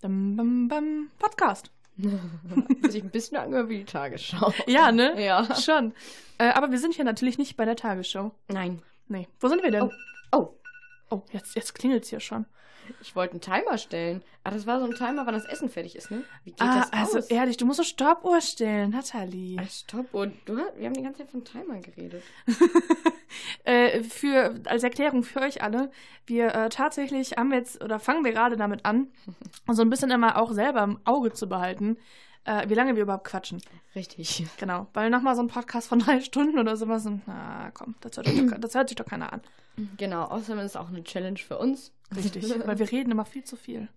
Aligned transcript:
Bam, 0.00 0.36
bam, 0.36 0.68
bam, 0.68 1.10
Podcast. 1.18 1.70
Sich 2.88 3.02
ein 3.02 3.10
bisschen 3.10 3.36
angehört 3.36 3.68
wie 3.68 3.78
die 3.78 3.84
Tagesschau. 3.84 4.52
Ja, 4.66 4.92
ne? 4.92 5.20
Ja. 5.24 5.54
Schon. 5.56 5.92
Äh, 6.38 6.50
aber 6.50 6.70
wir 6.70 6.78
sind 6.78 6.94
hier 6.94 7.04
natürlich 7.04 7.38
nicht 7.38 7.56
bei 7.56 7.64
der 7.64 7.74
Tagesschau. 7.74 8.32
Nein. 8.48 8.82
Nee. 9.08 9.26
Wo 9.40 9.48
sind 9.48 9.62
wir 9.62 9.70
denn? 9.70 9.82
Oh. 9.82 9.90
Oh, 10.32 10.54
Oh, 11.10 11.22
jetzt, 11.32 11.56
jetzt 11.56 11.74
klingelt 11.74 12.04
es 12.04 12.10
hier 12.10 12.20
schon. 12.20 12.44
ich 13.00 13.16
wollte 13.16 13.32
einen 13.32 13.40
Timer 13.40 13.78
stellen. 13.78 14.22
Ah, 14.44 14.50
das 14.50 14.66
war 14.66 14.78
so 14.78 14.84
ein 14.84 14.94
Timer, 14.94 15.24
wann 15.26 15.32
das 15.34 15.46
Essen 15.46 15.70
fertig 15.70 15.96
ist, 15.96 16.10
ne? 16.10 16.22
Wie 16.44 16.50
geht 16.50 16.60
ah, 16.60 16.80
das 16.80 16.92
also 16.92 17.18
aus? 17.18 17.26
ehrlich, 17.28 17.56
du 17.56 17.64
musst 17.64 17.80
eine 17.80 17.86
Stoppuhr 17.86 18.40
stellen, 18.42 18.90
Nathalie. 18.90 19.58
Stopp. 19.70 20.12
Und 20.12 20.34
du, 20.44 20.58
hast- 20.58 20.76
wir 20.78 20.84
haben 20.86 20.92
die 20.94 21.02
ganze 21.02 21.22
Zeit 21.22 21.30
von 21.30 21.44
Timer 21.44 21.80
geredet. 21.80 22.22
äh, 23.64 24.02
für, 24.02 24.60
als 24.64 24.82
Erklärung 24.82 25.22
für 25.22 25.40
euch 25.40 25.62
alle, 25.62 25.90
wir 26.26 26.54
äh, 26.54 26.68
tatsächlich 26.68 27.36
haben 27.36 27.52
jetzt, 27.52 27.82
oder 27.82 27.98
fangen 27.98 28.24
wir 28.24 28.32
gerade 28.32 28.56
damit 28.56 28.84
an, 28.84 29.08
so 29.68 29.82
ein 29.82 29.90
bisschen 29.90 30.10
immer 30.10 30.40
auch 30.40 30.52
selber 30.52 30.82
im 30.82 30.98
Auge 31.04 31.32
zu 31.32 31.48
behalten, 31.48 31.96
äh, 32.44 32.68
wie 32.68 32.74
lange 32.74 32.94
wir 32.96 33.02
überhaupt 33.02 33.26
quatschen. 33.26 33.60
Richtig. 33.94 34.46
Genau, 34.58 34.86
weil 34.94 35.10
nochmal 35.10 35.34
so 35.34 35.42
ein 35.42 35.48
Podcast 35.48 35.88
von 35.88 35.98
drei 36.00 36.20
Stunden 36.20 36.58
oder 36.58 36.76
sowas, 36.76 37.06
und, 37.06 37.22
na 37.26 37.70
komm, 37.72 37.94
das 38.00 38.16
hört, 38.16 38.26
sich 38.26 38.50
doch, 38.50 38.58
das 38.58 38.74
hört 38.74 38.88
sich 38.88 38.96
doch 38.96 39.06
keiner 39.06 39.32
an. 39.32 39.42
Genau, 39.96 40.24
außerdem 40.24 40.58
ist 40.58 40.72
es 40.72 40.76
auch 40.76 40.88
eine 40.88 41.04
Challenge 41.04 41.38
für 41.38 41.58
uns. 41.58 41.92
Richtig, 42.14 42.52
weil 42.66 42.78
wir 42.78 42.90
reden 42.90 43.12
immer 43.12 43.24
viel 43.24 43.44
zu 43.44 43.54
viel. 43.56 43.88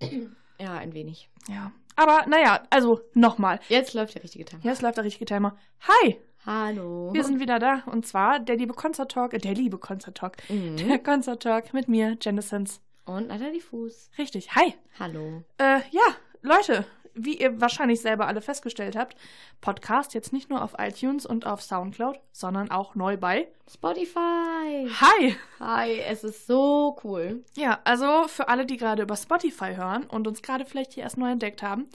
Ja, 0.60 0.76
ein 0.76 0.94
wenig. 0.94 1.30
Ja. 1.48 1.72
Aber 1.96 2.26
naja, 2.28 2.64
also 2.70 3.02
nochmal. 3.14 3.60
Jetzt 3.68 3.94
läuft 3.94 4.16
der 4.16 4.24
richtige 4.24 4.46
Timer. 4.46 4.64
Jetzt 4.64 4.82
läuft 4.82 4.98
der 4.98 5.04
richtige 5.04 5.26
Timer. 5.26 5.58
Hi, 5.82 6.20
Hallo. 6.46 7.14
wir 7.14 7.24
sind 7.24 7.40
wieder 7.40 7.60
da. 7.60 7.84
Und 7.86 8.06
zwar 8.06 8.40
der 8.40 8.58
liebe 8.58 8.74
Concert 8.74 9.12
Talk, 9.12 9.34
äh, 9.34 9.38
der 9.38 9.54
liebe 9.54 9.78
Concert 9.78 10.18
Talk. 10.18 10.38
Mhm. 10.50 10.78
Der 10.78 11.00
Concert 11.00 11.44
Talk 11.44 11.74
mit 11.74 11.88
mir, 11.88 12.18
Jennessens. 12.22 12.82
Und 13.06 13.28
Natalie 13.28 13.62
Fuß. 13.62 14.12
Richtig, 14.18 14.56
hi. 14.56 14.74
Hallo. 15.00 15.44
Äh, 15.58 15.82
ja, 15.92 16.16
Leute, 16.42 16.86
wie 17.14 17.38
ihr 17.38 17.60
wahrscheinlich 17.60 18.02
selber 18.02 18.28
alle 18.28 18.42
festgestellt 18.42 18.96
habt, 18.96 19.16
Podcast 19.60 20.14
jetzt 20.14 20.34
nicht 20.34 20.50
nur 20.50 20.64
auf 20.64 20.76
iTunes 20.78 21.26
und 21.26 21.46
auf 21.46 21.62
Soundcloud, 21.62 22.20
sondern 22.32 22.72
auch 22.72 22.96
neu 22.96 23.18
bei 23.18 23.48
Spotify. 23.70 24.88
Hi! 24.90 25.36
Hi, 25.60 26.00
es 26.00 26.24
ist 26.24 26.48
so 26.48 26.98
cool. 27.04 27.44
Ja, 27.56 27.80
also 27.84 28.28
für 28.28 28.48
alle, 28.48 28.66
die 28.66 28.78
gerade 28.78 29.04
über 29.04 29.16
Spotify 29.16 29.76
hören 29.76 30.04
und 30.06 30.28
uns 30.28 30.42
gerade 30.42 30.66
vielleicht 30.66 30.94
hier 30.94 31.04
erst 31.04 31.18
neu 31.18 31.32
entdeckt 31.32 31.64
haben, 31.64 31.88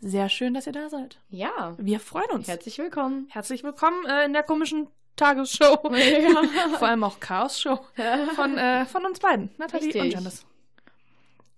sehr 0.00 0.28
schön, 0.28 0.54
dass 0.54 0.66
ihr 0.66 0.72
da 0.72 0.88
seid. 0.88 1.18
Ja. 1.28 1.74
Wir 1.78 2.00
freuen 2.00 2.30
uns. 2.30 2.48
Herzlich 2.48 2.78
willkommen. 2.78 3.26
Herzlich 3.30 3.64
willkommen 3.64 4.04
äh, 4.06 4.24
in 4.24 4.32
der 4.32 4.42
komischen 4.42 4.88
Tagesshow. 5.16 5.78
Ja. 5.92 6.42
Vor 6.78 6.88
allem 6.88 7.04
auch 7.04 7.18
Chaos-Show 7.20 7.78
von, 8.34 8.56
äh, 8.56 8.86
von 8.86 9.04
uns 9.04 9.18
beiden, 9.20 9.50
Nathalie 9.58 9.86
Richtig. 9.86 10.02
und 10.02 10.10
Janice. 10.12 10.46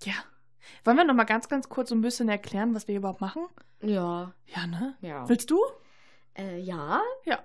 Ja. 0.05 0.15
Wollen 0.85 0.97
wir 0.97 1.05
noch 1.05 1.15
mal 1.15 1.25
ganz, 1.25 1.49
ganz 1.49 1.69
kurz 1.69 1.91
so 1.91 1.95
ein 1.95 2.01
bisschen 2.01 2.29
erklären, 2.31 2.75
was 2.75 2.89
wir 2.89 2.97
überhaupt 2.97 3.21
machen? 3.21 3.47
Ja. 3.83 4.33
Ja, 4.47 4.67
ne? 4.67 4.95
Ja. 5.03 5.29
Willst 5.29 5.51
du? 5.51 5.61
Äh, 6.39 6.59
ja. 6.61 7.03
Ja. 7.27 7.41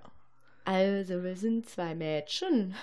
Also, 0.64 1.22
wir 1.22 1.36
sind 1.36 1.68
zwei 1.68 1.94
Mädchen 1.94 2.74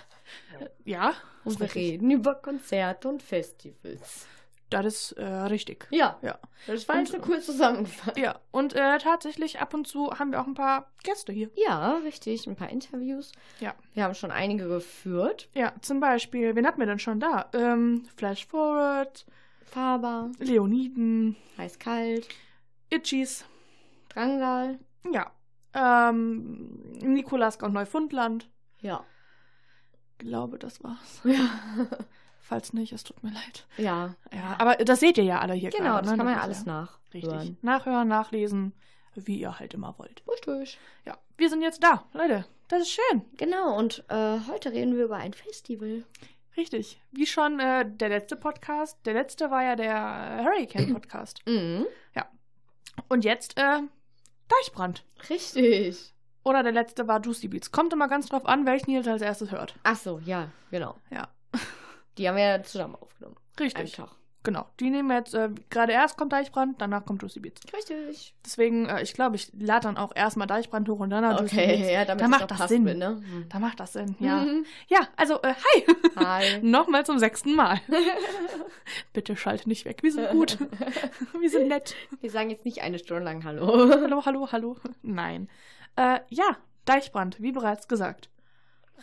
Ja. 0.86 1.14
und 1.44 1.60
wir 1.60 1.74
reden 1.74 2.12
über 2.12 2.36
Konzerte 2.36 3.10
und 3.10 3.22
Festivals. 3.24 4.28
Das 4.82 4.86
ist 4.86 5.12
äh, 5.14 5.24
richtig. 5.24 5.88
Ja. 5.92 6.18
Ja. 6.22 6.40
Das 6.68 6.88
war 6.88 6.98
jetzt 6.98 7.14
Und- 7.14 7.20
nur 7.20 7.28
kurz 7.28 7.46
zusammengefasst. 7.46 8.18
Ja, 8.18 8.40
und 8.52 8.74
äh, 8.74 8.98
tatsächlich 8.98 9.60
ab 9.60 9.74
und 9.74 9.88
zu 9.88 10.12
haben 10.18 10.32
wir 10.32 10.42
auch 10.42 10.48
ein 10.48 10.54
paar 10.54 10.92
Gäste 11.04 11.32
hier. 11.32 11.50
Ja, 11.56 11.98
richtig. 12.04 12.48
Ein 12.48 12.56
paar 12.56 12.70
Interviews. 12.70 13.32
Ja. 13.60 13.74
Wir 13.94 14.04
haben 14.04 14.16
schon 14.16 14.32
einige 14.32 14.68
geführt. 14.68 15.50
Ja, 15.54 15.74
zum 15.82 16.00
Beispiel, 16.00 16.56
wen 16.56 16.66
hatten 16.66 16.80
wir 16.80 16.86
denn 16.88 17.00
schon 17.00 17.20
da? 17.20 17.50
Ähm, 17.54 18.06
Flash 18.16 18.46
Forward, 18.48 19.26
Faber, 19.66 20.32
Leoniden, 20.40 21.36
heiß-kalt, 21.58 22.28
Itchies, 22.90 23.46
Drangsal. 24.10 24.80
ja, 25.12 25.32
ähm, 25.74 26.94
Nikolaska 27.02 27.66
und 27.66 27.74
Neufundland. 27.74 28.50
Ja. 28.82 29.04
Glaube, 30.20 30.60
das 30.60 30.84
war's. 30.84 31.22
Ja. 31.24 31.50
Falls 32.46 32.74
nicht, 32.74 32.92
es 32.92 33.04
tut 33.06 33.24
mir 33.24 33.32
leid. 33.32 33.66
ja. 33.78 34.16
Ja, 34.34 34.56
aber 34.60 34.76
das 34.84 35.00
seht 35.00 35.18
ihr 35.18 35.24
ja 35.24 35.40
alle 35.40 35.54
hier 35.54 35.70
Genau, 35.70 35.92
gerade. 35.94 36.02
das 36.04 36.12
ne? 36.12 36.18
kann 36.18 36.26
man 36.26 36.36
ja 36.36 36.42
alles 36.42 36.66
nachhören. 36.66 37.00
Richtig. 37.14 37.64
Nachhören, 37.64 38.08
nachlesen, 38.10 38.74
wie 39.16 39.40
ihr 39.40 39.60
halt 39.60 39.74
immer 39.74 39.96
wollt. 39.98 40.24
Richtig. 40.30 40.78
Ja, 41.06 41.18
wir 41.38 41.50
sind 41.50 41.62
jetzt 41.62 41.82
da, 41.84 42.04
Leute. 42.14 42.46
Das 42.68 42.82
ist 42.82 42.92
schön. 42.92 43.22
Genau, 43.38 43.78
und 43.78 44.04
äh, 44.10 44.40
heute 44.50 44.72
reden 44.72 44.96
wir 44.98 45.06
über 45.06 45.16
ein 45.18 45.34
Festival. 45.34 46.04
Richtig. 46.58 47.00
Wie 47.12 47.26
schon 47.26 47.60
äh, 47.60 47.86
der 47.90 48.10
letzte 48.10 48.36
Podcast. 48.36 48.98
Der 49.06 49.14
letzte 49.14 49.50
war 49.50 49.64
ja 49.64 49.76
der 49.76 50.44
Hurricane-Podcast. 50.46 51.42
Mhm. 51.48 51.86
Und 53.10 53.26
jetzt 53.26 53.58
äh, 53.58 53.80
Deichbrand. 54.50 55.04
Richtig. 55.30 56.14
Oder 56.44 56.62
der 56.62 56.72
letzte 56.72 57.08
war 57.08 57.22
Juicy 57.22 57.48
Beats. 57.48 57.72
Kommt 57.72 57.92
immer 57.94 58.08
ganz 58.08 58.28
drauf 58.28 58.46
an, 58.46 58.66
welchen 58.68 58.92
ihr 58.92 58.98
jetzt 59.00 59.08
als 59.08 59.22
erstes 59.24 59.52
hört. 59.52 59.76
Ach 59.84 59.96
so, 59.96 60.20
ja, 60.26 60.50
genau. 60.72 60.96
Ja. 61.10 61.30
Die 62.18 62.28
haben 62.28 62.36
wir 62.36 62.44
ja 62.44 62.64
zusammen 62.64 62.96
aufgenommen. 62.96 63.38
Richtig. 63.60 64.00
Einen 64.00 64.08
Tag. 64.08 64.18
Genau. 64.44 64.66
Die 64.82 64.90
nehmen 64.90 65.08
wir 65.08 65.16
jetzt, 65.16 65.34
äh, 65.34 65.50
gerade 65.70 65.94
erst 65.94 66.18
kommt 66.18 66.34
Deichbrand, 66.34 66.82
danach 66.82 67.06
kommt 67.06 67.22
Juicy 67.22 67.40
Beats. 67.40 67.62
Richtig. 67.74 68.36
Deswegen, 68.46 68.88
äh, 68.88 69.02
ich 69.02 69.14
glaube, 69.14 69.38
ich 69.38 69.54
lade 69.58 69.88
dann 69.88 69.98
auch 69.98 70.12
erstmal 70.14 70.48
Deichbrand 70.48 70.90
hoch 70.90 71.00
und 71.00 71.12
danach 71.12 71.40
Juicy 71.40 71.56
Okay, 71.56 71.78
Beats. 71.78 71.92
ja, 71.92 72.06
damit 72.06 72.26
da 72.26 72.28
macht 72.28 72.52
das 72.52 72.58
passt 72.58 72.70
Sinn. 72.70 72.84
Mit, 72.84 72.98
ne? 72.98 73.22
Hm. 73.26 73.46
Da 73.48 73.60
macht 73.60 73.80
das 73.80 73.94
Sinn, 73.94 74.16
ja. 74.20 74.44
Mhm. 74.44 74.66
Ja, 74.90 75.08
also, 75.16 75.42
äh, 75.44 75.54
hi. 75.54 75.86
Hi. 76.18 76.60
Nochmal 76.62 77.06
zum 77.06 77.20
sechsten 77.20 77.56
Mal. 77.56 77.80
Bitte 79.14 79.38
schalte 79.38 79.70
nicht 79.70 79.86
weg. 79.86 80.04
Wir 80.04 80.12
sind 80.12 80.30
gut. 80.32 80.58
wir 81.40 81.50
sind 81.50 81.70
nett. 81.70 81.96
Wir 82.20 82.30
sagen 82.30 82.50
jetzt 82.50 82.66
nicht 82.66 82.82
eine 82.82 83.00
Stunde 83.00 83.24
lang 83.24 83.46
Hallo. 83.46 83.92
Hallo, 83.92 84.26
hallo, 84.26 84.52
hallo. 84.52 84.78
Nein. 85.04 85.50
Äh, 85.96 86.20
ja, 86.28 86.58
Deichbrand, 86.84 87.42
wie 87.42 87.54
bereits 87.54 87.88
gesagt. 87.88 88.30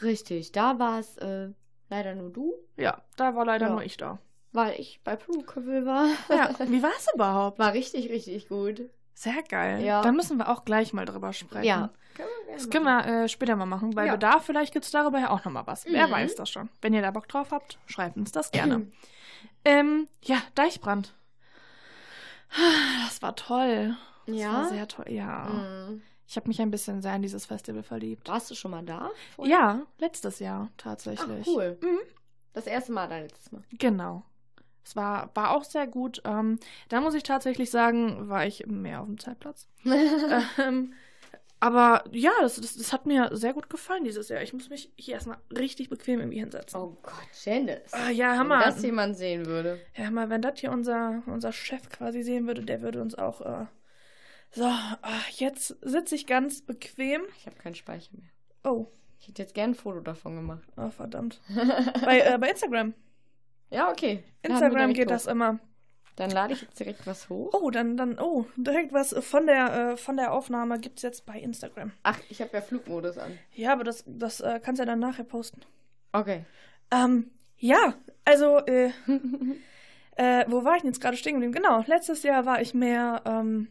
Richtig, 0.03 0.53
da 0.53 0.79
war 0.79 0.99
es 0.99 1.17
äh, 1.19 1.49
leider 1.91 2.15
nur 2.15 2.31
du, 2.31 2.55
Ja, 2.77 3.03
da 3.17 3.35
war 3.35 3.45
leider 3.45 3.67
Ja. 3.67 3.73
nur 3.73 3.83
ich 3.83 3.97
da. 3.99 4.19
weil 4.53 4.81
ich 4.81 5.01
bei 5.05 5.15
Prunkeville 5.17 5.85
war. 5.87 6.07
Ja, 6.29 6.51
wie 6.69 6.83
war 6.83 6.91
es 6.97 7.07
überhaupt? 7.15 7.59
War 7.59 7.73
richtig, 7.75 8.09
richtig 8.11 8.49
gut. 8.49 8.89
Sehr 9.15 9.43
geil. 9.49 9.83
Ja. 9.85 10.01
Da 10.03 10.13
müssen 10.13 10.39
wir 10.39 10.49
auch 10.49 10.65
gleich 10.65 10.93
mal 10.95 11.05
drüber 11.05 11.33
sprechen. 11.35 11.65
Ja. 11.65 11.91
Das 12.53 12.69
können 12.71 12.85
wir 12.85 13.07
äh, 13.07 13.29
später 13.29 13.55
mal 13.57 13.67
machen, 13.67 13.95
weil 13.97 14.07
Ja. 14.07 14.13
Bedarf, 14.15 14.45
vielleicht 14.45 14.73
gibt 14.73 14.85
es 14.87 14.91
darüber 14.91 15.19
ja 15.19 15.31
auch 15.31 15.45
nochmal 15.45 15.67
was. 15.67 15.85
Wer 15.87 16.07
Mhm. 16.09 16.13
weiß 16.13 16.35
das 16.37 16.51
schon. 16.51 16.69
Wenn 16.83 16.95
ihr 16.95 17.03
da 17.03 17.11
Bock 17.11 17.29
drauf 17.29 17.49
habt, 17.51 17.79
schreibt 17.87 18.17
uns 18.17 18.33
das 18.33 18.51
gerne. 18.51 18.87
ähm, 19.65 20.09
ja, 20.23 20.37
Deichbrand. 20.55 21.15
Das 23.07 23.23
war 23.23 23.37
toll. 23.37 23.97
Das 24.27 24.37
Ja? 24.37 24.53
war 24.53 24.69
sehr 24.69 24.89
toll, 24.89 25.07
ja. 25.09 25.45
Mhm. 25.49 26.03
Ich 26.31 26.37
habe 26.37 26.47
mich 26.47 26.61
ein 26.61 26.71
bisschen 26.71 27.03
sehr 27.03 27.17
in 27.17 27.23
dieses 27.23 27.47
Festival 27.47 27.83
verliebt. 27.83 28.29
Warst 28.29 28.49
du 28.53 28.55
schon 28.55 28.71
mal 28.71 28.85
da? 28.85 29.11
Ja, 29.43 29.83
letztes 29.99 30.39
Jahr 30.39 30.69
Ach, 30.71 30.77
tatsächlich. 30.77 31.45
cool. 31.49 31.77
Mhm. 31.83 31.99
Das 32.53 32.69
erste 32.69 32.93
Mal 32.93 33.09
dein 33.09 33.25
letztes 33.25 33.51
Mal. 33.51 33.63
Genau. 33.77 34.23
Es 34.85 34.95
war, 34.95 35.31
war 35.35 35.51
auch 35.51 35.65
sehr 35.65 35.89
gut. 35.89 36.23
Ähm, 36.25 36.61
da 36.89 37.01
muss 37.01 37.15
ich 37.15 37.25
tatsächlich 37.25 37.73
sagen, 37.73 38.29
war 38.29 38.47
ich 38.47 38.65
mehr 38.69 39.01
auf 39.01 39.07
dem 39.07 39.19
Zeitplatz. 39.19 39.67
ähm, 40.59 40.93
aber 41.59 42.05
ja, 42.13 42.31
das, 42.43 42.61
das, 42.61 42.77
das 42.77 42.93
hat 42.93 43.07
mir 43.07 43.31
sehr 43.33 43.53
gut 43.53 43.69
gefallen 43.69 44.05
dieses 44.05 44.29
Jahr. 44.29 44.41
Ich 44.41 44.53
muss 44.53 44.71
mich 44.71 44.93
hier 44.95 45.15
erstmal 45.15 45.39
richtig 45.51 45.89
bequem 45.89 46.21
irgendwie 46.21 46.39
hinsetzen. 46.39 46.81
oh 46.81 46.97
Gott, 47.03 47.45
Janice. 47.45 47.93
Ah, 47.93 48.11
ja, 48.11 48.31
Wenn 48.31 48.39
Hammer. 48.39 48.65
das 48.67 48.81
jemand 48.85 49.17
sehen 49.17 49.47
würde. 49.47 49.81
Ja, 49.97 50.07
Hammer, 50.07 50.31
wenn 50.31 50.43
das 50.43 50.61
hier 50.61 50.71
unser, 50.71 51.25
unser 51.27 51.51
Chef 51.51 51.89
quasi 51.89 52.23
sehen 52.23 52.47
würde, 52.47 52.63
der 52.63 52.83
würde 52.83 53.03
uns 53.03 53.17
auch. 53.17 53.41
Äh, 53.41 53.67
so, 54.53 54.65
ah, 54.65 54.99
jetzt 55.37 55.77
sitze 55.83 56.15
ich 56.15 56.27
ganz 56.27 56.63
bequem. 56.63 57.23
Ich 57.39 57.47
habe 57.47 57.57
keinen 57.57 57.75
Speicher 57.75 58.11
mehr. 58.13 58.29
Oh, 58.65 58.87
Ich 59.21 59.29
hätte 59.29 59.43
jetzt 59.43 59.55
gern 59.55 59.71
ein 59.71 59.75
Foto 59.75 60.01
davon 60.01 60.37
gemacht. 60.37 60.67
oh 60.77 60.91
verdammt. 60.91 61.41
bei, 62.05 62.21
äh, 62.21 62.39
bei 62.39 62.51
Instagram. 62.51 62.95
Ja, 63.71 63.91
okay. 63.91 64.25
Instagram 64.43 64.93
geht 64.93 65.07
hoch. 65.07 65.13
das 65.13 65.27
immer. 65.27 65.61
Dann 66.17 66.31
lade 66.31 66.53
ich 66.53 66.61
jetzt 66.63 66.79
direkt 66.79 67.07
was 67.07 67.29
hoch. 67.31 67.55
Oh, 67.55 67.71
dann, 67.71 67.97
dann, 67.97 68.19
oh, 68.19 68.45
direkt 68.57 68.93
was 68.93 69.15
von 69.21 69.47
der, 69.47 69.93
äh, 69.93 69.97
von 69.97 70.17
der 70.17 70.33
Aufnahme 70.33 70.79
gibt's 70.79 71.03
jetzt 71.03 71.25
bei 71.25 71.39
Instagram. 71.39 71.93
Ach, 72.03 72.19
ich 72.29 72.43
habe 72.43 72.51
ja 72.53 72.61
Flugmodus 72.61 73.17
an. 73.17 73.39
Ja, 73.55 73.73
aber 73.73 73.85
das, 73.85 74.05
das 74.07 74.41
äh, 74.41 74.61
kannst 74.63 74.81
du 74.81 74.83
ja 74.83 74.87
dann 74.87 74.99
nachher 74.99 75.25
posten. 75.25 75.63
Okay. 76.13 76.45
Ähm, 76.91 77.31
ja, 77.57 77.95
also, 78.25 78.59
äh, 78.67 78.91
äh, 80.17 80.45
wo 80.49 80.65
war 80.65 80.75
ich 80.77 80.83
denn 80.83 80.91
jetzt 80.91 81.01
gerade 81.01 81.17
stehen 81.17 81.35
geblieben? 81.35 81.53
Genau, 81.53 81.85
letztes 81.87 82.23
Jahr 82.23 82.45
war 82.45 82.61
ich 82.61 82.75
mehr, 82.75 83.23
ähm, 83.25 83.69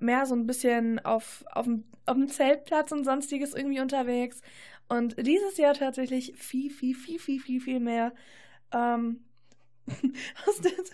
mehr 0.00 0.26
so 0.26 0.34
ein 0.34 0.46
bisschen 0.46 0.98
auf, 1.04 1.44
auf, 1.52 1.66
dem, 1.66 1.84
auf 2.06 2.14
dem 2.14 2.28
Zeltplatz 2.28 2.92
und 2.92 3.04
sonstiges 3.04 3.54
irgendwie 3.54 3.80
unterwegs. 3.80 4.40
Und 4.88 5.16
dieses 5.24 5.56
Jahr 5.56 5.74
tatsächlich 5.74 6.34
viel, 6.36 6.70
viel, 6.70 6.94
viel, 6.94 7.18
viel, 7.18 7.40
viel, 7.40 7.60
viel 7.60 7.80
mehr. 7.80 8.12
Ähm, 8.72 9.24
ist 9.86 10.64
das? 10.64 10.92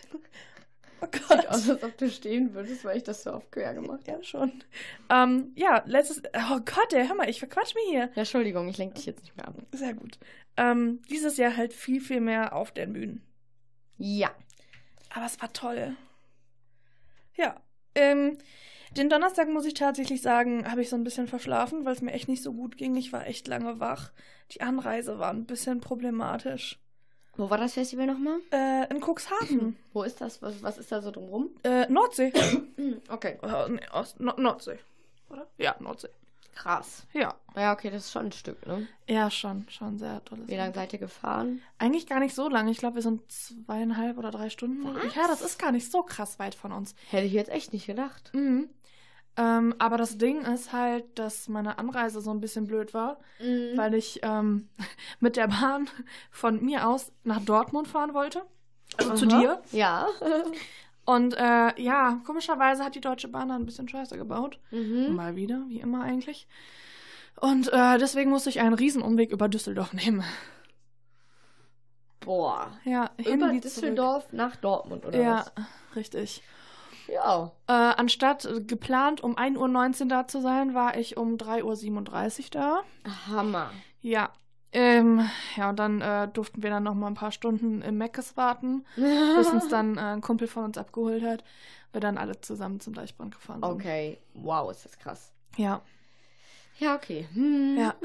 Oh 1.01 1.07
Sieht 1.13 1.29
Gott. 1.29 1.47
aus, 1.49 1.69
als 1.69 1.83
ob 1.83 1.97
du 1.99 2.09
stehen 2.09 2.55
würdest, 2.55 2.85
weil 2.85 2.97
ich 2.97 3.03
das 3.03 3.23
so 3.23 3.35
oft 3.35 3.53
quer 3.53 3.75
gemacht 3.75 4.09
habe. 4.09 4.19
Ja, 4.19 4.23
schon. 4.23 4.63
Ähm, 5.11 5.53
ja, 5.55 5.83
letztes. 5.87 6.23
Oh 6.51 6.61
Gott, 6.65 6.93
ey, 6.93 7.07
hör 7.07 7.15
mal, 7.15 7.29
ich 7.29 7.39
verquatsch 7.39 7.75
mich 7.75 7.85
hier. 7.91 8.11
Ja, 8.15 8.17
Entschuldigung, 8.17 8.69
ich 8.69 8.79
lenke 8.79 8.95
dich 8.95 9.07
jetzt 9.07 9.23
nicht 9.23 9.37
mehr 9.37 9.47
ab. 9.47 9.55
Sehr 9.73 9.95
gut. 9.95 10.19
Ähm, 10.57 11.03
dieses 11.11 11.37
Jahr 11.37 11.57
halt 11.57 11.75
viel, 11.75 12.01
viel 12.01 12.21
mehr 12.21 12.55
auf 12.55 12.73
den 12.73 12.95
Bühnen. 12.95 13.23
Ja. 13.99 14.31
Aber 15.11 15.27
es 15.27 15.41
war 15.41 15.53
toll. 15.53 15.97
Ähm, 17.97 18.37
den 18.97 19.09
Donnerstag 19.09 19.49
muss 19.49 19.65
ich 19.67 19.75
tatsächlich 19.75 20.23
sagen, 20.23 20.71
habe 20.71 20.83
ich 20.83 20.89
so 20.89 20.97
ein 20.97 21.05
bisschen 21.05 21.27
verschlafen, 21.29 21.85
weil 21.85 21.95
es 21.95 22.03
mir 22.03 22.13
echt 22.13 22.29
nicht 22.29 22.43
so 22.43 22.53
gut 22.53 22.77
ging. 22.77 22.97
Ich 22.97 23.13
war 23.13 23.27
echt 23.27 23.47
lange 23.49 23.81
wach. 23.81 24.11
Die 24.53 24.61
Anreise 24.61 25.19
war 25.19 25.31
ein 25.31 25.45
bisschen 25.45 25.81
problematisch. 25.81 26.79
Wo 27.37 27.51
war 27.51 27.59
das 27.59 27.75
Festival 27.75 28.07
nochmal? 28.07 28.39
Äh, 28.51 28.89
in 28.91 29.01
Cuxhaven. 29.01 29.77
Wo 29.93 30.03
ist 30.03 30.21
das? 30.21 30.41
Was, 30.41 30.63
was 30.63 30.79
ist 30.79 30.91
da 30.91 31.03
so 31.03 31.11
drumrum? 31.11 31.51
äh, 31.65 31.87
Nordsee. 31.91 32.33
Okay. 33.09 33.39
Äh, 33.43 33.69
nee, 33.71 33.81
Ost 33.93 34.21
no 34.21 34.33
Nordsee. 34.39 34.79
Oder? 35.29 35.47
Ja, 35.59 35.75
Nordsee. 35.81 36.09
Krass. 36.55 37.07
Ja. 37.13 37.35
Ja, 37.55 37.75
okay, 37.75 37.91
das 37.91 38.07
ist 38.07 38.13
schon 38.13 38.27
ein 38.27 38.33
Stück, 38.33 38.67
ne? 38.67 38.87
Ja, 39.07 39.31
schon. 39.31 39.67
Schon 39.69 39.99
sehr 39.99 40.25
tolles 40.25 40.49
Wie 40.49 40.57
lange 40.57 40.73
seid 40.73 40.93
ihr 40.95 40.99
gefahren? 40.99 41.61
Eigentlich 41.79 42.07
gar 42.07 42.21
nicht 42.21 42.35
so 42.35 42.49
lange. 42.49 42.71
Ich 42.71 42.79
glaube, 42.79 42.95
wir 42.95 43.03
sind 43.03 43.21
zweieinhalb 43.31 44.17
oder 44.17 44.31
drei 44.31 44.49
Stunden. 44.49 44.83
Was? 44.95 45.15
Ja, 45.15 45.27
das 45.29 45.43
ist 45.43 45.59
gar 45.59 45.73
nicht 45.73 45.91
so 45.93 46.03
krass 46.03 46.39
weit 46.39 46.55
von 46.55 46.73
uns. 46.73 46.95
Hätte 47.11 47.27
ich 47.27 47.33
jetzt 47.35 47.51
echt 47.51 47.75
nicht 47.75 47.87
gedacht. 47.87 48.31
Mhm. 48.33 48.71
Ähm, 49.39 49.75
aber 49.79 49.99
das 49.99 50.17
Ding 50.19 50.43
ist 50.47 50.73
halt, 50.73 51.19
dass 51.19 51.49
meine 51.49 51.79
Anreise 51.79 52.21
so 52.23 52.31
ein 52.31 52.41
bisschen 52.41 52.67
blöd 52.67 52.95
war, 52.95 53.19
Mhm. 53.41 53.77
weil 53.77 53.95
ich 53.95 54.21
ähm, 54.23 54.69
mit 55.21 55.37
der 55.37 55.49
Bahn 55.49 55.89
von 56.31 56.65
mir 56.65 56.89
aus 56.89 57.13
nach 57.25 57.41
Dortmund 57.45 57.87
fahren 57.89 58.15
wollte. 58.15 58.43
Also 58.99 59.15
zu 59.15 59.27
Aha. 59.29 59.39
dir. 59.41 59.63
Ja. 59.73 60.07
Und 61.05 61.35
äh, 61.35 61.81
ja, 61.81 62.21
komischerweise 62.25 62.85
hat 62.85 62.95
die 62.97 63.01
Deutsche 63.01 63.29
Bahn 63.29 63.49
da 63.51 63.55
ein 63.57 63.67
bisschen 63.67 63.89
Scheiße 63.89 64.17
gebaut. 64.17 64.59
mhm. 64.71 65.15
Mal 65.15 65.37
wieder, 65.37 65.63
wie 65.69 65.81
immer 65.81 66.03
eigentlich. 66.03 66.49
Und 67.41 67.71
äh, 67.73 67.99
deswegen 67.99 68.31
musste 68.31 68.49
ich 68.49 68.61
einen 68.61 68.75
Riesenumweg 68.75 69.31
über 69.31 69.49
Düsseldorf 69.49 69.93
nehmen. 69.93 70.25
Boah. 72.21 72.73
Ja, 72.85 73.11
Über 73.19 73.53
Düsseldorf 73.53 74.33
nach 74.33 74.57
Dortmund, 74.57 75.03
zurück. 75.03 75.15
oder 75.15 75.23
Ja, 75.23 75.37
was? 75.39 75.53
richtig. 75.95 76.43
Ja. 77.09 77.53
Äh, 77.67 77.73
anstatt 77.73 78.49
geplant 78.67 79.23
um 79.23 79.37
1.19 79.37 80.03
Uhr 80.03 80.09
da 80.09 80.27
zu 80.27 80.41
sein, 80.41 80.75
war 80.75 80.97
ich 80.97 81.17
um 81.17 81.37
3.37 81.37 82.45
Uhr 82.45 82.51
da. 82.51 82.83
Hammer. 83.29 83.71
Ja. 84.01 84.31
Ähm, 84.73 85.29
ja, 85.57 85.71
und 85.71 85.79
dann 85.79 86.01
äh, 86.01 86.29
durften 86.29 86.63
wir 86.63 86.71
dann 86.71 86.83
noch 86.83 86.95
mal 86.95 87.07
ein 87.07 87.15
paar 87.15 87.33
Stunden 87.33 87.81
im 87.83 87.97
Meckes 87.97 88.37
warten, 88.37 88.85
bis 88.97 89.49
uns 89.49 89.69
dann 89.69 89.97
äh, 89.97 90.01
ein 90.01 90.21
Kumpel 90.21 90.49
von 90.49 90.65
uns 90.65 90.77
abgeholt 90.77 91.23
hat. 91.23 91.45
Wir 91.93 92.01
dann 92.01 92.19
alle 92.19 92.41
zusammen 92.41 92.81
zum 92.81 92.93
Deichbrand 92.93 93.35
gefahren 93.35 93.63
sind. 93.63 93.71
Okay. 93.71 94.19
Wow, 94.35 94.71
ist 94.71 94.85
das 94.85 94.99
krass. 94.99 95.33
Ja. 95.57 95.81
Ja, 96.79 96.95
okay. 96.95 97.27
Hm. 97.33 97.77
Ja. 97.79 97.95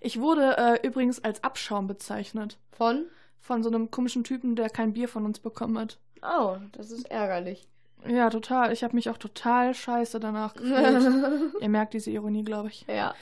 Ich 0.00 0.18
wurde 0.18 0.56
äh, 0.56 0.86
übrigens 0.86 1.22
als 1.22 1.44
Abschaum 1.44 1.86
bezeichnet. 1.86 2.58
Von? 2.72 3.06
Von 3.38 3.62
so 3.62 3.68
einem 3.68 3.90
komischen 3.90 4.24
Typen, 4.24 4.56
der 4.56 4.70
kein 4.70 4.94
Bier 4.94 5.08
von 5.08 5.24
uns 5.24 5.40
bekommen 5.40 5.78
hat. 5.78 5.98
Oh, 6.22 6.56
das 6.72 6.90
ist 6.90 7.10
ärgerlich. 7.10 7.66
Ja, 8.06 8.28
total. 8.30 8.72
Ich 8.72 8.84
habe 8.84 8.94
mich 8.94 9.08
auch 9.10 9.16
total 9.18 9.74
scheiße 9.74 10.20
danach 10.20 10.54
gefühlt. 10.54 11.52
Ihr 11.60 11.68
merkt 11.68 11.94
diese 11.94 12.10
Ironie, 12.10 12.42
glaube 12.44 12.68
ich. 12.68 12.84
ja. 12.88 13.14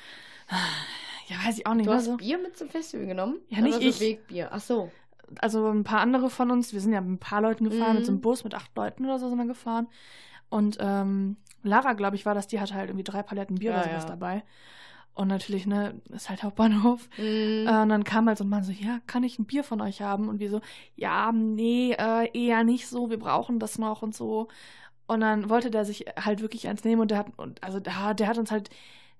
Ja, 1.28 1.36
weiß 1.46 1.58
ich 1.58 1.66
auch 1.66 1.74
nicht. 1.74 1.86
Du 1.88 1.92
hast 1.92 2.06
So. 2.06 2.16
Bier 2.16 2.36
mit 2.38 2.56
zum 2.58 2.68
Festival 2.68 3.06
genommen? 3.06 3.36
Ja, 3.48 3.60
nicht 3.60 3.74
Oder 3.76 3.82
so 3.84 3.88
ich. 3.88 4.00
Wegbier. 4.00 4.48
Ach 4.52 4.60
so. 4.60 4.90
Also 5.38 5.68
ein 5.70 5.84
paar 5.84 6.00
andere 6.00 6.28
von 6.28 6.50
uns, 6.50 6.72
wir 6.74 6.80
sind 6.80 6.92
ja 6.92 7.00
mit 7.00 7.10
ein 7.10 7.18
paar 7.18 7.40
Leuten 7.40 7.64
gefahren, 7.70 7.90
Mhm. 7.92 7.96
mit 7.98 8.06
so 8.06 8.12
einem 8.12 8.20
Bus 8.20 8.44
mit 8.44 8.54
acht 8.54 8.74
Leuten 8.76 9.04
oder 9.04 9.18
so 9.18 9.28
sind 9.28 9.38
wir 9.38 9.46
gefahren. 9.46 9.86
Und 10.50 10.76
ähm, 10.80 11.36
Lara, 11.62 11.94
glaube 11.94 12.16
ich, 12.16 12.26
war 12.26 12.34
das, 12.34 12.48
die 12.48 12.60
hatte 12.60 12.74
halt 12.74 12.90
irgendwie 12.90 13.04
drei 13.04 13.22
Paletten 13.22 13.56
Bier 13.56 13.70
Ja, 13.70 13.76
oder 13.78 13.88
sowas 13.88 14.02
ja. 14.02 14.08
dabei. 14.10 14.42
Und 15.14 15.28
natürlich, 15.28 15.66
ne, 15.66 16.00
ist 16.10 16.30
halt 16.30 16.42
Hauptbahnhof. 16.42 17.08
Mhm. 17.18 17.66
Äh, 17.66 17.82
und 17.82 17.88
dann 17.90 18.04
kam 18.04 18.26
halt 18.28 18.38
so 18.38 18.44
ein 18.44 18.48
Mann 18.48 18.64
so, 18.64 18.72
ja, 18.72 19.00
kann 19.06 19.24
ich 19.24 19.38
ein 19.38 19.44
Bier 19.44 19.62
von 19.62 19.80
euch 19.82 20.00
haben? 20.00 20.28
Und 20.28 20.40
wir 20.40 20.48
so, 20.48 20.60
ja, 20.94 21.30
nee, 21.32 21.92
äh, 21.98 22.30
eher 22.32 22.64
nicht 22.64 22.88
so, 22.88 23.10
wir 23.10 23.18
brauchen 23.18 23.58
das 23.58 23.78
noch 23.78 24.00
und 24.02 24.14
so. 24.14 24.48
Und 25.06 25.20
dann 25.20 25.50
wollte 25.50 25.70
der 25.70 25.84
sich 25.84 26.06
halt 26.18 26.40
wirklich 26.40 26.66
eins 26.68 26.84
nehmen 26.84 27.02
und 27.02 27.10
der 27.10 27.18
hat, 27.18 27.26
und 27.36 27.62
also 27.62 27.78
der, 27.78 28.14
der 28.14 28.26
hat 28.26 28.38
uns 28.38 28.50
halt, 28.50 28.70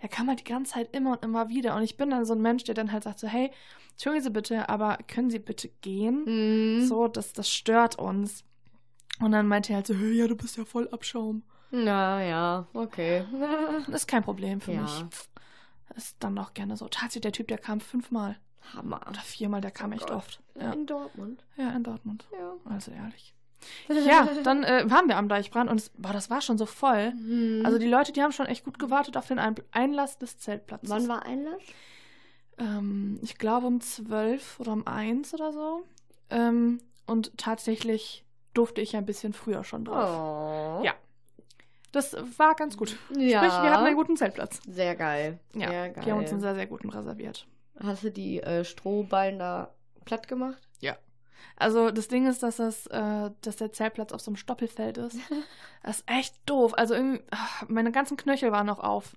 der 0.00 0.08
kam 0.08 0.28
halt 0.28 0.40
die 0.40 0.44
ganze 0.50 0.72
Zeit 0.72 0.96
immer 0.96 1.12
und 1.12 1.22
immer 1.24 1.50
wieder. 1.50 1.76
Und 1.76 1.82
ich 1.82 1.96
bin 1.98 2.08
dann 2.10 2.24
so 2.24 2.32
ein 2.32 2.40
Mensch, 2.40 2.64
der 2.64 2.74
dann 2.74 2.90
halt 2.90 3.04
sagt 3.04 3.18
so, 3.18 3.28
hey, 3.28 3.50
entschuldigen 3.90 4.24
Sie 4.24 4.30
bitte, 4.30 4.68
aber 4.70 4.96
können 5.06 5.28
Sie 5.28 5.38
bitte 5.38 5.68
gehen? 5.82 6.24
Mhm. 6.78 6.86
So, 6.86 7.06
das, 7.06 7.34
das 7.34 7.50
stört 7.50 7.98
uns. 7.98 8.44
Und 9.20 9.32
dann 9.32 9.46
meinte 9.46 9.72
er 9.72 9.76
halt 9.76 9.86
so, 9.86 9.94
hey, 9.94 10.12
ja, 10.12 10.26
du 10.26 10.36
bist 10.36 10.56
ja 10.56 10.64
voll 10.64 10.88
Abschaum. 10.90 11.42
Na 11.70 12.22
ja, 12.24 12.66
okay. 12.72 13.24
Das 13.86 14.02
ist 14.02 14.08
kein 14.08 14.22
Problem 14.22 14.60
für 14.60 14.72
Ja. 14.72 14.82
mich. 14.82 15.04
Ist 15.96 16.16
dann 16.20 16.38
auch 16.38 16.54
gerne 16.54 16.76
so. 16.76 16.88
Tatsächlich, 16.88 17.22
der 17.22 17.32
Typ, 17.32 17.48
der 17.48 17.58
kam 17.58 17.80
fünfmal 17.80 18.36
Hammer. 18.74 19.00
oder 19.08 19.20
viermal, 19.20 19.60
der 19.60 19.70
kam 19.70 19.90
Oh 19.90 19.94
echt 19.94 20.06
Gott. 20.08 20.16
oft. 20.16 20.40
Ja. 20.58 20.72
In 20.72 20.86
Dortmund. 20.86 21.44
ja, 21.56 21.70
in 21.70 21.82
Dortmund. 21.82 22.26
Ja. 22.32 22.54
Also 22.64 22.90
ehrlich. 22.92 23.34
Ja, 23.88 24.28
dann 24.42 24.64
äh, 24.64 24.90
waren 24.90 25.06
wir 25.06 25.16
am 25.16 25.28
Deichbrand 25.28 25.70
und 25.70 25.78
es, 25.78 25.90
boah, 25.90 26.12
das 26.12 26.30
war 26.30 26.40
schon 26.40 26.58
so 26.58 26.66
voll. 26.66 27.12
Mhm. 27.12 27.64
Also 27.64 27.78
die 27.78 27.86
Leute, 27.86 28.10
die 28.12 28.20
haben 28.20 28.32
schon 28.32 28.46
echt 28.46 28.64
gut 28.64 28.78
gewartet 28.80 29.16
auf 29.16 29.28
den 29.28 29.38
Ein 29.38 29.54
Einlass 29.70 30.18
des 30.18 30.36
Zeltplatzes. 30.38 30.90
Wann 30.90 31.06
war 31.08 31.24
Einlass? 31.24 31.62
Ähm, 32.58 33.20
ich 33.22 33.38
glaube 33.38 33.66
um 33.68 33.80
12 33.80 34.58
oder 34.60 34.72
um 34.72 34.86
1 34.86 35.32
oder 35.34 35.52
so. 35.52 35.84
Ähm, 36.30 36.80
und 37.06 37.36
tatsächlich 37.38 38.24
durfte 38.54 38.80
ich 38.80 38.96
ein 38.96 39.06
bisschen 39.06 39.32
früher 39.32 39.62
schon 39.64 39.84
drauf. 39.84 40.80
Oh. 40.80 40.84
Ja. 40.84 40.94
Das 41.92 42.16
war 42.38 42.54
ganz 42.54 42.76
gut. 42.76 42.96
Ja. 43.16 43.38
Sprich, 43.38 43.62
wir 43.62 43.70
hatten 43.70 43.84
einen 43.84 43.96
guten 43.96 44.16
Zeltplatz. 44.16 44.60
Sehr 44.66 44.96
geil. 44.96 45.38
Ja, 45.54 45.68
Sehr 45.68 45.90
geil. 45.90 46.04
die 46.04 46.10
haben 46.10 46.18
uns 46.18 46.30
einen 46.32 46.40
sehr, 46.40 46.54
sehr 46.54 46.66
guten 46.66 46.88
reserviert. 46.88 47.46
Hast 47.82 48.02
du 48.04 48.10
die 48.10 48.42
äh, 48.42 48.64
Strohballen 48.64 49.38
da 49.38 49.70
platt 50.04 50.28
gemacht? 50.28 50.58
Also 51.56 51.90
das 51.90 52.08
Ding 52.08 52.26
ist, 52.26 52.42
dass 52.42 52.56
das, 52.56 52.86
äh, 52.88 53.30
dass 53.40 53.56
der 53.56 53.72
Zeltplatz 53.72 54.12
auf 54.12 54.20
so 54.20 54.30
einem 54.30 54.36
Stoppelfeld 54.36 54.98
ist. 54.98 55.18
Das 55.84 55.98
ist 55.98 56.04
echt 56.08 56.36
doof. 56.46 56.74
Also 56.76 56.94
irgendwie, 56.94 57.24
ach, 57.32 57.64
meine 57.66 57.90
ganzen 57.90 58.16
Knöchel 58.16 58.52
waren 58.52 58.66
noch 58.66 58.78
auf. 58.78 59.16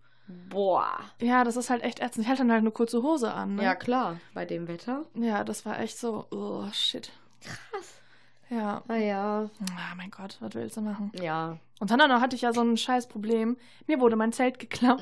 Boah. 0.50 0.98
Ja, 1.22 1.44
das 1.44 1.58
ist 1.58 1.70
halt 1.70 1.84
echt 1.84 2.00
ätzend. 2.00 2.26
Ich 2.26 2.28
hatte 2.28 2.40
dann 2.40 2.52
halt 2.52 2.62
eine 2.62 2.72
kurze 2.72 3.04
Hose 3.04 3.32
an. 3.32 3.58
Ne? 3.58 3.64
Ja, 3.64 3.76
klar. 3.76 4.20
Bei 4.34 4.46
dem 4.46 4.68
Wetter. 4.68 5.06
Ja, 5.14 5.44
das 5.44 5.64
war 5.68 5.80
echt 5.80 6.00
so, 6.00 6.26
oh 6.32 6.66
shit. 6.74 7.12
Krass. 7.42 8.02
Ja. 8.50 8.82
Naja. 8.88 9.48
Ah, 9.78 9.94
mein 9.96 10.10
Gott, 10.10 10.38
was 10.40 10.56
willst 10.56 10.76
du 10.78 10.82
machen? 10.82 11.12
Ja. 11.22 11.60
Und 11.80 11.92
dann 11.92 12.00
noch 12.00 12.22
hatte 12.22 12.36
ich 12.36 12.42
ja 12.44 12.54
so 12.54 12.62
ein 12.62 12.78
scheiß 12.78 13.08
Problem. 13.08 13.58
Mir 13.86 14.00
wurde 14.00 14.16
mein 14.16 14.32
Zelt 14.32 14.60
geklaut. 14.60 15.02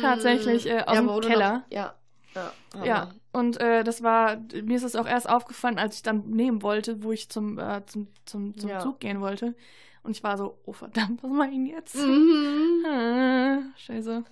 Tatsächlich, 0.00 0.66
äh, 0.66 0.82
aus 0.86 0.94
ja, 0.94 1.02
dem 1.02 1.20
Keller. 1.20 1.52
Noch, 1.58 1.70
ja. 1.70 1.94
Ja. 2.34 2.84
Ja, 2.84 3.10
und 3.32 3.60
äh, 3.60 3.84
das 3.84 4.02
war, 4.02 4.38
mir 4.62 4.76
ist 4.76 4.84
es 4.84 4.96
auch 4.96 5.06
erst 5.06 5.28
aufgefallen, 5.28 5.78
als 5.78 5.96
ich 5.96 6.02
dann 6.02 6.30
nehmen 6.30 6.62
wollte, 6.62 7.02
wo 7.02 7.12
ich 7.12 7.28
zum, 7.28 7.58
äh, 7.58 7.84
zum, 7.86 8.08
zum, 8.24 8.56
zum 8.56 8.70
Ja. 8.70 8.78
Zug 8.78 9.00
gehen 9.00 9.20
wollte. 9.20 9.54
Und 10.02 10.12
ich 10.12 10.22
war 10.22 10.38
so, 10.38 10.58
oh 10.64 10.72
verdammt, 10.72 11.22
was 11.22 11.30
mache 11.30 11.48
ich 11.48 11.54
denn 11.54 11.66
jetzt? 11.66 11.96
Mhm. 11.96 12.84
Äh, 12.86 13.58
Scheiße. 13.78 14.24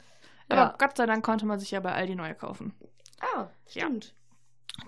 Aber. 0.49 0.75
Gott 0.79 0.97
sei 0.97 1.07
Dank 1.07 1.25
konnte 1.25 1.47
man 1.47 1.61
sich 1.61 1.71
ja 1.71 1.81
bei 1.81 1.93
Aldi 1.93 2.15
neue 2.17 2.35
kaufen. 2.35 2.73
Ah, 3.21 3.49
stimmt. 3.69 4.15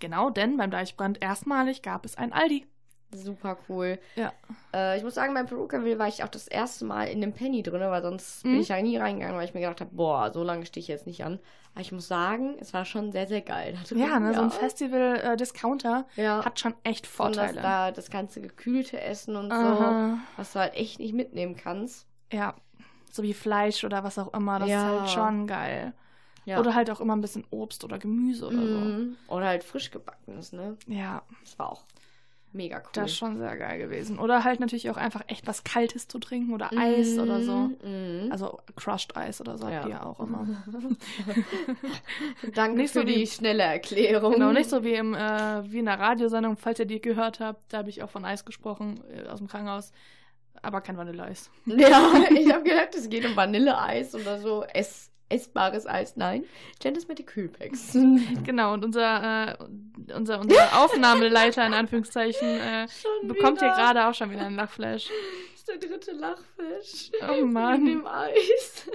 Genau, 0.01 0.31
denn 0.31 0.57
beim 0.57 0.71
Deichbrand 0.71 1.23
erstmalig 1.23 1.83
gab 1.83 2.05
es 2.05 2.17
ein 2.17 2.33
Aldi. 2.33 2.67
Super 3.15 3.57
cool. 3.69 3.99
Ja. 4.17 4.33
Äh, 4.75 4.97
ich 4.97 5.05
muss 5.05 5.15
sagen, 5.15 5.35
beim 5.35 5.47
Perukaville 5.47 5.99
war 5.99 6.09
ich 6.09 6.25
auch 6.25 6.29
das 6.29 6.49
erste 6.49 6.85
Mal 6.85 7.05
in 7.09 7.21
dem 7.21 7.33
Penny 7.33 7.63
drin, 7.63 7.81
weil 7.81 8.03
sonst 8.03 8.45
Mhm. 8.45 8.53
bin 8.53 8.61
ich 8.61 8.69
ja 8.69 8.81
nie 8.81 8.97
reingegangen, 8.97 9.37
weil 9.37 9.45
ich 9.45 9.55
mir 9.55 9.61
gedacht 9.61 9.81
habe, 9.81 9.91
boah, 9.95 10.33
so 10.33 10.43
lange 10.43 10.65
stehe 10.67 10.81
ich 10.83 10.89
jetzt 10.89 11.07
nicht 11.07 11.25
an. 11.25 11.39
Aber 11.75 11.81
ich 11.83 11.93
muss 11.93 12.09
sagen, 12.09 12.57
es 12.61 12.75
war 12.75 12.85
schon 12.85 13.13
sehr, 13.13 13.27
sehr 13.27 13.41
geil. 13.41 13.75
Da 13.75 13.89
drin. 13.89 13.99
Ja, 13.99 14.19
ne, 14.21 14.35
so 14.35 14.43
ein 14.43 14.51
Festival-Discounter 14.51 16.07
ja. 16.17 16.45
hat 16.45 16.61
schon 16.61 16.75
echt 16.85 17.07
Und 17.19 17.37
das 17.37 17.47
Vorteile. 17.47 17.61
da 17.63 17.91
das 17.93 18.11
ganze 18.11 18.41
gekühlte 18.41 19.01
Essen 19.01 19.37
und 19.37 19.51
so, 19.51 19.57
Aha. 19.57 20.19
was 20.37 20.53
du 20.53 20.59
halt 20.61 20.75
echt 20.75 20.99
nicht 20.99 21.15
mitnehmen 21.15 21.57
kannst. 21.57 22.07
Ja, 22.33 22.55
so 23.11 23.23
wie 23.23 23.35
Fleisch 23.35 23.85
oder 23.85 24.05
was 24.05 24.19
auch 24.19 24.33
immer, 24.35 24.59
das 24.59 24.69
Ja. 24.69 24.95
ist 24.95 25.01
halt 25.01 25.11
schon 25.11 25.47
geil. 25.47 25.93
Ja. 26.45 26.59
Oder 26.59 26.75
halt 26.75 26.91
auch 26.91 27.01
immer 27.01 27.15
ein 27.15 27.21
bisschen 27.21 27.45
Obst 27.51 27.85
oder 27.85 27.99
Gemüse 27.99 28.47
oder 28.49 28.57
so. 28.67 28.79
Mhm. 28.79 29.17
Oder 29.29 29.47
halt 29.47 29.63
frisch 29.65 29.91
gebackenes, 29.93 30.53
ne? 30.53 30.77
Ja, 30.89 31.23
Das 31.45 31.57
war 31.59 31.71
auch 31.71 31.85
mega 32.53 32.79
cool. 32.79 32.91
das 32.93 33.11
ist 33.13 33.17
schon 33.17 33.39
sehr 33.39 33.57
geil 33.57 33.79
gewesen. 33.79 34.19
Oder 34.19 34.45
halt 34.45 34.61
natürlich 34.61 34.91
auch 34.91 34.97
einfach 34.97 35.23
echt 35.29 35.47
was 35.47 35.65
Kaltes 35.65 36.09
zu 36.09 36.19
trinken 36.19 36.53
oder 36.53 36.71
Eis 36.77 37.19
oder 37.19 37.43
so. 37.43 37.71
Mhm. 37.85 38.29
Also 38.31 38.59
Crushed 38.77 39.17
Eis 39.17 39.41
oder 39.41 39.57
so 39.59 39.69
Ja. 39.69 39.77
habt 39.81 39.89
ihr 39.89 40.05
auch 40.07 40.21
immer. 40.21 40.47
Danke 42.55 42.77
nicht 42.79 42.93
für 42.93 43.01
so 43.01 43.05
die 43.07 43.17
wie- 43.17 43.27
schnelle 43.27 43.63
Erklärung. 43.63 44.35
Genau, 44.35 44.53
nicht 44.53 44.71
so 44.71 44.85
wie, 44.85 44.95
im, 44.95 45.15
äh, 45.15 45.71
wie 45.71 45.79
in 45.79 45.87
der 45.87 45.99
Radiosendung, 45.99 46.57
falls 46.57 46.79
ihr 46.79 46.87
die 46.87 47.01
gehört 47.01 47.41
habt, 47.41 47.73
da 47.73 47.79
habe 47.79 47.91
ich 47.91 48.03
auch 48.03 48.11
von 48.11 48.25
Eis 48.25 48.45
gesprochen, 48.45 49.01
äh, 49.11 49.27
aus 49.29 49.39
dem 49.39 49.49
Krankenhaus. 49.49 49.93
Aber 50.61 50.81
kein 50.81 50.97
Vanilleeis. 50.97 51.51
Ja, 51.67 52.13
ich 52.31 52.53
habe 52.53 52.63
gedacht, 52.63 52.95
es 52.95 53.09
geht 53.09 53.25
um 53.27 53.35
Vanilleeis 53.37 54.15
oder 54.15 54.39
so. 54.39 54.63
Ess, 54.65 55.11
essbares 55.33 55.87
Eis. 55.87 56.17
Nein, 56.17 56.45
Jen 56.83 56.95
ist 56.95 57.09
mit 57.09 57.19
den 57.19 57.27
Kühlpacks. 57.27 57.97
Genau, 58.45 58.75
und 58.75 58.85
unser, 58.85 59.51
äh, 59.59 60.13
unser, 60.15 60.41
unser 60.41 60.79
Aufnahmeleiter, 60.83 61.67
in 61.67 61.75
Anführungszeichen, 61.75 62.49
äh, 62.49 62.87
bekommt 63.25 63.61
hier 63.61 63.69
wieder. 63.69 63.77
gerade 63.77 64.07
auch 64.07 64.15
schon 64.15 64.31
wieder 64.31 64.47
einen 64.47 64.57
Lachflash. 64.57 65.09
Das 65.53 65.61
ist 65.61 65.69
der 65.69 65.79
dritte 65.79 66.13
Lachfisch. 66.13 67.11
Oh 67.29 67.45
Mann. 67.47 67.87
In 67.87 67.99
dem 67.99 68.07
Eis. 68.07 68.87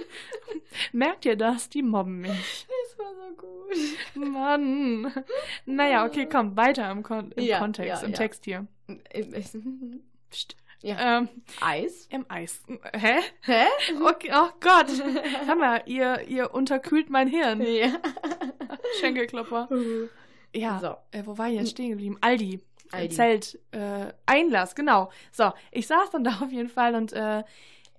Merkt 0.92 1.24
ihr 1.24 1.36
das? 1.36 1.68
Die 1.70 1.82
mobben 1.82 2.20
mich. 2.20 2.66
Das 2.88 2.98
war 2.98 3.12
so 3.14 3.34
gut. 3.36 4.28
Mann. 4.32 5.12
Naja, 5.64 6.04
okay, 6.04 6.28
komm, 6.30 6.56
weiter 6.56 6.90
im, 6.90 7.02
Kon 7.02 7.32
im 7.32 7.44
Ja, 7.44 7.58
Kontext, 7.58 8.02
ja, 8.02 8.06
im 8.06 8.12
ja. 8.12 8.16
Text 8.16 8.44
hier. 8.44 8.66
Im 8.86 9.32
Essen. 9.34 10.02
Psst. 10.30 10.56
Ja. 10.82 11.18
Ähm, 11.18 11.28
Eis? 11.60 12.06
Im 12.10 12.24
Eis. 12.28 12.62
Hä? 12.94 13.18
Hä? 13.40 13.64
Okay, 14.00 14.30
oh 14.32 14.48
Gott. 14.60 14.86
Hör 15.46 15.56
mal, 15.56 15.82
ihr, 15.86 16.22
ihr 16.28 16.54
unterkühlt 16.54 17.10
mein 17.10 17.26
Hirn. 17.28 17.60
Ja. 17.62 17.98
Schenkelklopper. 19.00 19.68
Ja, 20.54 20.78
So. 20.80 20.96
äh, 21.18 21.24
wo 21.26 21.36
war 21.36 21.48
ich 21.48 21.56
jetzt 21.56 21.70
stehen 21.70 21.90
geblieben? 21.90 22.16
Aldi. 22.20 22.60
Aldi. 22.92 23.14
Zelt. 23.14 23.58
Äh, 23.72 24.12
Einlass, 24.26 24.74
genau. 24.74 25.10
So, 25.32 25.52
ich 25.72 25.86
saß 25.86 26.10
dann 26.10 26.24
da 26.24 26.38
auf 26.42 26.50
jeden 26.52 26.68
Fall 26.68 26.94
und 26.94 27.12
äh, 27.12 27.42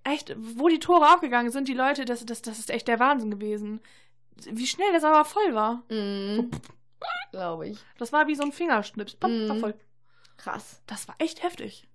echt, 0.03 0.33
wo 0.37 0.67
die 0.69 0.79
Tore 0.79 1.13
aufgegangen 1.13 1.51
sind, 1.51 1.67
die 1.67 1.73
Leute, 1.73 2.05
das, 2.05 2.25
das, 2.25 2.41
das 2.41 2.59
ist 2.59 2.69
echt 2.71 2.87
der 2.87 2.99
Wahnsinn 2.99 3.29
gewesen. 3.31 3.81
Wie 4.49 4.67
schnell 4.67 4.91
das 4.93 5.03
aber 5.03 5.25
voll 5.25 5.53
war. 5.53 5.83
Mhm. 5.89 6.49
Glaube 7.31 7.67
ich. 7.67 7.79
Das 7.97 8.13
war 8.13 8.27
wie 8.27 8.35
so 8.35 8.43
ein 8.43 8.53
Fingerschnips. 8.53 9.15
Pop, 9.15 9.29
war 9.29 9.55
Mhm. 9.55 9.59
voll. 9.59 9.73
Krass. 10.37 10.81
Das 10.87 11.07
war 11.09 11.15
echt 11.19 11.43
heftig. 11.43 11.88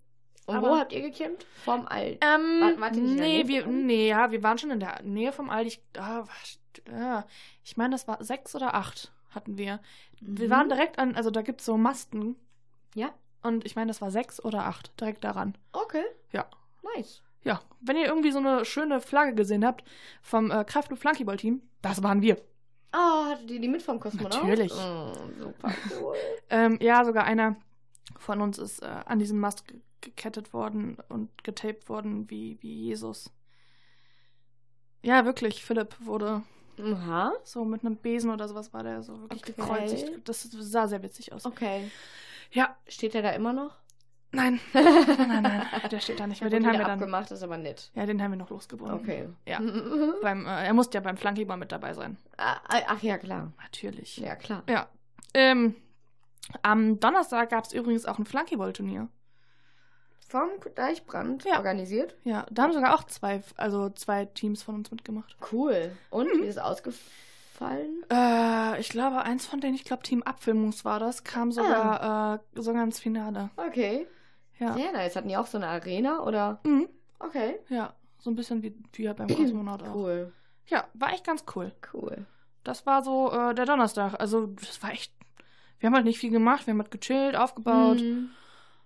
Und 0.47 0.57
Aber- 0.57 0.71
wo 0.71 0.77
habt 0.79 0.93
ihr 0.93 1.01
gecampt? 1.01 1.47
Vorm 1.65 1.87
Alt. 1.87 2.19
Ähm, 2.23 2.61
Wart- 2.61 2.81
wart 2.81 2.97
ihr 2.97 3.03
nicht 3.03 3.19
nee, 3.19 3.49
wir, 3.49 3.63
vom 3.65 3.73
Aldi? 3.73 3.85
nee, 3.85 4.09
ja, 4.09 4.31
wir 4.31 4.43
waren 4.43 4.59
schon 4.59 4.71
in 4.71 4.81
der 4.81 5.01
Nähe 5.03 5.33
vom 5.33 5.49
Aldi. 5.51 5.69
Ich, 5.69 5.81
ah, 6.01 7.25
ich 7.63 7.77
meine, 7.77 7.95
das 7.95 8.07
war 8.09 8.23
sechs 8.23 8.55
oder 8.55 8.75
acht 8.75 9.13
hatten 9.35 9.57
wir. 9.59 9.81
Wir 10.21 10.47
Mhm. 10.47 10.51
waren 10.51 10.69
direkt 10.69 10.99
an, 10.99 11.15
also 11.17 11.31
da 11.31 11.43
gibt 11.43 11.61
es 11.61 11.67
so 11.67 11.77
Masten. 11.77 12.37
Ja. 12.95 13.13
Und 13.43 13.65
ich 13.67 13.75
meine, 13.77 13.89
das 13.89 14.01
war 14.01 14.11
sechs 14.11 14.43
oder 14.45 14.67
acht, 14.67 14.99
direkt 15.01 15.25
daran. 15.25 15.57
Okay. 15.73 16.05
Ja. 16.33 16.47
Nice. 16.97 17.23
Ja, 17.43 17.61
wenn 17.81 17.97
ihr 17.97 18.07
irgendwie 18.07 18.31
so 18.31 18.39
eine 18.39 18.65
schöne 18.65 19.01
Flagge 19.01 19.35
gesehen 19.35 19.67
habt 19.67 19.85
vom 20.23 20.51
äh, 20.51 20.65
Kraftclub 20.65 20.99
Flunkyball-Team, 20.99 21.61
das 21.83 22.03
waren 22.03 22.23
wir. 22.23 22.39
Ah, 22.93 23.31
hattet 23.31 23.51
ihr 23.51 23.61
die 23.61 23.69
mit 23.69 23.83
vom 23.83 23.99
Kosmonaut? 24.01 24.33
Natürlich. 24.35 24.73
Oh, 24.73 25.13
super 25.39 25.73
cool. 26.01 26.15
Ähm, 26.51 26.79
ja, 26.81 27.05
sogar 27.05 27.25
einer 27.25 27.57
von 28.19 28.41
uns 28.41 28.59
ist 28.59 28.83
äh, 28.83 28.87
an 28.87 29.19
diesem 29.19 29.41
Mast 29.41 29.65
gekettet 30.05 30.53
worden 30.53 30.97
und 31.09 31.43
getaped 31.45 31.89
worden 31.89 32.31
wie, 32.31 32.59
wie 32.61 32.73
Jesus. 32.85 33.33
Ja, 35.03 35.25
wirklich, 35.25 35.65
Philipp 35.65 35.95
wurde 36.01 36.43
Aha. 36.81 37.33
so 37.43 37.65
mit 37.65 37.85
einem 37.85 37.97
Besen 37.97 38.31
oder 38.31 38.49
sowas 38.49 38.73
war 38.73 38.83
der 38.83 39.03
so 39.03 39.21
wirklich 39.21 39.43
Okay. 39.43 39.53
gekreuzigt. 39.57 40.29
Das 40.29 40.43
sah 40.43 40.87
sehr 40.89 41.03
witzig 41.03 41.33
aus. 41.33 41.45
Okay. 41.45 41.91
Ja, 42.53 42.77
Steht 42.89 43.15
der 43.15 43.23
da 43.23 43.31
immer 43.31 43.53
noch? 43.53 43.75
nein, 44.33 44.59
nein, 44.73 45.43
nein, 45.43 45.63
der 45.91 46.01
steht 46.01 46.19
da 46.19 46.27
nicht 46.27 46.41
mehr. 46.41 46.51
Den 46.51 46.67
haben 46.67 46.73
wir 46.73 46.81
dann, 46.81 46.99
abgemacht, 46.99 47.31
ist 47.31 47.43
aber 47.45 47.57
nett. 47.57 47.93
ja, 47.95 48.05
den 48.05 48.21
haben 48.21 48.33
wir 48.33 48.37
noch 48.37 48.51
losgebunden. 48.51 48.97
Okay. 48.99 49.29
Ja. 49.47 49.61
Beim, 50.23 50.45
äh, 50.47 50.67
er 50.67 50.75
musste 50.75 50.99
ja 50.99 51.01
beim 51.03 51.17
Flunkyball 51.17 51.57
mit 51.57 51.71
dabei 51.71 51.95
sein. 51.95 52.17
Ah, 52.37 52.57
ah, 52.69 52.81
Ach 52.89 53.03
ja, 53.03 53.17
klar. 53.19 53.53
Natürlich. 53.63 54.17
Ja, 54.17 54.35
klar. 54.35 54.65
Ja. 54.69 54.89
Ähm, 55.35 55.77
am 56.63 56.99
Donnerstag 56.99 57.51
gab 57.51 57.65
es 57.65 57.73
übrigens 57.73 58.07
auch 58.07 58.19
ein 58.19 58.25
Flunkyball-Turnier. 58.27 59.09
Vom 60.28 60.49
Deichbrand 60.75 61.45
Ja. 61.45 61.59
organisiert. 61.59 62.16
Ja, 62.25 62.47
da 62.50 62.62
haben 62.64 62.73
sogar 62.73 62.95
auch 62.95 63.04
zwei, 63.04 63.43
also 63.57 63.90
zwei 63.90 64.25
Teams 64.25 64.62
von 64.62 64.75
uns 64.76 64.90
mitgemacht. 64.90 65.37
Cool. 65.52 65.93
Und 66.11 66.26
Mhm. 66.26 66.43
wie 66.43 66.47
ist 66.47 66.57
es 66.57 66.62
ausgefallen? 66.62 68.04
Äh, 68.11 68.81
ich 68.81 68.88
glaube, 68.88 69.23
eins 69.23 69.47
von 69.47 69.61
denen, 69.61 69.75
ich 69.75 69.85
glaube, 69.85 70.02
Team 70.02 70.23
Abfilmungs 70.23 70.85
war 70.85 70.99
das, 70.99 71.25
kam 71.25 71.52
sogar, 71.52 72.35
äh, 72.57 72.61
sogar 72.61 72.83
ins 72.85 72.99
Finale. 72.99 73.50
Okay. 73.57 74.07
Ja. 74.59 74.73
Sehr 74.75 74.93
nice. 74.93 75.14
Hatten 75.16 75.28
die 75.28 75.37
auch 75.37 75.47
so 75.47 75.59
eine 75.59 75.69
Arena 75.69 76.23
oder? 76.25 76.61
Mhm. 76.64 76.88
Okay. 77.19 77.59
Ja, 77.69 77.95
so 78.19 78.31
ein 78.31 78.37
bisschen 78.37 78.62
wie, 78.62 78.75
wie 78.93 79.07
halt 79.09 79.19
beim 79.19 79.28
Kosmonaut 79.28 79.83
auch. 79.83 79.95
Cool. 79.95 80.33
Ja, 80.66 80.85
war 80.95 81.12
echt 81.12 81.26
ganz 81.26 81.45
cool. 81.54 81.73
Cool. 81.93 82.26
Das 82.64 82.87
war 82.87 83.02
so 83.04 83.31
äh, 83.31 83.54
der 83.54 83.66
Donnerstag. 83.66 84.14
Also, 84.19 84.47
das 84.47 84.83
war 84.83 84.90
echt. 84.93 85.12
Wir 85.78 85.88
haben 85.88 85.95
halt 85.95 86.07
nicht 86.07 86.19
viel 86.19 86.31
gemacht. 86.31 86.66
Wir 86.66 86.73
haben 86.73 86.81
halt 86.81 86.90
gechillt, 86.90 87.37
aufgebaut, 87.37 88.00
Mhm. 88.00 88.31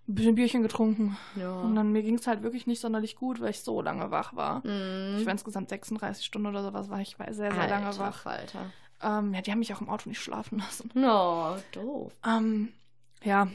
Ein 0.08 0.14
bisschen 0.14 0.34
Bierchen 0.34 0.62
getrunken. 0.62 1.16
Ja. 1.36 1.52
Und 1.60 1.74
dann 1.76 1.92
mir 1.92 2.02
ging 2.02 2.14
es 2.16 2.26
halt 2.26 2.42
wirklich 2.42 2.66
nicht 2.66 2.80
sonderlich 2.80 3.16
gut, 3.16 3.40
weil 3.40 3.50
ich 3.50 3.60
so 3.62 3.82
lange 3.82 4.10
wach 4.10 4.34
war. 4.34 4.66
Mhm. 4.66 5.18
Ich 5.18 5.26
war 5.26 5.32
insgesamt 5.32 5.68
36 5.68 6.24
Stunden 6.24 6.46
oder 6.48 6.62
sowas, 6.62 6.88
war 6.88 7.00
ich 7.00 7.18
war 7.18 7.26
sehr, 7.32 7.52
sehr 7.52 7.68
lange 7.68 7.86
Alter, 7.86 7.98
wach. 7.98 8.26
Alter. 8.26 8.70
Ähm, 9.02 9.34
ja, 9.34 9.42
die 9.42 9.50
haben 9.52 9.58
mich 9.60 9.72
auch 9.74 9.80
im 9.80 9.88
Auto 9.88 10.08
nicht 10.08 10.20
schlafen 10.20 10.58
lassen. 10.58 10.90
No, 10.94 11.56
doof. 11.72 12.12
Ähm, 12.26 12.72
ja. 13.22 13.48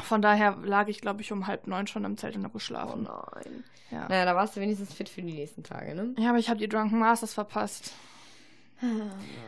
Von 0.00 0.22
daher 0.22 0.56
lag 0.64 0.88
ich, 0.88 1.00
glaube 1.02 1.20
ich, 1.20 1.30
um 1.30 1.46
halb 1.46 1.66
neun 1.66 1.86
schon 1.86 2.04
im 2.04 2.16
Zelt 2.16 2.34
und 2.36 2.44
hab 2.44 2.52
Oh 2.52 2.54
geschlafen. 2.54 3.02
nein. 3.02 3.64
Ja. 3.90 4.08
Naja, 4.08 4.24
da 4.24 4.34
warst 4.34 4.56
du 4.56 4.60
wenigstens 4.60 4.94
fit 4.94 5.08
für 5.08 5.20
die 5.20 5.32
nächsten 5.32 5.62
Tage, 5.62 5.94
ne? 5.94 6.14
ja, 6.18 6.30
aber 6.30 6.38
ich 6.38 6.48
habe 6.48 6.58
die 6.58 6.68
Drunken 6.68 6.98
Masters 6.98 7.34
verpasst. 7.34 7.92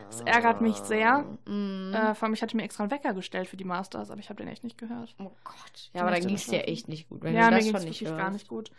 Das 0.09 0.21
ärgert 0.21 0.61
mich 0.61 0.75
sehr. 0.77 1.25
Mhm. 1.45 1.93
Äh, 1.93 2.13
vor 2.15 2.25
allem, 2.25 2.33
ich 2.33 2.41
hatte 2.41 2.55
mir 2.55 2.63
extra 2.63 2.83
einen 2.83 2.91
Wecker 2.91 3.13
gestellt 3.13 3.47
für 3.47 3.57
die 3.57 3.63
Masters, 3.63 4.11
aber 4.11 4.19
ich 4.19 4.29
habe 4.29 4.37
den 4.43 4.47
echt 4.51 4.63
nicht 4.63 4.77
gehört. 4.77 5.15
oh 5.19 5.31
Gott. 5.43 5.89
Ja, 5.93 6.01
aber 6.01 6.11
dann 6.11 6.21
ging 6.21 6.35
es 6.35 6.45
dir 6.45 6.57
schlafen. 6.57 6.67
echt 6.69 6.87
nicht 6.87 7.09
gut, 7.09 7.23
wenn 7.23 7.33
ja, 7.33 7.49
du 7.49 7.55
mir 7.55 7.61
ging 7.61 7.75
es 7.75 7.83
nicht 7.83 7.99
wirklich 8.01 8.09
hörst. 8.09 8.17
gar 8.21 8.31
nicht 8.31 8.47
gut. 8.47 8.71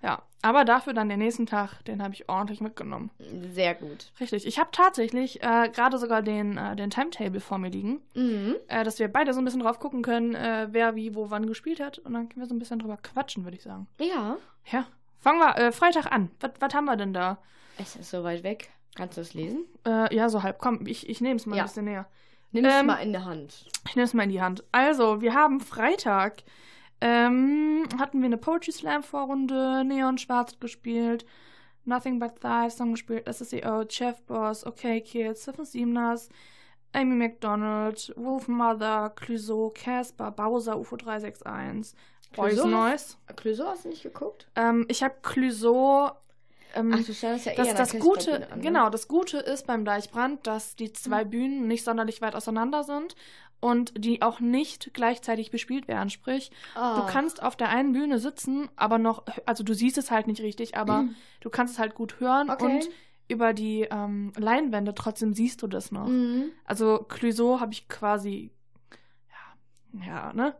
Ja, 0.00 0.22
aber 0.42 0.64
dafür 0.64 0.92
dann 0.94 1.08
den 1.08 1.18
nächsten 1.18 1.46
Tag, 1.46 1.82
den 1.86 2.02
habe 2.04 2.14
ich 2.14 2.28
ordentlich 2.28 2.60
mitgenommen. 2.60 3.10
Sehr 3.52 3.74
gut. 3.74 4.12
Richtig. 4.20 4.46
Ich 4.46 4.60
habe 4.60 4.68
tatsächlich 4.70 5.42
äh, 5.42 5.68
gerade 5.74 5.98
sogar 5.98 6.22
den, 6.22 6.56
äh, 6.56 6.76
den 6.76 6.90
Timetable 6.90 7.40
vor 7.40 7.58
mir 7.58 7.68
liegen, 7.68 8.00
Mhm. 8.14 8.54
äh, 8.68 8.84
dass 8.84 9.00
wir 9.00 9.08
beide 9.08 9.34
so 9.34 9.40
ein 9.40 9.44
bisschen 9.44 9.60
drauf 9.60 9.80
gucken 9.80 10.02
können, 10.02 10.36
äh, 10.36 10.68
wer 10.70 10.94
wie 10.94 11.16
wo 11.16 11.30
wann 11.30 11.46
gespielt 11.46 11.80
hat. 11.80 11.98
Und 11.98 12.12
dann 12.14 12.28
können 12.28 12.42
wir 12.42 12.46
so 12.48 12.54
ein 12.54 12.60
bisschen 12.60 12.78
drüber 12.78 12.96
quatschen, 12.96 13.42
würde 13.42 13.56
ich 13.56 13.64
sagen. 13.64 13.88
Ja. 14.00 14.36
Ja. 14.70 14.86
Fangen 15.18 15.40
wir 15.40 15.56
äh, 15.58 15.72
Freitag 15.72 16.12
an. 16.12 16.30
Was 16.60 16.74
haben 16.74 16.84
wir 16.84 16.96
denn 16.96 17.12
da? 17.12 17.38
Es 17.76 17.96
ist 17.96 18.10
so 18.10 18.22
weit 18.22 18.44
weg. 18.44 18.70
Kannst 18.98 19.16
du 19.16 19.22
es 19.22 19.32
lesen? 19.32 19.64
Äh, 19.86 20.14
ja, 20.14 20.28
so 20.28 20.42
halb. 20.42 20.58
Komm, 20.58 20.86
ich, 20.86 21.08
ich 21.08 21.20
nehme 21.22 21.36
es 21.36 21.46
mal 21.46 21.56
Ja. 21.56 21.62
ein 21.62 21.66
bisschen 21.68 21.84
näher. 21.86 22.06
Nimm 22.52 22.64
es 22.66 22.74
Ähm, 22.74 22.86
mal 22.86 22.96
in 22.96 23.12
der 23.12 23.24
Hand. 23.24 23.66
Ich 23.88 23.96
nehme 23.96 24.04
es 24.04 24.12
mal 24.12 24.24
in 24.24 24.30
die 24.30 24.40
Hand. 24.42 24.64
Also, 24.72 25.20
wir 25.22 25.32
haben 25.34 25.60
Freitag. 25.60 26.42
Ähm, 27.00 27.84
hatten 27.98 28.18
wir 28.20 28.26
eine 28.26 28.38
Poetry 28.38 28.72
Slam 28.72 29.02
Vorrunde, 29.04 29.84
Neon 29.84 30.18
Schwarz 30.18 30.58
gespielt, 30.58 31.24
Nothing 31.84 32.18
But 32.18 32.40
Thighs 32.40 32.76
Song 32.76 32.90
gespielt, 32.92 33.24
SSEO, 33.32 33.84
Chef 33.88 34.20
Boss, 34.22 34.66
Okay 34.66 35.00
Kids, 35.00 35.44
Seven 35.44 35.64
Siemners, 35.64 36.28
Amy 36.92 37.14
McDonald, 37.14 38.12
Wolf 38.16 38.48
Mother, 38.48 39.10
Clouseau, 39.14 39.70
Casper, 39.72 40.32
Bowser, 40.32 40.76
UFO 40.76 40.96
361, 40.96 41.94
Boys 42.34 42.64
Noise. 42.64 43.16
Clouseau 43.36 43.66
hast 43.68 43.84
du 43.84 43.90
nicht 43.90 44.02
geguckt? 44.02 44.48
Ähm, 44.56 44.84
ich 44.88 45.02
habe 45.04 45.14
Clouseau. 45.22 46.10
Ähm, 46.78 46.92
Ach, 46.94 47.04
du 47.04 47.12
standest 47.14 47.46
ja 47.46 47.54
das, 47.54 47.66
eher 47.68 47.74
das 47.74 47.98
Gute, 47.98 48.50
an, 48.50 48.58
ne? 48.58 48.62
genau, 48.64 48.90
das 48.90 49.08
Gute 49.08 49.38
ist 49.38 49.66
beim 49.66 49.84
Deichbrand, 49.84 50.46
dass 50.46 50.76
die 50.76 50.92
zwei 50.92 51.24
Bühnen 51.24 51.66
nicht 51.66 51.84
sonderlich 51.84 52.20
weit 52.22 52.34
auseinander 52.34 52.84
sind 52.84 53.14
und 53.60 53.92
die 53.96 54.22
auch 54.22 54.38
nicht 54.40 54.90
gleichzeitig 54.94 55.50
bespielt 55.50 55.88
werden. 55.88 56.10
Sprich, 56.10 56.50
Ah. 56.76 57.00
du 57.00 57.12
kannst 57.12 57.42
auf 57.42 57.56
der 57.56 57.70
einen 57.70 57.92
Bühne 57.92 58.18
sitzen, 58.18 58.68
aber 58.76 58.98
noch, 58.98 59.24
also 59.46 59.64
du 59.64 59.74
siehst 59.74 59.98
es 59.98 60.10
halt 60.10 60.26
nicht 60.28 60.40
richtig, 60.42 60.76
aber 60.76 61.06
du 61.40 61.50
kannst 61.50 61.74
es 61.74 61.78
halt 61.80 61.94
gut 61.94 62.20
hören 62.20 62.50
Okay. 62.50 62.64
und 62.64 62.88
über 63.26 63.52
die 63.52 63.82
ähm, 63.90 64.32
Leinwände 64.38 64.94
trotzdem 64.94 65.34
siehst 65.34 65.60
du 65.62 65.66
das 65.66 65.90
noch. 65.92 66.06
Mhm. 66.06 66.50
Also 66.64 66.98
Clouseau 67.08 67.60
habe 67.60 67.72
ich 67.72 67.88
quasi, 67.88 68.52
ja, 70.00 70.06
ja, 70.06 70.32
ne? 70.32 70.54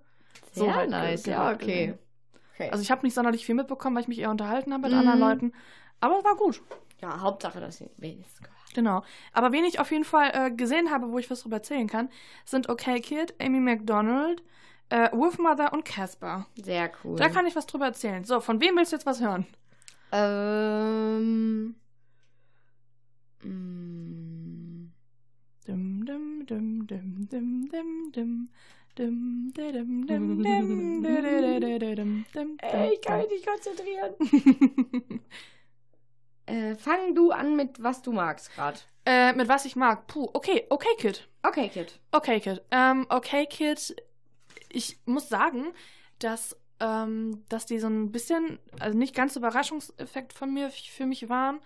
So 0.52 0.64
Sehr 0.64 0.74
halt 0.74 0.90
ge- 0.90 0.98
nice. 0.98 1.26
Ja, 1.26 1.52
okay. 1.52 1.94
okay. 2.54 2.68
Also 2.70 2.82
ich 2.82 2.90
habe 2.90 3.06
nicht 3.06 3.14
sonderlich 3.14 3.46
viel 3.46 3.54
mitbekommen, 3.54 3.94
weil 3.96 4.02
ich 4.02 4.08
mich 4.08 4.18
eher 4.18 4.30
unterhalten 4.30 4.72
habe 4.72 4.82
mit 4.82 4.92
Mhm. 4.92 4.98
anderen 4.98 5.20
Leuten. 5.20 5.52
Aber 6.00 6.22
war 6.24 6.36
gut. 6.36 6.62
ja, 7.00 7.20
Hauptsache, 7.20 7.60
dass 7.60 7.80
ihr 7.80 7.90
wenigstens 7.96 8.38
gehört. 8.38 8.54
Genau. 8.74 9.02
Aber 9.32 9.52
wen 9.52 9.64
ich 9.64 9.80
auf 9.80 9.90
jeden 9.90 10.04
Fall 10.04 10.30
äh, 10.34 10.50
gesehen 10.50 10.90
habe, 10.90 11.10
wo 11.10 11.18
ich 11.18 11.30
was 11.30 11.40
drüber 11.42 11.56
erzählen 11.56 11.86
kann, 11.88 12.10
sind 12.44 12.68
Okay 12.68 13.00
Kid, 13.00 13.34
Amy 13.40 13.60
McDonald, 13.60 14.42
äh, 14.90 15.10
Wolfmother 15.12 15.72
und 15.72 15.84
Casper. 15.84 16.46
Sehr 16.62 16.90
cool. 17.02 17.16
Da 17.16 17.28
kann 17.28 17.46
ich 17.46 17.56
was 17.56 17.66
drüber 17.66 17.86
erzählen. 17.86 18.24
So, 18.24 18.40
von 18.40 18.60
wem 18.60 18.76
willst 18.76 18.92
du 18.92 18.96
jetzt 18.96 19.06
was 19.06 19.20
hören? 19.20 19.46
Ähm. 20.12 21.74
mm, 23.42 24.90
Dum, 25.66 26.04
dum, 26.06 26.46
dum, 26.46 26.86
dum, 26.86 27.28
dum, 27.28 27.68
dum, 27.68 28.10
dum. 28.12 28.48
Ey, 32.58 32.94
ich 32.94 33.00
kann 33.02 33.18
mich 33.18 33.28
nicht 33.28 33.46
konzentrieren. 33.46 34.14
Äh, 36.48 36.74
fang 36.76 37.14
du 37.14 37.30
an 37.30 37.56
mit 37.56 37.82
was 37.82 38.02
du 38.02 38.12
magst 38.12 38.54
gerade. 38.54 38.78
äh, 39.04 39.32
mit 39.32 39.48
was 39.48 39.64
ich 39.64 39.76
mag. 39.76 40.06
Puh, 40.06 40.28
okay, 40.32 40.66
Okay 40.70 40.88
Kid. 40.98 41.28
Okay, 41.42 41.68
Kid. 41.68 41.98
Okay, 42.12 42.40
Kid. 42.40 42.62
Ähm, 42.70 43.06
okay, 43.08 43.46
Kid. 43.46 43.96
Ich 44.70 44.98
muss 45.06 45.28
sagen, 45.28 45.66
dass, 46.18 46.56
ähm, 46.80 47.44
dass 47.48 47.66
die 47.66 47.78
so 47.78 47.86
ein 47.86 48.12
bisschen, 48.12 48.58
also 48.80 48.96
nicht 48.98 49.14
ganz 49.14 49.36
Überraschungseffekt 49.36 50.32
von 50.32 50.52
mir 50.52 50.70
für 50.70 51.06
mich 51.06 51.28
waren, 51.28 51.60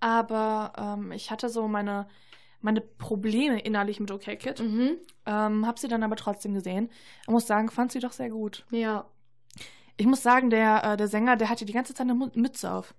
aber 0.00 0.72
ähm, 0.76 1.12
ich 1.12 1.30
hatte 1.30 1.48
so 1.48 1.68
meine, 1.68 2.06
meine 2.60 2.80
Probleme 2.80 3.60
innerlich 3.60 4.00
mit 4.00 4.10
Okay 4.10 4.36
Kid. 4.36 4.60
Mhm. 4.60 4.98
Ähm, 5.26 5.66
hab 5.66 5.78
sie 5.78 5.88
dann 5.88 6.02
aber 6.02 6.16
trotzdem 6.16 6.52
gesehen. 6.54 6.90
Ich 7.22 7.28
muss 7.28 7.46
sagen, 7.46 7.70
fand 7.70 7.92
sie 7.92 8.00
doch 8.00 8.12
sehr 8.12 8.28
gut. 8.30 8.66
Ja. 8.70 9.06
Ich 9.96 10.06
muss 10.06 10.22
sagen, 10.22 10.50
der, 10.50 10.84
äh, 10.84 10.96
der 10.96 11.08
Sänger, 11.08 11.36
der 11.36 11.48
hatte 11.48 11.64
die 11.64 11.72
ganze 11.72 11.94
Zeit 11.94 12.08
eine 12.10 12.14
Mütze 12.34 12.72
auf. 12.72 12.94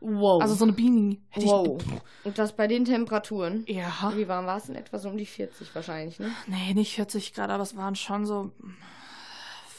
Wow. 0.00 0.42
Also 0.42 0.54
so 0.54 0.64
eine 0.64 0.72
Beanie. 0.72 1.22
Hätte 1.30 1.46
wow. 1.46 1.82
Und 2.24 2.38
das 2.38 2.54
bei 2.54 2.66
den 2.66 2.84
Temperaturen. 2.84 3.62
Ich, 3.66 3.76
ja. 3.76 4.12
Wie 4.14 4.28
warm 4.28 4.46
war 4.46 4.58
es 4.58 4.64
denn? 4.64 4.76
Etwa 4.76 4.98
so 4.98 5.08
um 5.08 5.16
die 5.16 5.26
40 5.26 5.74
wahrscheinlich, 5.74 6.18
ne? 6.18 6.30
Nee, 6.46 6.74
nicht 6.74 6.94
40 6.94 7.32
Grad, 7.32 7.50
aber 7.50 7.62
es 7.62 7.76
waren 7.76 7.94
schon 7.94 8.26
so 8.26 8.52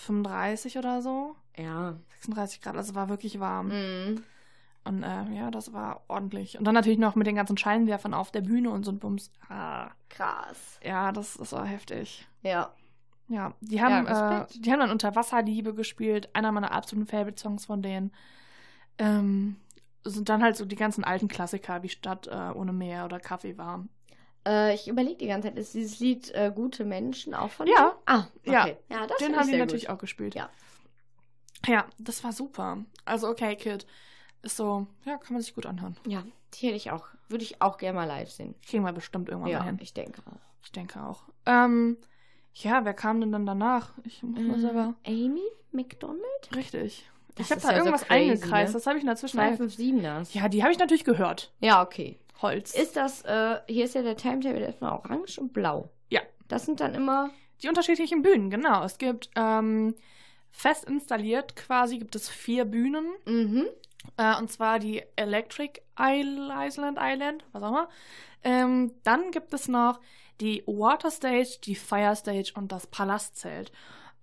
35 0.06 0.78
oder 0.78 1.02
so. 1.02 1.36
Ja. 1.58 1.96
36 2.10 2.62
Grad, 2.62 2.76
also 2.76 2.96
war 2.96 3.10
wirklich 3.10 3.40
warm. 3.40 3.68
Mhm. 3.68 4.24
Und 4.84 5.04
äh, 5.04 5.32
ja, 5.34 5.50
das 5.50 5.74
war 5.74 6.04
ordentlich. 6.08 6.58
Und 6.60 6.66
dann 6.66 6.76
natürlich 6.76 7.00
noch 7.00 7.16
mit 7.16 7.26
den 7.26 7.36
ganzen 7.36 7.58
Scheinwerfern 7.58 8.14
auf 8.14 8.32
der 8.32 8.42
Bühne 8.42 8.70
und 8.70 8.84
so 8.84 8.92
ein 8.92 9.00
Bums. 9.00 9.32
Ah, 9.50 9.90
Krass. 10.10 10.80
ja, 10.84 11.12
das, 11.12 11.36
das 11.36 11.52
war 11.54 11.66
heftig. 11.66 12.28
Ja. 12.44 12.72
Ja, 13.28 13.56
die 13.62 13.82
haben, 13.82 14.06
Ja, 14.06 14.42
äh, 14.44 14.46
die 14.56 14.72
haben 14.72 14.80
dann 14.80 14.92
Unterwasserliebe 14.92 15.74
gespielt, 15.74 16.30
einer 16.34 16.52
meiner 16.52 16.72
absoluten 16.72 17.08
Favorite-Songs 17.08 17.66
von 17.66 17.82
denen. 17.82 18.12
Ähm, 19.00 19.56
sind 20.06 20.30
dann 20.30 20.42
halt 20.44 20.56
so 20.56 20.66
die 20.66 20.76
ganzen 20.76 21.04
alten 21.04 21.28
Klassiker 21.28 21.84
wie 21.84 21.90
Stadt 21.90 22.28
äh, 22.28 22.52
ohne 22.54 22.72
Meer 22.74 23.06
oder 23.06 23.20
Kaffee 23.20 23.58
warm. 23.58 23.90
Äh, 24.48 24.76
ich 24.76 24.88
überlege 24.88 25.18
die 25.18 25.28
ganze 25.28 25.48
Zeit, 25.50 25.58
ist 25.58 25.74
dieses 25.74 26.00
Lied 26.00 26.32
äh, 26.36 26.52
Gute 26.56 26.86
Menschen 26.86 27.34
auch 27.34 27.50
von 27.52 27.68
Ja. 27.68 27.90
denen? 27.90 27.92
Ah, 28.06 28.28
Ja. 28.44 28.62
okay. 28.64 28.78
Ja, 28.90 29.08
das 29.08 29.18
Den 29.18 29.36
haben 29.36 29.50
die 29.50 29.58
natürlich 29.58 29.88
gut. 29.88 29.96
auch 29.96 30.00
gespielt. 30.00 30.36
Ja. 30.36 30.50
Ja, 31.68 31.86
das 31.98 32.24
war 32.24 32.32
super. 32.32 32.86
Also, 33.06 33.28
okay, 33.28 33.56
Kid. 33.56 33.86
Ist 34.44 34.58
so, 34.58 34.86
ja, 35.06 35.18
kann 35.18 35.34
man 35.34 35.42
sich 35.42 35.56
gut 35.56 35.66
anhören. 35.66 35.98
Ja, 36.06 36.24
die 36.54 36.68
hätte 36.68 36.76
ich 36.76 36.92
auch, 36.92 37.08
würde 37.30 37.44
ich 37.44 37.62
auch 37.64 37.78
gerne 37.80 37.98
mal 37.98 38.06
live 38.06 38.30
sehen. 38.30 38.54
Kriegen 38.68 38.84
wir 38.84 38.94
bestimmt 38.94 39.30
irgendwann 39.30 39.52
Ja, 39.52 39.60
mal 39.60 39.66
hin. 39.66 39.80
ich 39.82 39.94
denke 39.96 40.22
auch. 40.28 40.40
Ich 40.64 40.72
denke 40.72 41.02
auch. 41.02 41.24
Ähm, 41.48 41.98
ja, 42.54 42.86
wer 42.86 42.94
kam 42.94 43.20
denn 43.22 43.32
dann 43.32 43.48
danach? 43.48 43.94
Ich 44.04 44.22
muss 44.22 44.40
mal 44.44 44.58
Äh, 44.58 44.62
selber. 44.62 44.94
Amy 45.08 45.42
McDonald? 45.72 46.56
Richtig. 46.56 47.10
Das 47.36 47.48
ich 47.48 47.52
habe 47.52 47.62
da 47.62 47.68
ja 47.70 47.74
so 47.74 47.80
irgendwas 47.80 48.08
crazy, 48.08 48.32
eingekreist. 48.32 48.74
ne? 48.74 48.80
Das 48.80 48.88
habe 48.88 48.98
ich 48.98 49.04
in 49.04 49.08
der 49.08 49.16
Zwischenzeit. 49.18 49.60
257ers. 49.60 50.28
Ja, 50.32 50.48
die 50.48 50.64
habe 50.64 50.72
ich 50.72 50.80
natürlich 50.80 51.04
gehört. 51.04 51.52
Ja, 51.60 51.82
okay. 51.82 52.18
Holz. 52.42 52.74
Ist 52.74 52.96
das, 52.96 53.22
äh, 53.24 53.60
hier 53.68 53.86
ist 53.86 53.96
ja 53.96 54.02
der 54.02 54.18
Timetable 54.18 54.60
erstmal 54.62 54.92
orange 54.94 55.40
und 55.40 55.54
blau. 55.54 55.90
Ja. 56.10 56.22
Das 56.48 56.66
sind 56.66 56.80
dann 56.80 56.94
immer. 56.94 57.32
Die 57.64 57.70
unterschiedlichen 57.70 58.22
Bühnen, 58.22 58.50
genau. 58.50 58.84
Es 58.84 58.98
gibt 58.98 59.30
ähm, 59.36 59.96
fest 60.52 60.86
installiert 60.86 61.56
quasi 61.56 61.98
gibt 61.98 62.16
es 62.16 62.30
vier 62.30 62.66
Bühnen. 62.66 63.08
Mhm. 63.26 63.68
Äh, 64.18 64.38
und 64.38 64.52
zwar 64.52 64.80
die 64.80 65.04
Electric 65.16 65.82
Island 66.00 66.98
Island, 67.02 67.44
was 67.52 67.64
auch 67.64 67.70
immer. 67.70 67.90
Ähm, 68.44 68.94
dann 69.04 69.32
gibt 69.32 69.54
es 69.54 69.68
noch 69.68 70.00
die 70.42 70.64
Water 70.68 71.12
Stage, 71.12 71.58
die 71.64 71.76
Fire 71.76 72.16
Stage 72.16 72.52
und 72.56 72.72
das 72.72 72.88
Palastzelt. 72.88 73.72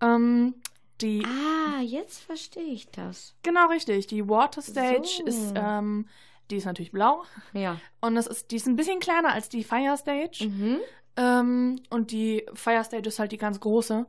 Ähm, 0.00 0.54
die, 1.02 1.24
Ah, 1.26 1.80
jetzt 1.82 2.20
verstehe 2.22 2.62
ich 2.72 2.90
das. 2.90 3.34
genau 3.42 3.66
richtig, 3.68 4.06
die 4.06 4.28
Water 4.28 4.62
Stage 4.62 5.08
So. 5.18 5.24
ist, 5.24 5.52
ähm, 5.56 6.06
die 6.50 6.56
ist 6.56 6.64
natürlich 6.66 6.92
blau. 6.92 7.24
Ja. 7.52 7.78
Und 8.00 8.14
das 8.14 8.26
ist, 8.26 8.50
die 8.50 8.56
ist 8.56 8.66
ein 8.66 8.76
bisschen 8.76 9.00
kleiner 9.00 9.32
als 9.32 9.48
die 9.48 9.64
Fire 9.64 9.96
Stage. 9.96 10.46
Mhm. 10.48 10.78
Ähm, 11.16 11.80
und 11.90 12.10
die 12.10 12.46
Fire 12.54 12.82
Stage 12.84 13.08
ist 13.08 13.18
halt 13.18 13.32
die 13.32 13.38
ganz 13.38 13.60
große. 13.60 14.06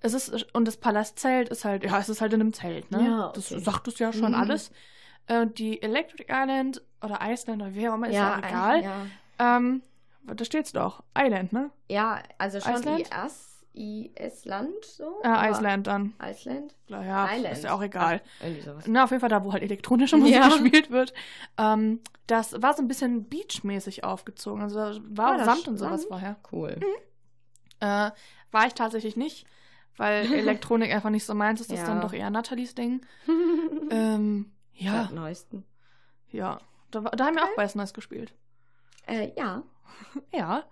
Es 0.00 0.14
ist, 0.14 0.54
und 0.54 0.66
das 0.66 0.78
Palastzelt 0.78 1.50
ist 1.50 1.64
halt, 1.66 1.84
ja, 1.84 1.98
es 1.98 2.08
ist 2.08 2.20
halt 2.22 2.32
in 2.32 2.40
einem 2.40 2.52
Zelt, 2.54 2.90
ne? 2.90 3.04
Ja, 3.04 3.32
Das 3.34 3.52
okay. 3.52 3.60
sagt 3.62 3.88
es 3.88 3.98
ja 3.98 4.12
schon 4.12 4.30
Mhm. 4.30 4.34
alles. 4.38 4.70
Äh, 5.26 5.46
die 5.46 5.82
Electric 5.82 6.26
Island 6.30 6.82
oder 7.02 7.18
Iceland 7.22 7.60
oder 7.62 7.74
wie 7.74 7.88
auch 7.88 7.94
immer, 7.94 8.08
ist 8.08 8.14
ja, 8.16 8.32
eigentlich, 8.34 8.50
egal. 8.50 8.82
Ja. 8.82 9.56
Ähm, 9.56 9.82
da 10.24 10.44
steht's 10.44 10.72
doch. 10.72 11.02
Island, 11.16 11.52
ne? 11.52 11.70
ja, 11.88 12.22
also 12.38 12.60
schon 12.60 12.74
Iceland? 12.74 13.00
IS, 13.26 13.49
IS-Land 13.72 14.84
so. 14.84 15.22
Aber- 15.22 15.48
Iceland 15.50 15.86
dann. 15.86 16.14
Iceland? 16.22 16.74
Ja, 16.88 17.28
Island. 17.32 17.52
ist 17.56 17.64
ja 17.64 17.72
auch 17.74 17.82
egal. 17.82 18.20
Ach, 18.24 18.44
irgendwie 18.44 18.62
sowas. 18.62 18.84
Na, 18.86 19.04
auf 19.04 19.10
jeden 19.10 19.20
Fall 19.20 19.28
da, 19.28 19.44
wo 19.44 19.52
halt 19.52 19.62
elektronische 19.62 20.16
Musik 20.16 20.34
Ja. 20.34 20.48
gespielt 20.48 20.90
wird. 20.90 21.14
Ähm, 21.56 22.00
das 22.26 22.60
war 22.60 22.74
so 22.74 22.82
ein 22.82 22.88
bisschen 22.88 23.28
beachmäßig 23.28 24.02
aufgezogen. 24.04 24.62
Also 24.62 24.76
da 24.76 24.98
war 25.10 25.32
Ah, 25.32 25.36
das 25.38 25.46
Sand 25.46 25.68
und 25.68 25.76
sowas 25.78 26.04
vorher. 26.04 26.36
Cool. 26.52 26.76
Äh, 27.80 28.10
war 28.50 28.66
ich 28.66 28.74
tatsächlich 28.74 29.16
nicht, 29.16 29.46
weil 29.96 30.24
Elektronik 30.32 30.92
einfach 30.92 31.10
nicht 31.10 31.24
so 31.24 31.34
meins 31.34 31.60
ist. 31.60 31.70
Das 31.70 31.78
ist 31.78 31.86
Ja. 31.86 31.92
dann 31.94 32.00
doch 32.02 32.12
eher 32.12 32.30
Nathalies 32.30 32.74
Ding. 32.74 33.00
Ähm, 33.92 34.52
ja, 34.72 35.04
Seit 35.04 35.12
neuesten. 35.12 35.64
ja. 36.30 36.60
Da, 36.92 37.00
da 37.00 37.26
haben 37.26 37.34
wir 37.36 37.44
auch 37.44 37.56
Weiß 37.56 37.74
Nice 37.76 37.92
gespielt. 37.94 38.32
Äh, 39.06 39.30
ja. 39.36 39.62
Ja. 40.32 40.64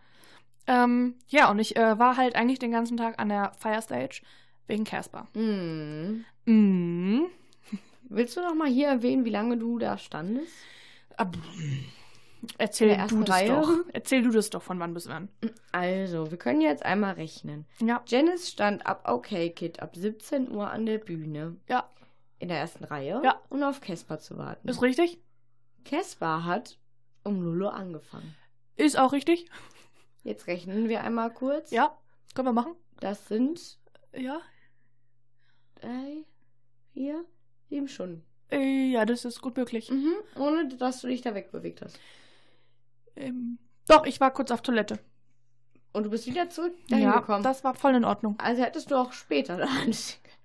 Ähm, 0.69 1.15
ja, 1.29 1.51
und 1.51 1.59
ich 1.59 1.77
äh, 1.77 1.99
war 1.99 2.17
halt 2.17 2.37
eigentlich 2.37 2.59
den 2.61 2.71
ganzen 2.71 2.97
Tag 2.97 3.19
an 3.19 3.29
der 3.31 3.53
Fire 3.59 3.83
Stage 3.83 4.21
wegen 4.67 4.85
Casper. 4.85 5.27
Mhm. 5.35 6.25
Mhm. 6.45 7.27
Willst 8.11 8.37
du 8.37 8.41
noch 8.43 8.55
mal 8.55 8.69
hier 8.69 8.89
erwähnen, 8.89 9.25
wie 9.25 9.31
lange 9.31 9.57
du 9.57 9.79
da 9.79 9.99
standest? 9.99 10.53
Ab- 11.17 11.37
Erzähl 12.57 12.97
du 13.09 13.23
das 13.25 13.31
Reihe? 13.37 13.49
doch. 13.49 13.71
Erzähl 13.93 14.23
du 14.23 14.31
das 14.31 14.51
doch 14.51 14.63
von 14.63 14.79
wann 14.79 14.95
bis 14.95 15.09
wann. 15.09 15.29
Also, 15.73 16.31
wir 16.31 16.39
können 16.39 16.61
jetzt 16.61 16.85
einmal 16.85 17.15
rechnen. 17.15 17.67
Ja. 17.81 18.03
Janice 18.07 18.49
stand 18.51 18.87
ab 18.87 19.09
OK 19.11 19.27
Kid 19.55 19.81
ab 19.83 19.97
17 19.97 20.51
Uhr 20.53 20.71
an 20.71 20.87
der 20.87 20.99
Bühne. 20.99 21.57
Ja. 21.69 21.89
In 22.39 22.49
der 22.49 22.59
ersten 22.59 22.85
Reihe. 22.85 23.21
Ja. 23.25 23.41
Und 23.49 23.65
auf 23.65 23.81
Casper 23.81 24.19
zu 24.21 24.39
warten. 24.39 24.69
Ist 24.69 24.81
richtig? 24.83 25.19
Casper 25.85 26.45
hat 26.45 26.79
um 27.25 27.43
0 27.43 27.63
Uhr 27.63 27.75
angefangen. 27.75 28.35
Ist 28.77 28.97
auch 28.99 29.13
richtig? 29.13 29.51
Jetzt 30.25 30.47
rechnen 30.47 30.89
wir 30.89 31.03
einmal 31.05 31.33
kurz. 31.33 31.71
Ja. 31.71 31.97
Können 32.35 32.49
wir 32.49 32.53
machen? 32.53 32.75
Das 33.01 33.29
sind 33.29 33.79
Ja. 34.15 34.41
drei, 35.81 36.25
vier, 36.93 37.25
sieben 37.69 37.89
Stunden. 37.89 38.25
Äh, 38.51 38.91
ja, 38.91 39.05
das 39.05 39.25
ist 39.25 39.41
gut 39.41 39.57
möglich. 39.57 39.91
Mhm. 39.91 40.13
Ohne 40.37 40.69
dass 40.69 41.01
du 41.01 41.07
dich 41.09 41.21
da 41.23 41.35
wegbewegt 41.35 41.83
hast. 41.83 41.99
Ähm, 43.17 43.59
doch, 43.87 44.07
ich 44.07 44.21
war 44.21 44.31
kurz 44.33 44.51
auf 44.51 44.63
Toilette. 44.63 44.99
Und 45.93 46.05
du 46.05 46.11
bist 46.11 46.27
wieder 46.27 46.49
zurück 46.51 46.75
dahin 46.89 47.05
ja, 47.05 47.19
gekommen. 47.21 47.43
das 47.43 47.65
war 47.65 47.75
voll 47.75 47.95
in 47.95 48.05
Ordnung. 48.05 48.37
Also 48.39 48.63
hättest 48.63 48.91
du 48.91 48.97
auch 48.97 49.13
später 49.13 49.57
da 49.57 49.67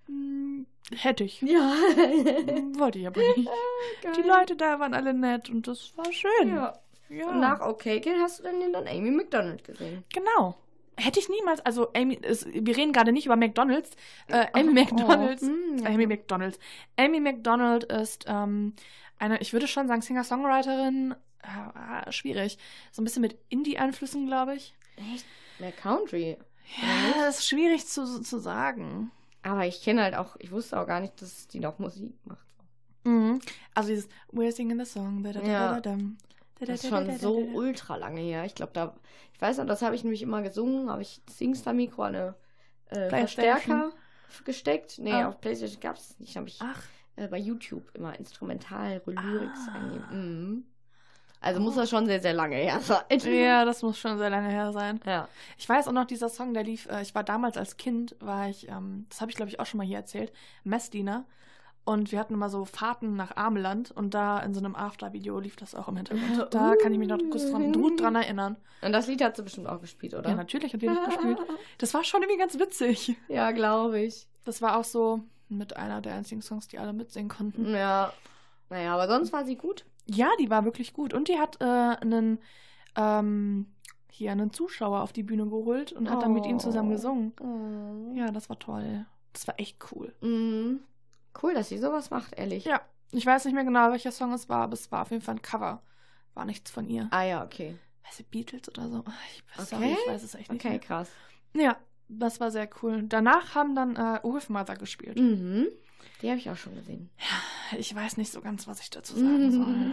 Hm, 0.07 0.65
hätte 0.91 1.23
ich. 1.23 1.41
Ja. 1.41 1.75
Hm, 1.95 2.77
Wollte 2.79 2.99
ich 2.99 3.07
aber 3.07 3.21
nicht. 3.21 3.49
Die 4.17 4.21
Leute 4.21 4.55
da 4.55 4.79
waren 4.79 4.93
alle 4.93 5.13
nett 5.13 5.49
und 5.49 5.67
das 5.67 5.95
war 5.97 6.11
schön. 6.11 6.49
Ja. 6.49 6.77
Ja. 7.09 7.27
Und 7.29 7.39
nach 7.39 7.61
OK 7.61 7.83
Kid 7.83 8.13
hast 8.19 8.39
du 8.39 8.43
dann, 8.43 8.59
den 8.59 8.73
dann 8.73 8.87
Amy 8.87 9.11
McDonald 9.11 9.63
gesehen. 9.63 10.03
Genau. 10.13 10.55
Hätte 10.95 11.19
ich 11.19 11.27
niemals, 11.27 11.59
also 11.61 11.91
Amy, 11.93 12.15
ist, 12.15 12.45
wir 12.53 12.77
reden 12.77 12.93
gerade 12.93 13.11
nicht 13.11 13.25
über 13.25 13.35
McDonalds. 13.35 13.91
Äh, 14.27 14.45
Amy 14.53 14.69
Oh, 14.69 14.73
McDonalds. 14.73 15.43
oh. 15.43 15.83
Ja. 15.83 15.89
Amy 15.89 16.05
McDonalds. 16.07 16.59
Amy 16.97 17.19
McDonald 17.19 17.85
ist 17.85 18.25
ähm, 18.27 18.73
eine, 19.17 19.39
ich 19.41 19.53
würde 19.53 19.67
schon 19.67 19.87
sagen, 19.87 20.01
Singer-Songwriterin. 20.01 21.15
Äh, 21.41 22.11
schwierig. 22.11 22.57
So 22.91 23.01
ein 23.01 23.05
bisschen 23.05 23.21
mit 23.21 23.37
Indie-Einflüssen, 23.49 24.27
glaube 24.27 24.55
ich. 24.55 24.73
Echt? 25.13 25.25
Mehr 25.59 25.71
Country. 25.71 26.37
Ja, 26.81 27.23
das 27.25 27.39
ist 27.39 27.49
schwierig 27.49 27.85
zu, 27.87 28.21
zu 28.21 28.39
sagen. 28.39 29.11
Aber 29.41 29.65
ich 29.65 29.81
kenne 29.83 30.03
halt 30.03 30.15
auch, 30.15 30.35
ich 30.39 30.51
wusste 30.51 30.79
auch 30.79 30.87
gar 30.87 30.99
nicht, 30.99 31.21
dass 31.21 31.47
die 31.47 31.59
noch 31.59 31.79
Musik 31.79 32.13
macht. 32.25 32.45
Mhm. 33.03 33.41
Also 33.73 33.89
dieses 33.89 34.07
We're 34.31 34.51
singing 34.51 34.79
the 34.79 34.85
song. 34.85 35.23
Da, 35.23 35.33
da, 35.33 35.41
da, 35.41 35.81
da, 35.81 35.97
Das 36.59 36.69
ist 36.69 36.87
schon 36.89 37.17
so 37.17 37.37
ultra 37.37 37.95
lange 37.97 38.21
her. 38.21 38.45
Ich 38.45 38.55
glaube, 38.55 38.71
da, 38.73 38.95
ich 39.33 39.41
weiß 39.41 39.57
noch, 39.57 39.65
das 39.65 39.81
habe 39.81 39.95
ich 39.95 40.03
nämlich 40.03 40.21
immer 40.21 40.41
gesungen, 40.41 40.89
habe 40.89 41.01
ich 41.01 41.21
das 41.25 41.37
Singstar-Mikro 41.37 42.03
an 42.03 42.15
eine 42.15 42.35
äh. 42.89 43.09
Verstärker 43.09 43.91
gesteckt. 44.45 44.99
Nee, 44.99 45.11
Ah. 45.11 45.27
auf 45.29 45.41
Playstation 45.41 45.81
gab 45.81 45.97
es 45.97 46.17
nicht. 46.19 46.37
Habe 46.37 46.47
ich 46.47 46.59
Ach, 46.61 46.81
äh, 47.17 47.27
bei 47.27 47.37
YouTube 47.37 47.91
immer 47.95 48.17
Instrumental 48.17 49.01
Lyrics 49.05 49.59
Ah. 49.69 49.73
eingeben. 49.75 50.05
Mhm. 50.11 50.65
Also 51.41 51.59
muss 51.59 51.75
Oh. 51.75 51.81
das 51.81 51.89
schon 51.89 52.05
sehr, 52.05 52.21
sehr 52.21 52.33
lange 52.33 52.55
her 52.55 52.79
sein. 52.81 53.03
ja, 53.25 53.65
das 53.65 53.81
muss 53.83 53.97
schon 53.97 54.17
sehr 54.17 54.29
lange 54.29 54.49
her 54.49 54.71
sein. 54.71 55.01
Ja. 55.05 55.27
Ich 55.57 55.67
weiß 55.67 55.87
auch 55.89 55.91
noch, 55.91 56.05
dieser 56.05 56.29
Song, 56.29 56.53
der 56.53 56.63
lief, 56.63 56.87
äh, 56.89 57.01
ich 57.01 57.13
war 57.13 57.23
damals 57.25 57.57
als 57.57 57.75
Kind, 57.75 58.15
war 58.21 58.47
ich, 58.49 58.69
ähm, 58.69 59.05
das 59.09 59.19
habe 59.19 59.29
ich 59.29 59.35
glaube 59.35 59.49
ich 59.49 59.59
auch 59.59 59.65
schon 59.65 59.79
mal 59.79 59.85
hier 59.87 59.97
erzählt, 59.97 60.31
Messdiener. 60.63 61.25
Und 61.85 62.13
wir 62.13 62.19
hatten 62.19 62.33
immer 62.35 62.49
so 62.49 62.63
Fahrten 62.63 63.15
nach 63.17 63.35
Ameland 63.35 63.91
und 63.91 64.13
da 64.13 64.39
in 64.39 64.53
so 64.53 64.59
einem 64.61 64.73
After-Video 64.73 65.39
lief 65.39 65.57
das 65.57 65.75
auch 65.75 65.89
im 65.89 65.97
Hintergrund. 65.97 66.47
Da 66.51 66.75
kann 66.81 66.93
ich 66.93 66.99
mich 66.99 67.09
noch 67.09 67.17
kurz 67.29 67.49
dran, 67.51 67.73
gut 67.73 67.99
dran 67.99 68.15
erinnern. 68.15 68.55
Und 68.81 68.93
das 68.93 69.07
Lied 69.07 69.21
hat 69.21 69.35
sie 69.35 69.43
bestimmt 69.43 69.67
auch 69.67 69.81
gespielt, 69.81 70.13
oder? 70.13 70.29
Ja, 70.29 70.35
natürlich 70.35 70.73
hat 70.73 70.81
die 70.81 70.85
das 70.87 71.05
gespielt. 71.05 71.39
Das 71.79 71.93
war 71.93 72.03
schon 72.05 72.21
irgendwie 72.21 72.39
ganz 72.39 72.57
witzig. 72.57 73.17
Ja, 73.27 73.51
glaube 73.51 73.99
ich. 73.99 74.27
Das 74.45 74.61
war 74.61 74.77
auch 74.77 74.85
so 74.85 75.21
mit 75.49 75.75
einer 75.75 75.99
der 76.01 76.13
einzigen 76.15 76.41
Songs, 76.41 76.67
die 76.69 76.79
alle 76.79 76.93
mitsingen 76.93 77.29
konnten. 77.29 77.69
Ja. 77.73 78.13
Naja, 78.69 78.93
aber 78.93 79.07
sonst 79.07 79.33
war 79.33 79.43
sie 79.43 79.55
gut. 79.57 79.85
Ja, 80.05 80.29
die 80.39 80.49
war 80.49 80.63
wirklich 80.65 80.93
gut. 80.93 81.13
Und 81.13 81.27
die 81.27 81.37
hat 81.37 81.61
äh, 81.61 81.65
einen, 81.65 82.39
ähm, 82.95 83.67
hier 84.09 84.31
einen 84.31 84.53
Zuschauer 84.53 85.01
auf 85.01 85.11
die 85.13 85.23
Bühne 85.23 85.45
geholt 85.47 85.91
und 85.91 86.09
hat 86.09 86.21
dann 86.23 86.33
mit 86.33 86.45
ihm 86.45 86.59
zusammen 86.59 86.89
Oh. 86.89 86.93
gesungen. 86.93 87.33
Oh. 87.41 88.15
Ja, 88.17 88.31
das 88.31 88.49
war 88.49 88.57
toll. 88.57 89.05
Das 89.33 89.47
war 89.47 89.59
echt 89.59 89.77
cool. 89.91 90.13
Mhm. 90.21 90.79
Cool, 91.41 91.53
dass 91.53 91.69
sie 91.69 91.77
sowas 91.77 92.09
macht, 92.09 92.33
ehrlich. 92.37 92.65
Ja, 92.65 92.81
ich 93.11 93.25
weiß 93.25 93.45
nicht 93.45 93.53
mehr 93.53 93.63
genau, 93.63 93.91
welcher 93.91 94.11
Song 94.11 94.33
es 94.33 94.49
war, 94.49 94.63
aber 94.63 94.73
es 94.73 94.91
war 94.91 95.01
auf 95.03 95.11
jeden 95.11 95.21
Fall 95.23 95.35
ein 95.35 95.41
Cover. 95.41 95.81
War 96.33 96.45
nichts 96.45 96.71
von 96.71 96.87
ihr. 96.89 97.07
Ah 97.11 97.23
ja, 97.23 97.43
okay. 97.43 97.77
Weiß 98.05 98.19
ich, 98.19 98.27
Beatles 98.27 98.67
oder 98.69 98.89
so? 98.89 99.03
Ich, 99.31 99.43
Okay. 99.59 99.65
sorry, 99.69 99.91
ich 100.05 100.07
weiß 100.11 100.23
es 100.23 100.35
echt 100.35 100.51
nicht 100.51 100.65
Okay, 100.65 100.79
krass. 100.79 101.09
mehr. 101.53 101.63
Ja, 101.65 101.77
das 102.09 102.39
war 102.39 102.51
sehr 102.51 102.69
cool. 102.81 103.03
Danach 103.03 103.55
haben 103.55 103.75
dann 103.75 103.95
äh, 103.95 104.19
Wolfmother 104.23 104.75
gespielt. 104.75 105.17
Mhm. 105.19 105.67
Die 106.21 106.29
habe 106.29 106.37
ich 106.39 106.49
auch 106.49 106.57
schon 106.57 106.75
gesehen. 106.75 107.09
Ich 107.77 107.93
weiß 107.93 108.17
nicht 108.17 108.31
so 108.31 108.41
ganz, 108.41 108.67
was 108.67 108.79
ich 108.81 108.89
dazu 108.89 109.15
sagen 109.17 109.51
soll. 109.51 109.91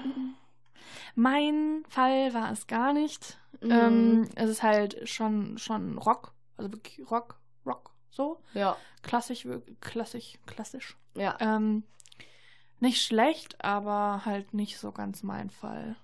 Mein 1.15 1.85
Fall 1.89 2.33
war 2.35 2.51
es 2.53 2.67
gar 2.67 2.93
nicht. 2.93 3.39
Mhm. 3.61 3.71
Ähm, 3.71 4.29
es 4.37 4.51
ist 4.51 4.63
halt 4.63 5.09
schon, 5.09 5.59
schon 5.59 5.99
Rock. 5.99 6.33
Also 6.57 6.73
wirklich 6.73 7.01
Rock, 7.11 7.39
Rock, 7.67 7.91
So. 8.11 8.41
Ja. 8.55 8.77
Klassisch, 9.03 9.47
klassisch, 9.81 10.39
klassisch. 10.47 10.97
Ja. 11.15 11.37
Ähm, 11.41 11.85
nicht 12.81 13.03
schlecht, 13.03 13.63
aber 13.65 14.23
halt 14.25 14.55
nicht 14.55 14.79
so 14.79 14.93
ganz 14.93 15.23
mein 15.23 15.51
Fall. 15.51 15.97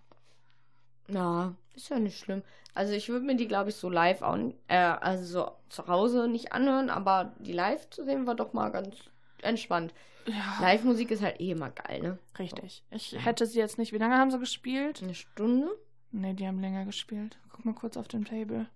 Ja, 1.09 1.55
ist 1.75 1.89
ja 1.89 1.99
nicht 1.99 2.19
schlimm. 2.19 2.43
Also 2.75 2.93
ich 2.93 3.09
würde 3.09 3.25
mir 3.25 3.37
die, 3.37 3.49
glaube 3.49 3.71
ich, 3.71 3.77
so 3.77 3.89
live 3.89 4.23
auch, 4.23 4.39
äh, 4.69 4.77
also 4.77 5.25
so 5.25 5.53
zu 5.69 5.87
Hause 5.87 6.29
nicht 6.29 6.53
anhören, 6.53 6.91
aber 6.91 7.33
die 7.39 7.53
live 7.53 7.89
zu 7.91 8.05
sehen 8.05 8.27
war 8.27 8.35
doch 8.35 8.53
mal 8.53 8.71
ganz 8.71 8.97
entspannt. 9.43 9.95
Ja, 10.27 10.59
Live-Musik 10.61 11.13
ist 11.13 11.23
halt 11.23 11.41
eh 11.41 11.53
immer 11.53 11.71
geil, 11.71 12.03
ne? 12.03 12.19
richtig. 12.39 12.83
Ich 12.91 13.25
hätte 13.25 13.47
sie 13.47 13.61
jetzt 13.61 13.79
nicht. 13.79 13.93
Wie 13.93 13.99
lange 13.99 14.17
haben 14.17 14.33
sie 14.33 14.41
gespielt? 14.41 15.01
Eine 15.01 15.15
Stunde 15.15 15.71
Nee, 16.13 16.33
die 16.35 16.47
haben 16.47 16.61
länger 16.61 16.85
gespielt. 16.87 17.39
Guck 17.53 17.65
mal 17.65 17.75
kurz 17.75 17.97
auf 17.97 18.09
dem 18.09 18.25
Table. 18.25 18.67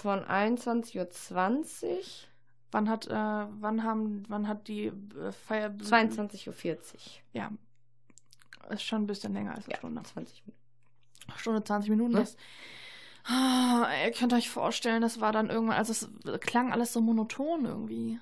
Von 0.00 0.20
21.20 0.24 1.86
Uhr, 1.86 1.96
Wann 2.72 2.88
hat, 2.88 3.08
äh, 3.08 3.12
wann 3.12 3.82
haben, 3.82 4.22
wann 4.28 4.46
hat 4.46 4.68
die 4.68 4.86
äh, 4.86 5.32
Feier... 5.32 5.70
22.40 5.70 6.48
Uhr. 6.48 6.74
Ja. 7.32 7.50
Ist 8.68 8.84
schon 8.84 9.02
ein 9.02 9.06
bisschen 9.08 9.32
länger 9.32 9.56
als 9.56 9.64
eine 9.64 9.72
Ja, 9.72 9.78
Stunde. 9.78 10.02
20 10.02 10.46
Minuten. 10.46 10.60
Stunde 11.36 11.64
20 11.64 11.90
Minuten. 11.90 12.12
Ne? 12.12 12.20
Das, 12.20 12.36
Ah, 13.24 13.86
ihr 14.04 14.12
könnt 14.12 14.32
euch 14.32 14.48
vorstellen, 14.48 15.02
das 15.02 15.20
war 15.20 15.30
dann 15.32 15.50
irgendwann, 15.50 15.76
also 15.76 15.92
es 15.92 16.08
klang 16.40 16.72
alles 16.72 16.92
so 16.92 17.00
monoton 17.00 17.66
irgendwie. 17.66 18.18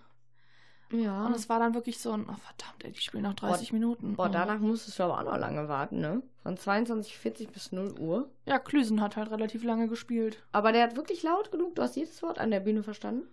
Ja. 0.90 1.26
Und 1.26 1.34
es 1.36 1.48
war 1.50 1.58
dann 1.58 1.74
wirklich 1.74 1.98
so 1.98 2.12
ein, 2.12 2.22
oh 2.22 2.34
verdammt, 2.34 2.82
ey, 2.84 2.92
die 2.92 3.00
spielen 3.00 3.24
noch 3.24 3.34
30 3.34 3.72
Minuten. 3.74 4.16
Boah, 4.16 4.26
Oh. 4.26 4.32
danach 4.32 4.58
musstest 4.58 4.98
du 4.98 5.02
aber 5.02 5.18
auch 5.18 5.24
noch 5.24 5.36
lange 5.38 5.68
warten, 5.68 6.00
ne? 6.00 6.22
Von 6.42 6.56
22.40 6.56 7.50
bis 7.50 7.72
0 7.72 7.92
Uhr. 7.98 8.30
Ja, 8.46 8.58
Klüsen 8.58 9.00
hat 9.02 9.16
halt 9.16 9.30
relativ 9.30 9.64
lange 9.64 9.88
gespielt. 9.88 10.42
Aber 10.52 10.72
der 10.72 10.84
hat 10.84 10.96
wirklich 10.96 11.22
laut 11.22 11.50
genug. 11.50 11.74
Du 11.74 11.82
hast 11.82 11.96
jedes 11.96 12.22
Wort 12.22 12.38
an 12.38 12.50
der 12.50 12.60
Bühne 12.60 12.82
verstanden. 12.82 13.26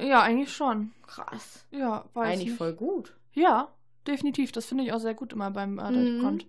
Ja, 0.00 0.22
eigentlich 0.22 0.52
schon. 0.54 0.92
Krass. 1.06 1.66
Ja, 1.72 2.04
weiß 2.14 2.28
Eigentlich 2.32 2.48
nicht. 2.50 2.58
voll 2.58 2.74
gut. 2.74 3.16
Ja, 3.32 3.68
definitiv. 4.06 4.52
Das 4.52 4.66
finde 4.66 4.84
ich 4.84 4.92
auch 4.92 4.98
sehr 5.00 5.14
gut 5.14 5.32
immer 5.32 5.50
beim 5.50 5.78
äh, 5.78 5.90
Mhm. 5.90 6.40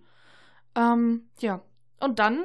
Ähm, 0.76 1.28
ja. 1.40 1.60
Und 2.00 2.18
dann 2.18 2.44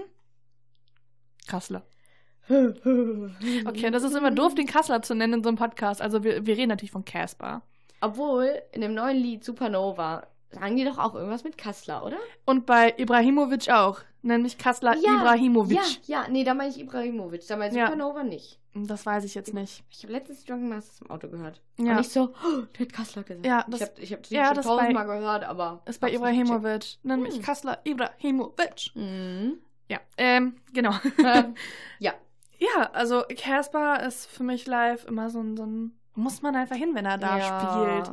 Kassler. 1.47 1.83
Okay, 2.49 3.91
das 3.91 4.03
ist 4.03 4.15
immer 4.15 4.31
doof, 4.31 4.55
den 4.55 4.65
Kassler 4.67 5.01
zu 5.01 5.15
nennen 5.15 5.33
in 5.35 5.43
so 5.43 5.49
einem 5.49 5.57
Podcast. 5.57 6.01
Also 6.01 6.23
wir, 6.23 6.45
wir 6.45 6.57
reden 6.57 6.69
natürlich 6.69 6.91
von 6.91 7.05
Casper. 7.05 7.61
Obwohl, 8.01 8.61
in 8.71 8.81
dem 8.81 8.93
neuen 8.93 9.17
Lied 9.17 9.43
Supernova 9.43 10.27
sagen 10.49 10.75
die 10.75 10.83
doch 10.83 10.97
auch 10.97 11.15
irgendwas 11.15 11.43
mit 11.43 11.57
Kassler, 11.57 12.03
oder? 12.05 12.17
Und 12.45 12.65
bei 12.65 12.93
Ibrahimovic 12.97 13.69
auch. 13.69 13.99
Nämlich 14.23 14.57
Kassler 14.57 14.95
Ibrahimovic. 14.97 15.77
Ja, 16.07 16.21
ja, 16.23 16.27
nee, 16.29 16.43
da 16.43 16.53
meine 16.53 16.69
ich 16.69 16.79
Ibrahimovic. 16.79 17.47
Da 17.47 17.55
meine 17.57 17.71
ich 17.71 17.77
Ja. 17.77 17.85
Supernova 17.87 18.23
nicht. 18.23 18.59
Das 18.73 19.05
weiß 19.05 19.23
ich 19.25 19.33
jetzt 19.35 19.53
nicht. 19.53 19.83
Ich 19.89 20.03
habe 20.03 20.13
letztens 20.13 20.45
Drunken 20.45 20.69
Masters 20.69 21.01
im 21.01 21.09
Auto 21.09 21.27
gehört. 21.27 21.61
Ja. 21.77 21.93
Und 21.93 21.99
ich 22.01 22.09
so, 22.09 22.33
oh, 22.45 22.61
der 22.77 22.85
hat 22.85 22.93
Kassler 22.93 23.23
gesagt. 23.23 23.45
Ja, 23.45 23.65
das- 23.67 23.81
ich 23.81 23.87
habe 23.87 24.01
ich 24.01 24.13
hab 24.13 24.21
das 24.23 24.29
ja, 24.31 24.53
das 24.53 24.65
tausendmal 24.65 25.07
bei- 25.07 25.17
gehört, 25.17 25.43
aber. 25.43 25.81
Ist 25.85 25.99
bei 25.99 26.11
Ibrahimovic. 26.13 26.97
Nämlich 27.03 27.35
Hm. 27.35 27.41
Kassler 27.41 27.79
Ibrahimovic. 27.83 28.91
Mhm. 28.95 29.57
Ja, 29.89 29.99
ähm, 30.17 30.55
genau. 30.73 30.91
ja. 31.99 32.13
ja, 32.59 32.89
also 32.93 33.23
Casper 33.35 34.03
ist 34.05 34.27
für 34.27 34.43
mich 34.43 34.65
live 34.67 35.05
immer 35.05 35.29
so 35.29 35.39
ein, 35.39 35.57
so 35.57 35.65
ein. 35.65 35.97
Muss 36.15 36.41
man 36.41 36.55
einfach 36.55 36.75
hin, 36.75 36.93
wenn 36.93 37.05
er 37.05 37.17
da 37.17 37.39
spielt. 37.41 38.11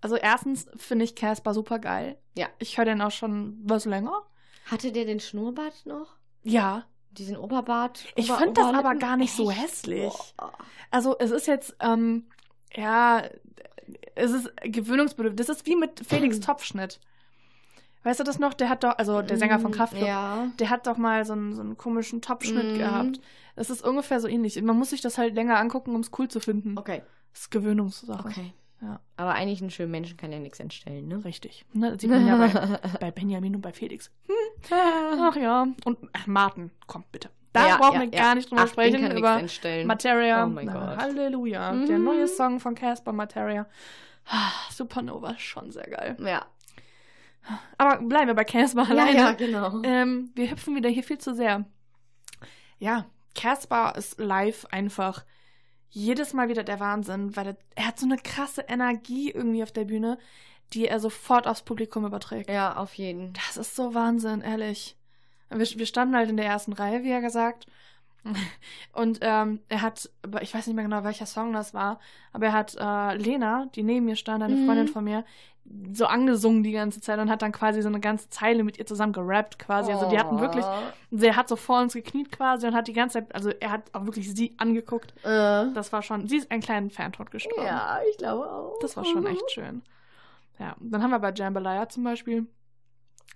Also 0.00 0.16
erstens 0.16 0.66
finde 0.76 1.04
ich 1.04 1.14
Casper 1.16 1.54
super 1.54 1.78
geil. 1.78 2.16
Ja. 2.36 2.46
Ich 2.58 2.76
höre 2.78 2.84
den 2.84 3.00
auch 3.02 3.10
schon 3.10 3.58
was 3.64 3.84
länger. 3.86 4.22
Hatte 4.70 4.92
der 4.92 5.04
den 5.04 5.20
Schnurrbart 5.20 5.86
noch? 5.86 6.16
Ja. 6.42 6.84
Diesen 7.12 7.36
Oberbart? 7.36 8.04
Ich 8.16 8.30
Ober- 8.30 8.46
das 8.52 8.66
aber 8.74 8.94
gar 8.96 9.16
nicht 9.16 9.32
so 9.34 9.50
Echt? 9.50 9.62
hässlich. 9.62 10.12
Boah. 10.36 10.52
Also 10.90 11.16
es 11.18 11.30
ist 11.30 11.46
jetzt, 11.46 11.76
ähm, 11.80 12.26
ja, 12.74 13.22
es 14.14 14.32
ist 14.32 14.50
gewöhnungsbedürftig. 14.62 15.46
Das 15.46 15.54
ist 15.56 15.66
wie 15.66 15.76
mit 15.76 16.04
Felix 16.06 16.40
Topfschnitt. 16.40 17.00
Weißt 18.02 18.20
du 18.20 18.24
das 18.24 18.38
noch? 18.38 18.52
Der 18.52 18.68
hat 18.68 18.84
doch, 18.84 18.98
also 18.98 19.22
der 19.22 19.38
Sänger 19.38 19.58
von 19.60 19.70
Kraftklub, 19.72 20.02
Mm, 20.02 20.06
Ja. 20.06 20.46
der 20.58 20.68
hat 20.70 20.86
doch 20.86 20.98
mal 20.98 21.24
so 21.24 21.32
einen, 21.32 21.54
so 21.54 21.62
einen 21.62 21.78
komischen 21.78 22.20
Topfschnitt 22.20 22.74
Mhm. 22.74 22.78
gehabt. 22.78 23.20
Das 23.56 23.70
ist 23.70 23.82
ungefähr 23.82 24.20
so 24.20 24.28
ähnlich. 24.28 24.60
Man 24.60 24.76
muss 24.76 24.90
sich 24.90 25.00
das 25.00 25.16
halt 25.16 25.34
länger 25.34 25.58
angucken, 25.58 25.94
um 25.94 26.00
es 26.02 26.10
cool 26.18 26.28
zu 26.28 26.40
finden. 26.40 26.76
Okay. 26.76 27.02
Das 27.34 27.42
ist 27.42 27.50
Gewöhnungssache. 27.50 28.26
Okay. 28.28 28.52
Ja. 28.80 29.00
Aber 29.16 29.32
eigentlich 29.34 29.60
einen 29.60 29.70
schönen 29.70 29.90
Menschen 29.90 30.16
kann 30.16 30.32
ja 30.32 30.38
nichts 30.38 30.60
entstellen, 30.60 31.08
ne? 31.08 31.22
Richtig. 31.24 31.64
Ne, 31.74 31.92
das 31.92 32.00
sieht 32.00 32.10
man 32.10 32.26
ja 32.26 32.36
bei, 32.36 32.48
bei 33.00 33.10
Benjamin 33.10 33.54
und 33.56 33.60
bei 33.62 33.72
Felix. 33.72 34.10
Ach 34.70 35.36
ja. 35.36 35.66
Und 35.84 35.98
ach, 36.12 36.26
Martin, 36.26 36.70
komm 36.86 37.04
bitte. 37.12 37.28
Da 37.52 37.68
Ja, 37.68 37.76
brauchen 37.76 37.94
ja, 37.94 38.00
wir 38.12 38.18
ja. 38.18 38.22
gar 38.24 38.34
nicht 38.34 38.50
drüber 38.50 38.62
Ach, 38.64 38.68
sprechen. 38.68 39.16
Über 39.16 39.38
entstellen. 39.38 39.86
Materia. 39.86 40.44
Oh 40.44 40.48
mein 40.48 40.66
Na, 40.66 40.72
Gott. 40.72 40.96
Halleluja. 40.98 41.72
Mhm. 41.72 41.86
Der 41.86 41.98
neue 41.98 42.26
Song 42.28 42.58
von 42.60 42.74
Casper 42.74 43.12
Materia. 43.12 43.66
Ah, 44.26 44.50
Supernova 44.70 45.36
schon 45.38 45.70
sehr 45.70 45.86
geil. 45.88 46.16
ja. 46.20 46.44
Aber 47.76 47.98
bleiben 48.02 48.28
wir 48.28 48.34
bei 48.34 48.44
Casper 48.44 48.88
alleine. 48.88 49.16
ja, 49.18 49.32
genau. 49.32 49.82
Ähm, 49.82 50.30
wir 50.34 50.50
hüpfen 50.50 50.74
wieder 50.76 50.88
hier 50.88 51.04
viel 51.04 51.18
zu 51.18 51.34
sehr. 51.34 51.64
Ja, 52.78 53.04
Casper 53.34 53.94
ist 53.96 54.18
live 54.18 54.66
einfach 54.70 55.24
jedes 55.94 56.32
Mal 56.32 56.48
wieder 56.48 56.64
der 56.64 56.80
Wahnsinn, 56.80 57.36
weil 57.36 57.46
er, 57.48 57.56
er 57.76 57.86
hat 57.86 57.98
so 57.98 58.06
eine 58.06 58.18
krasse 58.18 58.62
Energie 58.62 59.30
irgendwie 59.30 59.62
auf 59.62 59.70
der 59.72 59.84
Bühne, 59.84 60.18
die 60.72 60.88
er 60.88 60.98
sofort 60.98 61.46
aufs 61.46 61.62
Publikum 61.62 62.04
überträgt. 62.04 62.50
Ja, 62.50 62.76
auf 62.76 62.94
jeden. 62.94 63.32
Das 63.32 63.56
ist 63.56 63.76
so 63.76 63.94
Wahnsinn, 63.94 64.40
ehrlich. 64.40 64.96
Wir, 65.50 65.66
wir 65.66 65.86
standen 65.86 66.16
halt 66.16 66.28
in 66.28 66.36
der 66.36 66.46
ersten 66.46 66.72
Reihe, 66.72 67.04
wie 67.04 67.10
er 67.10 67.20
gesagt. 67.20 67.66
Und 68.92 69.18
ähm, 69.22 69.60
er 69.68 69.82
hat, 69.82 70.08
ich 70.40 70.54
weiß 70.54 70.66
nicht 70.66 70.76
mehr 70.76 70.84
genau, 70.84 71.04
welcher 71.04 71.26
Song 71.26 71.52
das 71.52 71.74
war, 71.74 71.98
aber 72.32 72.46
er 72.46 72.52
hat 72.52 72.76
äh, 72.78 73.16
Lena, 73.16 73.66
die 73.74 73.82
neben 73.82 74.06
mir 74.06 74.16
stand, 74.16 74.42
eine 74.42 74.54
Mhm. 74.56 74.66
Freundin 74.66 74.88
von 74.88 75.04
mir, 75.04 75.24
so 75.94 76.04
angesungen 76.04 76.62
die 76.62 76.72
ganze 76.72 77.00
Zeit 77.00 77.18
und 77.18 77.30
hat 77.30 77.40
dann 77.40 77.50
quasi 77.52 77.80
so 77.80 77.88
eine 77.88 77.98
ganze 78.00 78.28
Zeile 78.28 78.64
mit 78.64 78.78
ihr 78.78 78.84
zusammen 78.84 79.14
gerappt 79.14 79.58
quasi. 79.58 79.92
Also 79.92 80.08
die 80.10 80.18
hatten 80.18 80.38
wirklich, 80.38 80.64
Oh. 80.64 80.70
sie 81.10 81.34
hat 81.34 81.48
so 81.48 81.56
vor 81.56 81.80
uns 81.80 81.94
gekniet 81.94 82.30
quasi 82.30 82.66
und 82.66 82.74
hat 82.74 82.86
die 82.86 82.92
ganze 82.92 83.14
Zeit, 83.20 83.34
also 83.34 83.48
er 83.48 83.70
hat 83.70 83.82
auch 83.94 84.04
wirklich 84.04 84.34
sie 84.34 84.54
angeguckt. 84.58 85.14
Äh, 85.24 85.72
Das 85.72 85.90
war 85.92 86.02
schon, 86.02 86.28
sie 86.28 86.36
ist 86.36 86.50
einen 86.50 86.60
kleinen 86.60 86.90
Fan-Tod 86.90 87.30
gestorben. 87.30 87.64
ja, 87.64 87.98
ich 88.10 88.18
glaube 88.18 88.44
auch. 88.50 88.78
Das 88.80 88.94
war 88.98 89.06
schon 89.06 89.24
echt 89.26 89.50
schön. 89.50 89.80
Ja, 90.58 90.76
dann 90.80 91.02
haben 91.02 91.10
wir 91.10 91.18
bei 91.18 91.32
Jambalaya 91.32 91.88
zum 91.88 92.04
Beispiel, 92.04 92.46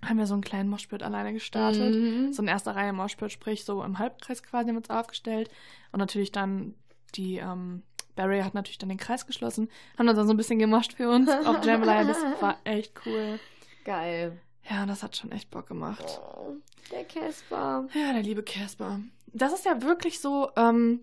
haben 0.05 0.17
wir 0.17 0.27
so 0.27 0.33
einen 0.33 0.43
kleinen 0.43 0.69
Moshpit 0.69 1.03
alleine 1.03 1.33
gestartet. 1.33 1.93
Mhm. 1.93 2.33
So 2.33 2.41
eine 2.41 2.51
erste 2.51 2.75
Reihe 2.75 2.93
Moshpit, 2.93 3.31
sprich 3.31 3.65
so 3.65 3.83
im 3.83 3.99
Halbkreis 3.99 4.43
quasi 4.43 4.67
haben 4.69 4.75
wir 4.75 4.81
uns 4.81 4.89
aufgestellt. 4.89 5.49
Und 5.91 5.99
natürlich 5.99 6.31
dann 6.31 6.75
die, 7.15 7.37
ähm, 7.37 7.83
Barry 8.15 8.41
hat 8.41 8.53
natürlich 8.53 8.77
dann 8.77 8.89
den 8.89 8.97
Kreis 8.97 9.25
geschlossen, 9.25 9.69
haben 9.97 10.07
uns 10.09 10.17
dann 10.17 10.27
so 10.27 10.33
ein 10.33 10.37
bisschen 10.37 10.59
gemoscht 10.59 10.93
für 10.93 11.09
uns 11.09 11.29
auf 11.29 11.63
Jambalaya. 11.65 12.03
Das 12.03 12.17
war 12.41 12.57
echt 12.65 12.93
cool. 13.05 13.39
Geil. 13.85 14.37
Ja, 14.69 14.85
das 14.85 15.03
hat 15.03 15.15
schon 15.15 15.31
echt 15.31 15.49
Bock 15.49 15.67
gemacht. 15.67 16.19
Oh, 16.35 16.55
der 16.91 17.05
Casper. 17.05 17.87
Ja, 17.93 18.13
der 18.13 18.21
liebe 18.21 18.43
Casper. 18.43 18.99
Das 19.27 19.53
ist 19.53 19.65
ja 19.65 19.81
wirklich 19.81 20.19
so, 20.19 20.49
ähm, 20.57 21.01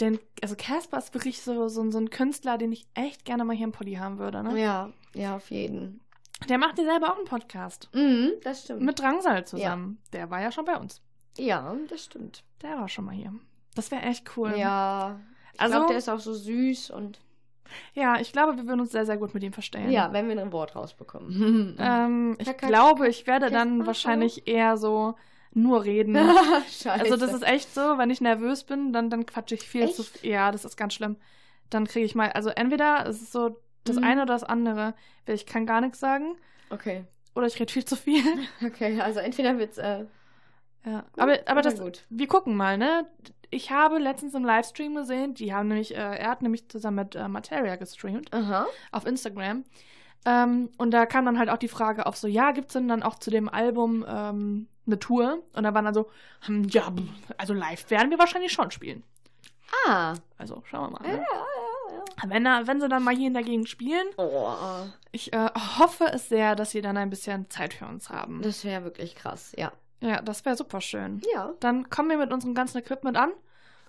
denn, 0.00 0.18
also 0.42 0.54
Casper 0.56 0.98
ist 0.98 1.14
wirklich 1.14 1.42
so, 1.42 1.68
so, 1.68 1.90
so 1.90 1.98
ein 1.98 2.10
Künstler, 2.10 2.58
den 2.58 2.72
ich 2.72 2.86
echt 2.94 3.24
gerne 3.24 3.44
mal 3.44 3.54
hier 3.54 3.66
im 3.66 3.72
Poddy 3.72 3.94
haben 3.94 4.18
würde. 4.18 4.42
Ne? 4.42 4.60
Ja, 4.60 4.90
ja, 5.12 5.36
auf 5.36 5.50
jeden. 5.50 6.00
Der 6.48 6.58
macht 6.58 6.78
ja 6.78 6.84
selber 6.84 7.12
auch 7.12 7.16
einen 7.16 7.26
Podcast. 7.26 7.88
Mhm, 7.94 8.32
das 8.42 8.64
stimmt. 8.64 8.82
Mit 8.82 8.98
Drangsal 9.00 9.46
zusammen. 9.46 9.98
Der 10.12 10.30
war 10.30 10.40
ja 10.42 10.52
schon 10.52 10.64
bei 10.64 10.76
uns. 10.76 11.00
ja, 11.38 11.74
das 11.88 12.04
stimmt. 12.04 12.44
Der 12.62 12.76
war 12.78 12.88
schon 12.88 13.04
mal 13.06 13.14
hier. 13.14 13.32
Das 13.74 13.90
wäre 13.90 14.02
echt 14.02 14.36
cool. 14.36 14.54
Ja. 14.56 15.20
Ich 15.54 15.60
Also- 15.60 15.72
glaube, 15.76 15.88
der 15.88 15.98
ist 15.98 16.08
auch 16.08 16.20
so 16.20 16.32
süß 16.34 16.90
und. 16.90 17.20
Ja, 17.94 18.20
ich 18.20 18.30
glaube, 18.32 18.56
wir 18.56 18.66
würden 18.66 18.80
uns 18.80 18.92
sehr, 18.92 19.06
sehr 19.06 19.16
gut 19.16 19.32
mit 19.32 19.42
ihm 19.42 19.52
verstehen. 19.52 19.90
Ja, 19.90 20.12
wenn 20.12 20.28
wir 20.28 20.38
ein 20.40 20.52
Wort 20.52 20.76
rausbekommen. 20.76 21.76
Ähm, 21.78 22.36
ich 22.38 22.56
glaube, 22.58 23.08
ich 23.08 23.26
werde 23.26 23.50
dann 23.50 23.86
wahrscheinlich 23.86 24.46
eher 24.46 24.76
so 24.76 25.14
nur 25.52 25.84
reden. 25.84 26.14
Scheiße. 26.68 26.90
also 26.92 27.16
das 27.16 27.32
ist 27.32 27.42
echt 27.42 27.72
so, 27.74 27.96
wenn 27.96 28.10
ich 28.10 28.20
nervös 28.20 28.64
bin, 28.64 28.92
dann, 28.92 29.08
dann 29.08 29.24
quatsche 29.24 29.54
ich 29.54 29.62
viel 29.62 29.90
zu 29.90 30.02
Echt? 30.02 30.18
viel. 30.18 30.30
Ja, 30.30 30.52
das 30.52 30.64
ist 30.64 30.76
ganz 30.76 30.94
schlimm. 30.94 31.16
Dann 31.70 31.86
kriege 31.86 32.04
ich 32.04 32.14
mal, 32.14 32.30
also 32.32 32.50
entweder 32.50 33.06
es 33.06 33.22
ist 33.22 33.32
so 33.32 33.56
das 33.84 33.96
Mhm. 33.96 34.04
eine 34.04 34.22
oder 34.22 34.34
das 34.34 34.44
andere. 34.44 34.94
Ich 35.26 35.46
kann 35.46 35.66
gar 35.66 35.80
nichts 35.80 36.00
sagen 36.00 36.36
Okay. 36.70 37.04
oder 37.34 37.46
ich 37.46 37.58
rede 37.60 37.72
viel 37.72 37.84
zu 37.84 37.96
viel. 37.96 38.22
Okay, 38.64 39.00
also 39.00 39.20
entweder 39.20 39.58
wird's. 39.58 39.78
Äh, 39.78 40.06
Ja, 40.86 41.00
Gut 41.00 41.18
aber, 41.18 41.38
aber 41.46 41.62
das, 41.62 41.80
gut. 41.80 42.04
wir 42.10 42.26
gucken 42.28 42.56
mal, 42.56 42.76
ne? 42.76 43.06
Ich 43.50 43.70
habe 43.70 43.98
letztens 43.98 44.34
im 44.34 44.44
Livestream 44.44 44.94
gesehen, 44.96 45.32
die 45.34 45.54
haben 45.54 45.68
nämlich, 45.68 45.94
äh, 45.94 45.98
er 46.18 46.28
hat 46.30 46.42
nämlich 46.42 46.68
zusammen 46.68 46.96
mit 47.04 47.14
äh, 47.14 47.28
Materia 47.28 47.76
gestreamt 47.76 48.32
aha. 48.34 48.66
auf 48.92 49.06
Instagram. 49.06 49.64
Ähm, 50.26 50.70
und 50.78 50.90
da 50.90 51.06
kam 51.06 51.24
dann 51.26 51.38
halt 51.38 51.50
auch 51.50 51.58
die 51.58 51.68
Frage 51.68 52.06
auf 52.06 52.16
so, 52.16 52.26
ja, 52.28 52.50
gibt's 52.52 52.72
denn 52.72 52.88
dann 52.88 53.02
auch 53.02 53.14
zu 53.18 53.30
dem 53.30 53.48
Album 53.48 54.04
ähm, 54.08 54.68
eine 54.86 54.98
Tour? 54.98 55.42
Und 55.54 55.62
da 55.62 55.72
waren 55.74 55.84
dann 55.84 55.94
so, 55.94 56.10
hm, 56.46 56.64
ja, 56.64 56.90
also 57.38 57.54
live 57.54 57.88
werden 57.90 58.10
wir 58.10 58.18
wahrscheinlich 58.18 58.52
schon 58.52 58.70
spielen. 58.70 59.02
Ah. 59.86 60.14
Also 60.38 60.62
schauen 60.66 60.92
wir 60.92 60.98
mal. 61.00 61.06
Ja, 61.08 61.12
Ne? 61.16 61.18
ja, 61.18 61.34
ja. 61.34 61.44
Wenn, 62.26 62.46
er- 62.46 62.66
wenn 62.66 62.80
sie 62.80 62.88
dann 62.88 63.02
mal 63.02 63.14
hier 63.14 63.26
in 63.28 63.34
der 63.34 63.42
Gegend 63.42 63.68
spielen, 63.68 64.06
Oh, 64.16 64.52
ich 65.12 65.32
äh, 65.32 65.48
hoffe 65.78 66.04
es 66.12 66.28
sehr, 66.28 66.54
dass 66.56 66.70
sie 66.70 66.80
dann 66.82 66.96
ein 66.96 67.10
bisschen 67.10 67.48
Zeit 67.50 67.74
für 67.74 67.86
uns 67.86 68.10
haben. 68.10 68.42
das 68.42 68.64
wäre 68.64 68.84
wirklich 68.84 69.14
krass, 69.14 69.52
ja. 69.56 69.72
ja, 70.00 70.20
das 70.22 70.44
wäre 70.44 70.56
super 70.56 70.80
schön. 70.80 71.20
Ja. 71.34 71.52
Dann 71.60 71.90
kommen 71.90 72.10
wir 72.10 72.18
mit 72.18 72.32
unserem 72.32 72.54
ganzen 72.54 72.78
Equipment 72.78 73.16
an 73.16 73.32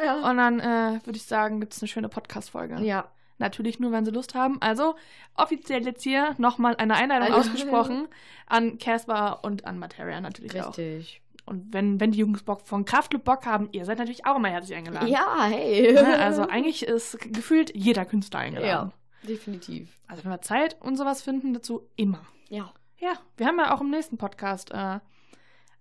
Ja. 0.03 0.29
und 0.29 0.37
dann 0.37 0.59
äh, 0.59 0.99
würde 1.05 1.17
ich 1.17 1.23
sagen, 1.25 1.59
gibt 1.59 1.73
es 1.73 1.81
eine 1.81 1.87
schöne 1.89 2.09
Podcast-Folge. 2.09 2.79
ja. 2.81 3.09
Natürlich 3.37 3.81
nur, 3.81 3.91
wenn 3.91 4.05
sie 4.05 4.11
Lust 4.11 4.33
haben. 4.33 4.61
Also 4.61 4.95
offiziell 5.35 5.83
jetzt 5.85 6.03
hier 6.03 6.35
nochmal 6.37 6.77
eine 6.77 6.93
Einladung 6.95 7.33
Also- 7.33 7.49
ausgesprochen 7.51 8.07
an 8.47 8.77
Casper 8.77 9.43
und 9.43 9.65
an 9.65 9.77
Materia 9.77 10.21
natürlich 10.21 10.61
auch. 10.61 10.69
Richtig. 10.69 11.21
Und 11.45 11.73
wenn, 11.73 11.99
wenn 11.99 12.11
die 12.11 12.19
Jungs 12.19 12.43
Bock 12.43 12.61
von 12.65 12.85
Kraftclub 12.85 13.23
Bock 13.23 13.45
haben, 13.45 13.69
ihr 13.71 13.85
seid 13.85 13.99
natürlich 13.99 14.25
auch 14.25 14.35
immer 14.35 14.49
herzlich 14.49 14.75
eingeladen. 14.77 15.07
Ja, 15.07 15.43
hey. 15.43 15.93
Ne? 15.93 16.19
Also 16.19 16.43
eigentlich 16.43 16.83
ist 16.83 17.19
gefühlt 17.31 17.75
jeder 17.75 18.05
Künstler 18.05 18.39
eingeladen. 18.39 18.91
ja, 19.23 19.27
definitiv. 19.27 19.99
Also 20.07 20.23
wenn 20.23 20.31
wir 20.31 20.41
Zeit 20.41 20.77
und 20.81 20.95
sowas 20.97 21.21
finden, 21.21 21.53
dazu 21.53 21.87
immer. 21.95 22.21
Ja. 22.49 22.73
Ja, 22.97 23.13
wir 23.37 23.45
haben 23.45 23.59
ja 23.59 23.75
auch 23.75 23.81
im 23.81 23.89
nächsten 23.89 24.17
Podcast, 24.17 24.71
äh, 24.71 24.99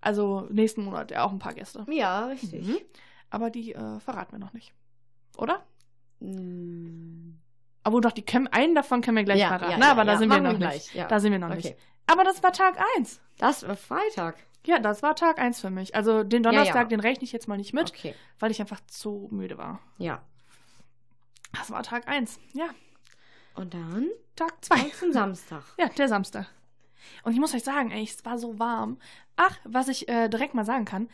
also 0.00 0.46
nächsten 0.50 0.85
Monat 0.85 1.11
ja 1.11 1.24
auch 1.24 1.33
ein 1.33 1.38
paar 1.38 1.55
Gäste. 1.55 1.87
Ja, 1.88 2.27
richtig. 2.27 2.66
Mhm. 2.66 2.79
Aber 3.31 3.50
die 3.50 3.72
äh, 3.72 4.00
verraten 4.00 4.33
wir 4.33 4.38
noch 4.38 4.53
nicht. 4.53 4.74
Oder? 5.37 5.64
Mm. 6.20 7.38
Aber 7.83 8.00
doch, 8.00 8.12
die 8.12 8.24
können, 8.24 8.46
einen 8.48 8.74
davon 8.74 9.00
können 9.00 9.16
wir 9.16 9.24
gleich 9.24 9.40
ja, 9.40 9.48
verraten. 9.48 9.72
ja, 9.72 9.79
Na, 9.79 9.87
ja, 9.87 9.92
aber 9.92 10.05
da 10.05 10.16
sind 10.16 10.31
wir 10.31 10.40
noch 10.40 10.59
nicht. 10.59 10.94
Da 11.09 11.20
sind 11.20 11.33
wir 11.33 11.38
noch 11.38 11.48
okay. 11.48 11.57
nicht. 11.57 11.77
Aber 12.07 12.24
das 12.24 12.42
war 12.42 12.53
Tag 12.53 12.79
1. 12.96 13.20
Das 13.38 13.66
war 13.66 13.77
Freitag. 13.77 14.37
Ja, 14.66 14.79
das 14.79 15.03
war 15.03 15.14
Tag 15.14 15.38
1 15.38 15.61
für 15.61 15.70
mich. 15.70 15.94
Also 15.94 16.22
den 16.24 16.42
Donnerstag, 16.42 16.74
Ja, 16.74 16.83
ja. 16.83 16.88
den 16.88 17.00
rechne 17.00 17.24
ich 17.24 17.33
jetzt 17.33 17.48
mal 17.48 17.57
nicht 17.59 17.74
mit, 17.74 17.90
Okay. 17.90 18.14
weil 18.38 18.50
ich 18.50 18.61
einfach 18.61 18.81
zu 18.87 19.29
müde 19.31 19.59
war. 19.59 19.81
Ja. 19.98 20.22
Das 21.53 21.70
war 21.70 21.83
Tag 21.83 22.09
1. 22.09 22.38
Ja, 22.53 22.66
Und 23.55 23.74
dann 23.74 24.09
Tag 24.37 24.53
2. 24.64 24.77
zum 24.98 25.12
Samstag. 25.12 25.62
Ja, 25.79 25.88
der 25.88 26.09
Samstag. 26.09 26.46
Und 27.22 27.33
ich 27.33 27.38
muss 27.38 27.55
euch 27.55 27.62
sagen, 27.62 27.90
ey, 27.90 28.03
es 28.05 28.24
war 28.24 28.38
so 28.38 28.59
warm. 28.59 28.98
Ach, 29.37 29.57
was 29.64 29.88
ich 29.88 30.09
äh, 30.09 30.29
direkt 30.29 30.55
mal 30.55 30.64
sagen 30.64 30.85
kann. 30.87 31.09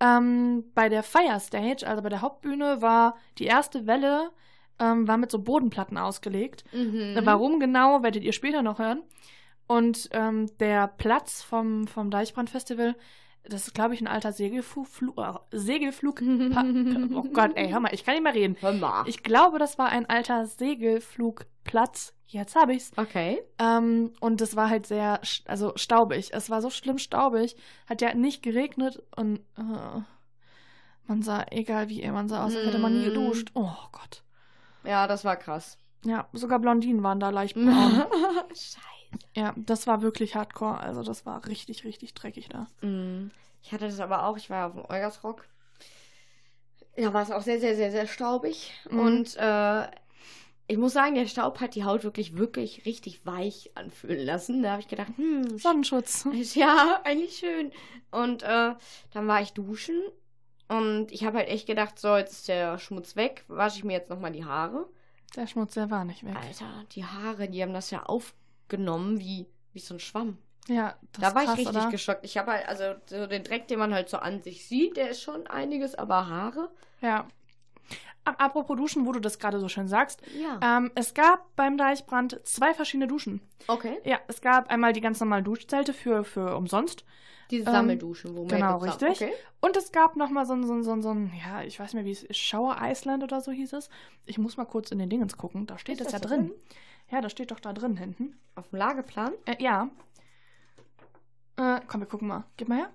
Ähm, 0.00 0.64
bei 0.74 0.88
der 0.88 1.02
Fire 1.02 1.38
Stage, 1.38 1.86
also 1.86 2.02
bei 2.02 2.08
der 2.08 2.22
Hauptbühne, 2.22 2.80
war 2.82 3.16
die 3.38 3.44
erste 3.44 3.86
Welle 3.86 4.30
ähm, 4.80 5.06
war 5.06 5.16
mit 5.18 5.30
so 5.30 5.38
Bodenplatten 5.38 5.96
ausgelegt. 5.96 6.64
Mhm. 6.72 7.16
Warum 7.22 7.60
genau, 7.60 8.02
werdet 8.02 8.24
ihr 8.24 8.32
später 8.32 8.62
noch 8.62 8.80
hören. 8.80 9.02
Und 9.66 10.08
ähm, 10.12 10.46
der 10.58 10.88
Platz 10.88 11.42
vom, 11.42 11.86
vom 11.86 12.10
Deichbrand-Festival, 12.10 12.94
das 13.44 13.66
ist, 13.68 13.74
glaube 13.74 13.94
ich, 13.94 14.00
ein 14.00 14.06
alter 14.06 14.32
Segelflug. 14.32 14.86
Äh, 15.18 15.32
Segelflug. 15.56 16.20
oh 16.22 17.22
Gott, 17.32 17.52
ey, 17.56 17.70
hör 17.70 17.80
mal, 17.80 17.92
ich 17.94 18.04
kann 18.04 18.14
nicht 18.14 18.22
mehr 18.24 18.34
reden. 18.34 18.56
Hör 18.60 18.72
mal. 18.72 19.04
Ich 19.06 19.22
glaube, 19.22 19.58
das 19.58 19.78
war 19.78 19.88
ein 19.88 20.08
alter 20.08 20.46
Segelflugplatz. 20.46 22.14
Jetzt 22.26 22.56
habe 22.56 22.74
ich's. 22.74 22.90
Okay. 22.96 23.42
Ähm, 23.58 24.12
und 24.20 24.40
es 24.40 24.56
war 24.56 24.68
halt 24.70 24.86
sehr, 24.86 25.20
also 25.46 25.72
staubig. 25.76 26.30
Es 26.32 26.50
war 26.50 26.60
so 26.62 26.70
schlimm 26.70 26.98
staubig. 26.98 27.54
Hat 27.86 28.00
ja 28.00 28.14
nicht 28.14 28.42
geregnet 28.42 29.02
und 29.16 29.38
äh, 29.56 30.00
man 31.06 31.22
sah, 31.22 31.44
egal 31.50 31.88
wie, 31.90 32.06
man 32.10 32.28
sah 32.28 32.44
aus, 32.44 32.56
als 32.56 32.66
hätte 32.66 32.78
man 32.78 32.94
nie 32.94 33.02
Mm. 33.02 33.10
geduscht. 33.10 33.50
Oh 33.54 33.70
Gott. 33.92 34.22
Ja, 34.84 35.06
das 35.06 35.24
war 35.24 35.36
krass. 35.36 35.78
Ja, 36.04 36.28
sogar 36.32 36.58
Blondinen 36.58 37.02
waren 37.02 37.20
da 37.20 37.30
leicht 37.30 37.54
braun. 37.54 38.04
Scheiße. 38.50 38.78
Ja, 39.34 39.54
das 39.56 39.86
war 39.86 40.02
wirklich 40.02 40.34
hardcore. 40.34 40.78
Also 40.78 41.02
das 41.02 41.26
war 41.26 41.46
richtig, 41.46 41.84
richtig 41.84 42.14
dreckig 42.14 42.48
da. 42.48 42.66
Mm. 42.86 43.30
Ich 43.62 43.72
hatte 43.72 43.86
das 43.86 44.00
aber 44.00 44.26
auch. 44.26 44.36
Ich 44.36 44.50
war 44.50 44.66
auf 44.66 44.72
dem 44.72 44.84
Eugersrock. 44.88 45.46
Da 46.96 47.12
war 47.12 47.22
es 47.22 47.30
auch 47.30 47.42
sehr, 47.42 47.58
sehr, 47.60 47.74
sehr, 47.76 47.90
sehr 47.90 48.06
staubig. 48.06 48.72
Mhm. 48.90 48.98
Und 49.00 49.36
äh, 49.36 49.86
ich 50.66 50.78
muss 50.78 50.92
sagen, 50.92 51.14
der 51.14 51.26
Staub 51.26 51.60
hat 51.60 51.74
die 51.74 51.84
Haut 51.84 52.04
wirklich, 52.04 52.36
wirklich 52.36 52.86
richtig 52.86 53.26
weich 53.26 53.70
anfühlen 53.74 54.24
lassen. 54.24 54.62
Da 54.62 54.72
habe 54.72 54.80
ich 54.80 54.88
gedacht, 54.88 55.12
hm, 55.16 55.58
Sonnenschutz. 55.58 56.26
Ist 56.26 56.54
ja 56.56 57.00
eigentlich 57.04 57.36
schön. 57.36 57.72
Und 58.10 58.42
äh, 58.42 58.74
dann 59.12 59.26
war 59.26 59.40
ich 59.40 59.52
duschen 59.52 60.00
und 60.68 61.12
ich 61.12 61.24
habe 61.24 61.38
halt 61.38 61.48
echt 61.48 61.66
gedacht, 61.66 61.98
so, 61.98 62.16
jetzt 62.16 62.32
ist 62.32 62.48
der 62.48 62.78
Schmutz 62.78 63.16
weg, 63.16 63.44
wasche 63.48 63.78
ich 63.78 63.84
mir 63.84 63.92
jetzt 63.92 64.10
nochmal 64.10 64.32
die 64.32 64.44
Haare. 64.44 64.86
Der 65.36 65.46
Schmutz, 65.46 65.74
der 65.74 65.90
war 65.90 66.04
nicht 66.04 66.24
weg. 66.24 66.36
Alter, 66.36 66.84
die 66.92 67.04
Haare, 67.04 67.48
die 67.48 67.62
haben 67.62 67.74
das 67.74 67.90
ja 67.90 68.04
aufgenommen 68.74 69.20
wie, 69.20 69.46
wie 69.72 69.78
so 69.78 69.94
ein 69.94 70.00
Schwamm. 70.00 70.38
Ja, 70.66 70.94
das 71.12 71.20
da 71.30 71.34
war 71.34 71.44
krass, 71.44 71.58
ich 71.58 71.66
richtig 71.66 71.82
oder? 71.82 71.90
geschockt. 71.90 72.24
Ich 72.24 72.38
habe 72.38 72.52
halt, 72.52 72.68
also 72.68 72.84
so 73.06 73.26
den 73.26 73.44
Dreck, 73.44 73.68
den 73.68 73.78
man 73.78 73.92
halt 73.92 74.08
so 74.08 74.16
an 74.16 74.42
sich 74.42 74.66
sieht, 74.66 74.96
der 74.96 75.10
ist 75.10 75.22
schon 75.22 75.46
einiges, 75.46 75.94
aber 75.94 76.26
Haare? 76.26 76.70
Ja. 77.00 77.26
Apropos 78.24 78.74
Duschen, 78.78 79.04
wo 79.04 79.12
du 79.12 79.20
das 79.20 79.38
gerade 79.38 79.60
so 79.60 79.68
schön 79.68 79.86
sagst. 79.88 80.22
Ja. 80.40 80.78
Ähm, 80.78 80.90
es 80.94 81.12
gab 81.12 81.54
beim 81.56 81.76
Deichbrand 81.76 82.40
zwei 82.44 82.72
verschiedene 82.72 83.06
Duschen. 83.06 83.42
okay. 83.68 83.98
Ja, 84.04 84.18
es 84.28 84.40
gab 84.40 84.70
einmal 84.70 84.94
die 84.94 85.02
ganz 85.02 85.20
normalen 85.20 85.44
Duschzelte 85.44 85.92
für, 85.92 86.24
für 86.24 86.56
umsonst. 86.56 87.04
Diese 87.50 87.66
Ähm, 87.66 87.72
Sammelduschen, 87.74 88.34
wo 88.34 88.44
wir 88.44 88.56
genau, 88.56 88.78
richtig. 88.78 89.20
Okay. 89.20 89.32
Und 89.60 89.76
es 89.76 89.92
gab 89.92 90.16
nochmal 90.16 90.46
so 90.46 90.54
ein, 90.54 90.66
so 90.66 90.72
ein, 90.72 90.82
so 90.82 90.92
ein, 90.92 91.02
so 91.02 91.10
ein, 91.10 91.30
ja, 91.44 91.62
ich 91.62 91.78
weiß 91.78 91.88
nicht 91.92 91.94
mehr, 92.02 92.04
wie 92.06 92.12
es 92.12 92.22
ist, 92.22 92.38
Shower 92.38 92.78
Iceland 92.80 93.22
oder 93.22 93.42
so 93.42 93.52
hieß 93.52 93.74
es. 93.74 93.90
Ich 94.24 94.38
muss 94.38 94.56
mal 94.56 94.64
kurz 94.64 94.90
in 94.90 94.98
den 94.98 95.10
Dingens 95.10 95.36
gucken. 95.36 95.66
Da 95.66 95.76
steht 95.76 96.00
Ist 96.00 96.06
das, 96.06 96.12
ja 96.14 96.18
drin. 96.20 96.48
drin? 96.48 96.52
Ja, 97.10 97.20
das 97.20 97.32
steht 97.32 97.50
doch 97.50 97.60
da 97.60 97.72
drin 97.72 97.96
hinten. 97.96 98.38
Auf 98.54 98.68
dem 98.68 98.78
Lageplan. 98.78 99.32
Äh, 99.46 99.62
ja. 99.62 99.88
Äh, 101.56 101.80
komm, 101.86 102.00
wir 102.00 102.06
gucken 102.08 102.28
mal. 102.28 102.44
Gib 102.56 102.68
mal 102.68 102.78
her. 102.78 102.90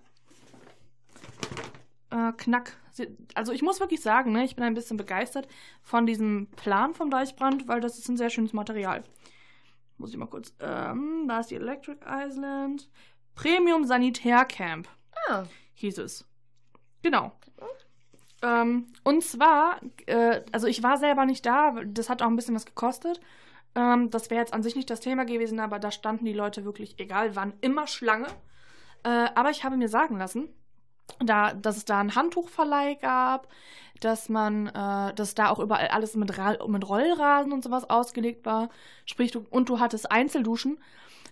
Äh, 2.12 2.34
knack. 2.34 2.76
Also 3.36 3.54
ich 3.54 3.62
muss 3.62 3.80
wirklich 3.80 4.02
sagen, 4.02 4.32
ne, 4.34 4.43
ich 4.43 4.56
bin 4.56 4.65
ein 4.65 4.74
bisschen 4.74 4.98
begeistert 4.98 5.48
von 5.82 6.06
diesem 6.06 6.48
Plan 6.58 6.93
vom 6.93 7.10
Deichbrand, 7.10 7.67
weil 7.67 7.80
das 7.80 7.98
ist 7.98 8.10
ein 8.10 8.17
sehr 8.17 8.30
schönes 8.30 8.52
Material. 8.52 9.04
Muss 9.98 10.12
ich 10.12 10.17
mal 10.17 10.26
kurz. 10.26 10.54
Ähm, 10.60 11.26
da 11.28 11.39
ist 11.39 11.52
die 11.52 11.56
Electric 11.56 12.00
Island. 12.06 12.89
Premium 13.36 13.86
Sanitär 13.86 14.43
Camp 14.45 14.88
Ah. 15.30 15.43
hieß 15.76 16.00
es. 16.00 16.26
Genau. 17.04 17.32
Ähm, 18.41 18.88
und 19.04 19.24
zwar, 19.24 19.80
äh, 20.06 20.41
also 20.52 20.67
ich 20.67 20.82
war 20.84 20.98
selber 20.98 21.26
nicht 21.26 21.45
da, 21.45 21.76
das 21.86 22.10
hat 22.10 22.22
auch 22.22 22.28
ein 22.28 22.36
bisschen 22.36 22.56
was 22.56 22.65
gekostet. 22.65 23.19
Ähm, 23.76 24.10
das 24.10 24.30
wäre 24.30 24.40
jetzt 24.42 24.54
an 24.54 24.64
sich 24.64 24.76
nicht 24.76 24.90
das 24.90 25.00
Thema 25.00 25.26
gewesen, 25.26 25.60
aber 25.60 25.80
da 25.80 25.92
standen 25.92 26.26
die 26.26 26.34
Leute 26.34 26.66
wirklich, 26.66 27.00
egal 27.00 27.36
wann, 27.36 27.54
immer 27.62 27.88
Schlange. 27.88 28.28
Äh, 29.04 29.30
aber 29.36 29.50
ich 29.50 29.64
habe 29.64 29.78
mir 29.78 29.90
sagen 29.90 30.18
lassen, 30.18 30.50
da, 31.20 31.54
dass 31.54 31.78
es 31.78 31.86
da 31.86 32.00
einen 32.00 32.16
Handtuchverleih 32.16 32.96
gab, 32.96 33.48
dass 34.00 34.30
man, 34.30 34.68
äh, 34.68 35.14
dass 35.14 35.36
da 35.36 35.50
auch 35.50 35.60
überall 35.60 35.88
alles 35.88 36.16
mit, 36.16 36.38
Ra 36.38 36.58
mit 36.68 36.88
Rollrasen 36.88 37.52
und 37.52 37.64
sowas 37.64 37.90
ausgelegt 37.90 38.46
war. 38.46 38.70
Sprich, 39.06 39.32
du, 39.32 39.46
und 39.50 39.70
du 39.70 39.80
hattest 39.80 40.12
Einzelduschen. 40.12 40.80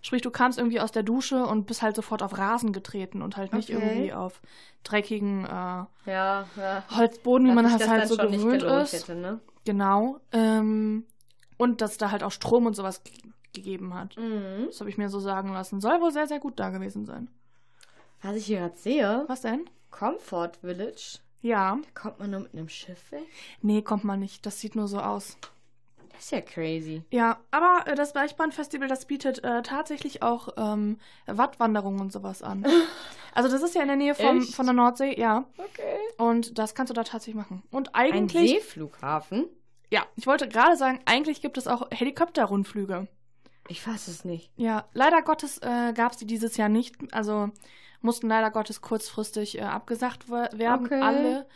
Sprich, 0.02 0.22
du 0.22 0.30
kamst 0.30 0.60
irgendwie 0.60 0.80
aus 0.80 0.92
der 0.92 1.04
Dusche 1.04 1.46
und 1.46 1.66
bist 1.66 1.82
halt 1.82 1.96
sofort 1.96 2.22
auf 2.22 2.38
Rasen 2.38 2.72
getreten 2.72 3.22
und 3.22 3.36
halt 3.36 3.54
nicht 3.54 3.70
Okay. 3.70 3.82
irgendwie 3.82 4.14
auf 4.14 4.42
dreckigen 4.84 5.46
äh, 5.46 5.50
Ja, 5.50 5.88
ja. 6.06 6.84
Holzboden, 6.96 7.48
wie 7.48 7.52
man 7.52 7.66
das 7.66 7.88
halt 7.88 8.08
so 8.08 8.16
gewöhnt 8.16 8.64
ist. 8.64 8.94
Hätte, 8.94 9.16
ne? 9.16 9.40
Genau. 9.66 10.20
Ähm, 10.32 11.06
und 11.58 11.82
dass 11.82 11.98
da 11.98 12.12
halt 12.12 12.24
auch 12.24 12.32
Strom 12.32 12.66
und 12.66 12.76
sowas 12.76 13.04
ge 13.04 13.14
gegeben 13.54 13.96
hat. 13.96 14.16
Mhm. 14.18 14.66
Das 14.68 14.80
habe 14.82 14.90
ich 14.90 14.98
mir 15.00 15.10
so 15.10 15.20
sagen 15.20 15.52
lassen. 15.52 15.82
Soll 15.82 16.00
wohl 16.00 16.12
sehr, 16.12 16.28
sehr 16.28 16.40
gut 16.40 16.60
da 16.60 16.70
gewesen 16.70 17.06
sein. 17.06 17.28
Was 18.22 18.36
ich 18.36 18.46
hier 18.46 18.60
gerade 18.60 18.78
sehe, 18.78 19.26
Was 19.28 19.42
denn? 19.42 19.68
Comfort 19.90 20.52
Village, 20.62 21.20
Ja. 21.42 21.78
da 21.82 22.00
kommt 22.00 22.20
man 22.20 22.30
nur 22.32 22.42
mit 22.42 22.54
einem 22.54 22.70
Schiff 22.70 23.12
weg. 23.12 23.26
Nee, 23.64 23.82
kommt 23.82 24.04
mal 24.04 24.18
nicht. 24.18 24.46
Das 24.46 24.60
sieht 24.60 24.76
nur 24.76 24.88
so 24.88 25.00
aus. 25.00 25.38
Das 26.12 26.26
ist 26.26 26.32
ja 26.32 26.42
crazy. 26.42 27.02
Ja, 27.10 27.38
aber 27.50 27.90
äh, 27.90 27.96
das 27.96 28.14
Deichbrand-Festival, 28.14 28.88
das 28.88 29.06
bietet 29.06 29.44
äh, 29.44 29.62
tatsächlich 29.64 30.22
auch 30.22 30.50
ähm, 30.58 31.00
Wattwanderungen 31.26 32.00
und 32.02 32.12
sowas 32.12 32.44
an. 32.44 32.66
Also 33.34 33.50
das 33.52 33.62
ist 33.62 33.76
ja 33.76 33.82
in 33.84 33.88
der 33.88 33.98
Nähe 33.98 34.16
vom, 34.16 34.40
Echt? 34.40 34.56
von 34.56 34.66
der 34.66 34.74
Nordsee, 34.74 35.14
ja. 35.20 35.46
Okay. 35.60 35.98
Und 36.18 36.58
das 36.58 36.74
kannst 36.74 36.90
du 36.90 36.96
da 36.96 37.04
tatsächlich 37.04 37.36
machen. 37.36 37.62
Und 37.70 37.94
Ein 37.94 38.12
eigentlich, 38.14 38.50
Seeflughafen? 38.50 39.46
Ja, 39.92 40.06
ich 40.16 40.28
wollte 40.28 40.48
gerade 40.48 40.76
sagen, 40.78 41.00
eigentlich 41.06 41.42
gibt 41.42 41.58
es 41.58 41.68
auch 41.68 41.88
Helikopterrundflüge. 41.92 43.08
Ich 43.70 43.82
fass 43.82 44.08
es 44.08 44.24
nicht. 44.26 44.50
Ja, 44.56 44.86
leider 44.94 45.22
Gottes 45.22 45.58
äh, 45.60 45.94
gab 45.94 46.14
es 46.14 46.18
die 46.18 46.26
dieses 46.26 46.56
Jahr 46.58 46.70
nicht. 46.70 46.96
Also 47.14 47.50
mussten 48.02 48.28
leider 48.28 48.50
Gottes 48.52 48.82
kurzfristig 48.82 49.58
äh, 49.58 49.62
abgesagt 49.64 50.30
we- 50.30 50.50
werden, 50.54 50.86
Okay. 50.86 51.02
alle, 51.02 51.48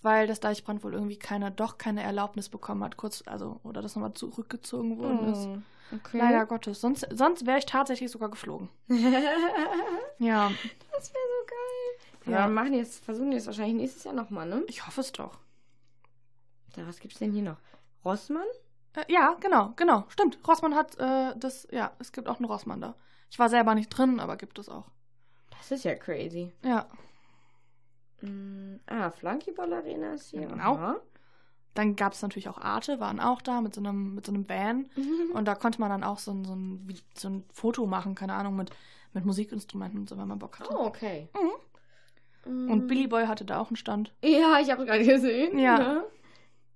weil 0.00 0.26
das 0.26 0.40
Deichbrand 0.40 0.82
wohl 0.84 0.94
irgendwie 0.94 1.18
keine, 1.18 1.50
doch 1.50 1.76
keine 1.76 2.02
Erlaubnis 2.02 2.48
bekommen 2.48 2.84
hat, 2.84 2.96
kurz, 2.96 3.22
also, 3.26 3.60
oder 3.64 3.82
das 3.82 3.96
nochmal 3.96 4.14
zurückgezogen 4.14 4.96
worden 4.98 5.32
ist. 5.32 5.46
Oh, 5.46 5.96
okay. 5.96 6.18
Leider 6.18 6.46
Gottes. 6.46 6.80
Sonst, 6.80 7.06
sonst 7.12 7.44
wäre 7.46 7.58
ich 7.58 7.66
tatsächlich 7.66 8.10
sogar 8.10 8.30
geflogen. 8.30 8.68
Ja, 10.18 10.50
Das 10.92 11.12
wäre 11.12 11.24
so 11.28 11.46
geil. 11.46 12.32
Ja. 12.32 12.40
Ja, 12.40 12.46
wir 12.48 12.52
machen 12.54 12.74
jetzt, 12.74 13.04
versuchen 13.04 13.32
jetzt 13.32 13.46
wahrscheinlich 13.46 13.74
nächstes 13.76 14.04
Jahr 14.04 14.14
nochmal, 14.14 14.48
ne? 14.48 14.62
ich 14.68 14.86
hoffe 14.86 15.00
es 15.00 15.12
doch. 15.12 15.38
Da, 16.74 16.86
was 16.86 16.98
gibt's 16.98 17.18
denn 17.18 17.32
hier 17.32 17.42
noch? 17.42 17.56
Rossmann? 18.04 18.46
Äh, 18.94 19.12
ja, 19.12 19.36
genau, 19.40 19.72
genau. 19.76 20.04
Stimmt. 20.08 20.38
Rossmann 20.46 20.74
hat 20.74 20.98
äh, 20.98 21.34
das, 21.38 21.68
ja, 21.70 21.92
es 21.98 22.12
gibt 22.12 22.28
auch 22.28 22.36
einen 22.36 22.46
Rossmann 22.46 22.80
da. 22.80 22.94
Ich 23.30 23.38
war 23.38 23.48
selber 23.48 23.74
nicht 23.74 23.90
drin, 23.90 24.20
aber 24.20 24.36
gibt 24.36 24.58
es 24.58 24.68
auch. 24.68 24.86
Das 25.50 25.70
ist 25.70 25.84
ja 25.84 25.94
crazy. 25.94 26.52
Ja. 26.62 26.86
Mm, 28.22 28.76
ah, 28.86 29.10
Flunkyball 29.10 29.72
Arena 29.72 30.14
ist 30.14 30.30
hier. 30.30 30.46
Genau. 30.46 30.74
Aha. 30.74 30.96
Dann 31.74 31.94
gab 31.94 32.12
es 32.12 32.22
natürlich 32.22 32.48
auch 32.48 32.58
Arte, 32.58 32.98
waren 32.98 33.20
auch 33.20 33.42
da 33.42 33.60
mit 33.60 33.74
so 33.74 33.80
einem, 33.80 34.14
mit 34.14 34.26
so 34.26 34.32
einem 34.32 34.48
Van. 34.48 34.88
Mhm. 34.96 35.30
Und 35.34 35.44
da 35.46 35.54
konnte 35.54 35.80
man 35.80 35.90
dann 35.90 36.04
auch 36.04 36.18
so 36.18 36.32
ein, 36.32 36.44
so 36.44 36.54
ein, 36.54 36.88
so 37.14 37.28
ein 37.28 37.44
Foto 37.52 37.86
machen, 37.86 38.14
keine 38.14 38.34
Ahnung, 38.34 38.56
mit, 38.56 38.70
mit 39.12 39.24
Musikinstrumenten 39.24 40.00
und 40.00 40.08
so, 40.08 40.18
wenn 40.18 40.28
man 40.28 40.38
Bock 40.38 40.58
hatte. 40.58 40.74
Oh, 40.74 40.86
okay. 40.86 41.28
Und 42.44 42.86
Billy 42.88 43.06
Boy 43.06 43.26
hatte 43.26 43.44
da 43.44 43.60
auch 43.60 43.68
einen 43.68 43.76
Stand. 43.76 44.12
Ja, 44.22 44.58
ich 44.60 44.70
habe 44.70 44.86
gerade 44.86 45.04
gesehen. 45.04 45.58
Ja. 45.58 45.78
ne? 45.78 46.04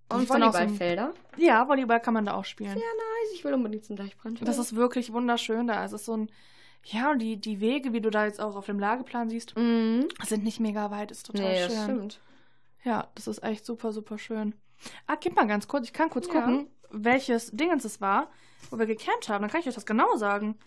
Und 0.09 0.29
Volleyballfelder. 0.29 1.15
Ja, 1.37 1.67
Volleyball 1.69 2.01
kann 2.01 2.15
man 2.15 2.27
da 2.27 2.35
auch 2.35 2.45
spielen. 2.45 2.71
Sehr 2.75 2.77
nice. 2.83 3.33
Ich 3.35 3.45
will 3.45 3.55
unbedingt 3.55 3.85
zum 3.85 3.97
Deichbrand. 3.97 4.47
Das 4.47 4.59
ist 4.59 4.75
wirklich 4.77 5.13
wunderschön 5.13 5.67
da. 5.67 5.85
Es 5.85 5.93
ist 5.93 6.05
so 6.05 6.17
ein, 6.17 6.31
ja, 6.85 7.11
und 7.13 7.21
die, 7.21 7.37
die 7.39 7.61
Wege, 7.61 7.93
wie 7.93 8.01
du 8.01 8.11
da 8.11 8.27
jetzt 8.27 8.41
auch 8.41 8.57
auf 8.57 8.67
dem 8.67 8.79
Lageplan 8.79 9.31
siehst, 9.31 9.57
Mhm. 9.57 10.09
sind 10.27 10.45
nicht 10.45 10.61
mega 10.61 10.91
weit, 10.91 11.11
ist 11.11 11.27
total 11.27 11.43
Nee, 11.45 11.61
schön. 11.61 11.69
das 11.77 11.85
stimmt. 11.85 12.21
Ja, 12.85 13.09
das 13.15 13.27
ist 13.27 13.43
echt 13.43 13.65
super, 13.65 13.93
super 13.93 14.19
schön. 14.19 14.55
Ah, 15.07 15.17
gib 15.19 15.37
mal 15.37 15.47
ganz 15.47 15.69
kurz, 15.69 15.87
ich 15.87 15.93
kann 15.93 16.11
kurz 16.11 16.27
Ja. 16.27 16.33
gucken, 16.35 16.69
welches 16.91 17.51
Dingens 17.53 17.85
es 17.85 18.01
war, 18.01 18.31
wo 18.71 18.79
wir 18.79 18.87
gecampt 18.87 19.29
haben. 19.29 19.43
Dann 19.43 19.51
kann 19.51 19.61
ich 19.61 19.69
euch 19.69 19.75
das 19.75 19.87
genau 19.87 20.17
sagen. 20.17 20.59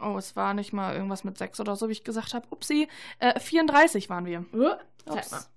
Oh, 0.00 0.16
es 0.18 0.36
war 0.36 0.52
nicht 0.54 0.72
mal 0.72 0.94
irgendwas 0.94 1.24
mit 1.24 1.38
6 1.38 1.58
oder 1.60 1.74
so, 1.74 1.88
wie 1.88 1.92
ich 1.92 2.04
gesagt 2.04 2.34
habe. 2.34 2.46
Upsi. 2.50 2.88
Äh, 3.18 3.38
34 3.40 4.08
waren 4.10 4.26
wir. 4.26 4.44
Uh, 4.52 4.74
Ups. 5.06 5.50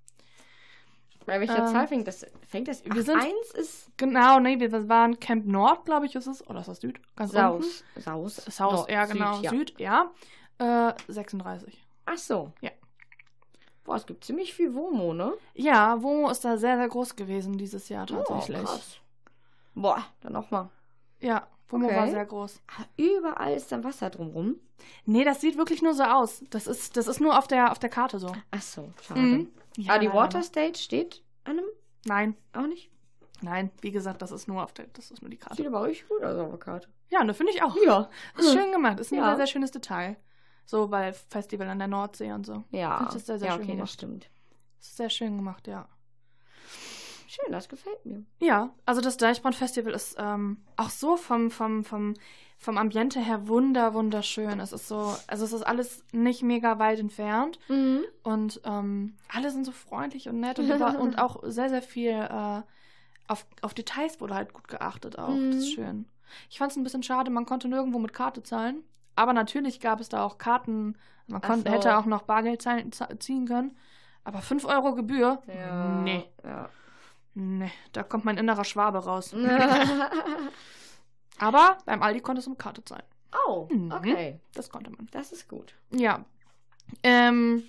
Bei 1.26 1.38
welcher 1.40 1.58
Ähm, 1.66 1.72
Zahl 1.72 1.86
fängt 1.88 2.08
das? 2.08 2.26
Fängt 2.48 2.68
das? 2.68 2.84
wir 2.84 3.02
sind- 3.02 3.20
eins 3.20 3.50
ist 3.54 3.90
Genau, 3.96 4.40
nee, 4.40 4.58
wir 4.58 4.88
waren 4.88 5.18
Camp 5.20 5.46
Nord, 5.46 5.84
glaube 5.84 6.06
ich, 6.06 6.14
ist 6.14 6.26
es. 6.26 6.46
Oder 6.48 6.60
ist 6.60 6.68
das 6.68 6.80
Süd? 6.80 7.00
Ganz 7.16 7.32
unten. 7.32 7.62
Saus. 7.62 7.84
Saus. 7.96 8.36
Saus, 8.36 8.72
Nord, 8.80 8.90
ja, 8.90 9.04
genau. 9.06 9.34
Süd, 9.36 9.44
ja. 9.44 9.50
Süd, 9.50 9.74
ja. 10.60 10.88
Äh, 10.88 10.94
36. 11.12 11.78
Ach 12.06 12.16
so. 12.18 12.52
Ja. 12.60 12.70
Boah, 13.84 13.96
es 13.96 14.06
gibt 14.06 14.24
ziemlich 14.24 14.54
viel 14.54 14.74
Womo, 14.74 15.12
ne? 15.12 15.34
Ja, 15.54 16.00
Womo 16.02 16.30
ist 16.30 16.44
da 16.44 16.56
sehr, 16.56 16.76
sehr 16.76 16.88
groß 16.88 17.16
gewesen 17.16 17.58
dieses 17.58 17.88
Jahr 17.88 18.06
Oh, 18.12 18.22
tatsächlich. 18.22 18.64
krass. 18.64 18.96
Boah, 19.74 20.04
dann 20.20 20.32
nochmal. 20.34 20.68
ja, 21.20 21.46
Womo 21.68 21.86
Okay. 21.86 21.96
war 21.96 22.08
sehr 22.08 22.26
groß. 22.26 22.60
Ah, 22.68 22.84
Überall 22.96 23.54
ist 23.54 23.72
dann 23.72 23.82
Wasser 23.82 24.10
drumrum. 24.10 24.56
Nee, 25.06 25.24
das 25.24 25.40
sieht 25.40 25.56
wirklich 25.56 25.80
nur 25.82 25.94
so 25.94 26.02
aus. 26.04 26.44
Das 26.50 26.66
ist, 26.66 26.96
das 26.96 27.06
ist 27.08 27.20
nur 27.20 27.38
auf 27.38 27.46
der, 27.48 27.72
auf 27.72 27.78
der 27.78 27.88
Karte 27.90 28.18
so. 28.18 28.32
Ach 28.50 28.62
so, 28.62 28.92
schade. 29.02 29.20
Mhm. 29.20 29.50
Ja, 29.76 29.94
ah, 29.94 29.98
die 29.98 30.12
Water. 30.12 30.42
Stage 30.42 30.78
steht 30.78 31.22
an 31.44 31.58
einem? 31.58 31.68
Nein, 32.04 32.36
Auch 32.52 32.66
nicht? 32.66 32.90
nein, 33.40 33.70
wie 33.80 33.90
gesagt, 33.90 34.22
das 34.22 34.30
ist 34.32 34.46
nur 34.48 34.62
auf 34.62 34.72
der, 34.72 34.86
das 34.92 35.10
ist 35.10 35.22
nur 35.22 35.30
die 35.30 35.36
Sieht 35.36 35.46
Karte. 35.46 35.66
aber 35.66 35.80
euch 35.80 36.06
gut 36.08 36.22
aus 36.22 36.38
auf 36.38 36.50
der 36.50 36.58
Karte. 36.58 36.88
Ja, 37.10 37.24
ne, 37.24 37.34
finde 37.34 37.52
ich 37.52 37.62
auch. 37.62 37.76
Ja. 37.84 38.08
Ist 38.38 38.52
schön 38.52 38.72
gemacht. 38.72 38.98
Ist 39.00 39.12
ein 39.12 39.18
Ja. 39.18 39.26
sehr, 39.28 39.36
sehr 39.38 39.46
schönes 39.46 39.70
Detail. 39.70 40.16
So, 40.64 40.90
weil 40.90 41.12
Festival 41.12 41.68
an 41.68 41.78
der 41.78 41.88
Nordsee 41.88 42.32
und 42.32 42.46
so. 42.46 42.64
Ja. 42.70 43.04
Das 43.04 43.16
ist 43.16 43.26
sehr, 43.26 43.38
sehr 43.38 43.48
ja, 43.48 43.54
schön 43.54 43.62
okay, 43.62 43.70
das 43.72 43.76
gemacht. 43.76 43.92
stimmt. 43.92 44.30
Ist 44.80 44.96
sehr 44.96 45.10
schön 45.10 45.36
gemacht, 45.36 45.66
ja. 45.68 45.88
Schön, 47.28 47.50
das 47.52 47.68
gefällt 47.68 48.04
mir. 48.04 48.24
Ja, 48.40 48.74
also 48.84 49.00
das 49.00 49.16
Deichbrand-Festival 49.16 49.92
ist 49.94 50.16
ähm, 50.18 50.58
auch 50.76 50.90
so 50.90 51.16
vom, 51.16 51.50
vom, 51.50 51.82
vom, 51.84 52.14
vom 52.62 52.78
Ambiente 52.78 53.18
her 53.18 53.48
wunder, 53.48 53.92
wunderschön. 53.92 54.60
Es 54.60 54.72
ist 54.72 54.86
so, 54.86 55.16
also 55.26 55.44
es 55.44 55.52
ist 55.52 55.62
alles 55.66 56.04
nicht 56.12 56.42
mega 56.44 56.78
weit 56.78 57.00
entfernt 57.00 57.58
Mhm. 57.68 58.04
und 58.22 58.60
ähm, 58.64 59.16
alle 59.28 59.50
sind 59.50 59.64
so 59.66 59.72
freundlich 59.72 60.28
und 60.28 60.38
nett 60.38 60.60
und, 60.60 60.70
über, 60.70 60.96
und 61.00 61.18
auch 61.18 61.40
sehr, 61.42 61.68
sehr 61.68 61.82
viel 61.82 62.10
äh, 62.12 62.62
auf, 63.26 63.46
auf 63.62 63.74
Details 63.74 64.20
wurde 64.20 64.34
halt 64.36 64.52
gut 64.52 64.68
geachtet 64.68 65.18
auch. 65.18 65.34
Das 65.34 65.56
ist 65.56 65.70
Mhm. 65.70 65.74
schön. 65.74 66.06
Ich 66.50 66.58
fand 66.58 66.70
es 66.70 66.76
ein 66.78 66.84
bisschen 66.84 67.02
schade, 67.02 67.30
man 67.32 67.46
konnte 67.46 67.66
nirgendwo 67.68 67.98
mit 67.98 68.12
Karte 68.12 68.42
zahlen. 68.44 68.84
Aber 69.16 69.32
natürlich 69.32 69.80
gab 69.80 70.00
es 70.00 70.08
da 70.08 70.22
auch 70.24 70.38
Karten. 70.38 70.96
Man 71.26 71.40
konnte, 71.42 71.68
so. 71.68 71.74
hätte 71.74 71.98
auch 71.98 72.06
noch 72.06 72.22
Bargeld 72.22 72.62
zahlen, 72.62 72.90
ziehen 73.18 73.46
können. 73.46 73.76
Aber 74.24 74.38
5 74.40 74.64
Euro 74.66 74.94
Gebühr? 74.94 75.42
Ja. 75.48 76.00
Nee, 76.02 76.24
Ja. 76.44 76.68
nee, 77.34 77.72
da 77.92 78.02
kommt 78.04 78.24
mein 78.24 78.38
innerer 78.38 78.64
Schwabe 78.64 78.98
raus. 79.04 79.34
Aber 81.38 81.78
beim 81.86 82.02
Aldi 82.02 82.20
konntest 82.20 82.46
du 82.46 82.50
mit 82.50 82.58
Karte 82.58 82.84
zahlen. 82.84 83.04
oh, 83.48 83.66
Mhm. 83.70 83.92
okay. 83.92 84.40
Das 84.54 84.68
konnte 84.70 84.90
man. 84.90 85.08
Das 85.12 85.32
ist 85.32 85.48
gut. 85.48 85.74
Ja. 85.90 86.24
Ähm, 87.02 87.64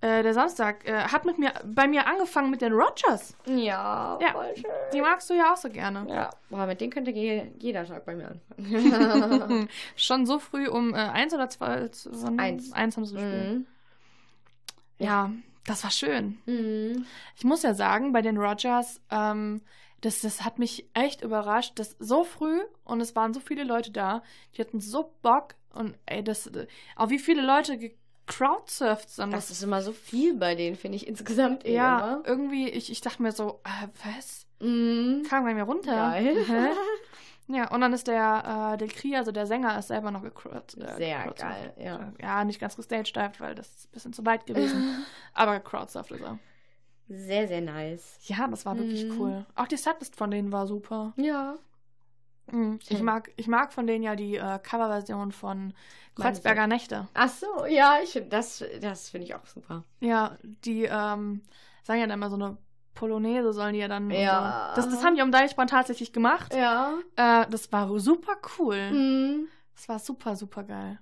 äh, 0.00 0.22
der 0.22 0.34
Samstag 0.34 0.86
äh, 0.86 1.04
hat 1.04 1.24
mit 1.24 1.38
mir, 1.38 1.52
bei 1.64 1.86
mir 1.86 2.06
angefangen 2.06 2.50
mit 2.50 2.60
den 2.60 2.72
Rogers. 2.72 3.36
Ja, 3.46 4.18
Ja, 4.20 4.32
voll 4.32 4.54
schön. 4.56 4.64
Die 4.92 5.00
magst 5.00 5.30
du 5.30 5.34
ja 5.34 5.52
auch 5.52 5.56
so 5.56 5.70
gerne. 5.70 6.04
Ja, 6.08 6.30
boah, 6.50 6.66
mit 6.66 6.80
denen 6.80 6.92
könnte 6.92 7.10
je, 7.12 7.46
jeder 7.58 7.86
Tag 7.86 8.04
bei 8.04 8.14
mir 8.16 8.28
anfangen. 8.58 9.68
Schon 9.96 10.26
so 10.26 10.38
früh 10.38 10.68
um 10.68 10.92
äh, 10.94 10.98
eins 10.98 11.32
oder 11.32 11.48
zwei? 11.48 11.88
So, 11.92 12.10
Eins. 12.36 12.72
Eins 12.72 12.96
haben 12.96 13.06
sie 13.06 13.14
gespielt. 13.14 13.50
mhm. 13.54 13.66
Ja, 14.98 15.30
das 15.66 15.82
war 15.84 15.90
schön. 15.90 16.38
Mhm. 16.46 17.06
Ich 17.36 17.44
muss 17.44 17.62
ja 17.62 17.72
sagen, 17.74 18.12
bei 18.12 18.20
den 18.22 18.36
Rogers, 18.36 19.00
ähm, 19.10 19.62
das, 20.04 20.20
das 20.20 20.44
hat 20.44 20.58
mich 20.58 20.88
echt 20.92 21.22
überrascht, 21.22 21.78
dass 21.78 21.96
so 21.98 22.24
früh 22.24 22.60
und 22.84 23.00
es 23.00 23.16
waren 23.16 23.32
so 23.32 23.40
viele 23.40 23.64
Leute 23.64 23.90
da, 23.90 24.22
die 24.54 24.60
hatten 24.60 24.80
so 24.80 25.14
Bock 25.22 25.54
und 25.72 25.96
ey, 26.06 26.22
das, 26.22 26.46
äh, 26.48 26.66
auch 26.96 27.08
wie 27.08 27.18
viele 27.18 27.42
Leute 27.42 27.78
gecrowdsurft 27.78 29.08
sind. 29.08 29.32
Das 29.32 29.50
ist 29.50 29.62
immer 29.62 29.80
so 29.80 29.92
viel 29.92 30.34
bei 30.36 30.54
denen, 30.54 30.76
finde 30.76 30.96
ich 30.96 31.06
insgesamt 31.08 31.64
eh 31.64 31.74
ja, 31.74 31.98
immer. 31.98 32.22
irgendwie, 32.26 32.68
ich, 32.68 32.90
ich 32.90 33.00
dachte 33.00 33.22
mir 33.22 33.32
so, 33.32 33.60
äh, 33.64 33.88
was? 34.04 34.46
Mhm. 34.60 35.24
Kam 35.28 35.44
bei 35.44 35.54
mir 35.54 35.64
runter. 35.64 35.94
Geil. 35.94 36.36
Ja, 37.46 37.70
und 37.70 37.82
dann 37.82 37.92
ist 37.92 38.06
der, 38.06 38.72
äh, 38.72 38.78
der 38.78 38.88
Kri, 38.88 39.16
also 39.16 39.30
der 39.30 39.46
Sänger, 39.46 39.78
ist 39.78 39.88
selber 39.88 40.10
noch 40.10 40.22
gecrowd. 40.22 40.78
Äh, 40.78 40.96
Sehr 40.96 41.18
gecrowdsurft. 41.18 41.38
geil, 41.40 41.74
ja. 41.76 42.12
Ja, 42.18 42.42
nicht 42.42 42.58
ganz 42.58 42.74
gestagedived, 42.74 43.38
weil 43.38 43.54
das 43.54 43.68
ist 43.68 43.88
ein 43.88 43.90
bisschen 43.92 44.12
zu 44.14 44.24
weit 44.24 44.46
gewesen. 44.46 45.04
Aber 45.34 45.60
crowdsurft 45.60 46.10
ist 46.12 46.22
er. 46.22 46.38
Sehr, 47.08 47.46
sehr 47.48 47.60
nice. 47.60 48.18
Ja, 48.22 48.46
das 48.48 48.64
war 48.64 48.76
wirklich 48.78 49.04
Mhm. 49.04 49.20
cool. 49.20 49.46
Auch 49.54 49.66
die 49.66 49.76
Setlist 49.76 50.16
von 50.16 50.30
denen 50.30 50.52
war 50.52 50.66
super. 50.66 51.12
Ja. 51.16 51.56
Mhm. 52.50 52.78
Ich, 52.88 53.02
mag, 53.02 53.30
ich 53.36 53.46
mag 53.48 53.72
von 53.72 53.86
denen 53.86 54.02
ja 54.04 54.16
die 54.16 54.36
äh, 54.36 54.58
Coverversion 54.58 55.32
von 55.32 55.72
Kreuzberger 56.14 56.66
Nächte. 56.66 57.08
Ach 57.14 57.28
so, 57.28 57.66
ja, 57.66 57.98
ich 58.02 58.22
das, 58.28 58.64
das 58.80 59.08
finde 59.10 59.26
ich 59.26 59.34
auch 59.34 59.46
super. 59.46 59.84
Ja, 60.00 60.36
die 60.42 60.84
ähm, 60.84 61.42
sagen 61.82 62.00
ja 62.00 62.06
dann 62.06 62.18
immer 62.18 62.30
so 62.30 62.36
eine 62.36 62.56
Polonaise 62.94 63.52
sollen 63.52 63.74
die 63.74 63.80
ja 63.80 63.88
dann. 63.88 64.10
Ja. 64.10 64.72
So. 64.74 64.82
Das, 64.82 64.90
das 64.90 65.04
haben 65.04 65.16
die 65.16 65.22
am 65.22 65.32
Deichbrand 65.32 65.70
tatsächlich 65.70 66.12
gemacht. 66.12 66.54
Ja. 66.54 66.94
Äh, 67.16 67.46
das 67.50 67.72
war 67.72 67.98
super 67.98 68.36
cool. 68.58 68.90
Mhm. 68.92 69.48
Das 69.74 69.88
war 69.88 69.98
super, 69.98 70.36
super 70.36 70.62
geil. 70.64 70.98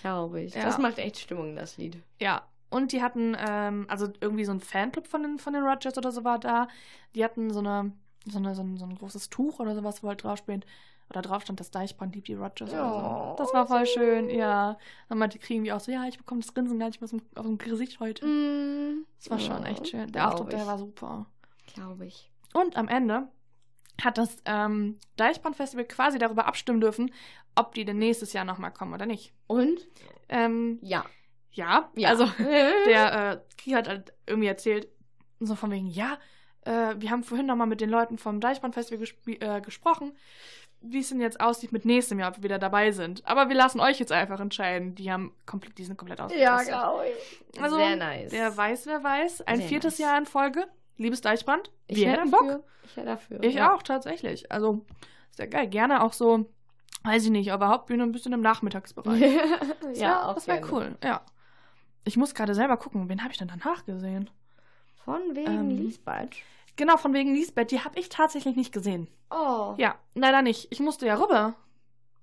Glaube 0.00 0.40
ich. 0.42 0.54
Ja. 0.54 0.64
Das 0.64 0.78
macht 0.78 0.98
echt 0.98 1.18
Stimmung, 1.18 1.54
das 1.56 1.76
Lied. 1.76 2.02
Ja. 2.20 2.42
Und 2.70 2.92
die 2.92 3.02
hatten, 3.02 3.36
ähm, 3.38 3.86
also 3.88 4.08
irgendwie 4.20 4.44
so 4.44 4.52
ein 4.52 4.60
Fanclub 4.60 5.06
von 5.06 5.22
den, 5.22 5.38
von 5.38 5.52
den 5.52 5.62
Rogers 5.62 5.96
oder 5.96 6.10
so 6.12 6.24
war 6.24 6.38
da. 6.38 6.68
Die 7.14 7.24
hatten 7.24 7.52
so 7.52 7.60
eine, 7.60 7.92
so 8.24 8.38
eine, 8.38 8.54
so 8.54 8.62
ein, 8.62 8.76
so 8.76 8.84
ein 8.84 8.94
großes 8.96 9.30
Tuch 9.30 9.60
oder 9.60 9.74
sowas, 9.74 10.02
wo 10.02 10.08
halt 10.08 10.22
drauf 10.24 10.38
steht, 10.38 10.66
oder 11.10 11.22
drauf 11.22 11.42
stand, 11.42 11.60
das 11.60 11.70
Deichbrand 11.70 12.14
liebt 12.14 12.28
die 12.28 12.34
Rogers 12.34 12.72
oder 12.72 12.84
Oh, 12.84 13.30
so. 13.30 13.44
Das 13.44 13.54
war 13.54 13.66
voll 13.66 13.86
schön, 13.86 14.28
ja. 14.28 14.76
Dann 15.08 15.18
meinte 15.18 15.38
kriegen 15.38 15.62
die 15.64 15.72
auch 15.72 15.80
so, 15.80 15.92
ja, 15.92 16.04
ich 16.08 16.18
bekomme 16.18 16.40
das 16.40 16.52
Grinsen 16.52 16.78
gar 16.78 16.86
nicht 16.86 17.00
mehr 17.00 17.08
aus 17.36 17.44
dem, 17.46 17.58
Gesicht 17.58 18.00
heute. 18.00 18.26
Mhm. 18.26 19.06
Das 19.18 19.30
war 19.30 19.38
schon 19.38 19.62
Ja, 19.62 19.68
echt 19.68 19.88
schön. 19.88 20.10
Der 20.10 20.28
Auftritt, 20.28 20.52
der 20.52 20.66
war 20.66 20.78
super. 20.78 21.26
Glaube 21.72 22.06
ich. 22.06 22.30
Und 22.54 22.76
am 22.76 22.88
Ende 22.88 23.28
hat 24.02 24.18
das 24.18 24.36
ähm, 24.44 24.98
Deichbrand-Festival 25.16 25.84
quasi 25.84 26.18
darüber 26.18 26.46
abstimmen 26.46 26.80
dürfen, 26.80 27.12
ob 27.54 27.74
die 27.74 27.84
denn 27.84 27.98
nächstes 27.98 28.32
Jahr 28.32 28.44
nochmal 28.44 28.72
kommen 28.72 28.92
oder 28.92 29.06
nicht. 29.06 29.32
Und? 29.46 29.86
Ähm, 30.28 30.78
Ja. 30.82 31.04
Ja, 31.56 31.90
Ja. 31.96 32.08
also 32.10 32.26
der 32.86 33.32
äh, 33.32 33.38
Kri 33.58 33.70
hat 33.72 33.88
halt 33.88 34.12
irgendwie 34.26 34.48
erzählt, 34.48 34.88
so 35.40 35.54
von 35.54 35.70
wegen, 35.70 35.86
ja, 35.88 36.18
äh, 36.64 36.94
wir 36.98 37.10
haben 37.10 37.22
vorhin 37.24 37.46
nochmal 37.46 37.66
mit 37.66 37.80
den 37.80 37.90
Leuten 37.90 38.18
vom 38.18 38.40
Deichbrand-Festival 38.40 39.04
gespr- 39.04 39.42
äh, 39.56 39.60
gesprochen, 39.60 40.12
wie 40.80 41.00
es 41.00 41.08
denn 41.08 41.20
jetzt 41.20 41.40
aussieht 41.40 41.72
mit 41.72 41.84
nächstem 41.84 42.18
Jahr, 42.18 42.30
ob 42.30 42.36
wir 42.38 42.42
wieder 42.44 42.58
dabei 42.58 42.90
sind. 42.92 43.26
Aber 43.26 43.48
wir 43.48 43.56
lassen 43.56 43.80
euch 43.80 43.98
jetzt 43.98 44.12
einfach 44.12 44.38
entscheiden. 44.40 44.94
Die 44.94 45.10
haben 45.10 45.34
komplett, 45.46 45.78
die 45.78 45.84
sind 45.84 45.96
komplett 45.96 46.18
Ja, 46.18 46.26
ausgerastet. 46.26 46.68
glaube 46.68 47.04
ich. 47.08 47.62
Also, 47.62 47.76
Sehr 47.76 47.96
nice. 47.96 48.30
Wer 48.32 48.56
weiß, 48.56 48.86
wer 48.86 49.02
weiß. 49.02 49.42
Ein 49.42 49.58
Sehr 49.58 49.68
viertes 49.68 49.98
nice. 49.98 50.06
Jahr 50.06 50.18
in 50.18 50.26
Folge. 50.26 50.66
Liebes 50.98 51.20
Deichbrand. 51.22 51.70
ich 51.88 51.96
wir 51.98 52.08
hätte 52.10 52.20
hätten 52.22 52.30
dafür. 52.30 52.52
Bock. 52.58 52.64
Ich 52.84 52.96
hätte 52.96 53.06
dafür. 53.06 53.42
Ich 53.42 53.54
ja. 53.54 53.74
auch, 53.74 53.82
tatsächlich. 53.82 54.50
Also, 54.52 54.84
sehr 55.32 55.46
geil. 55.48 55.66
Gerne 55.66 56.02
auch 56.02 56.12
so, 56.12 56.46
weiß 57.04 57.24
ich 57.24 57.30
nicht, 57.30 57.52
aber 57.52 57.68
Hauptbühne 57.68 58.02
ein 58.02 58.12
bisschen 58.12 58.32
im 58.32 58.40
Nachmittagsbereich. 58.40 59.20
Ja, 59.94 60.00
wär, 60.10 60.28
auch 60.28 60.34
Das 60.34 60.46
wäre 60.46 60.62
cool, 60.72 60.96
ja. 61.02 61.20
Ich 62.06 62.16
muss 62.16 62.34
gerade 62.34 62.54
selber 62.54 62.76
gucken, 62.76 63.08
wen 63.08 63.22
habe 63.22 63.32
ich 63.32 63.38
denn 63.38 63.48
danach 63.48 63.84
gesehen? 63.84 64.30
Von 65.04 65.20
wegen 65.34 65.52
Ähm, 65.52 65.68
Lisbeth. 65.70 66.36
Genau, 66.76 66.96
von 66.96 67.12
wegen 67.12 67.34
Lisbeth, 67.34 67.70
die 67.70 67.80
habe 67.80 67.98
ich 67.98 68.08
tatsächlich 68.08 68.56
nicht 68.56 68.72
gesehen. 68.72 69.08
Oh. 69.30 69.74
Ja, 69.76 69.96
leider 70.14 70.40
nicht. 70.42 70.68
Ich 70.70 70.80
musste 70.80 71.06
ja 71.06 71.16
rüber 71.16 71.54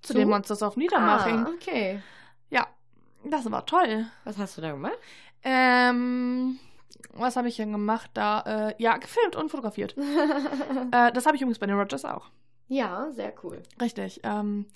zu, 0.02 0.12
Zu? 0.12 0.18
den 0.18 0.28
Monsters 0.28 0.62
auf 0.62 0.76
Niedermaching. 0.76 1.44
Ah, 1.46 1.50
okay. 1.54 2.02
Ja, 2.50 2.66
das 3.24 3.50
war 3.50 3.66
toll. 3.66 4.06
Was 4.24 4.38
hast 4.38 4.56
du 4.56 4.62
da 4.62 4.72
gemacht? 4.72 4.98
Ähm, 5.42 6.58
was 7.12 7.36
habe 7.36 7.48
ich 7.48 7.56
denn 7.56 7.72
gemacht 7.72 8.10
da? 8.14 8.40
Äh, 8.70 8.74
ja, 8.82 8.96
gefilmt 8.96 9.36
und 9.36 9.50
fotografiert. 9.50 9.94
äh, 10.92 11.12
das 11.12 11.26
habe 11.26 11.36
ich 11.36 11.42
übrigens 11.42 11.58
bei 11.58 11.66
den 11.66 11.78
Rogers 11.78 12.04
auch. 12.04 12.30
ja, 12.68 13.10
sehr 13.12 13.34
cool. 13.42 13.62
Richtig. 13.80 14.20
Ähm, 14.24 14.66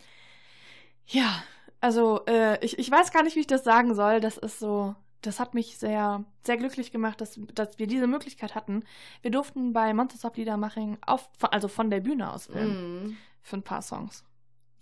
ja, 1.07 1.43
also 1.81 2.25
äh, 2.27 2.65
ich, 2.65 2.79
ich 2.79 2.91
weiß 2.91 3.13
gar 3.13 3.23
nicht, 3.23 3.37
wie 3.37 3.41
ich 3.41 3.47
das 3.47 3.65
sagen 3.65 3.95
soll. 3.95 4.21
Das 4.21 4.37
ist 4.39 4.59
so, 4.59 4.95
das 5.23 5.41
hat 5.41 5.55
mich 5.55 5.79
sehr, 5.79 6.25
sehr 6.45 6.57
glücklich 6.57 6.91
gemacht, 6.93 7.21
dass, 7.21 7.39
dass 7.55 7.79
wir 7.79 7.87
diese 7.87 8.07
Möglichkeit 8.07 8.55
hatten. 8.55 8.85
Wir 9.23 9.31
durften 9.31 9.73
bei 9.73 9.93
Monsters 9.95 10.25
of 10.25 10.37
Liedermaching 10.37 10.99
auf, 11.07 11.29
also 11.51 11.69
von 11.69 11.91
der 11.91 12.01
Bühne 12.01 12.33
aus 12.33 12.47
filmen 12.47 13.05
Mhm. 13.05 13.17
für 13.43 13.57
ein 13.57 13.63
paar 13.63 13.83
Songs. 13.83 14.25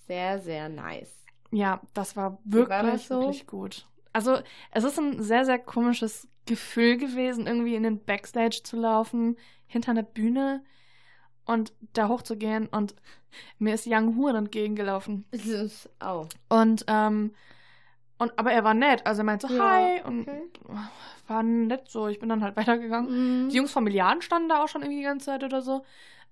Sehr, 0.06 0.38
sehr 0.38 0.68
nice. 0.68 1.24
Ja, 1.50 1.80
das 1.94 2.16
war 2.16 2.38
wirklich, 2.44 2.68
war 2.70 2.82
das 2.82 3.08
so? 3.08 3.20
wirklich 3.20 3.46
gut. 3.46 3.86
Also 4.12 4.38
es 4.70 4.84
ist 4.84 4.98
ein 4.98 5.22
sehr, 5.22 5.44
sehr 5.44 5.58
komisches 5.58 6.28
Gefühl 6.46 6.96
gewesen, 6.96 7.46
irgendwie 7.46 7.74
in 7.74 7.82
den 7.82 8.04
Backstage 8.04 8.60
zu 8.62 8.76
laufen, 8.76 9.36
hinter 9.66 9.90
einer 9.90 10.02
Bühne. 10.02 10.64
Und 11.46 11.72
da 11.94 12.08
hochzugehen 12.08 12.66
und 12.66 12.94
mir 13.58 13.74
ist 13.74 13.86
Young 13.86 14.16
Huren 14.16 14.36
entgegengelaufen. 14.36 15.24
Das 15.30 15.46
ist 15.46 15.88
auch. 16.00 16.28
Und, 16.48 16.84
ähm, 16.88 17.34
und, 18.18 18.38
aber 18.38 18.52
er 18.52 18.64
war 18.64 18.74
nett. 18.74 19.04
Also 19.06 19.20
er 19.20 19.24
meinte 19.24 19.46
so, 19.48 19.54
Ja, 19.56 19.62
hi. 19.70 20.02
Und 20.04 20.22
okay. 20.28 20.42
war 21.28 21.42
nett 21.42 21.88
so. 21.90 22.08
Ich 22.08 22.18
bin 22.18 22.28
dann 22.28 22.42
halt 22.42 22.56
weitergegangen. 22.56 23.44
Mhm. 23.44 23.48
Die 23.50 23.56
Jungs 23.56 23.72
von 23.72 23.84
Milliarden 23.84 24.22
standen 24.22 24.48
da 24.48 24.62
auch 24.62 24.68
schon 24.68 24.82
irgendwie 24.82 24.98
die 24.98 25.04
ganze 25.04 25.26
Zeit 25.26 25.44
oder 25.44 25.60
so. 25.62 25.84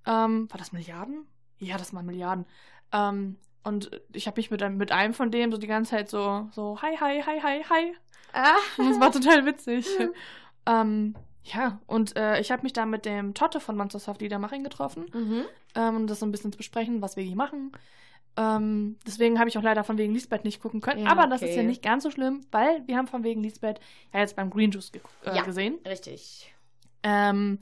Ähm, 0.06 0.48
war 0.50 0.58
das 0.58 0.72
Milliarden? 0.72 1.26
Ja, 1.58 1.76
das 1.78 1.92
waren 1.94 2.06
Milliarden. 2.06 2.46
Ähm, 2.92 3.36
und 3.62 3.90
ich 4.12 4.26
habe 4.26 4.38
mich 4.38 4.50
mit, 4.50 4.62
einem- 4.62 4.76
mit 4.76 4.92
einem 4.92 5.14
von 5.14 5.30
dem 5.30 5.50
so 5.52 5.58
die 5.58 5.66
ganze 5.66 5.92
Zeit 5.92 6.08
so, 6.10 6.48
so, 6.52 6.80
hi, 6.82 6.96
hi, 6.98 7.22
hi, 7.22 7.40
hi, 7.40 7.64
hi. 7.68 7.94
Ah. 8.32 8.56
Und 8.78 8.90
das 8.90 9.00
war 9.00 9.12
total 9.12 9.46
witzig. 9.46 9.86
ähm, 10.66 11.14
ja, 11.44 11.78
und 11.86 12.16
äh, 12.16 12.40
ich 12.40 12.50
habe 12.50 12.62
mich 12.62 12.72
da 12.72 12.86
mit 12.86 13.04
dem 13.04 13.34
Totte 13.34 13.60
von 13.60 13.76
Monsters 13.76 14.08
of 14.08 14.18
Liedermaching 14.18 14.64
getroffen, 14.64 15.06
Mhm. 15.12 15.44
ähm, 15.74 15.96
um 15.96 16.06
das 16.06 16.20
so 16.20 16.26
ein 16.26 16.32
bisschen 16.32 16.52
zu 16.52 16.56
besprechen, 16.58 17.02
was 17.02 17.16
wir 17.16 17.22
hier 17.24 17.36
machen. 17.36 17.72
Ähm, 18.36 18.96
deswegen 19.06 19.38
habe 19.38 19.48
ich 19.48 19.56
auch 19.58 19.62
leider 19.62 19.84
von 19.84 19.96
wegen 19.98 20.12
Lisbeth 20.12 20.44
nicht 20.44 20.60
gucken 20.60 20.80
können. 20.80 21.04
Ja, 21.04 21.12
aber 21.12 21.26
das 21.28 21.42
ist 21.42 21.54
ja 21.54 21.62
nicht 21.62 21.82
ganz 21.82 22.02
so 22.02 22.10
schlimm, 22.10 22.40
weil 22.50 22.82
wir 22.88 22.96
haben 22.96 23.06
von 23.06 23.22
wegen 23.22 23.42
Lisbeth 23.42 23.78
ja 24.12 24.20
jetzt 24.20 24.34
beim 24.36 24.50
Green 24.50 24.70
Juice 24.72 24.90
ge 24.90 25.02
äh, 25.24 25.36
Ja. 25.36 25.42
gesehen. 25.42 25.78
Richtig. 25.86 26.52
Ähm, 27.04 27.60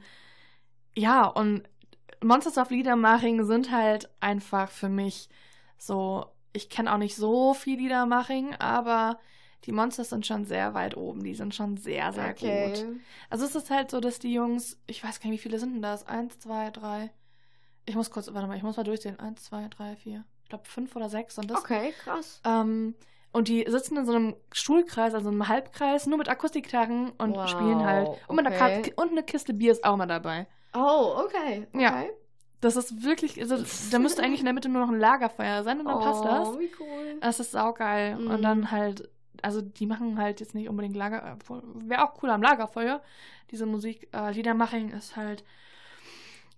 ja, 0.94 1.26
und 1.26 1.62
Monsters 2.22 2.56
of 2.58 2.70
Liedermaching 2.70 3.44
sind 3.44 3.70
halt 3.70 4.08
einfach 4.20 4.70
für 4.70 4.88
mich 4.88 5.28
so, 5.76 6.24
ich 6.52 6.70
kenne 6.70 6.92
auch 6.92 6.98
nicht 6.98 7.16
so 7.16 7.52
viel 7.52 7.78
Liedermaching, 7.78 8.54
aber 8.54 9.18
die 9.64 9.72
Monsters 9.72 10.10
sind 10.10 10.26
schon 10.26 10.44
sehr 10.44 10.74
weit 10.74 10.96
oben. 10.96 11.22
Die 11.22 11.34
sind 11.34 11.54
schon 11.54 11.76
sehr, 11.76 12.12
sehr 12.12 12.34
gut. 12.34 12.84
Also 13.30 13.44
es 13.44 13.54
ist 13.54 13.70
halt 13.70 13.90
so, 13.90 14.00
dass 14.00 14.18
die 14.18 14.32
Jungs, 14.32 14.78
ich 14.86 15.04
weiß 15.04 15.20
gar 15.20 15.30
nicht, 15.30 15.38
wie 15.38 15.42
viele 15.42 15.58
sind 15.58 15.74
denn 15.74 15.82
das? 15.82 16.06
Eins, 16.06 16.38
zwei, 16.38 16.70
drei. 16.70 17.10
Ich 17.84 17.94
muss 17.94 18.10
kurz, 18.10 18.32
warte 18.32 18.48
mal, 18.48 18.56
ich 18.56 18.62
muss 18.62 18.76
mal 18.76 18.82
durchsehen. 18.82 19.18
Eins, 19.18 19.44
zwei, 19.44 19.68
drei, 19.68 19.96
vier. 19.96 20.24
Ich 20.42 20.48
glaube 20.48 20.64
fünf 20.66 20.94
oder 20.96 21.08
sechs 21.08 21.36
sind 21.36 21.50
das. 21.50 21.60
Okay, 21.60 21.92
krass. 22.02 22.40
Ähm, 22.44 22.94
und 23.32 23.48
die 23.48 23.64
sitzen 23.68 23.96
in 23.96 24.04
so 24.04 24.12
einem 24.12 24.36
Stuhlkreis, 24.52 25.14
also 25.14 25.30
einem 25.30 25.48
Halbkreis, 25.48 26.06
nur 26.06 26.18
mit 26.18 26.28
Akustikgitarren 26.28 27.10
und 27.10 27.34
Wow, 27.34 27.48
spielen 27.48 27.84
halt. 27.84 28.08
Und, 28.28 28.38
einer 28.38 28.50
okay. 28.50 28.82
Ka- 28.82 29.02
und 29.02 29.10
eine 29.12 29.22
Kiste 29.22 29.54
Bier 29.54 29.72
ist 29.72 29.84
auch 29.84 29.96
mal 29.96 30.06
dabei. 30.06 30.46
Oh, 30.74 31.14
okay. 31.24 31.66
okay. 31.72 31.82
Ja. 31.82 32.04
Das 32.60 32.76
ist 32.76 33.02
wirklich, 33.02 33.40
also, 33.40 33.56
da 33.90 33.98
müsste 33.98 34.22
eigentlich 34.22 34.40
in 34.40 34.44
der 34.44 34.54
Mitte 34.54 34.68
nur 34.68 34.82
noch 34.82 34.92
ein 34.92 35.00
Lagerfeuer 35.00 35.64
sein 35.64 35.80
und 35.80 35.86
dann 35.86 36.00
passt 36.00 36.24
das. 36.24 36.48
Oh, 36.48 36.58
wie 36.58 36.70
cool. 36.78 37.18
Das 37.20 37.40
ist 37.40 37.52
saugeil. 37.52 38.16
Mhm. 38.16 38.30
Und 38.30 38.42
dann 38.42 38.70
halt, 38.70 39.08
also 39.40 39.60
die 39.62 39.86
machen 39.86 40.18
halt 40.18 40.40
jetzt 40.40 40.54
nicht 40.54 40.68
unbedingt 40.68 40.96
Lager, 40.96 41.38
wäre 41.74 42.04
auch 42.04 42.22
cool 42.22 42.30
am 42.30 42.42
Lagerfeuer. 42.42 43.02
Diese 43.50 43.66
Musik, 43.66 44.08
äh, 44.12 44.30
Liedermaching 44.32 44.90
ist 44.90 45.16
halt, 45.16 45.44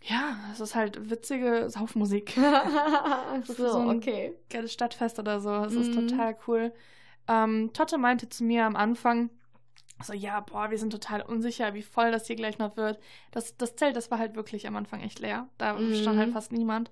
ja, 0.03 0.37
es 0.53 0.61
ist 0.61 0.75
halt 0.75 1.11
witzige 1.11 1.70
Saufmusik. 1.70 2.37
So, 3.47 3.55
so 3.68 3.81
okay. 3.91 4.35
Geiles 4.51 4.72
Stadtfest 4.72 5.18
oder 5.18 5.41
so. 5.41 5.51
Es 5.64 5.77
ist 5.77 5.95
Mhm. 5.95 6.09
total 6.09 6.37
cool. 6.47 6.72
Ähm, 7.29 7.70
Totte 7.72 7.99
meinte 7.99 8.29
zu 8.29 8.45
mir 8.45 8.64
am 8.64 8.77
Anfang, 8.77 9.31
so, 10.03 10.12
ja, 10.12 10.41
boah, 10.41 10.70
wir 10.70 10.79
sind 10.79 10.91
total 10.91 11.22
unsicher, 11.22 11.72
wie 11.75 11.83
voll 11.83 12.11
das 12.11 12.27
hier 12.27 12.37
gleich 12.37 12.59
noch 12.59 12.77
wird. 12.77 12.99
Das, 13.31 13.57
das 13.57 13.77
Zelt, 13.77 13.97
das 13.97 14.11
war 14.11 14.18
halt 14.18 14.35
wirklich 14.35 14.66
am 14.66 14.77
Anfang 14.77 15.01
echt 15.01 15.20
leer. 15.20 15.49
Da 15.59 15.75
Mhm. 15.75 15.95
stand 15.95 16.18
halt 16.18 16.33
fast 16.33 16.53
niemand. 16.53 16.91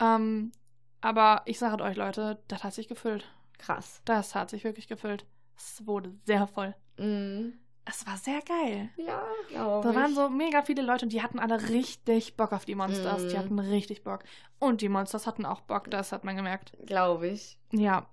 Ähm, 0.00 0.52
aber 1.00 1.42
ich 1.46 1.58
sage 1.58 1.82
euch, 1.82 1.96
Leute, 1.96 2.38
das 2.48 2.64
hat 2.64 2.74
sich 2.74 2.88
gefüllt. 2.88 3.28
Krass. 3.62 4.02
Das 4.04 4.34
hat 4.34 4.50
sich 4.50 4.64
wirklich 4.64 4.88
gefüllt. 4.88 5.24
Es 5.56 5.86
wurde 5.86 6.12
sehr 6.24 6.46
voll. 6.46 6.74
Mhm. 6.98 7.54
Es 7.84 8.06
war 8.06 8.16
sehr 8.16 8.40
geil. 8.42 8.90
Ja, 8.96 9.22
glaube 9.48 9.82
Da 9.84 9.90
ich. 9.90 9.96
waren 9.96 10.14
so 10.14 10.28
mega 10.28 10.62
viele 10.62 10.82
Leute 10.82 11.04
und 11.06 11.12
die 11.12 11.20
hatten 11.22 11.40
alle 11.40 11.68
richtig 11.68 12.36
Bock 12.36 12.52
auf 12.52 12.64
die 12.64 12.76
Monsters. 12.76 13.26
Die 13.26 13.34
Mhm. 13.34 13.38
hatten 13.38 13.58
richtig 13.58 14.04
Bock. 14.04 14.22
Und 14.60 14.82
die 14.82 14.88
Monsters 14.88 15.26
hatten 15.26 15.44
auch 15.44 15.60
Bock, 15.62 15.90
das 15.90 16.12
hat 16.12 16.22
man 16.22 16.36
gemerkt. 16.36 16.72
Glaube 16.86 17.26
ich. 17.28 17.58
Ja. 17.72 18.06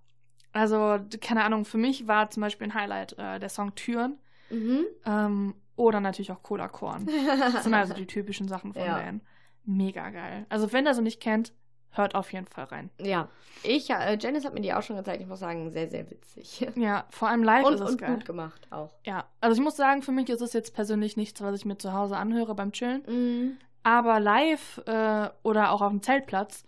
Also, 0.53 0.97
keine 1.21 1.43
Ahnung, 1.43 1.65
für 1.65 1.77
mich 1.77 2.07
war 2.07 2.31
zum 2.31 2.41
Beispiel 2.41 2.67
ein 2.67 2.73
Highlight 2.73 3.13
äh, 3.19 3.39
der 3.39 3.49
Song 3.49 3.75
Türen. 3.75 4.17
Mhm. 4.49 4.85
Ähm, 5.05 5.53
oder 5.75 5.99
natürlich 5.99 6.31
auch 6.31 6.41
Cola 6.41 6.67
Korn. 6.67 7.05
Das 7.53 7.63
sind 7.63 7.73
also 7.75 7.93
die 7.93 8.07
typischen 8.07 8.47
Sachen 8.47 8.73
von 8.73 8.81
Ja. 8.85 8.99
denen. 8.99 9.21
Mega 9.65 10.09
geil. 10.09 10.47
Also, 10.49 10.73
wenn 10.73 10.87
ihr 10.87 10.95
sie 10.95 11.03
nicht 11.03 11.21
kennt, 11.21 11.53
hört 11.91 12.15
auf 12.15 12.31
jeden 12.33 12.47
Fall 12.47 12.65
rein. 12.65 12.89
ja. 12.99 13.27
Ich, 13.61 13.89
äh, 13.89 14.17
Janice 14.17 14.45
hat 14.45 14.53
mir 14.53 14.61
die 14.61 14.73
auch 14.73 14.83
schon 14.83 14.95
gezeigt. 14.95 15.19
Ich 15.21 15.27
muss 15.27 15.39
sagen, 15.39 15.69
sehr, 15.71 15.89
sehr 15.89 16.09
witzig. 16.09 16.65
Ja, 16.77 17.03
vor 17.09 17.27
allem 17.27 17.43
live 17.43 17.65
und 17.65 17.73
ist 17.73 17.81
es 17.81 17.89
und 17.89 17.97
geil. 17.97 18.13
gut 18.15 18.25
gemacht 18.25 18.67
auch. 18.69 18.93
Ja, 19.05 19.25
also 19.41 19.53
ich 19.57 19.61
muss 19.61 19.75
sagen, 19.75 20.01
für 20.01 20.13
mich 20.13 20.29
ist 20.29 20.39
es 20.39 20.53
jetzt 20.53 20.73
persönlich 20.73 21.17
nichts, 21.17 21.41
was 21.41 21.55
ich 21.57 21.65
mir 21.65 21.77
zu 21.77 21.91
Hause 21.91 22.15
anhöre 22.15 22.55
beim 22.55 22.71
Chillen. 22.71 23.03
Mhm. 23.05 23.57
Aber 23.83 24.21
live 24.21 24.77
äh, 24.85 25.29
oder 25.43 25.71
auch 25.71 25.81
auf 25.81 25.89
dem 25.91 26.01
Zeltplatz, 26.01 26.63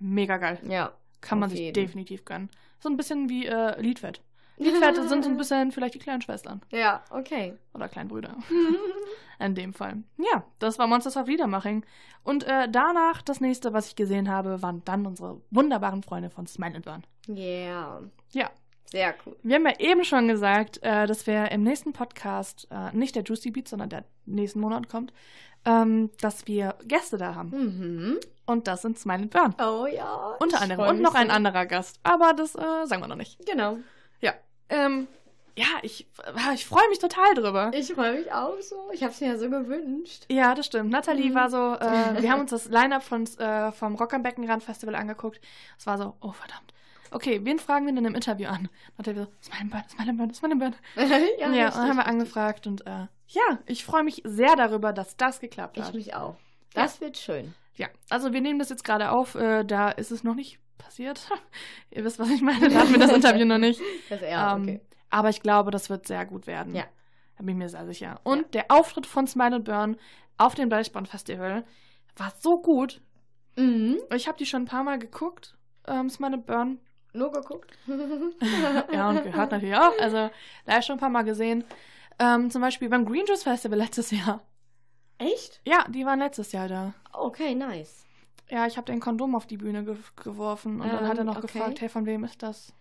mega 0.00 0.36
geil. 0.36 0.58
Ja. 0.68 0.92
Kann 1.22 1.38
man 1.38 1.46
auf 1.46 1.52
sich 1.52 1.60
jeden. 1.60 1.74
definitiv 1.74 2.26
gönnen. 2.26 2.50
So 2.78 2.90
ein 2.90 2.98
bisschen 2.98 3.30
wie 3.30 3.46
äh, 3.46 3.80
Liedfett. 4.56 4.82
Liedfett 4.82 5.08
sind 5.08 5.24
so 5.24 5.30
ein 5.30 5.36
bisschen 5.36 5.72
vielleicht 5.72 5.94
die 5.94 5.98
kleinen 5.98 6.22
Schwestern 6.22 6.60
Ja, 6.70 7.02
okay. 7.10 7.54
oder 7.72 7.88
Kleinbrüder. 7.88 8.36
In 9.40 9.54
dem 9.54 9.72
Fall. 9.72 10.04
Ja, 10.16 10.44
das 10.60 10.78
war 10.78 10.86
Monsters 10.86 11.16
of 11.16 11.26
Liedermaching. 11.26 11.84
Und 12.22 12.44
äh, 12.44 12.68
danach, 12.70 13.20
das 13.20 13.40
nächste, 13.40 13.72
was 13.72 13.88
ich 13.88 13.96
gesehen 13.96 14.30
habe, 14.30 14.62
waren 14.62 14.82
dann 14.84 15.06
unsere 15.06 15.40
wunderbaren 15.50 16.02
Freunde 16.02 16.30
von 16.30 16.46
Smile 16.46 16.76
and 16.76 16.84
Burn. 16.84 17.04
Yeah. 17.28 18.02
Ja. 18.32 18.50
Sehr 18.86 19.14
cool. 19.26 19.36
Wir 19.42 19.56
haben 19.56 19.66
ja 19.66 19.78
eben 19.80 20.04
schon 20.04 20.28
gesagt, 20.28 20.78
äh, 20.82 21.06
dass 21.06 21.26
wir 21.26 21.50
im 21.50 21.64
nächsten 21.64 21.92
Podcast, 21.92 22.68
äh, 22.70 22.94
nicht 22.96 23.16
der 23.16 23.24
Juicy 23.24 23.50
Beat, 23.50 23.66
sondern 23.66 23.88
der 23.88 24.04
nächsten 24.24 24.60
Monat 24.60 24.88
kommt, 24.88 25.12
ähm, 25.64 26.10
dass 26.20 26.46
wir 26.46 26.76
Gäste 26.84 27.16
da 27.18 27.34
haben. 27.34 27.48
Mhm. 27.50 28.20
Und 28.46 28.68
das 28.68 28.82
sind 28.82 28.98
Smile 28.98 29.22
and 29.22 29.30
Burn. 29.30 29.54
Oh 29.58 29.86
ja. 29.86 30.36
Unter 30.38 30.60
anderem. 30.60 30.88
Und 30.88 31.00
noch 31.02 31.14
ein 31.14 31.30
anderer 31.30 31.66
Gast. 31.66 31.98
Aber 32.04 32.34
das 32.34 32.54
äh, 32.54 32.86
sagen 32.86 33.02
wir 33.02 33.08
noch 33.08 33.16
nicht. 33.16 33.44
Genau. 33.46 33.78
Ja. 34.20 34.34
Ähm, 34.68 35.06
ja, 35.56 35.66
ich, 35.82 36.06
äh, 36.24 36.54
ich 36.54 36.66
freue 36.66 36.88
mich 36.88 36.98
total 36.98 37.34
drüber. 37.34 37.70
Ich 37.74 37.92
freue 37.92 38.18
mich 38.18 38.32
auch 38.32 38.60
so. 38.60 38.90
Ich 38.92 39.02
habe 39.02 39.12
es 39.12 39.20
mir 39.20 39.28
ja 39.28 39.38
so 39.38 39.48
gewünscht. 39.48 40.24
Ja, 40.30 40.54
das 40.54 40.66
stimmt. 40.66 40.90
Nathalie 40.90 41.30
Mhm. 41.30 41.34
war 41.34 41.50
so, 41.50 41.74
äh, 41.74 42.22
wir 42.22 42.30
haben 42.32 42.40
uns 42.40 42.50
das 42.50 42.66
Line-Up 42.68 43.02
von, 43.02 43.24
äh, 43.38 43.70
vom 43.72 43.94
Rock 43.94 44.14
am 44.14 44.22
Beckenrand 44.22 44.62
Festival 44.64 44.94
angeguckt. 44.96 45.40
Es 45.78 45.86
war 45.86 45.96
so, 45.98 46.14
oh 46.20 46.32
verdammt. 46.32 46.72
Okay, 47.12 47.40
wen 47.44 47.60
fragen 47.60 47.86
wir 47.86 47.92
denn 47.94 48.04
im 48.04 48.16
Interview 48.16 48.48
an? 48.48 48.68
Nathalie 48.98 49.22
so, 49.24 49.28
ist 49.40 49.52
mein 49.56 49.70
Burn, 49.70 49.84
ist 49.86 49.96
mein 49.98 50.16
Burn, 50.16 50.30
ist 50.30 50.42
mein 50.42 50.58
Burn. 50.58 50.74
ja, 50.96 51.48
Ja, 51.52 51.66
und 51.68 51.76
dann 51.76 51.88
haben 51.90 51.96
wir 51.98 52.06
angefragt 52.06 52.66
und 52.66 52.84
äh, 52.88 53.06
ja, 53.28 53.58
ich 53.66 53.84
freue 53.84 54.02
mich 54.02 54.22
sehr 54.24 54.56
darüber, 54.56 54.92
dass 54.92 55.16
das 55.16 55.38
geklappt 55.38 55.76
Ich 55.76 55.84
hat. 55.84 55.94
mich 55.94 56.14
auch. 56.16 56.34
Das 56.72 57.00
wird 57.00 57.16
schön. 57.16 57.54
Ja, 57.76 57.86
also 58.10 58.32
wir 58.32 58.40
nehmen 58.40 58.58
das 58.58 58.68
jetzt 58.70 58.82
gerade 58.84 59.10
auf, 59.10 59.36
äh, 59.36 59.62
da 59.64 59.90
ist 59.90 60.10
es 60.10 60.24
noch 60.24 60.34
nicht 60.34 60.58
passiert. 60.78 61.28
Ihr 61.90 62.04
wisst, 62.04 62.18
was 62.18 62.30
ich 62.30 62.42
meine, 62.42 62.68
da 62.68 62.80
hatten 62.80 62.92
wir 62.92 62.98
das 62.98 63.12
Interview 63.12 63.44
noch 63.44 63.58
nicht. 63.58 63.80
Das, 64.08 64.20
ja, 64.20 64.54
Ähm, 64.56 64.62
okay. 64.62 64.80
Aber 65.10 65.28
ich 65.28 65.40
glaube, 65.40 65.70
das 65.70 65.90
wird 65.90 66.06
sehr 66.06 66.24
gut 66.26 66.46
werden. 66.46 66.74
Ja. 66.74 66.84
Da 67.36 67.44
bin 67.44 67.50
ich 67.50 67.56
mir 67.56 67.68
sehr 67.68 67.86
sicher. 67.86 68.20
Und 68.24 68.54
der 68.54 68.66
Auftritt 68.68 69.06
von 69.06 69.26
Smile 69.26 69.56
and 69.56 69.64
Burn 69.64 69.96
auf 70.38 70.54
dem 70.54 70.70
Deichborn 70.70 71.06
Festival 71.06 71.64
war 72.16 72.32
so 72.40 72.60
gut. 72.60 73.00
Mhm. 73.56 73.98
Ich 74.14 74.26
habe 74.26 74.38
die 74.38 74.46
schon 74.46 74.62
ein 74.62 74.66
paar 74.66 74.82
Mal 74.82 74.98
geguckt, 74.98 75.56
ähm, 75.86 76.10
Smile 76.10 76.34
and 76.34 76.46
Burn. 76.46 76.80
Nur 77.12 77.30
geguckt. 77.30 77.70
ja, 78.92 79.10
und 79.10 79.22
gehört 79.22 79.52
natürlich 79.52 79.76
auch. 79.76 79.96
Also 80.00 80.30
live 80.66 80.84
schon 80.84 80.96
ein 80.96 81.00
paar 81.00 81.10
Mal 81.10 81.22
gesehen. 81.22 81.64
Ähm, 82.18 82.50
zum 82.50 82.60
Beispiel 82.60 82.88
beim 82.88 83.04
Green 83.04 83.26
Juice 83.26 83.44
Festival 83.44 83.78
letztes 83.78 84.10
Jahr. 84.10 84.42
Echt? 85.18 85.60
Ja, 85.64 85.84
die 85.88 86.04
waren 86.04 86.18
letztes 86.18 86.50
Jahr 86.52 86.68
da. 86.68 86.92
Okay, 87.12 87.54
nice. 87.54 88.03
Ja, 88.54 88.68
ich 88.68 88.76
habe 88.76 88.84
den 88.84 89.00
Kondom 89.00 89.34
auf 89.34 89.46
die 89.46 89.56
Bühne 89.56 89.84
ge 89.84 89.96
geworfen 90.22 90.80
und 90.80 90.86
dann 90.92 91.08
hat 91.08 91.16
er 91.16 91.22
Ähm, 91.22 91.26
noch 91.26 91.38
okay. 91.38 91.48
gefragt, 91.48 91.80
hey, 91.80 91.88
von 91.88 92.06
wem 92.06 92.22
ist 92.22 92.40
das? 92.40 92.72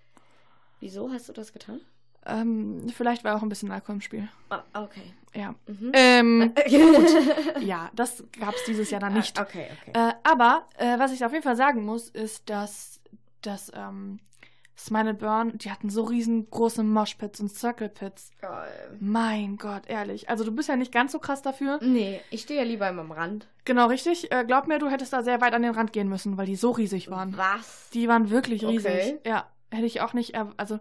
Wieso 0.80 1.12
hast 1.12 1.28
du 1.30 1.34
das 1.34 1.52
getan? 1.52 1.82
Ähm, 2.28 2.88
vielleicht 2.96 3.24
war 3.24 3.36
auch 3.36 3.42
ein 3.42 3.50
bisschen 3.50 3.72
Alkohol 3.72 3.96
im 3.96 4.02
Spiel. 4.02 4.30
Ah, 4.52 4.62
okay. 4.76 5.02
Ja. 5.34 5.56
Mhm. 5.66 5.92
Ähm, 5.94 6.54
gut. 6.56 7.08
ja, 7.62 7.90
das 7.96 8.24
gab 8.40 8.54
es 8.54 8.64
dieses 8.66 8.92
Jahr 8.92 9.02
dann 9.02 9.16
nicht. 9.16 9.40
Okay, 9.40 9.68
okay. 9.82 9.92
Äh, 9.96 10.14
aber 10.24 10.68
äh, 10.78 11.00
was 11.00 11.12
ich 11.12 11.26
auf 11.26 11.32
jeden 11.32 11.44
Fall 11.44 11.56
sagen 11.56 11.84
muss, 11.86 12.08
ist, 12.10 12.48
dass, 12.52 13.02
dass 13.42 13.72
ähm, 13.74 14.20
Smile 14.78 15.14
Burn, 15.14 15.58
die 15.58 15.70
hatten 15.72 15.90
so 15.90 16.04
riesengroße 16.04 16.84
Moshpits 16.84 17.40
und 17.40 17.50
Circle 17.50 17.90
Pits. 17.90 18.32
Geil. 18.42 18.98
Mein 19.00 19.58
Gott, 19.58 19.84
ehrlich. 19.88 20.30
Also 20.30 20.44
du 20.44 20.52
bist 20.52 20.68
ja 20.70 20.76
nicht 20.76 20.92
ganz 20.92 21.12
so 21.12 21.20
krass 21.20 21.42
dafür. 21.44 21.80
Nee, 21.82 22.22
ich 22.32 22.42
stehe 22.42 22.62
ja 22.62 22.66
lieber 22.66 22.90
immer 22.90 23.02
am 23.02 23.12
Rand. 23.12 23.48
Genau, 23.66 23.86
richtig. 23.88 24.32
Äh, 24.32 24.44
glaub 24.46 24.68
mir, 24.68 24.80
du 24.80 24.90
hättest 24.90 25.14
da 25.14 25.22
sehr 25.22 25.42
weit 25.42 25.54
an 25.54 25.62
den 25.62 25.76
Rand 25.76 25.94
gehen 25.94 26.10
müssen, 26.10 26.38
weil 26.38 26.48
die 26.48 26.56
so 26.56 26.72
riesig 26.72 27.10
waren. 27.12 27.38
Was? 27.38 27.90
Die 27.94 28.08
waren 28.08 28.30
wirklich 28.32 28.66
riesig. 28.66 28.92
Okay. 28.92 29.20
Ja, 29.26 29.48
hätte 29.72 29.86
ich 29.86 30.02
auch 30.02 30.14
nicht, 30.14 30.36
also, 30.58 30.80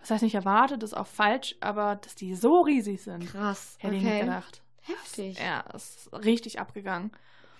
was 0.00 0.10
heißt 0.10 0.22
nicht 0.22 0.34
erwartet, 0.34 0.82
ist 0.82 0.94
auch 0.96 1.06
falsch, 1.06 1.56
aber 1.60 1.96
dass 1.96 2.14
die 2.14 2.34
so 2.34 2.60
riesig 2.60 3.02
sind, 3.02 3.26
Krass. 3.30 3.76
hätte 3.80 3.94
ich 3.94 4.02
nicht 4.02 4.12
Okay. 4.12 4.20
gedacht. 4.26 4.62
Heftig. 4.82 5.38
Ja, 5.38 5.60
ist 5.74 6.10
richtig 6.12 6.60
abgegangen. 6.60 7.12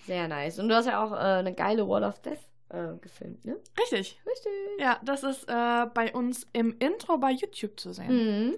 Sehr 0.06 0.28
nice. 0.28 0.58
Und 0.58 0.68
du 0.68 0.74
hast 0.74 0.86
ja 0.86 1.02
auch 1.02 1.12
äh, 1.12 1.16
eine 1.16 1.54
geile 1.54 1.88
Wall 1.88 2.02
of 2.04 2.18
Death 2.20 2.40
äh, 2.72 2.96
gefilmt, 3.00 3.44
ne? 3.44 3.58
Richtig. 3.78 4.20
Richtig. 4.26 4.52
Ja, 4.78 4.98
das 5.04 5.22
ist 5.22 5.48
äh, 5.48 5.86
bei 5.92 6.12
uns 6.14 6.46
im 6.52 6.76
Intro 6.78 7.18
bei 7.18 7.30
YouTube 7.30 7.78
zu 7.78 7.92
sehen. 7.92 8.48
Mhm. 8.48 8.54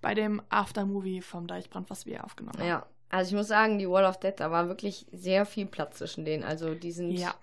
Bei 0.00 0.14
dem 0.14 0.42
Aftermovie 0.48 1.20
vom 1.20 1.46
Deichbrand, 1.46 1.90
was 1.90 2.06
wir 2.06 2.24
aufgenommen 2.24 2.58
haben. 2.58 2.68
Ja. 2.68 2.86
Also 3.10 3.30
ich 3.30 3.36
muss 3.36 3.48
sagen, 3.48 3.78
die 3.78 3.88
Wall 3.88 4.04
of 4.04 4.20
Death, 4.20 4.38
da 4.38 4.50
war 4.50 4.68
wirklich 4.68 5.06
sehr 5.10 5.44
viel 5.44 5.66
Platz 5.66 5.98
zwischen 5.98 6.24
denen. 6.24 6.44
Also 6.44 6.74
die 6.74 6.92
sind. 6.92 7.12
Ja. 7.12 7.34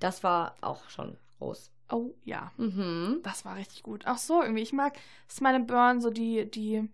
Das 0.00 0.22
war 0.22 0.56
auch 0.60 0.88
schon 0.90 1.16
groß. 1.38 1.70
Oh 1.90 2.10
ja. 2.24 2.52
Mhm. 2.56 3.20
Das 3.22 3.44
war 3.44 3.56
richtig 3.56 3.82
gut. 3.82 4.06
Auch 4.06 4.18
so 4.18 4.42
irgendwie. 4.42 4.62
Ich 4.62 4.72
mag 4.72 4.94
Smile 5.30 5.56
and 5.56 5.66
Burn, 5.66 6.00
so 6.00 6.10
die, 6.10 6.50
die, 6.50 6.88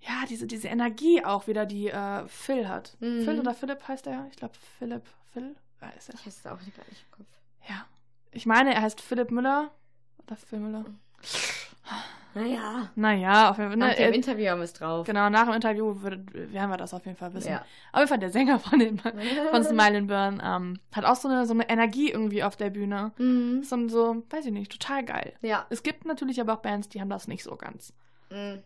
ja, 0.00 0.24
diese, 0.28 0.46
diese 0.46 0.68
Energie 0.68 1.24
auch 1.24 1.46
wieder, 1.46 1.66
die 1.66 1.88
äh, 1.88 2.26
Phil 2.26 2.68
hat. 2.68 2.96
Mhm. 3.00 3.22
Phil 3.22 3.40
oder 3.40 3.54
Philipp 3.54 3.86
heißt 3.86 4.06
er? 4.06 4.26
Ich 4.30 4.36
glaube 4.36 4.54
Philipp. 4.78 5.04
Phil? 5.32 5.56
Er. 5.80 5.92
Ich 5.96 6.26
weiß 6.26 6.26
es 6.38 6.46
auch 6.46 6.60
nicht 6.60 6.76
gar 6.76 6.84
nicht 6.88 7.04
im 7.04 7.10
Kopf. 7.16 7.28
Ja. 7.68 7.86
Ich 8.32 8.46
meine, 8.46 8.74
er 8.74 8.82
heißt 8.82 9.00
Philipp 9.00 9.30
Müller. 9.30 9.70
Oder 10.26 10.36
Phil 10.36 10.58
Müller. 10.58 10.84
Naja. 12.34 12.90
Naja, 12.94 13.50
auf 13.50 13.58
jeden 13.58 13.70
Fall. 13.70 13.78
Nach 13.78 13.88
Ne, 13.88 13.94
dem 13.96 14.12
äh, 14.12 14.16
Interview 14.16 14.46
haben 14.48 14.58
wir 14.58 14.64
es 14.64 14.74
drauf. 14.74 15.06
genau, 15.06 15.28
nach 15.30 15.44
dem 15.46 15.54
Interview 15.54 16.02
wird, 16.02 16.32
werden 16.52 16.70
wir 16.70 16.76
das 16.76 16.92
auf 16.94 17.04
jeden 17.06 17.16
Fall 17.16 17.32
wissen. 17.34 17.48
Ja. 17.50 17.64
Auf 17.92 18.00
jeden 18.00 18.08
Fall 18.08 18.18
der 18.18 18.30
Sänger 18.30 18.58
von, 18.60 18.78
den, 18.78 18.98
von 19.50 19.64
Smile 19.64 20.02
Burn 20.02 20.40
ähm, 20.44 20.78
hat 20.94 21.04
auch 21.06 21.16
so 21.16 21.28
eine, 21.28 21.46
so 21.46 21.54
eine 21.54 21.68
Energie 21.68 22.10
irgendwie 22.10 22.44
auf 22.44 22.54
der 22.56 22.70
Bühne. 22.70 23.12
Mhm. 23.18 23.62
So, 23.64 23.88
so, 23.88 24.22
weiß 24.30 24.44
ich 24.46 24.52
nicht, 24.52 24.70
total 24.70 25.04
geil. 25.04 25.34
Ja. 25.40 25.66
Es 25.70 25.82
gibt 25.82 26.04
natürlich 26.04 26.40
aber 26.40 26.52
auch 26.54 26.62
Bands, 26.62 26.88
die 26.90 27.00
haben 27.00 27.10
das 27.10 27.26
nicht 27.28 27.42
so 27.42 27.56
ganz. 27.56 27.92
Mhm. 28.30 28.62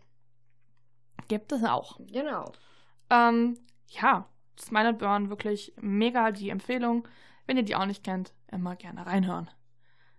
Gibt 1.28 1.52
es 1.52 1.62
auch. 1.64 1.98
Genau. 2.12 2.52
Ähm, 3.10 3.58
ja, 3.88 4.26
Smile 4.59 4.88
and 4.90 4.98
Burn 4.98 5.30
wirklich 5.30 5.72
mega 5.80 6.30
die 6.30 6.50
Empfehlung. 6.50 7.07
Wenn 7.46 7.57
ihr 7.57 7.62
die 7.64 7.74
auch 7.74 7.86
nicht 7.86 8.05
kennt, 8.05 8.32
immer 8.50 8.76
gerne 8.76 9.05
reinhören. 9.07 9.50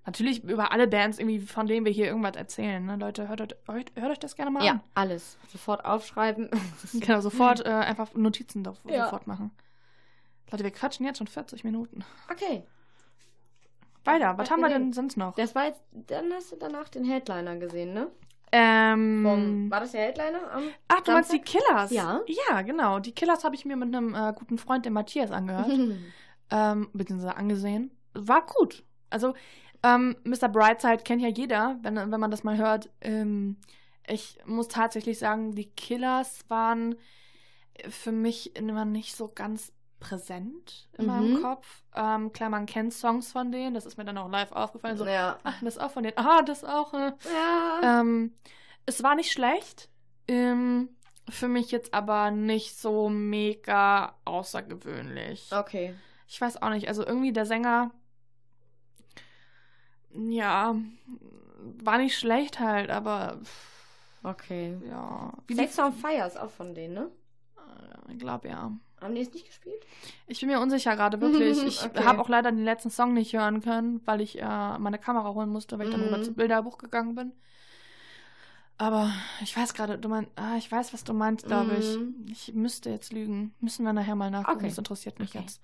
Natürlich 0.06 0.44
über 0.44 0.74
alle 0.74 0.88
Bands, 0.88 1.18
irgendwie, 1.18 1.40
von 1.40 1.66
denen 1.66 1.86
wir 1.86 1.92
hier 1.94 2.08
irgendwas 2.08 2.36
erzählen. 2.36 2.86
Ne? 2.86 2.98
Leute, 2.98 3.30
hört, 3.30 3.42
euch- 3.70 3.86
hört 3.96 4.12
euch 4.12 4.20
das 4.20 4.36
gerne 4.36 4.52
mal 4.52 4.64
Ja, 4.66 4.72
an. 4.74 4.82
alles. 4.96 5.38
Sofort 5.48 5.86
aufschreiben. 5.86 6.50
Genau, 6.94 7.22
sofort 7.22 7.66
äh, 7.66 7.70
einfach 7.70 8.14
Notizen 8.14 8.64
da, 8.66 8.74
Ja. 8.86 9.06
sofort 9.06 9.28
machen. 9.28 9.52
Leute, 10.52 10.66
wir 10.66 10.72
quatschen 10.72 11.06
jetzt 11.06 11.20
schon 11.20 11.28
40 11.28 11.64
Minuten. 11.64 12.04
Okay. 12.30 12.64
Weiter, 14.04 14.32
was 14.38 14.40
Was 14.40 14.52
haben 14.52 14.60
wir 14.62 14.68
wir 14.70 14.78
denn 14.78 14.92
sonst 14.92 15.16
noch? 15.16 15.36
Das 15.36 15.56
war 15.56 15.66
jetzt, 15.68 15.82
dann 15.94 16.34
hast 16.34 16.52
du 16.52 16.58
danach 16.58 16.90
den 16.90 17.06
Headliner 17.06 17.56
gesehen, 17.56 17.94
ne? 17.94 18.12
Ähm, 18.56 19.24
Vom, 19.24 19.72
war 19.72 19.80
das 19.80 19.94
der 19.94 20.02
Headliner? 20.02 20.52
Am 20.52 20.64
ach, 20.88 21.02
du 21.02 21.12
meinst 21.12 21.34
die? 21.34 21.40
Killers? 21.40 21.90
Ja. 21.90 22.22
Ja, 22.50 22.62
genau. 22.62 23.00
Die 23.00 23.12
Killers 23.12 23.44
habe 23.44 23.56
ich 23.56 23.66
mir 23.66 23.76
mit 23.76 23.88
einem 23.88 24.14
äh, 24.14 24.32
guten 24.36 24.60
Freund, 24.60 24.86
dem 24.86 24.94
Matthias, 24.94 25.32
angehört. 25.32 25.72
ähm, 26.52 26.88
beziehungsweise 26.94 27.36
angesehen. 27.36 27.90
War 28.14 28.46
gut. 28.46 28.84
Also, 29.10 29.34
ähm, 29.82 30.16
Mr. 30.24 30.50
Brightside 30.50 31.02
kennt 31.04 31.24
ja 31.24 31.30
jeder, 31.30 31.80
wenn, 31.82 31.96
wenn 31.96 32.20
man 32.20 32.30
das 32.30 32.44
mal 32.44 32.58
hört. 32.58 32.92
Ähm, 33.02 33.58
ich 34.06 34.38
muss 34.46 34.68
tatsächlich 34.68 35.18
sagen, 35.18 35.56
die 35.56 35.72
Killers 35.72 36.46
waren 36.48 36.96
für 37.90 38.12
mich 38.12 38.56
immer 38.56 38.86
nicht 38.86 39.16
so 39.16 39.32
ganz 39.34 39.73
präsent 40.04 40.88
in 40.98 41.06
Mhm. 41.06 41.12
meinem 41.12 41.42
Kopf. 41.42 41.84
Ähm, 41.96 42.32
klar, 42.34 42.50
man 42.50 42.66
kennt 42.66 42.94
Songs 42.94 43.32
von 43.32 43.52
denen, 43.52 43.74
das 43.74 43.86
ist 43.86 43.98
mir 43.98 44.06
dann 44.06 44.18
auch 44.18 44.30
live 44.30 44.52
aufgefallen. 44.52 44.98
So, 44.98 45.06
ja. 45.06 45.38
ach, 45.44 45.62
das 45.62 45.78
auch 45.78 45.92
von 45.92 46.04
denen. 46.04 46.18
Ah, 46.18 46.42
das 46.42 46.64
auch. 46.64 46.94
Äh. 46.94 47.14
Ja. 47.34 48.00
Ähm, 48.02 48.34
es 48.86 49.02
war 49.04 49.16
nicht 49.16 49.32
schlecht. 49.32 49.90
Ähm, 50.28 50.90
für 51.30 51.48
mich 51.48 51.72
jetzt 51.72 51.94
aber 51.94 52.32
nicht 52.32 52.78
so 52.78 53.10
mega 53.10 54.16
außergewöhnlich. 54.26 55.50
Okay. 55.52 55.96
Ich 56.28 56.40
weiß 56.42 56.62
auch 56.62 56.70
nicht. 56.70 56.88
Also 56.88 57.06
irgendwie 57.06 57.32
der 57.34 57.46
Sänger, 57.46 57.92
ja, 60.14 60.76
war 61.82 61.98
nicht 61.98 62.18
schlecht 62.18 62.60
halt, 62.60 62.90
aber 62.90 63.40
Okay. 64.24 64.78
ja. 64.88 65.34
Sex 65.52 65.78
on 65.80 65.94
Fire 65.94 66.26
ist 66.28 66.38
auch 66.40 66.50
von 66.52 66.74
denen, 66.74 66.94
ne? 66.94 67.12
Ich 68.10 68.20
glaube 68.20 68.48
ja. 68.50 68.72
Haben 69.04 69.16
die 69.16 69.22
es 69.22 69.34
nicht 69.34 69.46
gespielt? 69.46 69.86
Ich 70.28 70.40
bin 70.40 70.50
mir 70.50 70.60
unsicher 70.60 70.96
gerade 70.96 71.20
wirklich. 71.22 71.58
Ich 71.66 71.84
Okay. 71.86 72.04
habe 72.04 72.20
auch 72.22 72.30
leider 72.30 72.52
den 72.52 72.64
letzten 72.64 72.90
Song 72.90 73.14
nicht 73.14 73.34
hören 73.34 73.62
können, 73.62 74.02
weil 74.06 74.22
ich 74.22 74.42
äh, 74.42 74.78
meine 74.80 74.98
Kamera 74.98 75.34
holen 75.34 75.50
musste, 75.50 75.78
weil 75.78 75.86
ich 75.88 75.92
dann 75.92 76.02
Mhm. 76.02 76.08
rüber 76.08 76.22
zum 76.24 76.36
Bilderbuch 76.36 76.78
gegangen 76.78 77.14
bin. 77.16 77.32
Aber 78.78 79.12
ich 79.42 79.56
weiß 79.56 79.74
gerade, 79.74 79.98
du 80.00 80.10
meinst, 80.10 80.32
ah, 80.36 80.56
ich 80.58 80.72
weiß, 80.72 80.94
was 80.94 81.04
du 81.04 81.14
meinst, 81.14 81.46
glaube 81.46 81.74
Mhm. 81.74 82.26
ich. 82.28 82.50
Ich 82.50 82.54
müsste 82.56 82.90
jetzt 82.90 83.14
lügen. 83.14 83.54
Müssen 83.60 83.86
wir 83.86 83.94
nachher 83.94 84.16
mal 84.16 84.32
nachgucken. 84.32 84.60
Okay. 84.60 84.70
Das 84.70 84.78
interessiert 84.78 85.20
mich 85.20 85.30
Okay. 85.30 85.40
jetzt. 85.42 85.62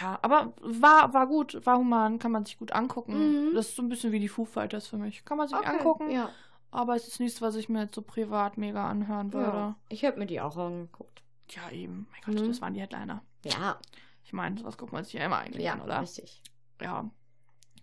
Ja, 0.00 0.18
aber 0.22 0.52
war, 0.60 1.14
war 1.14 1.28
gut, 1.28 1.64
war 1.64 1.78
human, 1.78 2.18
kann 2.18 2.32
man 2.32 2.44
sich 2.44 2.58
gut 2.58 2.72
angucken. 2.72 3.50
Mhm. 3.50 3.54
Das 3.54 3.68
ist 3.68 3.76
so 3.76 3.82
ein 3.82 3.88
bisschen 3.88 4.10
wie 4.10 4.18
die 4.18 4.28
Foo 4.28 4.44
Fighters 4.44 4.88
für 4.88 4.96
mich. 4.98 5.24
Kann 5.24 5.38
man 5.38 5.46
sich 5.46 5.56
Okay. 5.56 5.68
angucken, 5.68 6.10
Ja. 6.10 6.30
aber 6.72 6.96
es 6.96 7.06
ist 7.06 7.20
nichts, 7.20 7.40
was 7.40 7.54
ich 7.54 7.68
mir 7.68 7.82
jetzt 7.82 7.94
so 7.94 8.02
privat 8.02 8.58
mega 8.58 8.88
anhören 8.88 9.32
würde. 9.32 9.46
ja. 9.56 9.76
Ich 9.88 10.04
habe 10.04 10.18
mir 10.18 10.26
die 10.26 10.40
auch 10.40 10.56
angeguckt. 10.56 11.22
Ja, 11.50 11.70
eben. 11.70 12.08
Mein 12.10 12.20
Gott, 12.34 12.42
Mhm. 12.44 12.48
das 12.48 12.60
waren 12.60 12.74
die 12.74 12.80
Headliner. 12.80 13.22
Ja. 13.44 13.78
Ich 14.24 14.32
meine, 14.32 14.58
sowas 14.58 14.76
guckt 14.76 14.92
man 14.92 15.04
sich 15.04 15.12
ja 15.14 15.24
immer 15.24 15.38
eigentlich 15.38 15.64
Ja, 15.64 15.74
an, 15.74 15.82
oder? 15.82 16.00
richtig. 16.00 16.42
Ja. 16.80 17.08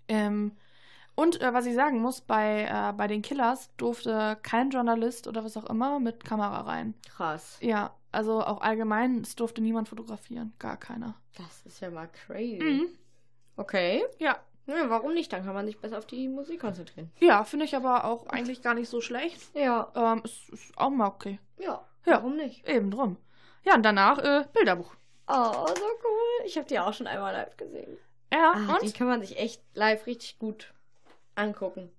Ähm, 0.08 0.52
und 1.16 1.42
äh, 1.42 1.54
was 1.54 1.66
ich 1.66 1.76
sagen 1.76 2.02
muss, 2.02 2.22
bei, 2.22 2.64
äh, 2.70 2.94
bei 2.94 3.08
den 3.08 3.22
Killers 3.22 3.70
durfte 3.78 4.38
kein 4.44 4.72
Journalist 4.72 5.28
oder 5.28 5.44
was 5.46 5.56
auch 5.56 5.66
immer 5.70 6.00
mit 6.00 6.26
Kamera 6.26 6.62
rein. 6.62 6.94
Krass. 7.08 7.58
Ja, 7.62 7.96
also 8.12 8.44
auch 8.44 8.62
allgemein, 8.62 9.22
es 9.22 9.36
durfte 9.36 9.62
niemand 9.62 9.88
fotografieren. 9.90 10.54
Gar 10.60 10.78
keiner. 10.78 11.16
Das 11.38 11.62
ist 11.66 11.80
ja 11.80 11.90
mal 11.90 12.08
crazy. 12.10 12.62
Mhm. 12.62 12.88
Okay. 13.56 14.04
Ja. 14.20 14.38
Ja, 14.66 14.90
warum 14.90 15.14
nicht? 15.14 15.32
Dann 15.34 15.44
kann 15.44 15.54
man 15.54 15.66
sich 15.66 15.78
besser 15.80 15.98
auf 15.98 16.06
die 16.06 16.28
Musik 16.30 16.62
konzentrieren. 16.62 17.12
Ja, 17.20 17.44
finde 17.44 17.66
ich 17.66 17.76
aber 17.76 18.06
auch 18.06 18.28
eigentlich 18.28 18.62
gar 18.62 18.74
nicht 18.74 18.88
so 18.90 19.02
schlecht. 19.02 19.42
Ja. 19.56 19.92
Ähm, 19.96 20.22
es 20.24 20.48
ist 20.50 20.78
auch 20.78 20.90
mal 20.90 21.08
okay. 21.08 21.40
Ja. 21.58 21.86
Ja. 22.06 22.16
Warum 22.16 22.36
nicht? 22.38 22.68
Eben 22.68 22.90
drum. 22.92 23.18
Ja, 23.66 23.76
und 23.76 23.84
danach 23.84 24.18
äh, 24.20 24.46
Bilderbuch. 24.54 24.94
Oh, 25.28 25.68
so 25.68 25.84
cool. 26.04 26.46
Ich 26.46 26.58
habe 26.58 26.68
die 26.68 26.80
auch 26.80 26.94
schon 26.94 27.08
einmal 27.08 27.34
live 27.34 27.56
gesehen. 27.58 27.98
Ja, 28.32 28.54
Ah, 28.56 28.78
die 28.82 28.88
und? 28.88 28.94
kann 28.96 29.08
man 29.08 29.22
sich 29.22 29.38
echt 29.38 29.62
live 29.74 30.06
richtig 30.06 30.38
gut 30.40 30.74
angucken. 31.36 31.90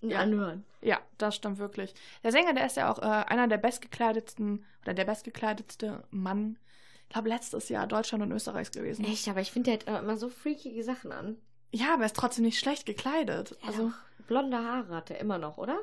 Und 0.00 0.10
Ja. 0.10 0.20
anhören. 0.20 0.64
Ja, 0.80 0.98
das 1.18 1.36
stimmt 1.36 1.58
wirklich. 1.58 1.94
Der 2.24 2.32
Sänger, 2.32 2.54
der 2.54 2.66
ist 2.66 2.76
ja 2.76 2.90
auch 2.90 2.98
äh, 2.98 3.02
einer 3.02 3.46
der 3.46 3.58
bestgekleidetsten 3.58 4.64
oder 4.82 4.94
der 4.94 5.04
bestgekleidetste 5.04 6.02
Mann, 6.10 6.58
ich 7.04 7.08
glaube, 7.14 7.28
letztes 7.28 7.68
Jahr 7.68 7.86
Deutschland 7.86 8.22
und 8.24 8.32
Österreichs 8.32 8.70
gewesen. 8.72 9.04
Echt, 9.04 9.28
aber 9.28 9.40
ich 9.40 9.52
finde, 9.52 9.76
der 9.76 9.94
hat 9.94 10.02
immer 10.02 10.16
so 10.16 10.28
freakige 10.30 10.82
Sachen 10.82 11.12
an. 11.12 11.36
Ja, 11.70 11.92
aber 11.94 12.02
er 12.02 12.06
ist 12.06 12.16
trotzdem 12.16 12.44
nicht 12.44 12.58
schlecht 12.58 12.84
gekleidet. 12.86 13.56
Also, 13.64 13.82
Also, 13.84 13.92
blonde 14.26 14.56
Haare 14.58 14.96
hat 14.96 15.10
er 15.10 15.20
immer 15.20 15.38
noch, 15.38 15.58
oder? 15.58 15.78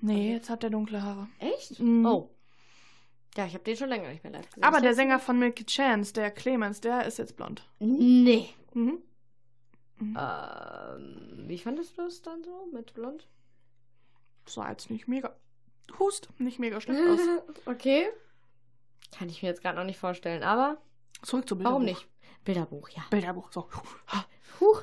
nee, 0.00 0.32
jetzt 0.32 0.48
hat 0.48 0.64
er 0.64 0.70
dunkle 0.70 1.02
Haare. 1.02 1.28
Echt? 1.40 1.78
Mhm. 1.80 2.06
Oh. 2.06 2.30
Ja, 3.36 3.46
ich 3.46 3.54
habe 3.54 3.64
den 3.64 3.76
schon 3.76 3.88
länger 3.88 4.08
nicht 4.08 4.24
mehr 4.24 4.32
live 4.32 4.48
gesehen. 4.48 4.64
Aber 4.64 4.80
der 4.80 4.94
Sänger 4.94 5.18
von 5.20 5.38
Milky 5.38 5.64
Chance, 5.64 6.12
der 6.12 6.30
Clemens, 6.30 6.80
der 6.80 7.04
ist 7.06 7.18
jetzt 7.18 7.36
blond. 7.36 7.68
Nee. 7.78 8.48
Mhm. 8.74 9.02
Mhm. 9.98 10.18
Ähm, 10.18 11.44
wie 11.46 11.58
fandest 11.58 11.96
du 11.98 12.02
es 12.02 12.22
dann 12.22 12.42
so 12.42 12.66
mit 12.72 12.94
blond? 12.94 13.28
Sah 14.46 14.70
jetzt 14.70 14.90
nicht 14.90 15.06
mega. 15.08 15.36
Hust, 15.98 16.28
nicht 16.38 16.58
mega 16.58 16.80
schlecht 16.80 17.00
aus. 17.08 17.20
okay. 17.66 18.08
Kann 19.16 19.28
ich 19.28 19.42
mir 19.42 19.48
jetzt 19.48 19.62
gerade 19.62 19.76
noch 19.76 19.84
nicht 19.84 19.98
vorstellen, 19.98 20.42
aber 20.42 20.78
Zurück 21.22 21.46
zu 21.48 21.56
Bilderbuch. 21.56 21.72
warum 21.74 21.84
nicht? 21.84 22.06
Bilderbuch, 22.44 22.88
ja. 22.90 23.02
Bilderbuch, 23.10 23.52
so. 23.52 23.68
Huch, 24.60 24.82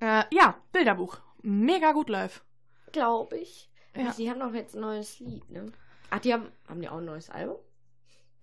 Äh, 0.00 0.24
ja, 0.32 0.56
Bilderbuch. 0.72 1.18
Mega 1.42 1.92
gut 1.92 2.08
live. 2.08 2.42
glaube 2.92 3.36
ich. 3.38 3.70
Ja. 3.96 4.12
Die 4.18 4.28
haben 4.28 4.40
doch 4.40 4.52
jetzt 4.52 4.74
ein 4.74 4.80
neues 4.80 5.20
Lied, 5.20 5.48
ne? 5.50 5.70
Ach, 6.14 6.20
die 6.20 6.32
haben, 6.32 6.48
haben 6.68 6.80
die 6.80 6.88
auch 6.88 6.98
ein 6.98 7.04
neues 7.04 7.30
Album? 7.30 7.56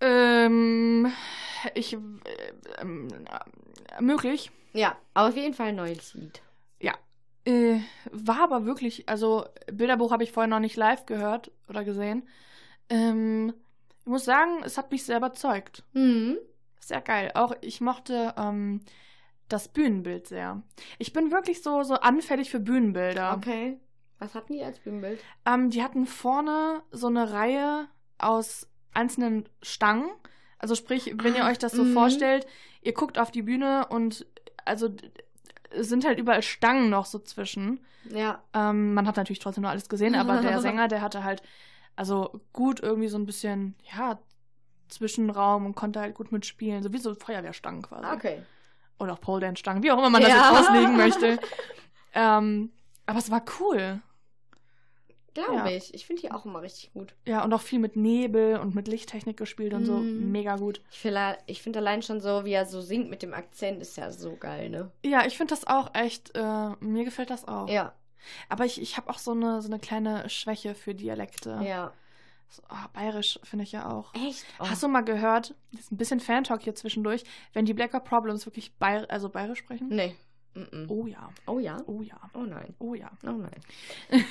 Ähm, 0.00 1.12
ich, 1.74 1.94
äh, 1.94 1.98
ähm, 2.78 3.08
äh, 3.08 4.02
möglich. 4.02 4.50
Ja, 4.72 4.96
aber 5.14 5.28
auf 5.28 5.36
jeden 5.36 5.54
Fall 5.54 5.68
ein 5.68 5.76
neues 5.76 6.14
Lied. 6.14 6.42
Äh, 7.44 7.80
war 8.12 8.42
aber 8.42 8.66
wirklich, 8.66 9.08
also 9.08 9.46
Bilderbuch 9.72 10.12
habe 10.12 10.22
ich 10.22 10.30
vorher 10.30 10.48
noch 10.48 10.60
nicht 10.60 10.76
live 10.76 11.06
gehört 11.06 11.50
oder 11.68 11.84
gesehen. 11.84 12.28
Ähm, 12.88 13.52
ich 14.00 14.06
muss 14.06 14.24
sagen, 14.24 14.62
es 14.64 14.78
hat 14.78 14.92
mich 14.92 15.04
sehr 15.04 15.16
überzeugt. 15.16 15.82
Mhm. 15.92 16.38
Sehr 16.78 17.00
geil. 17.00 17.32
Auch 17.34 17.54
ich 17.60 17.80
mochte 17.80 18.34
ähm, 18.36 18.82
das 19.48 19.68
Bühnenbild 19.68 20.28
sehr. 20.28 20.62
Ich 20.98 21.12
bin 21.12 21.32
wirklich 21.32 21.62
so, 21.62 21.82
so 21.82 21.94
anfällig 21.94 22.50
für 22.50 22.60
Bühnenbilder. 22.60 23.34
Okay. 23.36 23.78
Was 24.22 24.34
hatten 24.36 24.52
die 24.52 24.62
als 24.62 24.78
Bühnenbild? 24.78 25.20
Ähm, 25.44 25.70
die 25.70 25.82
hatten 25.82 26.06
vorne 26.06 26.82
so 26.92 27.08
eine 27.08 27.32
Reihe 27.32 27.88
aus 28.18 28.68
einzelnen 28.94 29.48
Stangen. 29.62 30.08
Also 30.58 30.76
sprich, 30.76 31.12
wenn 31.20 31.34
ihr 31.34 31.44
Ah, 31.44 31.50
euch 31.50 31.58
das 31.58 31.72
so 31.72 31.82
mhm. 31.82 31.92
vorstellt, 31.92 32.46
ihr 32.82 32.92
guckt 32.92 33.18
auf 33.18 33.32
die 33.32 33.42
Bühne 33.42 33.86
und 33.88 34.24
also 34.64 34.90
sind 35.74 36.04
halt 36.04 36.20
überall 36.20 36.42
Stangen 36.42 36.88
noch 36.88 37.06
so 37.06 37.18
zwischen. 37.18 37.80
Ja. 38.10 38.42
Ähm, 38.54 38.94
man 38.94 39.08
hat 39.08 39.16
natürlich 39.16 39.40
trotzdem 39.40 39.62
nur 39.62 39.70
alles 39.72 39.88
gesehen, 39.88 40.14
aber 40.14 40.40
der 40.40 40.60
Sänger, 40.60 40.86
der 40.86 41.02
hatte 41.02 41.24
halt 41.24 41.42
also 41.96 42.40
gut 42.52 42.78
irgendwie 42.80 43.08
so 43.08 43.18
ein 43.18 43.26
bisschen, 43.26 43.74
ja, 43.92 44.20
Zwischenraum 44.88 45.66
und 45.66 45.74
konnte 45.74 45.98
halt 46.00 46.14
gut 46.14 46.30
mitspielen. 46.30 46.82
So 46.84 46.92
wie 46.92 46.98
so 46.98 47.14
Feuerwehrstangen 47.14 47.82
quasi. 47.82 48.06
Okay. 48.14 48.42
Oder 49.00 49.14
auch 49.14 49.20
Pole 49.20 49.40
Dance 49.40 49.58
Stangen, 49.58 49.82
wie 49.82 49.90
auch 49.90 49.98
immer 49.98 50.10
man 50.10 50.22
das 50.22 50.30
Ja. 50.30 50.50
jetzt 50.52 50.60
auslegen 50.68 50.96
möchte. 50.96 51.38
Ähm, 52.14 52.70
aber 53.06 53.18
es 53.20 53.30
war 53.30 53.42
cool. 53.58 54.02
Glaube 55.34 55.54
Ja. 55.54 55.66
ich. 55.66 55.94
Ich 55.94 56.06
finde 56.06 56.22
die 56.22 56.30
auch 56.32 56.44
immer 56.44 56.62
richtig 56.62 56.92
gut. 56.92 57.14
Ja, 57.26 57.42
und 57.44 57.52
auch 57.52 57.60
viel 57.60 57.78
mit 57.78 57.96
Nebel 57.96 58.58
und 58.58 58.74
mit 58.74 58.88
Lichttechnik 58.88 59.36
gespielt 59.36 59.72
und 59.74 59.84
so. 59.86 59.96
Mhm. 59.96 60.30
Mega 60.30 60.56
gut. 60.56 60.82
Ich 60.90 60.98
finde 60.98 61.38
find 61.46 61.76
allein 61.76 62.02
schon 62.02 62.20
so, 62.20 62.44
wie 62.44 62.52
er 62.52 62.66
so 62.66 62.80
singt 62.80 63.08
mit 63.08 63.22
dem 63.22 63.32
Akzent, 63.32 63.80
ist 63.80 63.96
ja 63.96 64.10
so 64.10 64.36
geil, 64.36 64.68
ne? 64.68 64.90
Ja, 65.04 65.24
ich 65.26 65.36
finde 65.36 65.54
das 65.54 65.66
auch 65.66 65.94
echt, 65.94 66.36
äh, 66.36 66.70
mir 66.80 67.04
gefällt 67.04 67.30
das 67.30 67.48
auch. 67.48 67.68
Ja. 67.68 67.94
Aber 68.48 68.64
ich, 68.64 68.80
ich 68.80 68.96
habe 68.96 69.10
auch 69.10 69.18
so 69.18 69.32
eine, 69.32 69.62
so 69.62 69.68
eine 69.68 69.78
kleine 69.78 70.28
Schwäche 70.28 70.74
für 70.74 70.94
Dialekte. 70.94 71.60
Ja. 71.64 71.92
So, 72.48 72.62
ah, 72.68 72.88
Bayerisch 72.92 73.40
finde 73.44 73.64
ich 73.64 73.72
ja 73.72 73.90
auch. 73.90 74.14
Echt? 74.14 74.44
Oh. 74.60 74.68
Hast 74.68 74.82
du 74.82 74.88
mal 74.88 75.00
gehört, 75.00 75.54
das 75.72 75.80
ist 75.82 75.92
ein 75.92 75.96
bisschen 75.96 76.20
Fan-Talk 76.20 76.62
hier 76.62 76.74
zwischendurch, 76.74 77.24
wenn 77.54 77.64
die 77.64 77.72
Blacker 77.72 78.00
Problems 78.00 78.44
wirklich 78.46 78.74
Bayer 78.74 79.06
also 79.08 79.30
bayerisch 79.30 79.60
sprechen? 79.60 79.88
Nee. 79.88 80.14
Mm-mm. 80.54 80.86
Oh 80.88 81.06
ja, 81.06 81.30
Oh 81.46 81.58
ja. 81.58 81.78
oh 81.86 82.02
ja, 82.02 82.16
Oh 82.34 82.40
nein. 82.42 82.74
oh 82.78 82.94
ja. 82.94 83.10
Oh 83.24 83.30
nein. 83.30 83.60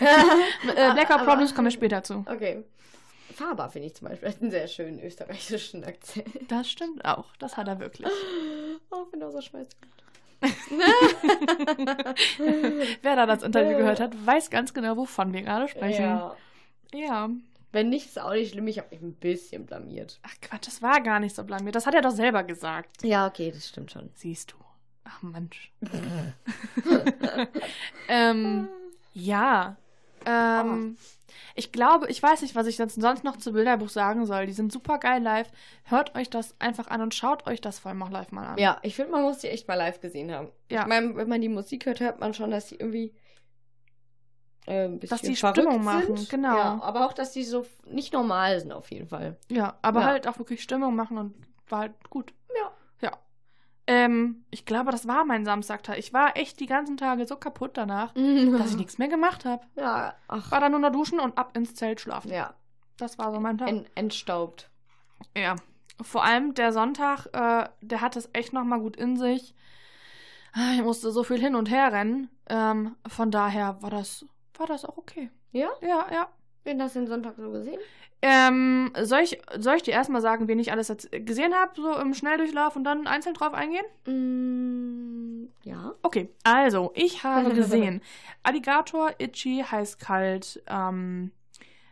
Äh, 0.76 1.06
Aber- 1.08 1.26
Problems 1.26 1.56
kommen 1.56 1.68
wir 1.68 1.72
später 1.72 2.04
zu. 2.04 2.24
Okay. 2.28 2.64
Faber 3.34 3.70
finde 3.70 3.88
ich 3.88 3.96
zum 3.96 4.10
Beispiel 4.10 4.30
hat 4.30 4.42
einen 4.42 4.52
sehr 4.52 4.68
schönen 4.68 5.00
österreichischen 5.00 5.84
Akzent. 5.84 6.28
Das 6.50 6.70
stimmt 6.70 7.04
auch, 7.06 7.26
das 7.40 7.58
hat 7.58 7.68
er 7.68 7.80
wirklich. 7.80 8.08
Auch 8.90 9.08
wenn 9.12 9.22
er 9.22 9.32
so 9.32 9.42
scheiße 9.42 9.70
Wer 13.02 13.16
da 13.16 13.26
das 13.26 13.44
Interview 13.44 13.78
gehört 13.78 14.00
hat, 14.00 14.14
weiß 14.26 14.50
ganz 14.50 14.74
genau, 14.74 14.98
wovon 14.98 15.34
wir 15.34 15.42
gerade 15.44 15.68
sprechen. 15.68 16.02
Ja. 16.04 16.36
ja. 16.94 17.30
Wenn 17.72 17.90
nicht, 17.90 18.08
ist 18.08 18.20
auch 18.20 18.32
nicht 18.34 18.52
schlimm. 18.52 18.68
Ich 18.68 18.80
habe 18.80 18.90
mich 18.92 19.02
ein 19.02 19.14
bisschen 19.14 19.66
blamiert. 19.66 20.20
Ach 20.24 20.34
Quatsch, 20.42 20.68
das 20.68 20.82
war 20.82 21.00
gar 21.02 21.20
nicht 21.20 21.36
so 21.36 21.44
blamiert. 21.44 21.76
Das 21.76 21.86
hat 21.88 21.96
er 21.96 22.02
doch 22.02 22.12
selber 22.12 22.44
gesagt. 22.44 23.04
Ja, 23.04 23.28
okay, 23.28 23.52
das 23.52 23.70
stimmt 23.70 23.92
schon. 23.92 24.10
Siehst 24.16 24.52
du. 24.52 24.56
Ach 25.04 25.22
Mensch. 25.22 25.72
ähm, 28.08 28.68
ja. 29.14 29.76
Ähm, 30.26 30.98
ich 31.56 31.72
glaube, 31.72 32.08
ich 32.10 32.22
weiß 32.22 32.42
nicht, 32.44 32.56
was 32.56 32.68
ich 32.68 32.78
sonst 32.78 33.24
noch 33.24 33.38
zu 33.38 33.54
Bilderbuch 33.54 33.90
sagen 33.90 34.26
soll. 34.26 34.46
Die 34.46 34.54
sind 34.54 34.72
super 34.72 35.00
geil 35.00 35.22
live. 35.22 35.50
Hört 35.84 36.16
euch 36.16 36.30
das 36.30 36.56
einfach 36.60 36.88
an 36.88 37.02
und 37.02 37.16
schaut 37.16 37.48
euch 37.48 37.62
das 37.62 37.80
vor 37.80 37.90
allem 37.90 38.04
auch 38.04 38.12
live 38.12 38.32
mal 38.32 38.46
an. 38.46 38.58
Ja, 38.58 38.78
ich 38.84 38.96
finde, 38.96 39.12
man 39.12 39.24
muss 39.24 39.40
die 39.40 39.48
echt 39.48 39.68
mal 39.68 39.76
live 39.76 40.00
gesehen 40.00 40.32
haben. 40.32 40.50
Ja. 40.70 40.82
Ich 40.82 40.88
meine, 40.88 41.16
wenn 41.16 41.28
man 41.30 41.42
die 41.42 41.50
Musik 41.50 41.86
hört, 41.86 42.00
hört 42.00 42.20
man 42.20 42.34
schon, 42.34 42.52
dass 42.52 42.68
die 42.68 42.76
irgendwie 42.76 43.14
äh, 44.68 44.86
ein 44.86 45.00
bisschen 45.00 45.18
Dass 45.18 45.22
die 45.28 45.36
Stimmung 45.36 45.84
machen, 45.84 46.18
sind. 46.18 46.30
genau. 46.30 46.56
Ja, 46.56 46.80
aber 46.84 47.06
auch, 47.08 47.14
dass 47.14 47.32
die 47.32 47.44
so 47.44 47.66
nicht 47.86 48.14
normal 48.14 48.60
sind 48.60 48.72
auf 48.72 48.92
jeden 48.92 49.08
Fall. 49.08 49.38
Ja, 49.50 49.78
aber 49.82 50.02
Ja. 50.02 50.06
halt 50.08 50.28
auch 50.28 50.38
wirklich 50.38 50.62
Stimmung 50.62 50.96
machen 50.96 51.18
und 51.18 51.34
war 51.68 51.80
halt 51.80 52.10
gut. 52.12 52.34
Ja. 52.56 52.72
Ähm, 53.88 54.46
ich 54.52 54.66
glaube, 54.66 54.92
das 54.92 55.08
war 55.08 55.26
mein 55.26 55.44
Samstagtag. 55.44 55.98
Ich 55.98 56.14
war 56.14 56.38
echt 56.38 56.60
die 56.60 56.66
ganzen 56.68 56.98
Tage 56.98 57.26
so 57.28 57.36
kaputt 57.36 57.72
danach, 57.76 58.14
dass 58.14 58.72
ich 58.72 58.78
nichts 58.78 58.98
mehr 58.98 59.08
gemacht 59.08 59.44
habe. 59.46 59.64
Ja, 59.76 60.14
ach. 60.28 60.52
War 60.52 60.60
dann 60.60 60.72
nur 60.72 60.80
noch 60.82 60.92
duschen 60.92 61.20
und 61.20 61.38
ab 61.38 61.56
ins 61.58 61.74
Zelt 61.76 62.00
schlafen. 62.00 62.32
Ja, 62.32 62.54
Das 62.98 63.18
war 63.18 63.32
so 63.34 63.40
mein 63.40 63.58
Tag. 63.58 63.68
en 63.70 63.86
entstaubt. 63.96 64.70
Ja. 65.36 65.56
Vor 66.02 66.24
allem 66.24 66.54
der 66.54 66.74
Sonntag, 66.74 67.28
äh, 67.34 67.70
der 67.82 68.02
hat 68.02 68.16
es 68.16 68.30
echt 68.34 68.54
nochmal 68.54 68.80
gut 68.80 68.96
in 68.96 69.18
sich. 69.18 69.54
Ah, 70.54 70.74
Ich 70.76 70.82
musste 70.84 71.12
so 71.12 71.24
viel 71.24 71.40
hin 71.40 71.56
und 71.56 71.70
her 71.70 71.92
rennen. 71.92 72.30
Ähm, 72.50 72.96
von 73.08 73.32
daher 73.32 73.82
war 73.82 73.90
das, 73.90 74.26
war 74.58 74.68
das 74.68 74.84
auch 74.86 74.98
okay. 74.98 75.30
Ja? 75.52 75.70
Ja, 75.82 76.06
ja. 76.12 76.28
Wen 76.64 76.82
hast 76.82 76.96
du 76.96 77.00
den 77.00 77.08
Sonntag 77.08 77.36
so 77.38 77.52
gesehen? 77.52 77.80
Ähm, 78.24 78.94
soll 79.02 79.22
ich, 79.22 79.42
soll 79.58 79.78
ich 79.78 79.84
dir 79.84 79.94
erstmal 79.94 80.22
sagen, 80.22 80.48
wen 80.48 80.60
ich 80.60 80.72
alles 80.72 80.96
gesehen 81.12 81.56
habe, 81.56 81.74
so 81.76 81.98
im 81.98 82.14
Schnelldurchlauf 82.14 82.76
und 82.76 82.84
dann 82.84 83.08
einzeln 83.08 83.34
drauf 83.34 83.54
eingehen? 83.54 83.86
Mm, 84.06 85.48
ja. 85.64 85.96
Okay, 86.04 86.30
also, 86.44 86.92
ich 86.94 87.24
habe 87.24 87.52
gesehen 87.52 88.02
Alligator, 88.44 89.12
Itchy, 89.18 89.64
Heiß 89.70 89.98
Kalt, 89.98 90.62
ähm, 90.68 91.32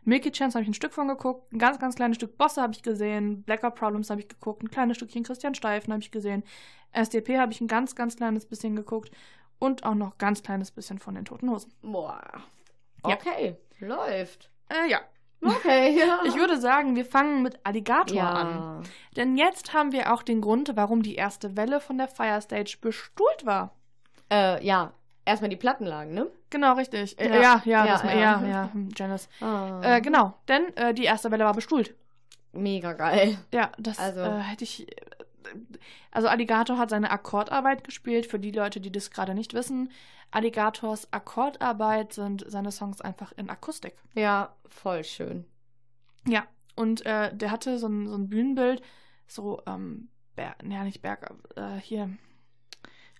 Milky 0.05 0.31
Chance 0.31 0.55
habe 0.55 0.63
ich 0.63 0.69
ein 0.69 0.75
Stück 0.75 0.93
von 0.93 1.07
geguckt, 1.07 1.51
ein 1.51 1.57
ganz, 1.57 1.79
ganz 1.79 1.95
kleines 1.95 2.17
Stück 2.17 2.37
Bosse 2.37 2.61
habe 2.61 2.73
ich 2.73 2.83
gesehen, 2.83 3.41
Blacker 3.41 3.71
Problems 3.71 4.11
habe 4.11 4.21
ich 4.21 4.27
geguckt, 4.27 4.61
ein 4.61 4.69
kleines 4.69 4.97
Stückchen 4.97 5.23
Christian 5.23 5.55
Steifen 5.55 5.91
habe 5.91 6.03
ich 6.03 6.11
gesehen, 6.11 6.43
SDP 6.91 7.39
habe 7.39 7.51
ich 7.51 7.61
ein 7.61 7.67
ganz, 7.67 7.95
ganz 7.95 8.15
kleines 8.15 8.45
bisschen 8.45 8.75
geguckt 8.75 9.11
und 9.57 9.83
auch 9.83 9.95
noch 9.95 10.19
ganz 10.19 10.43
kleines 10.43 10.69
bisschen 10.69 10.99
von 10.99 11.15
den 11.15 11.25
Toten 11.25 11.49
Hosen. 11.49 11.73
Boah. 11.81 12.21
Ja. 13.05 13.15
Okay, 13.15 13.55
läuft. 13.79 14.51
Äh, 14.69 14.89
ja. 14.89 14.99
Okay, 15.43 15.97
ja. 15.99 16.19
Ich 16.25 16.35
würde 16.35 16.59
sagen, 16.59 16.95
wir 16.95 17.05
fangen 17.05 17.41
mit 17.41 17.59
Alligator 17.63 18.21
an. 18.23 18.49
ja. 18.49 18.81
Denn 19.15 19.37
jetzt 19.37 19.73
haben 19.73 19.91
wir 19.91 20.13
auch 20.13 20.21
den 20.23 20.41
Grund, 20.41 20.71
warum 20.75 21.01
die 21.01 21.15
erste 21.15 21.55
Welle 21.57 21.79
von 21.79 21.97
der 21.97 22.07
Fire 22.07 22.41
Stage 22.41 22.77
bestuhlt 22.81 23.45
war. 23.45 23.73
Äh, 24.31 24.63
ja. 24.65 24.91
Erstmal 25.25 25.49
die 25.49 25.55
Plattenlagen, 25.57 26.13
ne? 26.13 26.27
Genau, 26.49 26.73
richtig. 26.73 27.19
Äh, 27.19 27.27
Ja. 27.29 27.61
ja, 27.65 27.85
ja, 27.85 27.85
Ja, 27.85 28.03
ja. 28.03 28.13
ja, 28.13 28.47
ja, 28.47 28.69
hm, 28.73 28.89
Janice. 28.95 29.29
Ah. 29.41 29.79
Äh, 29.83 30.01
genau, 30.01 30.33
denn 30.47 30.75
äh, 30.75 30.93
die 30.93 31.03
erste 31.03 31.29
Welle 31.31 31.45
war 31.45 31.53
bestuhlt. 31.53 31.93
Mega 32.51 32.93
geil. 32.93 33.37
Ja, 33.53 33.71
das 33.77 33.99
Also- 33.99 34.21
äh, 34.21 34.39
hätte 34.39 34.63
ich. 34.63 34.87
Also 36.11 36.27
Alligator 36.27 36.77
hat 36.77 36.89
seine 36.89 37.11
Akkordarbeit 37.11 37.83
gespielt. 37.83 38.25
Für 38.25 38.39
die 38.39 38.51
Leute, 38.51 38.79
die 38.79 38.91
das 38.91 39.11
gerade 39.11 39.33
nicht 39.33 39.53
wissen, 39.53 39.91
Alligators 40.31 41.11
Akkordarbeit 41.11 42.13
sind 42.13 42.45
seine 42.47 42.71
Songs 42.71 43.01
einfach 43.01 43.31
in 43.33 43.49
Akustik. 43.49 43.95
Ja, 44.13 44.55
voll 44.67 45.03
schön. 45.03 45.45
Ja, 46.27 46.45
und 46.75 47.05
äh, 47.05 47.35
der 47.35 47.51
hatte 47.51 47.79
so 47.79 47.87
ein, 47.87 48.07
so 48.07 48.15
ein 48.15 48.29
Bühnenbild, 48.29 48.81
so, 49.27 49.61
ähm, 49.65 50.09
Berg, 50.35 50.55
ja 50.63 50.83
nicht 50.83 51.01
Berg, 51.01 51.33
äh, 51.55 51.77
hier 51.77 52.09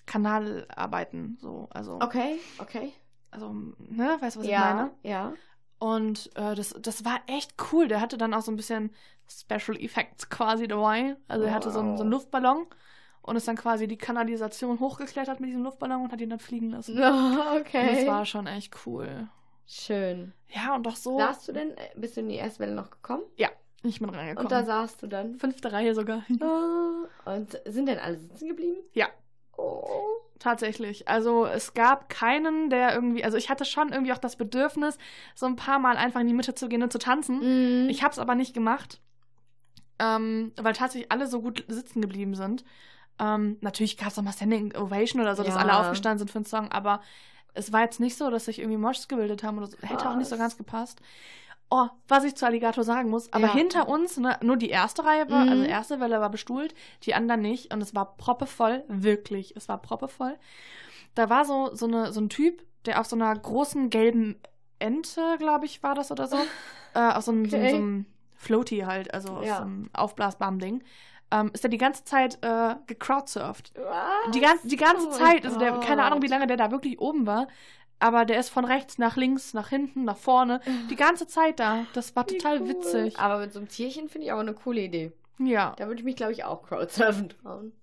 Kanalarbeiten, 0.06 1.38
so, 1.42 1.68
also, 1.72 2.00
Okay, 2.02 2.40
okay. 2.60 2.94
also, 3.32 3.54
ne, 3.54 4.18
weißt 4.20 4.36
du, 4.36 4.40
was 4.40 4.46
ich 4.46 4.52
ja, 4.52 4.74
meine? 4.74 4.92
ja. 5.04 5.34
Und 5.80 6.30
äh, 6.36 6.56
das, 6.56 6.76
das 6.80 7.06
war 7.06 7.22
echt 7.28 7.54
cool. 7.72 7.88
Der 7.88 8.02
hatte 8.02 8.18
dann 8.18 8.34
auch 8.34 8.42
so 8.42 8.52
ein 8.52 8.58
bisschen 8.58 8.92
Special 9.30 9.78
Effects 9.80 10.30
quasi 10.30 10.68
dabei. 10.68 11.16
Also 11.28 11.46
er 11.46 11.54
hatte 11.54 11.72
so 11.72 11.80
einen, 11.80 11.98
so 11.98 12.04
einen 12.04 12.12
Wow. 12.12 12.20
Luftballon 12.20 12.66
und 13.22 13.36
ist 13.36 13.48
dann 13.48 13.56
quasi 13.56 13.88
die 13.88 13.98
Kanalisation 13.98 14.80
hochgeklettert 14.80 15.40
mit 15.40 15.50
diesem 15.50 15.64
Luftballon 15.64 16.02
und 16.04 16.12
hat 16.12 16.20
ihn 16.22 16.30
dann 16.32 16.40
fliegen 16.40 16.72
lassen. 16.72 16.98
Oh, 17.02 17.56
Und 17.56 17.62
okay. 17.62 17.96
Das 17.98 18.08
war 18.08 18.26
schon 18.26 18.48
echt 18.48 18.76
cool. 18.86 19.28
Schön. 19.68 20.34
Ja, 20.48 20.76
und 20.76 20.84
doch 20.84 20.96
so. 20.96 21.18
Saßt 21.20 21.48
du 21.48 21.52
denn, 21.52 21.72
äh, 21.78 21.90
bist 21.96 22.18
du 22.18 22.22
in 22.22 22.30
die 22.30 22.36
erste 22.36 22.60
Welle 22.62 22.74
noch 22.74 22.90
gekommen? 22.90 23.24
Ich 23.82 24.00
bin 24.00 24.10
reingekommen. 24.10 24.46
Und 24.46 24.52
da 24.52 24.66
saßt 24.66 25.04
du 25.04 25.08
dann. 25.08 25.36
Fünfte 25.36 25.72
Reihe 25.72 25.96
sogar. 25.96 26.24
Oh, 26.42 27.30
Und 27.32 27.58
sind 27.66 27.86
denn 27.86 27.98
alle 28.00 28.18
sitzen 28.18 28.50
geblieben? 28.50 28.76
Ja. 28.94 29.08
Oh. 29.58 29.86
Tatsächlich. 30.40 31.08
Also 31.08 31.46
es 31.46 31.74
gab 31.74 32.10
keinen, 32.10 32.70
der 32.70 32.94
irgendwie, 32.94 33.24
also 33.24 33.38
ich 33.38 33.50
hatte 33.50 33.66
schon 33.66 33.92
irgendwie 33.94 34.12
auch 34.14 34.18
das 34.18 34.36
Bedürfnis, 34.38 34.98
so 35.36 35.46
ein 35.46 35.56
paar 35.56 35.80
Mal 35.80 35.98
einfach 35.98 36.20
in 36.22 36.28
die 36.28 36.34
Mitte 36.34 36.56
zu 36.56 36.68
gehen 36.70 36.82
und 36.84 36.92
zu 36.92 36.98
tanzen. 37.00 37.84
Mhm. 37.84 37.90
Ich 37.90 38.04
habe 38.04 38.12
es 38.12 38.20
aber 38.20 38.36
nicht 38.36 38.54
gemacht, 38.54 39.00
ähm, 40.00 40.52
weil 40.58 40.74
tatsächlich 40.74 41.12
alle 41.12 41.28
so 41.28 41.42
gut 41.42 41.64
sitzen 41.68 42.02
geblieben 42.02 42.36
sind. 42.36 42.64
Ähm, 43.20 43.58
natürlich 43.62 43.98
gab 43.98 44.08
es 44.10 44.18
auch 44.18 44.24
mal 44.24 44.32
Standing 44.34 44.76
Ovation 44.76 45.22
oder 45.22 45.36
so, 45.36 45.44
dass 45.44 45.56
Ja. 45.56 45.62
alle 45.62 45.76
aufgestanden 45.76 46.20
sind 46.20 46.32
für 46.32 46.38
einen 46.40 46.46
Song, 46.46 46.72
aber 46.72 47.02
es 47.54 47.74
war 47.74 47.82
jetzt 47.82 48.00
nicht 48.00 48.16
so, 48.16 48.30
dass 48.30 48.46
sich 48.46 48.60
irgendwie 48.60 48.78
Moshs 48.78 49.08
gebildet 49.08 49.44
haben 49.44 49.58
oder 49.58 49.68
so. 49.68 49.78
Hätte 49.82 50.10
auch 50.10 50.16
nicht 50.16 50.30
so 50.30 50.38
ganz 50.38 50.56
gepasst. 50.58 51.02
Oh, 51.72 51.88
was 52.08 52.24
ich 52.24 52.36
zu 52.36 52.46
Alligator 52.48 52.84
sagen 52.84 53.10
muss, 53.12 53.32
aber 53.32 53.46
Ja. 53.48 53.54
hinter 53.54 53.88
uns, 53.88 54.18
ne, 54.18 54.40
nur 54.42 54.58
die 54.58 54.70
erste 54.70 55.06
Reihe 55.06 55.30
war, 55.30 55.44
Mhm. 55.44 55.50
also 55.50 55.64
die 55.64 55.70
erste 55.70 56.00
Welle 56.00 56.20
war 56.20 56.30
bestuhlt, 56.32 56.74
die 57.04 57.14
anderen 57.14 57.42
nicht 57.42 57.72
und 57.74 57.82
es 57.82 57.94
war 57.94 58.16
proppevoll, 58.18 58.84
wirklich, 58.88 59.56
es 59.56 59.68
war 59.70 59.80
proppevoll. 59.80 60.36
Da 61.16 61.30
war 61.30 61.46
so, 61.46 61.76
so, 61.76 61.86
eine, 61.86 62.12
so 62.14 62.22
ein 62.22 62.30
Typ, 62.30 62.64
der 62.86 63.00
auf 63.00 63.06
so 63.08 63.16
einer 63.16 63.36
großen 63.36 63.90
gelben 63.92 64.40
Ente, 64.80 65.36
glaube 65.38 65.66
ich, 65.66 65.84
war 65.84 65.94
das 65.94 66.12
oder 66.12 66.28
so, 66.28 66.38
äh, 66.96 67.00
auf 67.12 67.24
so 67.24 67.32
einem, 67.34 67.50
so, 67.50 67.58
Okay. 67.58 67.70
so 67.70 67.76
einem 67.78 68.06
Floaty 68.40 68.80
halt, 68.80 69.14
also 69.14 69.34
auf 69.34 69.46
Ja. 69.46 69.58
so 69.58 69.62
einem 69.64 69.90
aufblasbaren 69.94 70.58
Ding, 70.60 70.84
ähm, 71.32 71.52
ist 71.54 71.64
er 71.64 71.70
die 71.70 71.78
ganze 71.78 72.04
Zeit 72.06 72.40
äh, 72.42 72.76
gecrowdsurft. 72.88 73.74
Die, 74.34 74.40
gan 74.40 74.58
die 74.64 74.78
ganze 74.78 75.08
Oh 75.10 75.12
Zeit, 75.12 75.46
also 75.46 75.60
der, 75.60 75.74
keine 75.80 76.04
Ahnung, 76.04 76.22
wie 76.24 76.28
lange 76.28 76.48
der 76.48 76.58
da 76.58 76.72
wirklich 76.72 77.00
oben 77.00 77.28
war, 77.28 77.48
aber 78.00 78.24
der 78.26 78.40
ist 78.40 78.50
von 78.50 78.64
rechts 78.66 78.98
nach 78.98 79.18
links, 79.18 79.54
nach 79.54 79.68
hinten, 79.68 80.06
nach 80.06 80.18
vorne, 80.18 80.62
die 80.90 80.96
ganze 80.96 81.28
Zeit 81.28 81.60
da. 81.60 81.86
Das 81.94 82.16
war 82.16 82.28
Wie 82.30 82.38
total 82.38 82.62
cool. 82.62 82.70
witzig. 82.70 83.20
Aber 83.20 83.40
mit 83.40 83.52
so 83.52 83.60
einem 83.60 83.68
Tierchen 83.68 84.08
finde 84.08 84.26
ich 84.28 84.32
auch 84.34 84.40
eine 84.40 84.54
coole 84.54 84.82
Idee. 84.82 85.12
Ja. 85.38 85.74
Da 85.78 85.88
würde 85.88 86.00
ich 86.00 86.06
mich, 86.06 86.16
glaube 86.16 86.32
ich, 86.32 86.46
auch 86.46 86.64
Crowdsurfen 86.64 87.30
trauen. 87.30 87.74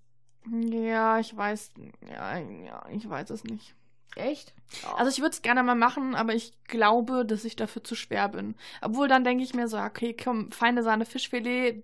Ja, 0.49 1.19
ich 1.19 1.35
weiß, 1.37 1.71
ja, 2.11 2.37
ja, 2.39 2.83
ich 2.89 3.07
weiß 3.07 3.29
es 3.29 3.43
nicht. 3.43 3.75
Echt? 4.15 4.53
Also 4.97 5.11
ich 5.11 5.19
würde 5.19 5.31
es 5.31 5.41
gerne 5.41 5.63
mal 5.63 5.75
machen, 5.75 6.15
aber 6.15 6.33
ich 6.33 6.51
glaube, 6.67 7.25
dass 7.25 7.45
ich 7.45 7.55
dafür 7.55 7.83
zu 7.83 7.95
schwer 7.95 8.29
bin. 8.29 8.55
Obwohl 8.81 9.07
dann 9.07 9.23
denke 9.23 9.43
ich 9.43 9.53
mir 9.53 9.67
so, 9.67 9.77
okay, 9.77 10.15
komm, 10.15 10.51
feine 10.51 10.83
Sahne 10.83 11.05
Fischfilet, 11.05 11.83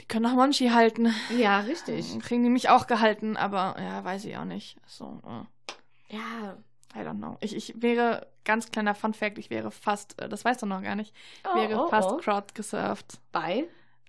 die 0.00 0.06
können 0.06 0.26
auch 0.26 0.34
Monchi 0.34 0.68
halten. 0.70 1.14
ja, 1.36 1.60
richtig. 1.60 2.18
Kriegen 2.22 2.42
die 2.42 2.50
mich 2.50 2.68
auch 2.70 2.86
gehalten, 2.86 3.36
aber 3.36 3.76
ja, 3.78 4.02
weiß 4.04 4.24
ich 4.24 4.36
auch 4.36 4.44
nicht. 4.44 4.76
So, 4.86 5.20
äh, 5.26 6.14
Ja. 6.16 6.56
I 6.96 7.00
don't 7.00 7.18
know. 7.18 7.36
Ich, 7.40 7.54
ich 7.54 7.82
wäre, 7.82 8.26
ganz 8.44 8.70
kleiner 8.70 8.94
Fun 8.94 9.12
Fact, 9.12 9.36
ich 9.36 9.50
wäre 9.50 9.70
fast, 9.70 10.18
äh, 10.20 10.28
das 10.28 10.42
weißt 10.44 10.62
du 10.62 10.66
noch 10.66 10.82
gar 10.82 10.94
nicht, 10.94 11.14
Oh, 11.44 11.54
wäre 11.54 11.84
oh, 11.84 11.88
fast 11.88 12.10
oh. 12.10 12.16
crowd 12.16 12.54
gesurft 12.54 13.20
Bei? 13.30 13.64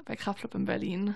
bei 0.06 0.16
Kraftclub 0.16 0.56
in 0.56 0.64
Berlin. 0.66 1.16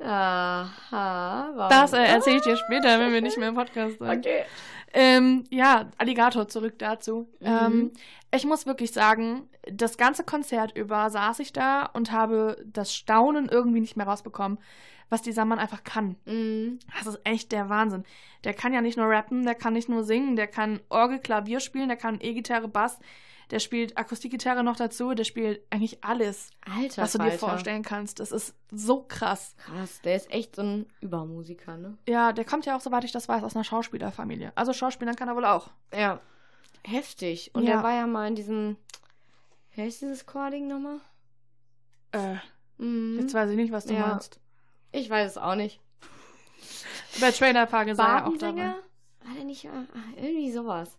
Aha. 0.00 1.50
Warum? 1.54 1.70
Das 1.70 1.92
äh, 1.92 2.04
erzähle 2.04 2.36
ich 2.36 2.42
dir 2.42 2.56
später, 2.56 2.98
wenn 3.00 3.12
wir 3.12 3.20
nicht 3.20 3.38
mehr 3.38 3.48
im 3.48 3.54
Podcast 3.54 3.98
sind. 3.98 4.08
Okay. 4.08 4.44
ähm, 4.92 5.44
ja, 5.50 5.90
Alligator 5.98 6.48
zurück 6.48 6.78
dazu. 6.78 7.28
Mhm. 7.40 7.46
Ähm, 7.46 7.92
ich 8.34 8.44
muss 8.44 8.66
wirklich 8.66 8.92
sagen, 8.92 9.48
das 9.70 9.96
ganze 9.96 10.24
Konzert 10.24 10.76
über 10.76 11.10
saß 11.10 11.40
ich 11.40 11.52
da 11.52 11.84
und 11.84 12.12
habe 12.12 12.62
das 12.66 12.94
Staunen 12.94 13.48
irgendwie 13.48 13.80
nicht 13.80 13.96
mehr 13.96 14.06
rausbekommen, 14.06 14.58
was 15.08 15.22
dieser 15.22 15.44
Mann 15.44 15.58
einfach 15.58 15.84
kann. 15.84 16.16
Mhm. 16.26 16.78
Das 16.98 17.06
ist 17.06 17.20
echt 17.24 17.52
der 17.52 17.68
Wahnsinn. 17.68 18.04
Der 18.44 18.54
kann 18.54 18.72
ja 18.72 18.80
nicht 18.80 18.98
nur 18.98 19.08
rappen, 19.08 19.44
der 19.44 19.54
kann 19.54 19.72
nicht 19.72 19.88
nur 19.88 20.04
singen, 20.04 20.36
der 20.36 20.46
kann 20.46 20.80
Orgel, 20.90 21.18
Klavier 21.18 21.60
spielen, 21.60 21.88
der 21.88 21.96
kann 21.96 22.18
E-Gitarre, 22.20 22.68
Bass, 22.68 22.98
der 23.50 23.58
spielt 23.60 23.96
Akustikgitarre 23.96 24.62
noch 24.62 24.76
dazu, 24.76 25.14
der 25.14 25.24
spielt 25.24 25.62
eigentlich 25.70 26.04
alles, 26.04 26.50
Alter, 26.64 27.02
was 27.02 27.12
du 27.12 27.18
dir 27.18 27.32
vorstellen 27.32 27.82
kannst. 27.82 28.20
Das 28.20 28.30
ist 28.32 28.54
so 28.70 29.04
krass. 29.08 29.54
Krass, 29.56 30.00
der 30.02 30.16
ist 30.16 30.30
echt 30.30 30.56
so 30.56 30.62
ein 30.62 30.86
Übermusiker, 31.00 31.76
ne? 31.76 31.96
Ja, 32.06 32.32
der 32.32 32.44
kommt 32.44 32.66
ja 32.66 32.76
auch, 32.76 32.80
soweit 32.80 33.04
ich 33.04 33.12
das 33.12 33.28
weiß, 33.28 33.42
aus 33.42 33.54
einer 33.56 33.64
Schauspielerfamilie. 33.64 34.52
Also 34.54 34.72
Schauspielern 34.72 35.16
kann 35.16 35.28
er 35.28 35.36
wohl 35.36 35.44
auch. 35.46 35.70
Ja. 35.94 36.20
Heftig. 36.84 37.50
Und 37.54 37.64
Ja. 37.64 37.74
der 37.76 37.82
war 37.82 37.92
ja 37.94 38.06
mal 38.06 38.28
in 38.28 38.34
diesem. 38.34 38.76
Wie 39.74 39.82
heißt 39.82 40.02
dieses 40.02 40.26
Chording 40.26 40.66
nochmal? 40.66 41.00
Äh, 42.12 42.36
Mhm. 42.78 43.18
jetzt 43.20 43.34
weiß 43.34 43.50
ich 43.50 43.56
nicht, 43.56 43.72
was 43.72 43.86
du 43.86 43.94
Ja. 43.94 44.08
meinst. 44.08 44.38
Ich 44.92 45.08
weiß 45.10 45.32
es 45.32 45.38
auch 45.38 45.54
nicht. 45.54 45.80
Bei 47.20 47.30
Trailer 47.32 47.66
Park 47.66 47.88
ist 47.88 47.98
er 47.98 48.26
auch 48.26 48.36
dabei. 48.38 48.74
War 49.24 49.34
der 49.36 49.44
nicht. 49.44 49.66
ah, 49.66 49.84
irgendwie 50.16 50.50
sowas. 50.52 50.96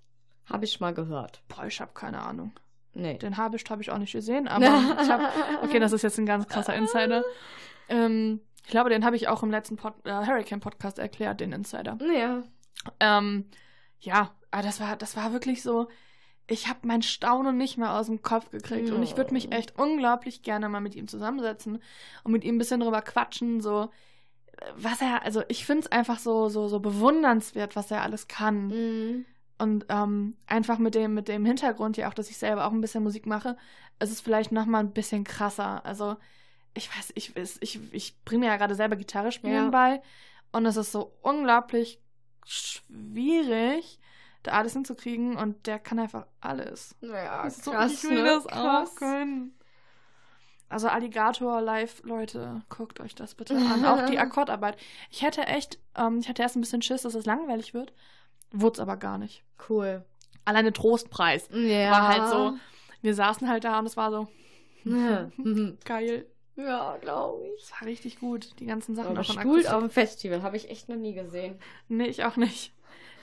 Habe 0.49 0.65
ich 0.65 0.79
mal 0.79 0.93
gehört. 0.93 1.41
Boah, 1.47 1.65
ich 1.65 1.79
habe 1.81 1.91
keine 1.93 2.21
Ahnung. 2.21 2.53
Nee. 2.93 3.17
Den 3.17 3.37
Habicht 3.37 3.69
habe 3.69 3.81
ich 3.81 3.91
auch 3.91 3.97
nicht 3.97 4.11
gesehen, 4.11 4.47
aber 4.47 4.65
ich 4.65 5.09
habe. 5.09 5.27
Okay, 5.63 5.79
das 5.79 5.93
ist 5.93 6.01
jetzt 6.01 6.17
ein 6.17 6.25
ganz 6.25 6.47
krasser 6.47 6.75
Insider. 6.75 7.23
Ähm, 7.87 8.41
ich 8.63 8.71
glaube, 8.71 8.89
den 8.89 9.05
habe 9.05 9.15
ich 9.15 9.27
auch 9.27 9.43
im 9.43 9.51
letzten 9.51 9.75
Pod 9.75 9.93
äh, 10.05 10.11
Hurricane 10.11 10.59
Podcast 10.59 10.99
erklärt, 10.99 11.39
den 11.39 11.51
Insider. 11.51 11.97
Ja. 12.13 12.43
Ähm, 12.99 13.45
ja, 13.99 14.31
aber 14.51 14.63
das 14.63 14.79
war, 14.79 14.95
das 14.95 15.15
war 15.15 15.33
wirklich 15.33 15.61
so. 15.61 15.87
Ich 16.47 16.67
habe 16.67 16.79
mein 16.83 17.03
Staunen 17.03 17.57
nicht 17.57 17.77
mehr 17.77 17.93
aus 17.93 18.07
dem 18.07 18.23
Kopf 18.23 18.49
gekriegt 18.49 18.89
und 18.89 19.03
ich 19.03 19.15
würde 19.15 19.33
mich 19.33 19.51
echt 19.51 19.77
unglaublich 19.77 20.41
gerne 20.41 20.67
mal 20.67 20.81
mit 20.81 20.95
ihm 20.95 21.07
zusammensetzen 21.07 21.79
und 22.23 22.31
mit 22.31 22.43
ihm 22.43 22.55
ein 22.55 22.57
bisschen 22.57 22.79
drüber 22.79 23.03
quatschen, 23.03 23.61
so 23.61 23.91
was 24.75 25.01
er, 25.01 25.23
also 25.23 25.43
ich 25.47 25.65
finde 25.65 25.85
es 25.85 25.91
einfach 25.91 26.19
so, 26.19 26.49
so, 26.49 26.67
so 26.67 26.79
bewundernswert, 26.79 27.75
was 27.75 27.91
er 27.91 28.01
alles 28.01 28.27
kann. 28.27 28.67
Mhm. 28.67 29.25
Und 29.59 29.85
ähm, 29.89 30.37
einfach 30.47 30.77
mit 30.79 30.95
dem, 30.95 31.13
mit 31.13 31.27
dem 31.27 31.45
Hintergrund 31.45 31.97
ja 31.97 32.09
auch, 32.09 32.13
dass 32.13 32.29
ich 32.29 32.37
selber 32.37 32.65
auch 32.65 32.71
ein 32.71 32.81
bisschen 32.81 33.03
Musik 33.03 33.25
mache, 33.25 33.57
ist 33.99 34.11
es 34.11 34.21
vielleicht 34.21 34.51
nochmal 34.51 34.81
ein 34.83 34.93
bisschen 34.93 35.23
krasser. 35.25 35.85
Also, 35.85 36.15
ich 36.73 36.89
weiß, 36.95 37.11
ich, 37.15 37.35
ich, 37.35 37.79
ich 37.93 38.23
bringe 38.23 38.45
mir 38.45 38.51
ja 38.51 38.57
gerade 38.57 38.75
selber 38.75 38.95
Gitarre 38.95 39.31
spielen 39.33 39.65
Ja. 39.65 39.69
bei. 39.69 40.01
Und 40.53 40.65
es 40.65 40.77
ist 40.77 40.91
so 40.93 41.13
unglaublich 41.21 42.01
schwierig, 42.45 43.99
da 44.43 44.51
alles 44.53 44.73
hinzukriegen. 44.73 45.35
Und 45.35 45.67
der 45.67 45.79
kann 45.79 45.99
einfach 45.99 46.25
alles. 46.41 46.95
Ja, 47.01 47.43
Das 47.43 47.57
ist 47.57 47.65
so, 47.65 47.71
krass, 47.71 48.03
ich 48.03 48.09
will 48.09 48.23
ne? 48.23 48.29
das 48.29 48.47
krass. 48.47 48.91
auch 48.91 48.95
können. 48.95 49.53
Also 50.69 50.87
Alligator 50.87 51.61
live, 51.61 52.01
Leute, 52.03 52.61
guckt 52.69 52.99
euch 52.99 53.15
das 53.15 53.33
bitte 53.33 53.55
an. 53.57 53.83
Auch 53.85 54.05
die 54.05 54.19
Akkordarbeit. 54.19 54.77
Ich 55.09 55.23
hätte 55.23 55.41
echt, 55.47 55.79
ähm, 55.95 56.19
ich 56.19 56.29
hatte 56.29 56.43
erst 56.43 56.55
ein 56.55 56.61
bisschen 56.61 56.83
Schiss, 56.83 57.01
dass 57.01 57.15
es 57.15 57.25
langweilig 57.25 57.73
wird. 57.73 57.91
Wurde 58.51 58.73
es 58.73 58.79
aber 58.79 58.97
gar 58.97 59.17
nicht. 59.17 59.43
Cool. 59.69 60.03
Alleine 60.45 60.73
Trostpreis 60.73 61.49
Ja. 61.51 61.91
war 61.91 62.07
halt 62.07 62.29
so. 62.31 62.53
Wir 63.01 63.13
saßen 63.13 63.47
halt 63.49 63.63
da 63.63 63.79
und 63.79 63.85
es 63.85 63.95
war 63.97 64.11
so 64.11 64.27
Ja, 64.83 65.29
geil. 65.85 66.25
ja 66.55 66.97
glaube 67.01 67.43
ich. 67.55 67.63
Es 67.63 67.71
war 67.71 67.87
richtig 67.87 68.19
gut, 68.19 68.49
die 68.59 68.65
ganzen 68.65 68.95
Sachen 68.95 69.11
Aber 69.11 69.23
Stuhl 69.23 69.37
akustisch. 69.39 69.67
auf 69.71 69.79
dem 69.81 69.89
Festival 69.89 70.41
habe 70.43 70.57
ich 70.57 70.69
echt 70.69 70.89
noch 70.89 70.95
nie 70.97 71.13
gesehen. 71.13 71.55
Nee, 71.87 72.07
ich 72.07 72.23
auch 72.25 72.35
nicht. 72.35 72.73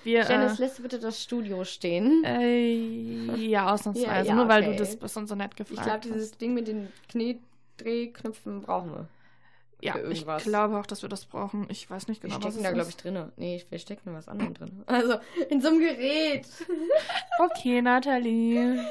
Wir, 0.05 0.21
Janice, 0.23 0.61
äh, 0.61 0.63
lässt 0.63 0.81
bitte 0.83 1.01
das 1.01 1.21
Studio 1.21 1.65
stehen. 1.65 2.23
äh, 2.25 3.35
ja, 3.37 3.73
ausnahmsweise. 3.75 4.07
Ja, 4.09 4.23
ja, 4.23 4.35
nur 4.37 4.47
weil 4.47 4.63
du 4.63 4.69
okay. 4.71 4.95
das 5.01 5.17
und 5.17 5.27
so 5.27 5.35
nett 5.35 5.51
ich 5.53 5.57
gefragt 5.57 5.83
glaube, 5.85 5.99
hast. 5.99 6.05
dieses 6.15 6.31
Ding 6.39 6.55
mit 6.55 6.69
den 6.69 6.93
Kniedrehknöpfen 7.09 8.63
brauchen 8.63 8.93
wir. 8.93 9.09
Ja, 9.83 9.97
ich 10.09 10.25
glaube 10.25 10.79
auch, 10.79 10.87
dass 10.87 11.03
wir 11.03 11.09
das 11.09 11.27
brauchen. 11.27 11.67
Ich 11.69 11.89
weiß 11.91 12.09
nicht 12.09 12.23
Wir 12.23 12.31
genau, 12.31 12.43
was 12.43 12.55
stecken 12.55 12.65
es 12.65 12.71
da, 12.71 12.73
glaube 12.73 12.89
ich, 12.89 12.97
drin. 12.97 13.33
Nee, 13.37 13.63
wir 13.69 13.79
stecken 13.79 14.15
was 14.15 14.27
anderem 14.29 14.55
drin. 14.55 14.83
Also, 14.87 15.19
in 15.51 15.61
so 15.61 15.69
einem 15.69 15.81
Gerät. 15.81 16.47
Okay, 17.39 17.83
Nathalie. 17.83 18.83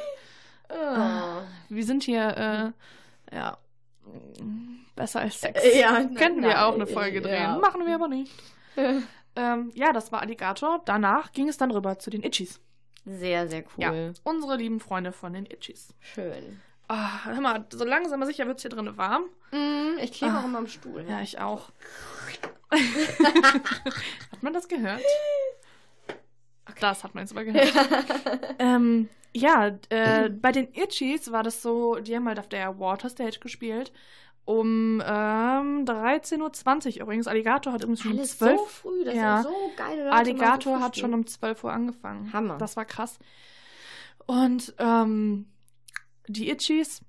Oh. 0.69 1.41
Wir 1.69 1.83
sind 1.83 2.03
hier, 2.03 2.73
äh, 3.31 3.35
ja, 3.35 3.57
besser 4.95 5.21
als 5.21 5.41
Sex. 5.41 5.63
Äh, 5.63 5.79
ja, 5.79 5.93
Könnten 6.15 6.41
wir 6.41 6.49
nein, 6.49 6.57
auch 6.57 6.75
eine 6.75 6.85
Folge 6.87 7.21
drehen. 7.21 7.33
ja. 7.41 7.57
Machen 7.57 7.85
wir 7.85 7.95
aber 7.95 8.07
nicht. 8.07 8.31
Ähm, 9.35 9.71
ja, 9.73 9.91
das 9.91 10.11
war 10.11 10.21
Alligator. 10.21 10.81
Danach 10.85 11.31
ging 11.31 11.47
es 11.49 11.57
dann 11.57 11.71
rüber 11.71 11.97
zu 11.97 12.09
den 12.11 12.23
Itchies. 12.23 12.59
Sehr, 13.05 13.47
sehr 13.47 13.63
cool. 13.77 14.13
Unsere 14.23 14.57
lieben 14.57 14.79
Freunde 14.79 15.11
von 15.11 15.33
den 15.33 15.45
Itchies. 15.45 15.93
Schön. 15.99 16.61
Ah, 16.87 17.25
hör 17.25 17.41
mal, 17.41 17.65
so 17.71 17.83
langsam 17.83 18.21
aber 18.21 18.27
sicher 18.27 18.45
wird 18.47 18.57
es 18.57 18.61
hier 18.63 18.69
drin 18.71 18.97
warm. 18.97 19.23
Mm, 19.51 19.97
ich 20.01 20.11
klebe 20.13 20.33
Ah. 20.33 20.41
auch 20.41 20.45
immer 20.45 20.59
am 20.59 20.67
Stuhl. 20.67 21.05
Ja, 21.09 21.21
ich 21.21 21.39
auch. 21.39 21.69
hat 22.71 24.43
man 24.43 24.53
das 24.53 24.67
gehört? 24.67 25.01
Das 26.79 27.03
hat 27.03 27.15
man 27.15 27.23
jetzt 27.23 27.31
aber 27.31 27.45
gehört. 27.45 27.71
ähm, 28.59 29.09
ja, 29.33 29.71
äh, 29.89 30.29
bei 30.29 30.51
den 30.51 30.67
Itchies 30.73 31.31
war 31.31 31.43
das 31.43 31.61
so, 31.61 31.95
die 31.95 32.15
haben 32.15 32.27
halt 32.27 32.39
auf 32.39 32.49
der 32.49 32.79
Waterstage 32.79 33.39
gespielt. 33.39 33.91
Um 34.45 35.01
ähm, 35.03 35.85
13.20 35.85 36.97
Uhr 36.97 37.01
übrigens. 37.01 37.25
Alligator 37.27 37.73
hat 37.73 37.81
übrigens 37.81 38.01
schon 38.01 38.11
um 38.11 38.17
Alles 38.19 38.37
12 38.37 38.59
so 38.59 38.65
früh, 38.65 39.03
das 39.03 39.15
ja. 39.15 39.41
so 39.41 39.49
geil. 39.75 39.97
Leute, 39.97 40.11
Alligator 40.11 40.73
mal 40.73 40.79
so 40.79 40.85
hat 40.85 40.97
schon 40.97 41.13
um 41.15 41.25
12 41.25 41.63
Uhr 41.63 41.73
angefangen. 41.73 42.31
Hammer. 42.31 42.57
Das 42.59 42.77
war 42.77 42.85
krass. 42.85 43.17
Und 44.27 44.75
ähm, 44.77 45.47
die 46.27 46.49
Itchies, 46.49 47.01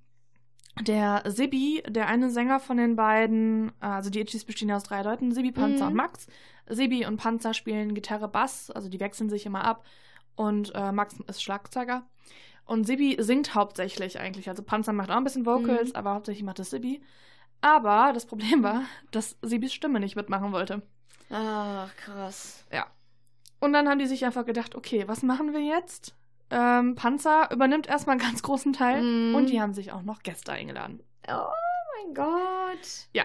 der 0.81 1.23
Sibi, 1.27 1.83
der 1.89 2.07
eine 2.09 2.31
Sänger 2.31 2.61
von 2.61 2.77
den 2.77 2.97
beiden, 2.97 3.73
also 3.81 4.11
die 4.11 4.21
Itchies 4.21 4.45
bestehen 4.45 4.69
ja 4.69 4.77
aus 4.77 4.83
drei 4.83 5.03
Leuten, 5.03 5.33
Sibi, 5.33 5.53
Panzer 5.53 5.85
Mhm. 5.87 5.91
und 5.91 5.97
Max. 5.97 6.27
Sibi 6.69 7.07
und 7.07 7.17
Panzer 7.17 7.55
spielen 7.55 7.95
Gitarre, 7.95 8.29
Bass, 8.29 8.71
also 8.71 8.89
die 8.89 9.01
wechseln 9.01 9.31
sich 9.31 9.47
immer 9.47 9.65
ab. 9.65 9.85
Und 10.35 10.73
äh, 10.75 10.93
Max 10.93 11.17
ist 11.29 11.43
Schlagzeuger. 11.43 12.05
Und 12.67 12.85
Sibi 12.87 13.17
singt 13.21 13.55
hauptsächlich 13.55 14.19
eigentlich. 14.19 14.49
Also 14.51 14.63
Panzer 14.63 14.93
macht 14.93 15.11
auch 15.11 15.17
ein 15.17 15.25
bisschen 15.25 15.47
Vocals, 15.47 15.91
Mhm. 15.91 15.97
aber 15.97 16.15
hauptsächlich 16.15 16.45
macht 16.45 16.59
es 16.59 16.71
Sibi. 16.71 17.01
Aber 17.63 18.13
das 18.13 18.27
Problem 18.27 18.63
war, 18.63 18.83
dass 19.13 19.39
Sibis 19.41 19.73
Stimme 19.73 19.99
nicht 20.01 20.17
mitmachen 20.17 20.53
wollte. 20.53 20.83
Ach, 21.31 21.95
krass. 21.97 22.65
Und 23.61 23.73
dann 23.73 23.89
haben 23.89 23.99
die 23.99 24.07
sich 24.07 24.27
einfach 24.27 24.45
gedacht, 24.45 24.75
okay, 24.75 25.09
was 25.09 25.23
machen 25.23 25.55
wir 25.55 25.61
jetzt? 25.61 26.15
Ähm, 26.51 26.95
Panzer 26.95 27.51
übernimmt 27.53 27.89
erstmal 27.89 28.15
einen 28.19 28.25
ganz 28.29 28.43
großen 28.43 28.73
Teil 28.73 29.03
Mhm. 29.03 29.35
und 29.35 29.49
die 29.51 29.61
haben 29.61 29.75
sich 29.75 29.93
auch 29.93 30.03
noch 30.03 30.23
Gäste 30.23 30.53
eingeladen. 30.53 31.01
Oh 31.29 31.49
mein 32.05 32.15
Gott. 32.15 33.09
Ja. 33.13 33.25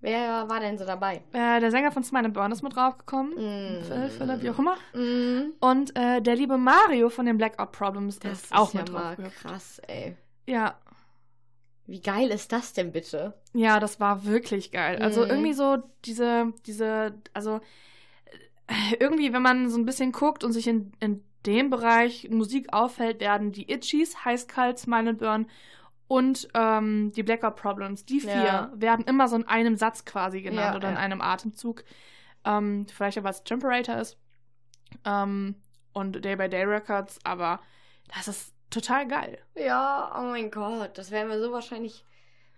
Wer 0.00 0.48
war 0.48 0.58
denn 0.58 0.76
so 0.78 0.84
dabei? 0.84 1.22
Äh, 1.32 1.60
der 1.60 1.70
Sänger 1.70 1.92
von 1.92 2.02
Smile 2.02 2.24
and 2.24 2.34
Burn 2.34 2.50
ist 2.50 2.62
mit 2.62 2.74
draufgekommen. 2.74 3.34
Mm. 3.34 3.84
Phil, 3.84 4.10
Philipp, 4.10 4.42
wie 4.42 4.50
auch 4.50 4.58
immer. 4.58 4.74
Mm. 4.94 5.52
Und 5.60 5.96
äh, 5.96 6.20
der 6.20 6.34
liebe 6.34 6.58
Mario 6.58 7.08
von 7.08 7.24
den 7.24 7.38
Blackout 7.38 7.70
Problems 7.70 8.18
Das 8.18 8.42
ist 8.42 8.52
auch 8.52 8.68
ist 8.68 8.74
ja 8.74 8.80
mit 8.80 8.92
drauf. 8.92 9.14
krass, 9.40 9.80
ey. 9.86 10.16
Ja, 10.44 10.74
Wie 11.86 12.00
geil 12.00 12.30
ist 12.30 12.50
das 12.50 12.72
denn 12.72 12.90
bitte? 12.90 13.34
ja, 13.52 13.78
das 13.78 14.00
war 14.00 14.24
wirklich 14.24 14.72
geil. 14.72 15.00
Also 15.00 15.22
Mhm. 15.22 15.30
irgendwie 15.30 15.52
so 15.52 15.76
diese, 16.04 16.52
diese, 16.66 17.14
also 17.32 17.60
äh, 18.66 18.96
irgendwie, 18.98 19.32
wenn 19.32 19.42
man 19.42 19.68
so 19.68 19.78
ein 19.78 19.84
bisschen 19.86 20.10
guckt 20.10 20.42
und 20.42 20.52
sich 20.52 20.66
in, 20.66 20.92
in 20.98 21.22
dem 21.46 21.70
Bereich 21.70 22.28
Musik 22.30 22.72
auffällt, 22.72 23.20
werden 23.20 23.52
die 23.52 23.70
Itchies, 23.70 24.24
Heißkalt, 24.24 24.78
Smile 24.78 25.10
and 25.10 25.18
Burn 25.18 25.46
und 26.08 26.48
ähm, 26.54 27.12
die 27.16 27.22
Blackout 27.22 27.56
Problems, 27.56 28.04
die 28.04 28.20
vier, 28.20 28.30
Ja. 28.30 28.72
werden 28.74 29.04
immer 29.06 29.28
so 29.28 29.36
in 29.36 29.46
einem 29.48 29.76
Satz 29.76 30.04
quasi 30.04 30.42
genannt 30.42 30.72
Ja, 30.72 30.76
oder 30.76 30.90
in 30.90 30.96
einem 30.96 31.20
Atemzug. 31.20 31.84
Ähm, 32.44 32.86
vielleicht 32.92 33.18
auch, 33.18 33.24
weil 33.24 33.30
es 33.32 33.44
Temperator 33.44 33.96
ist. 33.96 34.18
Ähm, 35.04 35.54
und 35.92 36.24
Day 36.24 36.36
by 36.36 36.48
Day 36.48 36.64
Records, 36.64 37.18
aber 37.24 37.60
das 38.14 38.28
ist 38.28 38.54
total 38.70 39.06
geil. 39.06 39.38
Ja, 39.54 40.14
oh 40.18 40.22
mein 40.30 40.50
Gott, 40.50 40.96
das 40.98 41.10
werden 41.10 41.30
wir 41.30 41.40
so 41.40 41.52
wahrscheinlich 41.52 42.04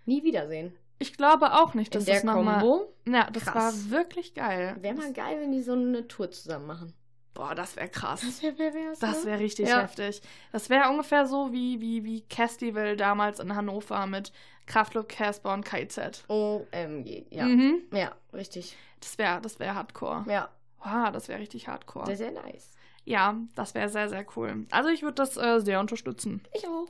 nie 0.05 0.23
wiedersehen. 0.23 0.73
Ich 0.99 1.17
glaube 1.17 1.53
auch 1.53 1.73
nicht, 1.73 1.93
In 1.93 1.99
dass 1.99 2.05
der 2.05 2.15
das 2.15 2.23
nochmal. 2.23 2.63
Ja, 3.05 3.29
das 3.31 3.43
Krass. 3.45 3.55
war 3.55 3.91
wirklich 3.91 4.33
geil. 4.33 4.77
wäre 4.79 4.95
mal 4.95 5.11
geil, 5.13 5.39
wenn 5.41 5.51
die 5.51 5.61
so 5.61 5.73
eine 5.73 6.07
Tour 6.07 6.31
zusammen 6.31 6.67
machen. 6.67 6.93
Boah, 7.35 7.53
das 7.53 7.75
wäre 7.75 7.89
krass. 7.89 8.21
Das 8.21 8.41
wäre 8.41 8.57
wär, 8.57 8.73
wär's, 8.73 8.97
Das 8.99 9.23
ne? 9.23 9.31
wäre 9.31 9.39
richtig 9.41 9.67
Ja. 9.69 9.81
heftig. 9.81 10.21
Das 10.51 10.69
wäre 10.71 10.89
ungefähr 10.89 11.27
so 11.27 11.51
wie, 11.51 11.79
wie, 11.81 12.03
wie 12.03 12.21
Castival 12.21 12.95
damals 12.97 13.39
in 13.39 13.55
Hannover 13.55 14.07
mit 14.07 14.31
Kraftklub, 14.65 15.07
Casper 15.07 15.53
und 15.53 15.63
KIZ. 15.63 16.23
OMG, 16.27 17.25
ja. 17.29 17.45
Mhm. 17.45 17.83
Ja, 17.91 18.13
richtig. 18.33 18.75
Das 19.01 19.17
wäre 19.19 19.39
das 19.41 19.59
wär 19.59 19.75
Hardcore. 19.75 20.25
Ja, 20.27 20.49
Wow, 20.83 21.11
das 21.11 21.27
wäre 21.27 21.39
richtig 21.39 21.67
Hardcore. 21.67 22.05
sehr, 22.07 22.17
sehr 22.17 22.31
nice. 22.31 22.71
ja, 23.05 23.35
das 23.55 23.75
wäre 23.75 23.89
sehr, 23.89 24.07
sehr 24.09 24.25
cool. 24.35 24.65
Also 24.71 24.89
ich 24.89 25.01
würde 25.03 25.15
das 25.15 25.35
äh, 25.37 25.59
sehr 25.59 25.79
unterstützen. 25.79 26.41
Ich 26.53 26.67
auch. 26.67 26.87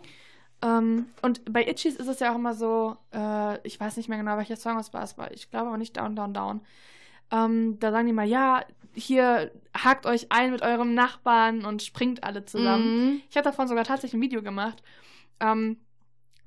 Ähm, 0.62 1.08
und 1.22 1.52
bei 1.52 1.66
Itchies 1.68 1.96
ist 1.96 2.08
es 2.08 2.20
ja 2.20 2.32
auch 2.32 2.36
immer 2.36 2.54
so, 2.54 2.96
äh, 3.14 3.60
ich 3.68 3.80
weiß 3.80 3.98
nicht 3.98 4.08
mehr 4.10 4.18
genau, 4.18 4.38
welcher 4.38 4.56
Song 4.56 4.78
es 4.80 4.94
war, 4.94 5.04
es 5.04 5.18
war, 5.18 5.32
ich 5.32 5.50
glaube 5.50 5.68
aber 5.68 5.78
nicht 5.78 5.98
Down, 5.98 6.16
Down, 6.16 6.34
Down. 6.34 6.62
Ähm, 7.32 7.78
da 7.80 7.92
sagen 7.92 8.08
die 8.08 8.14
mal, 8.14 8.26
ja, 8.28 8.64
hier 8.96 9.52
hakt 9.78 10.06
euch 10.06 10.28
ein 10.32 10.52
mit 10.52 10.62
eurem 10.62 10.94
Nachbarn 10.94 11.66
und 11.66 11.84
springt 11.84 12.24
alle 12.24 12.46
zusammen. 12.46 13.06
Mhm. 13.14 13.22
Ich 13.30 13.36
habe 13.38 13.44
davon 13.46 13.68
sogar 13.68 13.84
tatsächlich 13.84 14.18
ein 14.20 14.24
Video 14.24 14.42
gemacht. 14.42 14.82
Ähm, 15.40 15.78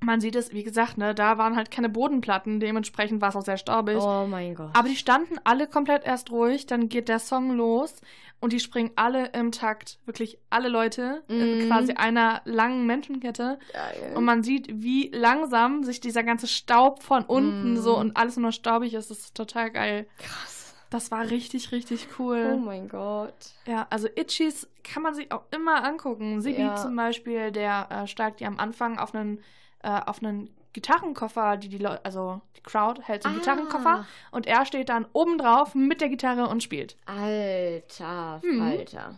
man 0.01 0.21
sieht 0.21 0.35
es, 0.37 0.53
wie 0.53 0.63
gesagt, 0.63 0.97
ne, 0.97 1.13
da 1.13 1.37
waren 1.37 1.57
halt 1.57 1.71
keine 1.71 1.89
Bodenplatten, 1.89 2.61
dementsprechend 2.61 3.19
war 3.21 3.29
es 3.29 3.35
auch 3.35 3.43
sehr 3.43 3.57
staubig. 3.57 3.97
Oh 3.97 4.25
mein 4.29 4.55
Gott. 4.55 4.69
Aber 4.73 4.87
die 4.87 4.95
standen 4.95 5.37
alle 5.43 5.67
komplett 5.67 6.05
erst 6.05 6.31
ruhig, 6.31 6.65
dann 6.67 6.87
geht 6.87 7.09
der 7.09 7.19
Song 7.19 7.51
los 7.57 7.95
und 8.39 8.53
die 8.53 8.61
springen 8.61 8.91
alle 8.95 9.25
im 9.33 9.51
Takt. 9.51 9.99
Wirklich 10.05 10.37
alle 10.49 10.69
Leute 10.69 11.23
in 11.27 11.57
Mhm. 11.65 11.67
quasi 11.67 11.91
einer 11.95 12.41
langen 12.45 12.85
Menschenkette. 12.87 13.59
Geil. 13.73 14.13
Und 14.15 14.23
man 14.23 14.41
sieht, 14.41 14.67
wie 14.81 15.09
langsam 15.13 15.83
sich 15.83 15.99
dieser 15.99 16.23
ganze 16.23 16.47
Staub 16.47 17.03
von 17.03 17.25
unten 17.25 17.71
Mhm. 17.73 17.77
so 17.81 17.97
und 17.97 18.15
alles 18.15 18.37
nur 18.37 18.53
staubig 18.53 18.93
ist. 18.93 19.11
Das 19.11 19.19
ist 19.19 19.35
total 19.35 19.69
geil. 19.69 20.07
Krass. 20.17 20.58
Das 20.89 21.11
war 21.11 21.29
richtig, 21.29 21.71
richtig 21.71 22.07
Oh 22.17 22.23
cool. 22.23 22.57
mein 22.57 22.89
Gott. 22.89 23.51
Ja, 23.67 23.85
also 23.91 24.07
Itchies 24.15 24.67
kann 24.83 25.03
man 25.03 25.13
sich 25.13 25.31
auch 25.31 25.43
immer 25.51 25.83
angucken. 25.83 26.41
Sibi 26.41 26.61
Ja. 26.61 26.75
zum 26.75 26.95
Beispiel, 26.95 27.51
der 27.51 27.87
äh, 27.91 28.07
steigt 28.07 28.41
ja 28.41 28.47
am 28.47 28.57
Anfang 28.59 28.97
auf 28.97 29.13
einen, 29.13 29.39
äh, 29.83 29.89
auf 30.05 30.23
einen 30.23 30.49
Gitarrenkoffer, 30.73 31.57
die 31.57 31.69
die 31.69 31.77
Leute, 31.77 32.03
also 32.05 32.41
die 32.55 32.61
Crowd 32.61 33.01
hält 33.03 33.23
so 33.23 33.29
einen 33.29 33.37
Ah. 33.37 33.39
Gitarrenkoffer 33.39 34.05
und 34.31 34.47
er 34.47 34.65
steht 34.65 34.89
dann 34.89 35.05
oben 35.13 35.37
drauf 35.37 35.75
mit 35.75 36.01
der 36.01 36.09
Gitarre 36.09 36.47
und 36.47 36.63
spielt. 36.63 36.95
Alter 37.05 38.41
Mhm. 38.43 38.59
Falter. 38.59 39.15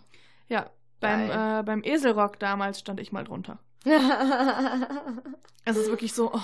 Ja, 0.50 0.70
beim, 1.00 1.30
äh, 1.32 1.64
beim 1.64 1.84
Eselrock 1.84 2.40
damals 2.40 2.80
stand 2.80 3.00
ich 3.00 3.12
mal 3.12 3.24
drunter. 3.24 3.60
Es 5.64 5.78
ist 5.78 5.90
wirklich 5.90 6.14
so, 6.14 6.32
oh, 6.34 6.40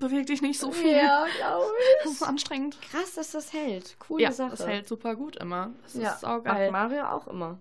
beweg 0.00 0.26
dich 0.26 0.42
nicht 0.42 0.58
so 0.58 0.72
viel. 0.72 0.90
ja, 0.90 1.26
glaube 1.36 1.66
Das 2.04 2.12
ist 2.12 2.22
anstrengend. 2.24 2.76
ich. 2.80 2.88
Krass, 2.90 3.14
dass 3.14 3.30
das 3.30 3.52
hält. 3.52 3.96
Coole 4.00 4.24
Ja, 4.24 4.32
Sache. 4.32 4.50
das 4.50 4.66
hält 4.66 4.88
super 4.88 5.14
gut 5.14 5.36
immer. 5.36 5.70
Das 5.84 5.94
ja, 5.94 6.12
ist 6.12 6.20
saugeil. 6.20 6.70
macht 6.72 6.90
Mario 6.90 7.04
auch 7.08 7.28
immer. 7.28 7.60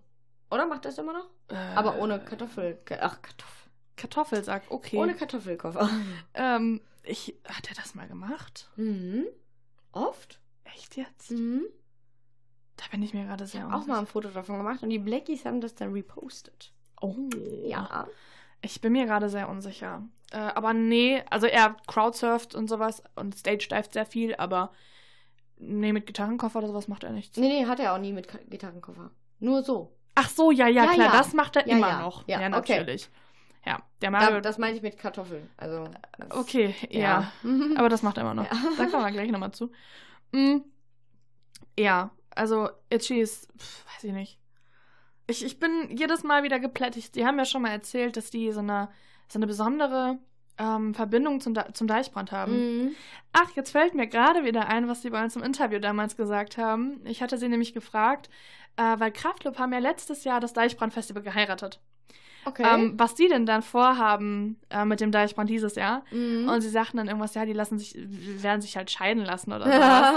Oder 0.50 0.66
macht 0.66 0.86
das 0.86 0.98
immer 0.98 1.14
noch? 1.14 1.30
Äh, 1.50 1.56
Aber 1.76 2.00
ohne 2.00 2.20
Kartoffel. 2.20 2.80
Ach, 3.00 3.22
Kartoffel. 3.22 3.58
Kartoffelsack, 3.96 4.64
okay. 4.70 4.98
Ohne 4.98 5.16
Kartoffelkoffer. 5.16 5.90
ähm, 6.34 6.82
ich, 7.04 7.36
hat 7.46 7.70
er 7.70 7.76
das 7.76 7.96
mal 7.96 8.08
gemacht? 8.08 8.70
Mhm. 8.76 9.26
Oft? 9.92 10.40
Echt 10.64 10.98
jetzt? 10.98 11.32
Mhm. 11.32 11.66
Da 12.76 12.84
bin 12.92 13.02
ich 13.02 13.14
mir 13.14 13.26
gerade 13.26 13.44
Ich 13.46 13.52
sehr 13.52 13.64
habe 13.64 13.76
auch 13.76 13.88
mal 13.88 13.98
ein 14.00 14.06
Foto 14.08 14.30
davon 14.30 14.58
gemacht 14.58 14.84
und 14.84 14.90
die 14.90 15.00
Blackies 15.00 15.46
haben 15.46 15.62
das 15.62 15.74
dann 15.76 15.94
repostet. 15.94 16.74
Oh. 17.02 17.16
Ja. 17.66 18.08
Ich 18.68 18.82
bin 18.82 18.94
mir 18.94 19.06
gerade 19.06 19.30
sehr 19.30 19.50
unsicher. 19.50 20.04
Äh, 20.32 20.38
aber 20.38 20.74
nee, 20.74 21.24
also 21.30 21.48
er 21.48 21.78
crowdsurft 21.88 22.54
und 22.54 22.68
sowas 22.68 23.02
und 23.16 23.36
stage 23.38 23.68
divet 23.70 23.94
sehr 23.94 24.06
viel, 24.06 24.36
aber 24.36 24.72
nee, 25.58 25.94
mit 25.94 26.06
Gitarrenkoffer 26.06 26.60
oder 26.60 26.68
sowas 26.68 26.88
macht 26.88 27.04
er 27.04 27.12
nichts. 27.12 27.38
Nee, 27.38 27.48
nee, 27.48 27.66
hat 27.66 27.80
er 27.80 27.94
auch 27.94 27.98
nie 27.98 28.12
mit 28.14 28.28
Gitarrenkoffer. 28.50 29.12
Nur 29.40 29.64
so. 29.64 29.96
Ach 30.16 30.30
so, 30.30 30.52
ja, 30.52 30.68
ja, 30.68 30.86
Ja, 30.86 30.94
klar, 30.94 31.08
ja. 31.08 31.12
das 31.14 31.34
macht 31.34 31.56
er 31.56 31.68
Ja, 31.68 31.78
immer 31.78 32.00
noch. 32.00 32.28
Ja, 32.28 32.42
Ja, 32.42 32.48
okay. 32.58 32.74
natürlich. 32.78 33.10
Ja, 33.66 33.80
der 34.02 34.12
Mario. 34.12 34.36
Ja, 34.36 34.42
das 34.42 34.58
meine 34.58 34.76
ich 34.76 34.82
mit 34.82 34.98
Kartoffeln. 34.98 35.50
Also. 35.58 35.90
okay, 36.30 36.74
ja. 36.90 37.32
Aber 37.78 37.90
das 37.90 38.02
macht 38.02 38.18
er 38.18 38.22
immer 38.22 38.34
noch. 38.34 38.48
Da 38.78 38.86
kommen 38.86 39.06
wir 39.06 39.12
gleich 39.12 39.30
nochmal 39.32 39.52
zu. 39.52 39.72
Mm, 40.32 40.58
ja, 41.78 42.12
also 42.32 42.70
Itchy 42.90 43.20
ist, 43.20 43.48
weiß 43.54 44.04
ich 44.04 44.14
nicht. 44.14 44.40
Ich, 45.28 45.44
ich 45.44 45.60
bin 45.60 45.96
jedes 45.96 46.24
Mal 46.24 46.44
wieder 46.44 46.60
geplättigt. 46.60 47.16
Die 47.16 47.26
haben 47.26 47.38
ja 47.38 47.46
schon 47.46 47.62
mal 47.62 47.72
erzählt, 47.72 48.18
dass 48.18 48.32
die 48.32 48.52
so 48.52 48.62
eine, 48.62 48.90
so 49.28 49.38
eine 49.38 49.48
besondere 49.48 50.18
ähm, 50.58 50.94
Verbindung 50.94 51.42
zum, 51.42 51.56
zum 51.74 51.88
Deichbrand 51.88 52.32
haben. 52.32 52.54
Mhm. 52.54 52.96
Ach, 53.34 53.52
jetzt 53.56 53.72
fällt 53.72 53.94
mir 53.94 54.08
gerade 54.08 54.44
wieder 54.44 54.68
ein, 54.68 54.88
was 54.88 55.02
sie 55.02 55.10
bei 55.10 55.24
uns 55.24 55.36
im 55.36 55.44
Interview 55.44 55.80
damals 55.80 56.16
gesagt 56.16 56.58
haben. 56.58 57.02
Ich 57.06 57.22
hatte 57.22 57.38
sie 57.38 57.50
nämlich 57.50 57.74
gefragt, 57.74 58.30
äh, 58.78 59.00
weil 59.00 59.12
Kraftclub 59.12 59.60
haben 59.60 59.74
ja 59.74 59.80
letztes 59.80 60.24
Jahr 60.24 60.40
das 60.40 60.54
Deichbrand-Festival 60.54 61.24
geheiratet. 61.24 61.80
Okay. 62.48 62.64
Ähm, 62.74 62.94
was 62.98 63.16
die 63.16 63.28
denn 63.28 63.46
dann 63.46 63.62
vorhaben 63.62 64.60
äh, 64.70 64.86
mit 64.86 65.00
dem 65.02 65.12
Deichbrand 65.12 65.50
dieses 65.50 65.76
Jahr. 65.76 66.04
Mhm. 66.12 66.48
Und 66.50 66.62
sie 66.62 66.70
sagten 66.70 66.98
dann 66.98 67.08
irgendwas, 67.08 67.34
ja, 67.36 67.46
die 67.46 67.54
lassen 67.54 67.78
sich, 67.78 67.96
werden 67.98 68.62
sich 68.62 68.76
halt 68.78 68.90
scheiden 68.92 69.24
lassen 69.26 69.52
oder 69.54 69.66
sowas. 69.72 70.16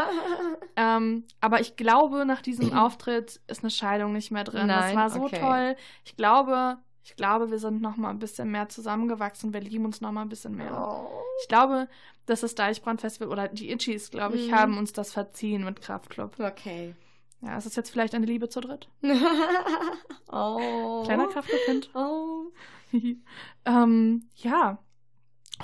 ähm, 0.76 1.24
aber 1.40 1.60
ich 1.60 1.76
glaube, 1.76 2.24
nach 2.24 2.42
diesem 2.42 2.72
Auftritt 2.76 3.40
ist 3.48 3.62
eine 3.62 3.70
Scheidung 3.70 4.12
nicht 4.12 4.30
mehr 4.30 4.44
drin. 4.44 4.68
das 4.68 4.86
Nein, 4.86 4.96
war 4.96 5.10
so 5.10 5.22
okay. 5.24 5.40
toll. 5.40 5.76
Ich 6.04 6.16
glaube, 6.16 6.78
ich 7.02 7.16
glaube, 7.16 7.50
wir 7.50 7.58
sind 7.58 7.80
noch 7.82 7.96
mal 7.96 8.10
ein 8.10 8.18
bisschen 8.18 8.50
mehr 8.50 8.68
zusammengewachsen. 8.68 9.52
Wir 9.52 9.60
lieben 9.60 9.84
uns 9.84 10.00
noch 10.00 10.12
mal 10.12 10.22
ein 10.22 10.28
bisschen 10.28 10.54
mehr. 10.56 10.70
oh. 10.72 11.08
Ich 11.42 11.48
glaube, 11.48 11.88
dass 12.26 12.40
das 12.42 12.54
Deichbrand-Festival 12.54 13.28
oder 13.28 13.48
die 13.48 13.70
Itchies, 13.72 14.10
glaube 14.10 14.36
ich, 14.36 14.48
Mhm. 14.50 14.54
haben 14.54 14.78
uns 14.78 14.92
das 14.92 15.12
verziehen 15.12 15.64
mit 15.64 15.80
Kraftclub. 15.80 16.38
Okay. 16.38 16.94
Ja, 17.42 17.56
es 17.56 17.66
ist 17.66 17.76
jetzt 17.76 17.90
vielleicht 17.90 18.14
eine 18.14 18.26
Liebe 18.26 18.48
zu 18.48 18.60
dritt. 18.60 18.88
oh. 20.30 21.02
Kleiner 21.04 21.28
Kraftclub-Hint. 21.28 21.90
Oh. 21.94 22.52
ähm, 23.64 24.28
ja. 24.36 24.78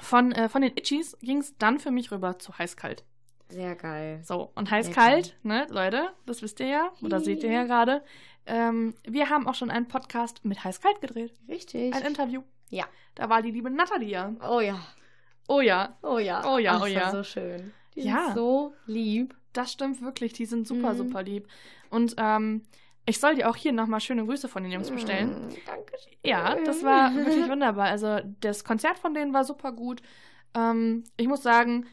Von, 0.00 0.32
äh, 0.32 0.48
von 0.48 0.62
den 0.62 0.72
Itchies 0.76 1.16
ging 1.20 1.38
es 1.38 1.56
dann 1.58 1.78
für 1.78 1.90
mich 1.90 2.10
rüber 2.10 2.38
zu 2.38 2.56
heiß-kalt. 2.56 3.04
Sehr 3.48 3.76
geil. 3.76 4.20
So, 4.24 4.50
und 4.54 4.70
heiß-kalt, 4.70 5.36
ne, 5.42 5.66
Leute, 5.70 6.10
das 6.26 6.42
wisst 6.42 6.60
ihr 6.60 6.66
ja, 6.66 6.90
oder 7.02 7.20
seht 7.20 7.44
ihr 7.44 7.52
ja 7.52 7.64
gerade. 7.64 8.02
Ähm, 8.44 8.94
wir 9.04 9.30
haben 9.30 9.46
auch 9.46 9.54
schon 9.54 9.70
einen 9.70 9.88
Podcast 9.88 10.44
mit 10.44 10.64
heiß-kalt 10.64 11.00
gedreht. 11.00 11.32
Richtig. 11.48 11.94
Ein 11.94 12.02
Interview. 12.02 12.42
Ja. 12.70 12.84
Da 13.14 13.28
war 13.28 13.42
die 13.42 13.50
liebe 13.50 13.70
Nathalie. 13.70 14.10
ja. 14.10 14.32
Oh 14.48 14.60
ja. 14.60 14.78
Oh 15.48 15.60
ja, 15.60 15.96
Oh 16.02 16.18
ja. 16.18 16.42
Oh 16.44 16.58
ja, 16.58 16.72
Ach, 16.76 16.82
oh 16.82 16.86
ja. 16.86 17.00
das 17.00 17.12
so 17.12 17.22
schön. 17.22 17.72
Die 17.94 18.02
Ja. 18.02 18.32
so 18.34 18.74
lieb. 18.86 19.34
Das 19.56 19.72
stimmt 19.72 20.00
wirklich. 20.02 20.32
Die 20.32 20.46
sind 20.46 20.66
super, 20.66 20.92
Mhm. 20.92 20.96
super 20.98 21.22
lieb. 21.22 21.48
Und 21.90 22.14
ähm, 22.18 22.62
ich 23.06 23.20
soll 23.20 23.36
dir 23.36 23.48
auch 23.48 23.56
hier 23.56 23.72
nochmal 23.72 24.00
schöne 24.00 24.24
Grüße 24.24 24.48
von 24.48 24.62
den 24.64 24.72
Jungs 24.72 24.90
bestellen. 24.90 25.30
Mm, 25.30 25.54
Dankeschön. 25.66 26.12
Ja, 26.24 26.56
das 26.64 26.82
war 26.82 27.14
wirklich 27.14 27.48
wunderbar. 27.48 27.86
Also 27.86 28.18
das 28.40 28.64
Konzert 28.64 28.98
von 28.98 29.14
denen 29.14 29.32
war 29.32 29.44
super 29.44 29.70
gut. 29.72 30.02
Ähm, 30.54 31.04
ich 31.16 31.28
muss 31.28 31.42
sagen, 31.42 31.86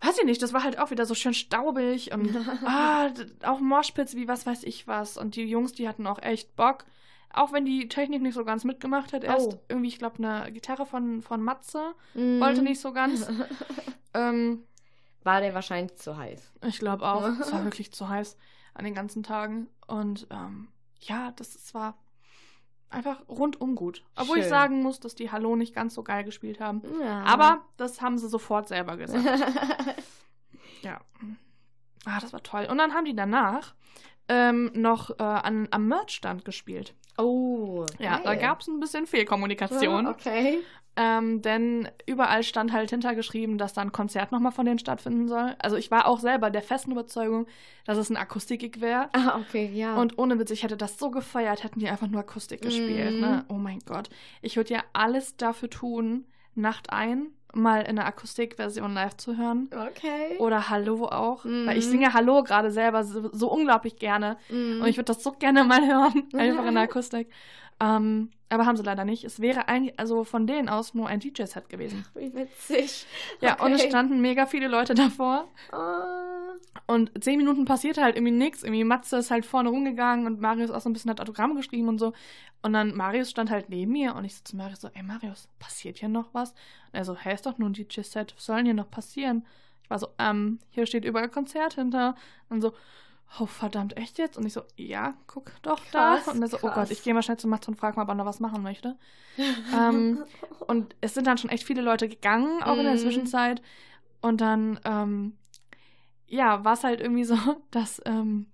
weiß 0.00 0.18
ich 0.18 0.24
nicht, 0.24 0.40
das 0.40 0.52
war 0.52 0.62
halt 0.62 0.78
auch 0.78 0.90
wieder 0.92 1.06
so 1.06 1.14
schön 1.16 1.34
staubig 1.34 2.12
und 2.12 2.30
ah, 2.64 3.10
auch 3.42 3.58
Moshpits 3.60 4.14
wie 4.14 4.28
was 4.28 4.46
weiß 4.46 4.62
ich 4.62 4.86
was. 4.86 5.16
Und 5.16 5.34
die 5.34 5.44
Jungs, 5.44 5.72
die 5.72 5.88
hatten 5.88 6.06
auch 6.06 6.22
echt 6.22 6.54
Bock. 6.54 6.84
Auch 7.30 7.52
wenn 7.52 7.64
die 7.66 7.88
Technik 7.88 8.22
nicht 8.22 8.34
so 8.34 8.44
ganz 8.44 8.64
mitgemacht 8.64 9.12
hat. 9.12 9.22
Erst 9.24 9.48
Oh. 9.54 9.60
irgendwie, 9.68 9.88
ich 9.88 9.98
glaube, 9.98 10.16
eine 10.24 10.50
Gitarre 10.52 10.86
von, 10.86 11.20
von 11.20 11.42
Matze 11.42 11.94
Mhm. 12.14 12.40
wollte 12.40 12.62
nicht 12.62 12.80
so 12.80 12.92
ganz. 12.92 13.28
ähm, 14.14 14.62
War 15.24 15.40
der 15.40 15.54
wahrscheinlich 15.54 15.96
zu 15.96 16.16
heiß. 16.16 16.52
ich 16.66 16.78
glaube 16.78 17.06
auch. 17.06 17.22
es 17.40 17.52
war 17.52 17.64
wirklich 17.64 17.92
zu 17.92 18.08
heiß 18.08 18.36
an 18.74 18.84
den 18.84 18.94
ganzen 18.94 19.22
Tagen. 19.22 19.68
Und 19.86 20.26
ähm, 20.30 20.68
ja, 21.00 21.32
das, 21.32 21.74
war 21.74 21.98
einfach 22.90 23.28
rundum 23.28 23.74
gut. 23.74 24.04
Obwohl 24.16 24.38
ich 24.38 24.44
Schön. 24.44 24.50
sagen 24.50 24.82
muss, 24.82 25.00
dass 25.00 25.14
die 25.14 25.30
Hallo 25.30 25.56
nicht 25.56 25.74
ganz 25.74 25.94
so 25.94 26.02
geil 26.02 26.24
gespielt 26.24 26.60
haben. 26.60 26.82
Ja. 27.00 27.22
Aber 27.24 27.64
das 27.76 28.00
haben 28.00 28.18
sie 28.18 28.28
sofort 28.28 28.68
selber 28.68 28.96
gesagt. 28.96 29.24
ja. 30.82 31.00
Ah, 32.04 32.20
das 32.20 32.32
war 32.32 32.42
toll. 32.42 32.66
Und 32.70 32.78
dann 32.78 32.94
haben 32.94 33.04
die 33.04 33.16
danach 33.16 33.74
ähm, 34.28 34.70
noch 34.74 35.10
äh, 35.18 35.22
an, 35.22 35.68
am 35.70 35.88
Merchstand 35.88 36.44
gespielt. 36.44 36.94
oh. 37.16 37.84
Ja, 37.98 38.18
da 38.18 38.34
geil. 38.34 38.38
gab 38.42 38.60
es 38.60 38.68
ein 38.68 38.80
bisschen 38.80 39.06
Fehlkommunikation. 39.06 40.06
Ah, 40.06 40.10
Okay. 40.10 40.58
Ähm, 41.00 41.42
denn 41.42 41.88
überall 42.06 42.42
stand 42.42 42.72
halt 42.72 42.90
hintergeschrieben, 42.90 43.56
dass 43.56 43.72
da 43.72 43.82
ein 43.82 43.92
Konzert 43.92 44.32
nochmal 44.32 44.50
von 44.50 44.66
denen 44.66 44.80
stattfinden 44.80 45.28
soll. 45.28 45.54
Also 45.60 45.76
ich 45.76 45.92
war 45.92 46.08
auch 46.08 46.18
selber 46.18 46.50
der 46.50 46.60
festen 46.60 46.90
Überzeugung, 46.90 47.46
dass 47.84 47.98
es 47.98 48.10
ein 48.10 48.16
Akustik-Gig 48.16 48.80
wäre. 48.80 49.08
Ah, 49.12 49.38
okay, 49.38 49.70
ja. 49.72 49.94
Und 49.96 50.18
ohne 50.18 50.40
Witz, 50.40 50.50
ich 50.50 50.64
hätte 50.64 50.76
das 50.76 50.98
so 50.98 51.12
gefeiert, 51.12 51.62
hätten 51.62 51.78
die 51.78 51.88
einfach 51.88 52.08
nur 52.08 52.22
Akustik 52.22 52.62
gespielt. 52.62 53.14
Mhm. 53.14 53.20
Ne? 53.20 53.44
Oh 53.48 53.54
mein 53.58 53.78
Gott. 53.86 54.10
Ich 54.42 54.56
würde 54.56 54.74
ja 54.74 54.82
alles 54.92 55.36
dafür 55.36 55.70
tun, 55.70 56.26
Nacht 56.56 56.90
ein, 56.90 57.28
mal 57.54 57.80
in 57.82 57.96
der 57.96 58.06
Akustikversion 58.06 58.94
live 58.94 59.16
zu 59.16 59.36
hören. 59.36 59.70
okay. 59.72 60.36
Oder 60.38 60.68
Hallo 60.68 61.06
auch. 61.06 61.44
Mhm. 61.44 61.66
Weil 61.66 61.78
ich 61.78 61.86
singe 61.86 62.12
Hallo 62.12 62.42
gerade 62.42 62.70
selber 62.70 63.04
so, 63.04 63.30
so 63.32 63.50
unglaublich 63.50 63.96
gerne. 63.96 64.36
Mhm. 64.48 64.82
Und 64.82 64.88
ich 64.88 64.96
würde 64.96 65.12
das 65.12 65.22
so 65.22 65.32
gerne 65.32 65.64
mal 65.64 65.86
hören. 65.86 66.28
Einfach 66.34 66.66
in 66.66 66.74
der 66.74 66.84
Akustik. 66.84 67.28
Ähm, 67.80 68.30
aber 68.50 68.64
haben 68.66 68.76
sie 68.76 68.82
leider 68.82 69.04
nicht. 69.04 69.24
Es 69.24 69.40
wäre 69.40 69.68
eigentlich, 69.68 69.98
also 70.00 70.24
von 70.24 70.46
denen 70.46 70.68
aus 70.68 70.94
nur 70.94 71.06
ein 71.06 71.20
DJ-Set 71.20 71.68
gewesen. 71.68 72.04
Wie 72.14 72.32
witzig. 72.34 73.06
Ja, 73.40 73.62
und 73.62 73.72
es 73.72 73.80
Okay. 73.82 73.90
standen 73.90 74.20
mega 74.20 74.46
viele 74.46 74.68
Leute 74.68 74.94
davor. 74.94 75.48
Ah. 75.70 76.54
Und 76.86 77.12
zehn 77.22 77.36
Minuten 77.36 77.66
passierte 77.66 78.02
halt 78.02 78.16
irgendwie 78.16 78.32
nichts. 78.32 78.62
Irgendwie 78.62 78.84
Matze 78.84 79.18
ist 79.18 79.30
halt 79.30 79.44
vorne 79.44 79.68
rumgegangen 79.68 80.26
und 80.26 80.40
Marius 80.40 80.70
auch 80.70 80.80
so 80.80 80.88
ein 80.88 80.92
bisschen 80.94 81.10
hat 81.10 81.20
Autogramm 81.20 81.54
geschrieben 81.56 81.88
und 81.88 81.98
so. 81.98 82.14
Und 82.62 82.72
dann 82.72 82.96
Marius 82.96 83.30
stand 83.30 83.50
halt 83.50 83.68
neben 83.68 83.92
mir 83.92 84.14
und 84.14 84.24
ich 84.24 84.34
so 84.36 84.42
zu 84.44 84.56
Marius 84.56 84.80
so, 84.80 84.88
ey 84.94 85.02
Marius, 85.02 85.48
passiert 85.58 85.98
hier 85.98 86.08
noch 86.08 86.32
was? 86.32 86.50
Und 86.52 86.94
er 86.94 87.04
so, 87.04 87.14
hey, 87.16 87.34
ist 87.34 87.46
doch 87.46 87.58
nur 87.58 87.68
ein 87.68 87.74
DJ-Set, 87.74 88.34
was 88.34 88.46
soll 88.46 88.56
denn 88.56 88.64
hier 88.64 88.74
noch 88.74 88.90
passieren? 88.90 89.44
Ich 89.84 89.90
war 89.90 89.98
so, 89.98 90.08
ähm, 90.18 90.58
hier 90.70 90.86
steht 90.86 91.04
überall 91.04 91.28
Konzert 91.28 91.74
hinter. 91.74 92.14
Und 92.48 92.62
so, 92.62 92.72
oh 93.40 93.46
verdammt, 93.46 93.96
echt 93.96 94.18
jetzt? 94.18 94.36
Und 94.38 94.46
ich 94.46 94.52
so, 94.52 94.62
ja, 94.76 95.14
guck 95.26 95.52
doch 95.62 95.80
Krass, 95.90 96.24
da. 96.24 96.32
Und 96.32 96.42
er 96.42 96.48
so, 96.48 96.56
oh 96.58 96.60
krass. 96.60 96.74
Gott, 96.74 96.90
ich 96.90 97.02
gehe 97.02 97.14
mal 97.14 97.22
schnell 97.22 97.36
zu 97.36 97.48
Matze 97.48 97.70
und 97.70 97.76
frage 97.76 97.96
mal, 97.96 98.02
ob 98.02 98.08
er 98.08 98.14
noch 98.14 98.26
was 98.26 98.40
machen 98.40 98.62
möchte. 98.62 98.96
ähm, 99.74 100.24
und 100.66 100.96
es 101.00 101.14
sind 101.14 101.26
dann 101.26 101.38
schon 101.38 101.50
echt 101.50 101.64
viele 101.64 101.82
Leute 101.82 102.08
gegangen, 102.08 102.62
auch 102.62 102.76
in 102.76 102.84
der 102.84 102.94
Mhm. 102.94 102.98
Zwischenzeit. 102.98 103.62
Und 104.20 104.40
dann, 104.40 104.80
ähm, 104.84 105.36
ja, 106.26 106.64
war 106.64 106.72
es 106.74 106.84
halt 106.84 107.00
irgendwie 107.00 107.24
so, 107.24 107.36
dass 107.70 108.00
ähm, 108.04 108.46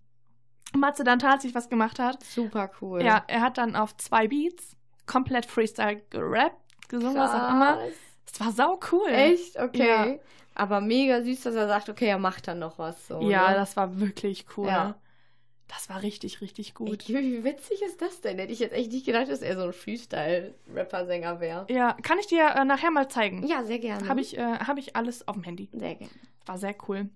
Matze 0.75 1.05
dann 1.05 1.19
tatsächlich 1.19 1.55
was 1.55 1.69
gemacht 1.69 1.99
hat. 1.99 2.23
Super 2.25 2.71
cool. 2.81 3.03
Ja, 3.03 3.25
er 3.29 3.41
hat 3.41 3.59
dann 3.59 3.77
auf 3.77 3.97
zwei 3.97 4.29
Beats 4.29 4.77
komplett 5.07 5.47
Freestyle 5.47 6.03
gerappt, 6.11 6.89
gesungen, 6.89 7.17
was 7.17 7.31
auch 7.31 7.51
immer. 7.51 7.77
Krass. 7.77 7.93
Es 8.33 8.41
war 8.41 8.53
sau 8.53 8.81
cool. 8.91 9.09
Echt? 9.09 9.59
Okay. 9.59 9.87
Ja. 9.87 10.19
Aber 10.55 10.81
mega 10.81 11.23
süß, 11.23 11.43
dass 11.43 11.55
er 11.55 11.69
sagt, 11.69 11.89
okay, 11.89 12.07
er 12.07 12.19
macht 12.19 12.49
dann 12.49 12.61
noch 12.61 12.79
was 12.79 13.07
so. 13.07 13.21
Ja, 13.23 13.51
ne? 13.51 13.57
das 13.57 13.77
war 13.77 13.99
wirklich 13.99 14.47
cool. 14.57 14.69
Ja. 14.69 14.95
Das 15.69 15.89
war 15.89 16.03
richtig, 16.03 16.41
richtig 16.41 16.75
gut. 16.75 17.09
Ey, 17.09 17.15
Wie 17.15 17.45
witzig 17.45 17.83
ist 17.83 18.01
das 18.01 18.21
denn? 18.21 18.39
Hätte 18.39 18.53
ich 18.53 18.59
jetzt 18.59 18.75
echt 18.75 18.93
nicht 18.93 19.07
gedacht, 19.07 19.29
dass 19.29 19.41
er 19.41 19.57
so 19.57 19.63
ein 19.63 19.73
Freestyle-Rapper-Sänger 19.73 21.41
wäre. 21.41 21.67
Ja, 21.71 21.95
kann 22.03 22.19
ich 22.19 22.27
dir 22.27 22.47
äh, 22.55 22.65
nachher 22.65 22.91
mal 22.91 23.09
zeigen. 23.09 23.47
Ja, 23.47 23.65
sehr 23.65 23.79
gerne. 23.79 24.07
Habe 24.09 24.21
ich, 24.21 24.37
äh, 24.37 24.59
hab 24.59 24.79
ich 24.79 24.95
alles 24.95 25.27
auf 25.27 25.35
dem 25.35 25.43
Handy. 25.43 25.71
Sehr 25.73 25.95
gerne. 25.95 26.13
War 26.47 26.59
sehr 26.59 26.75
cool. 26.87 27.09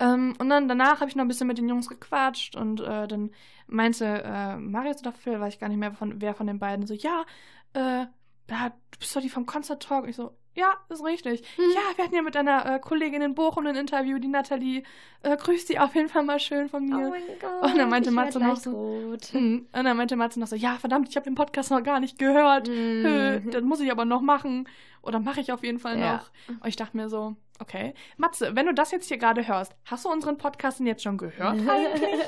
Ähm, 0.00 0.34
und 0.38 0.48
dann 0.48 0.68
danach 0.68 1.00
habe 1.00 1.10
ich 1.10 1.16
noch 1.16 1.24
ein 1.24 1.28
bisschen 1.28 1.48
mit 1.48 1.58
den 1.58 1.68
Jungs 1.68 1.88
gequatscht 1.88 2.54
und 2.54 2.80
äh, 2.80 3.08
dann 3.08 3.30
meinte 3.66 4.04
äh, 4.24 4.56
Marius 4.56 5.00
oder 5.00 5.12
Phil, 5.12 5.40
weiß 5.40 5.54
ich 5.54 5.60
gar 5.60 5.68
nicht 5.68 5.78
mehr, 5.78 5.92
von, 5.92 6.20
wer 6.20 6.34
von 6.34 6.46
den 6.46 6.60
beiden, 6.60 6.86
so, 6.86 6.94
ja, 6.94 7.24
äh, 7.72 8.06
du 8.46 8.98
bist 8.98 9.14
doch 9.14 9.20
die 9.20 9.28
vom 9.28 9.44
Concert 9.44 9.82
Talk. 9.82 10.08
Ich 10.08 10.16
so, 10.16 10.36
ja, 10.58 10.74
ist 10.88 11.04
richtig. 11.04 11.42
Hm. 11.56 11.70
Ja, 11.70 11.80
wir 11.96 12.04
hatten 12.04 12.14
ja 12.14 12.22
mit 12.22 12.36
einer 12.36 12.66
äh, 12.74 12.78
Kollegin 12.80 13.22
in 13.22 13.34
Bochum 13.34 13.66
ein 13.66 13.76
Interview, 13.76 14.18
die 14.18 14.28
Nathalie. 14.28 14.82
Äh, 15.22 15.36
grüß 15.36 15.66
sie 15.66 15.78
auf 15.78 15.94
jeden 15.94 16.08
Fall 16.08 16.22
mal 16.24 16.38
schön 16.40 16.68
von 16.68 16.82
Oh 16.92 16.96
mir. 16.96 17.08
mein 17.10 17.22
Gott. 17.40 17.62
Und 17.70 17.78
dann 17.78 17.88
meinte 17.88 18.10
Matze 18.10 18.38
noch 18.40 18.56
so, 18.56 18.70
rot. 18.72 19.32
Mhm. 19.32 19.66
Und 19.72 19.84
dann 19.84 19.96
meinte 19.96 20.16
Matze 20.16 20.38
noch 20.40 20.46
so, 20.48 20.56
ja, 20.56 20.76
verdammt, 20.76 21.08
ich 21.08 21.16
habe 21.16 21.24
den 21.24 21.34
Podcast 21.34 21.70
noch 21.70 21.82
gar 21.82 22.00
nicht 22.00 22.18
gehört. 22.18 22.68
Mhm. 22.68 23.50
Das 23.50 23.62
muss 23.62 23.80
ich 23.80 23.90
aber 23.90 24.04
noch 24.04 24.20
machen. 24.20 24.68
Oder 25.02 25.20
mache 25.20 25.40
ich 25.40 25.52
auf 25.52 25.62
jeden 25.62 25.78
Fall 25.78 25.98
Ja. 25.98 26.16
noch. 26.16 26.30
Und 26.60 26.66
ich 26.68 26.76
dachte 26.76 26.96
mir 26.96 27.08
so, 27.08 27.36
okay. 27.60 27.94
Matze, 28.16 28.54
wenn 28.56 28.66
du 28.66 28.74
das 28.74 28.90
jetzt 28.90 29.08
hier 29.08 29.18
gerade 29.18 29.46
hörst, 29.46 29.74
hast 29.84 30.04
du 30.04 30.08
unseren 30.10 30.36
Podcast 30.38 30.80
denn 30.80 30.86
jetzt 30.86 31.02
schon 31.02 31.16
gehört 31.18 31.56
eigentlich? 31.68 32.20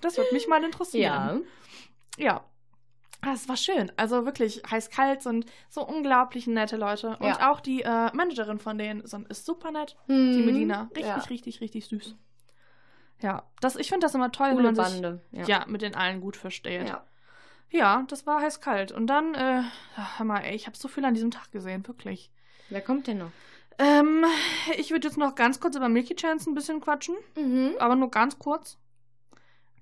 Das 0.00 0.16
würde 0.16 0.32
mich 0.32 0.48
mal 0.48 0.64
interessieren. 0.64 1.44
ja. 2.18 2.24
Ja. 2.24 2.44
Ah, 3.24 3.32
Es 3.34 3.48
war 3.48 3.56
schön. 3.56 3.90
Also 3.96 4.24
wirklich 4.26 4.62
heiß-kalt 4.68 5.22
sind 5.22 5.46
so 5.68 5.86
unglaublich 5.86 6.46
nette 6.48 6.76
Leute. 6.76 7.16
Und 7.18 7.26
Ja. 7.26 7.50
auch 7.52 7.60
die 7.60 7.82
äh, 7.82 8.12
Managerin 8.14 8.58
von 8.58 8.76
denen 8.78 9.00
ist 9.00 9.46
super 9.46 9.70
nett. 9.70 9.96
Die 10.08 10.12
Mhm. 10.12 10.44
Medina. 10.44 10.82
Richtig, 10.94 11.06
ja. 11.06 11.14
richtig, 11.16 11.60
richtig 11.60 11.86
süß. 11.86 12.16
Ja, 13.20 13.44
das, 13.60 13.76
ich 13.76 13.88
finde 13.88 14.04
das 14.06 14.14
immer 14.16 14.32
toll, 14.32 14.48
wenn 14.48 14.56
Coole 14.56 14.72
man 14.72 14.74
sich 14.74 15.00
Bande. 15.00 15.20
Ja. 15.30 15.44
ja. 15.46 15.64
mit 15.68 15.82
den 15.82 15.94
allen 15.94 16.20
gut 16.20 16.36
versteht. 16.36 16.92
Ja. 17.70 18.04
Das 18.08 18.26
war 18.26 18.40
heiß-kalt. 18.42 18.90
Und 18.92 19.06
dann, 19.06 19.34
äh, 19.34 19.62
mal, 20.24 20.40
ey, 20.40 20.54
ich 20.56 20.66
habe 20.66 20.76
so 20.76 20.88
viel 20.88 21.04
an 21.04 21.14
diesem 21.14 21.30
Tag 21.30 21.50
gesehen, 21.52 21.86
wirklich. 21.86 22.30
Wer 22.68 22.80
kommt 22.82 23.06
denn 23.06 23.18
noch? 23.18 23.30
Ähm, 23.78 24.24
ich 24.76 24.90
würde 24.90 25.08
jetzt 25.08 25.16
noch 25.16 25.34
ganz 25.34 25.58
kurz 25.60 25.76
über 25.76 25.88
Milky 25.88 26.14
Chance 26.14 26.50
ein 26.50 26.54
bisschen 26.54 26.80
quatschen, 26.80 27.14
Mhm. 27.36 27.76
aber 27.78 27.94
nur 27.96 28.10
ganz 28.10 28.38
kurz. 28.38 28.76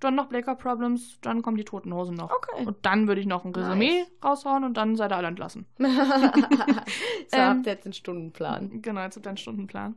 Dann 0.00 0.14
noch 0.14 0.26
Blaker 0.26 0.54
Problems, 0.54 1.18
dann 1.20 1.42
kommen 1.42 1.56
die 1.56 1.64
Toten 1.64 1.92
Hosen 1.92 2.16
noch. 2.16 2.30
Okay. 2.30 2.64
Und 2.66 2.78
dann 2.82 3.06
würde 3.06 3.20
ich 3.20 3.26
noch 3.26 3.44
ein 3.44 3.54
Resümee 3.54 4.04
raushauen 4.24 4.64
und 4.64 4.74
dann 4.76 4.96
seid 4.96 5.12
ihr 5.12 5.16
alle 5.16 5.28
entlassen. 5.28 5.66
so 5.78 5.86
Ähm, 7.32 7.48
habt 7.58 7.66
ihr 7.66 7.72
jetzt 7.72 7.84
einen 7.86 7.92
Stundenplan. 7.92 8.82
Genau, 8.82 9.02
jetzt 9.02 9.16
habt 9.16 9.26
ihr 9.26 9.30
einen 9.30 9.36
Stundenplan. 9.36 9.96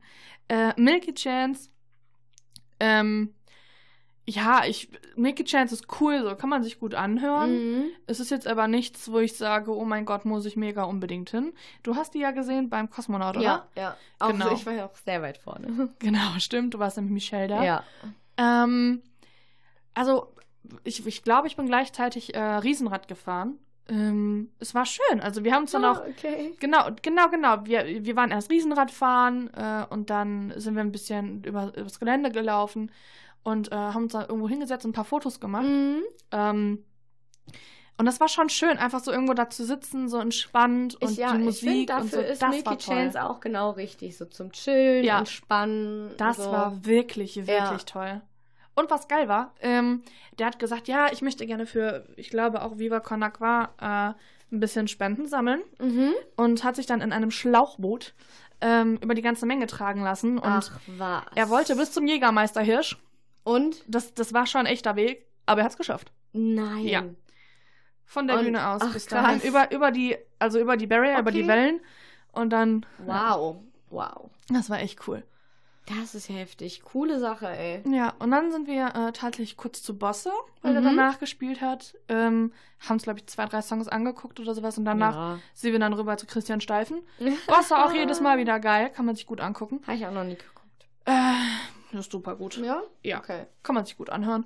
Äh, 0.50 0.74
Milky 0.80 1.14
Chance, 1.14 1.70
ähm, 2.80 3.34
ja, 4.26 4.64
ich, 4.66 4.90
Milky 5.18 5.44
Chance 5.44 5.76
ist 5.76 5.88
cool, 6.00 6.24
so 6.24 6.36
kann 6.36 6.50
man 6.50 6.64
sich 6.64 6.80
gut 6.80 6.96
anhören. 6.96 7.52
Mhm. 7.52 7.84
Es 8.08 8.20
ist 8.22 8.32
jetzt 8.32 8.48
aber 8.48 8.68
nichts, 8.70 9.12
wo 9.12 9.20
ich 9.20 9.36
sage, 9.36 9.76
oh 9.76 9.84
mein 9.84 10.06
Gott, 10.06 10.24
muss 10.24 10.46
ich 10.46 10.56
mega 10.56 10.84
unbedingt 10.84 11.30
hin. 11.30 11.54
Du 11.84 11.96
hast 11.96 12.14
die 12.14 12.20
ja 12.20 12.32
gesehen 12.32 12.70
beim 12.70 12.90
Kosmonaut, 12.90 13.36
oder? 13.36 13.44
Ja, 13.46 13.68
ja. 13.76 13.98
Auch 14.20 14.30
Genau. 14.30 14.50
so, 14.50 14.56
ich 14.56 14.66
war 14.66 14.74
ja 14.74 14.86
auch 14.86 14.96
sehr 14.96 15.22
weit 15.22 15.38
vorne. 15.38 15.90
Genau, 16.00 16.40
stimmt. 16.40 16.74
Du 16.74 16.80
warst 16.80 16.96
nämlich 16.98 17.14
Michelle 17.14 17.48
da. 17.50 17.64
Ja. 17.64 17.84
Ähm, 18.38 19.02
also, 19.94 20.34
ich, 20.84 21.06
ich 21.06 21.24
glaube, 21.24 21.48
ich 21.48 21.56
bin 21.56 21.66
gleichzeitig 21.66 22.34
äh, 22.36 22.40
Riesenrad 22.40 23.08
gefahren. 23.08 23.58
Ähm, 23.90 24.50
es 24.60 24.74
war 24.74 24.86
schön. 24.86 25.20
Also, 25.20 25.44
wir 25.44 25.54
haben 25.54 25.64
uns 25.64 25.72
dann 25.72 25.84
auch. 25.86 25.98
Ah, 26.00 26.06
okay. 26.10 26.54
Genau, 26.60 26.88
genau, 27.02 27.30
genau. 27.30 27.66
Wir, 27.66 28.06
wir 28.06 28.16
waren 28.16 28.32
erst 28.32 28.50
Riesenrad 28.50 28.92
fahren 28.92 29.50
äh, 29.54 29.86
und 29.90 30.10
dann 30.10 30.54
sind 30.56 30.76
wir 30.76 30.82
ein 30.82 30.92
bisschen 30.94 31.44
über, 31.44 31.76
übers 31.76 32.00
Gelände 32.00 32.32
gelaufen 32.32 32.92
und 33.44 33.72
äh, 33.72 33.76
haben 33.76 34.04
uns 34.04 34.14
dann 34.14 34.22
irgendwo 34.28 34.48
hingesetzt 34.48 34.86
und 34.86 34.92
ein 34.92 34.94
paar 34.96 35.04
Fotos 35.04 35.40
gemacht. 35.42 35.66
Mhm. 35.66 36.02
Ähm, 36.32 36.86
und 37.98 38.06
das 38.08 38.20
war 38.20 38.28
schon 38.28 38.50
schön, 38.50 38.78
einfach 38.78 39.02
so 39.02 39.12
irgendwo 39.12 39.34
da 39.34 39.50
zu 39.50 39.66
sitzen, 39.66 40.10
so 40.10 40.18
entspannt 40.18 40.96
und 41.00 41.12
Ich, 41.12 41.18
ja, 41.18 41.38
die 41.38 41.48
ich 41.48 41.60
finde, 41.60 41.74
Musik 41.74 41.88
dafür 41.88 42.04
und 42.04 42.10
so. 42.12 42.20
ist 42.32 42.42
das 42.42 42.50
Milky. 42.50 42.78
Chance 42.78 43.24
auch 43.24 43.40
genau 43.40 43.72
richtig. 43.72 44.18
So 44.18 44.26
zum 44.26 44.52
Chillen, 44.52 45.04
Ja. 45.04 45.20
entspannen. 45.20 46.12
Das 46.18 46.38
so. 46.38 46.52
war 46.52 46.86
wirklich, 46.86 47.36
wirklich 47.36 47.54
Ja. 47.56 47.78
toll. 47.86 48.22
Und 48.76 48.90
was 48.90 49.08
geil 49.08 49.28
war, 49.28 49.54
ähm, 49.62 50.02
der 50.40 50.48
hat 50.48 50.58
gesagt, 50.60 50.88
ja, 50.88 51.12
ich 51.12 51.22
möchte 51.22 51.46
gerne 51.46 51.66
für, 51.66 52.08
ich 52.16 52.30
glaube 52.30 52.62
auch 52.64 52.78
Viva 52.80 53.00
Con 53.00 53.22
Agua, 53.22 53.70
äh, 53.80 54.14
ein 54.56 54.60
bisschen 54.60 54.88
Spenden 54.88 55.28
sammeln 55.28 55.62
Mhm. 55.80 56.14
und 56.36 56.64
hat 56.64 56.76
sich 56.76 56.86
dann 56.86 57.02
in 57.02 57.12
einem 57.14 57.32
Schlauchboot 57.32 58.14
ähm, 58.62 58.98
über 59.02 59.14
die 59.14 59.22
ganze 59.22 59.46
Menge 59.46 59.68
tragen 59.68 60.02
lassen. 60.04 60.38
Und 60.38 60.46
Ach, 60.52 60.80
was. 60.88 61.24
er 61.36 61.50
wollte 61.50 61.76
bis 61.76 61.92
zum 61.92 62.08
Jägermeister 62.08 62.62
Hirsch. 62.62 62.98
Und? 63.44 63.84
Das, 63.88 64.14
das 64.14 64.34
war 64.34 64.46
schon 64.48 64.62
ein 64.62 64.66
echter 64.68 64.96
Weg, 64.96 65.26
aber 65.46 65.62
er 65.62 65.66
hat 65.66 65.72
es 65.74 65.78
geschafft. 65.78 66.12
Nein. 66.32 66.86
Ja. 66.86 67.04
Von 68.06 68.28
der 68.28 68.38
Und- 68.38 68.46
Bühne 68.46 68.68
aus 68.70 68.82
ach, 68.84 68.94
bis 68.94 69.06
dahin. 69.08 69.40
krass. 69.40 69.48
Über, 69.50 69.72
über 69.72 69.92
die, 69.92 70.18
also 70.40 70.60
über 70.60 70.78
die 70.78 70.88
Barrier, 70.88 71.20
über 71.20 71.32
die 71.32 71.40
Okay. 71.42 71.48
Wellen. 71.50 71.82
Und 72.32 72.52
dann. 72.52 72.86
Wow. 73.00 73.58
Wow. 73.90 74.30
Das 74.50 74.70
war 74.70 74.80
echt 74.80 75.08
cool. 75.08 75.24
Das 75.86 76.16
ist 76.16 76.30
heftig. 76.30 76.82
Coole 76.84 77.20
Sache, 77.20 77.48
ey. 77.50 77.82
Ja, 77.94 78.14
und 78.20 78.32
dann 78.32 78.52
sind 78.54 78.68
wir 78.68 78.88
äh, 78.96 79.12
tatsächlich 79.12 79.58
kurz 79.58 79.84
zu 79.84 79.98
Bosse, 79.98 80.32
weil 80.62 80.76
er 80.76 80.82
Mhm. 80.82 80.86
danach 80.86 81.20
gespielt 81.20 81.60
hat. 81.60 81.96
Ähm, 82.08 82.54
haben 82.80 82.94
uns, 82.94 83.04
glaube 83.04 83.20
ich, 83.20 83.28
zwei, 83.28 83.46
drei 83.48 83.62
Songs 83.62 83.90
angeguckt 83.90 84.40
oder 84.40 84.56
sowas. 84.56 84.78
Und 84.78 84.86
danach 84.86 85.14
Ja. 85.16 85.40
sind 85.54 85.74
wir 85.74 85.80
dann 85.80 85.94
rüber 85.94 86.16
zu 86.16 86.26
Christian 86.26 86.62
Steifen. 86.62 87.02
Bosse 87.48 87.78
auch 87.78 87.92
jedes 87.94 88.22
Mal 88.22 88.38
wieder 88.38 88.60
geil, 88.62 88.90
kann 88.92 89.06
man 89.06 89.16
sich 89.16 89.26
gut 89.26 89.42
angucken. 89.42 89.82
Habe 89.86 89.98
ich 89.98 90.06
auch 90.06 90.12
noch 90.14 90.24
nie 90.24 90.36
geguckt. 90.38 90.88
Äh, 91.06 91.12
das 91.92 92.06
ist 92.06 92.12
super 92.14 92.36
gut. 92.38 92.56
Ja? 92.58 92.82
Ja, 93.04 93.18
Okay. 93.20 93.46
kann 93.62 93.76
man 93.76 93.86
sich 93.86 93.98
gut 93.98 94.10
anhören. 94.10 94.46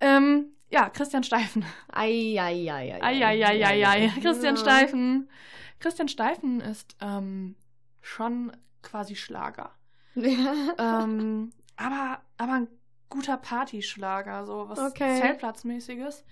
Ähm, 0.00 0.46
ja, 0.70 0.88
Christian 0.90 1.22
Steifen. 1.22 1.64
Ei, 1.92 2.36
ei, 2.40 2.68
ei, 2.72 2.94
ei. 3.00 3.02
Eieieiei. 3.02 4.12
Christian 4.20 4.56
Ja. 4.56 4.60
Steifen. 4.60 5.30
Christian 5.78 6.08
Steifen 6.08 6.60
ist 6.60 6.96
ähm, 7.00 7.54
schon 8.00 8.50
quasi 8.82 9.14
Schlager. 9.14 9.70
Ähm, 10.16 11.52
aber, 11.76 12.20
aber 12.36 12.52
ein 12.52 12.68
guter 13.08 13.36
Partyschlager, 13.36 14.44
so 14.46 14.68
was 14.68 14.78
Okay. 14.78 15.20
Zeltplatzmäßiges. 15.20 16.24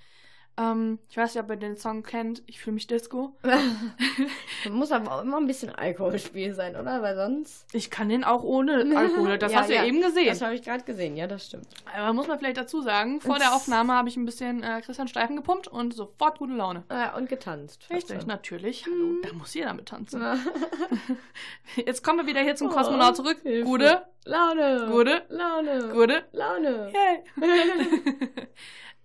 Ähm, 0.58 0.98
ich 1.08 1.16
weiß 1.16 1.34
nicht, 1.34 1.42
ob 1.42 1.48
ihr 1.50 1.56
den 1.56 1.78
Song 1.78 2.02
kennt. 2.02 2.42
Ich 2.46 2.60
fühle 2.60 2.74
mich 2.74 2.86
Disco. 2.86 3.34
Muss 4.70 4.92
aber 4.92 5.12
auch 5.16 5.22
immer 5.22 5.38
ein 5.38 5.46
bisschen 5.46 5.74
Alkoholspiel 5.74 6.52
sein, 6.54 6.76
oder? 6.76 7.00
Weil 7.00 7.16
sonst. 7.16 7.66
Ich 7.72 7.90
kann 7.90 8.10
den 8.10 8.22
auch 8.22 8.42
ohne 8.42 8.84
Alkohol. 8.96 9.38
Das 9.38 9.50
Ja, 9.52 9.60
hast 9.60 9.70
du 9.70 9.74
ja 9.74 9.80
ja. 9.82 9.88
eben 9.88 10.02
gesehen. 10.02 10.26
Das 10.26 10.42
habe 10.42 10.54
ich 10.54 10.62
gerade 10.62 10.84
gesehen, 10.84 11.16
ja, 11.16 11.26
das 11.26 11.46
stimmt. 11.46 11.66
Aber 11.96 12.12
muss 12.12 12.28
man 12.28 12.38
vielleicht 12.38 12.58
dazu 12.58 12.82
sagen, 12.82 13.22
vor 13.22 13.38
der 13.38 13.52
Aufnahme 13.54 13.94
habe 13.94 14.10
ich 14.10 14.16
ein 14.18 14.26
bisschen 14.26 14.62
äh, 14.62 14.82
Christian 14.84 15.08
Steifen 15.08 15.36
gepumpt 15.36 15.68
und 15.68 15.94
sofort 15.94 16.38
gute 16.38 16.52
Laune. 16.52 16.82
Ja, 16.90 17.16
und 17.16 17.30
getanzt. 17.30 17.88
Richtig, 17.90 18.26
natürlich. 18.26 18.84
Hallo, 18.84 18.94
Mhm. 19.06 19.22
da 19.22 19.32
muss 19.32 19.54
jeder 19.54 19.72
mit 19.72 19.86
tanzen. 19.86 20.22
Jetzt 21.76 22.04
kommen 22.04 22.18
wir 22.20 22.26
wieder 22.26 22.42
hier 22.42 22.56
zum 22.56 22.68
Oh, 22.68 22.72
Kosmonaut 22.72 23.16
zurück. 23.16 23.38
Hilfe. 23.42 23.64
Gute, 23.64 24.02
Laune. 24.26 24.86
Gute. 24.90 25.22
Laune. 25.30 25.88
gute. 25.94 26.24
Laune. 26.32 26.92
Yay. 26.92 27.24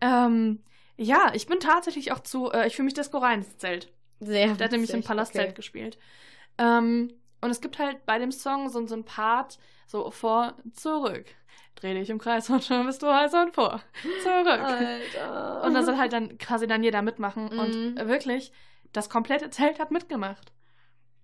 ähm, 0.02 0.60
ja, 0.98 1.32
ich 1.34 1.48
bin 1.48 1.60
tatsächlich 1.60 2.12
auch 2.12 2.20
zu, 2.20 2.52
äh, 2.52 2.68
ich 2.68 2.76
fühle 2.76 2.86
mich 2.86 2.93
Disco 2.93 3.20
rein 3.20 3.39
ins 3.39 3.58
Zelt. 3.58 3.91
Sehr 4.20 4.54
Der 4.56 4.66
hat 4.66 4.72
nämlich 4.72 4.93
im 4.93 5.04
Palastzelt 5.04 5.50
okay. 5.50 5.56
gespielt. 5.56 5.98
Ähm, 6.58 7.14
und 7.39 7.52
es 7.52 7.62
gibt 7.62 7.78
halt 7.78 8.06
bei 8.06 8.18
dem 8.18 8.32
Song 8.32 8.70
so, 8.70 8.86
so 8.88 8.95
ein 8.95 9.06
Part, 9.06 9.60
so 9.86 10.10
vor, 10.10 10.56
zurück. 10.74 11.26
Dreh 11.76 11.93
dich 11.93 12.10
im 12.10 12.18
Kreis 12.18 12.50
und 12.50 12.64
schon 12.64 12.88
bist 12.88 13.04
du 13.04 13.14
heiß 13.14 13.34
und 13.36 13.54
vor. 13.54 13.82
Zurück. 14.24 14.48
Alter. 14.48 15.64
Und 15.64 15.76
da 15.76 15.84
soll 15.84 15.98
halt 15.98 16.14
dann 16.14 16.39
quasi 16.39 16.66
dann 16.66 16.84
jeder 16.84 17.04
mitmachen. 17.04 17.50
Mhm. 17.54 17.60
Und 17.60 18.08
wirklich, 18.08 18.52
das 18.93 19.10
komplette 19.10 19.52
Zelt 19.52 19.80
hat 19.80 19.91
mitgemacht. 19.91 20.52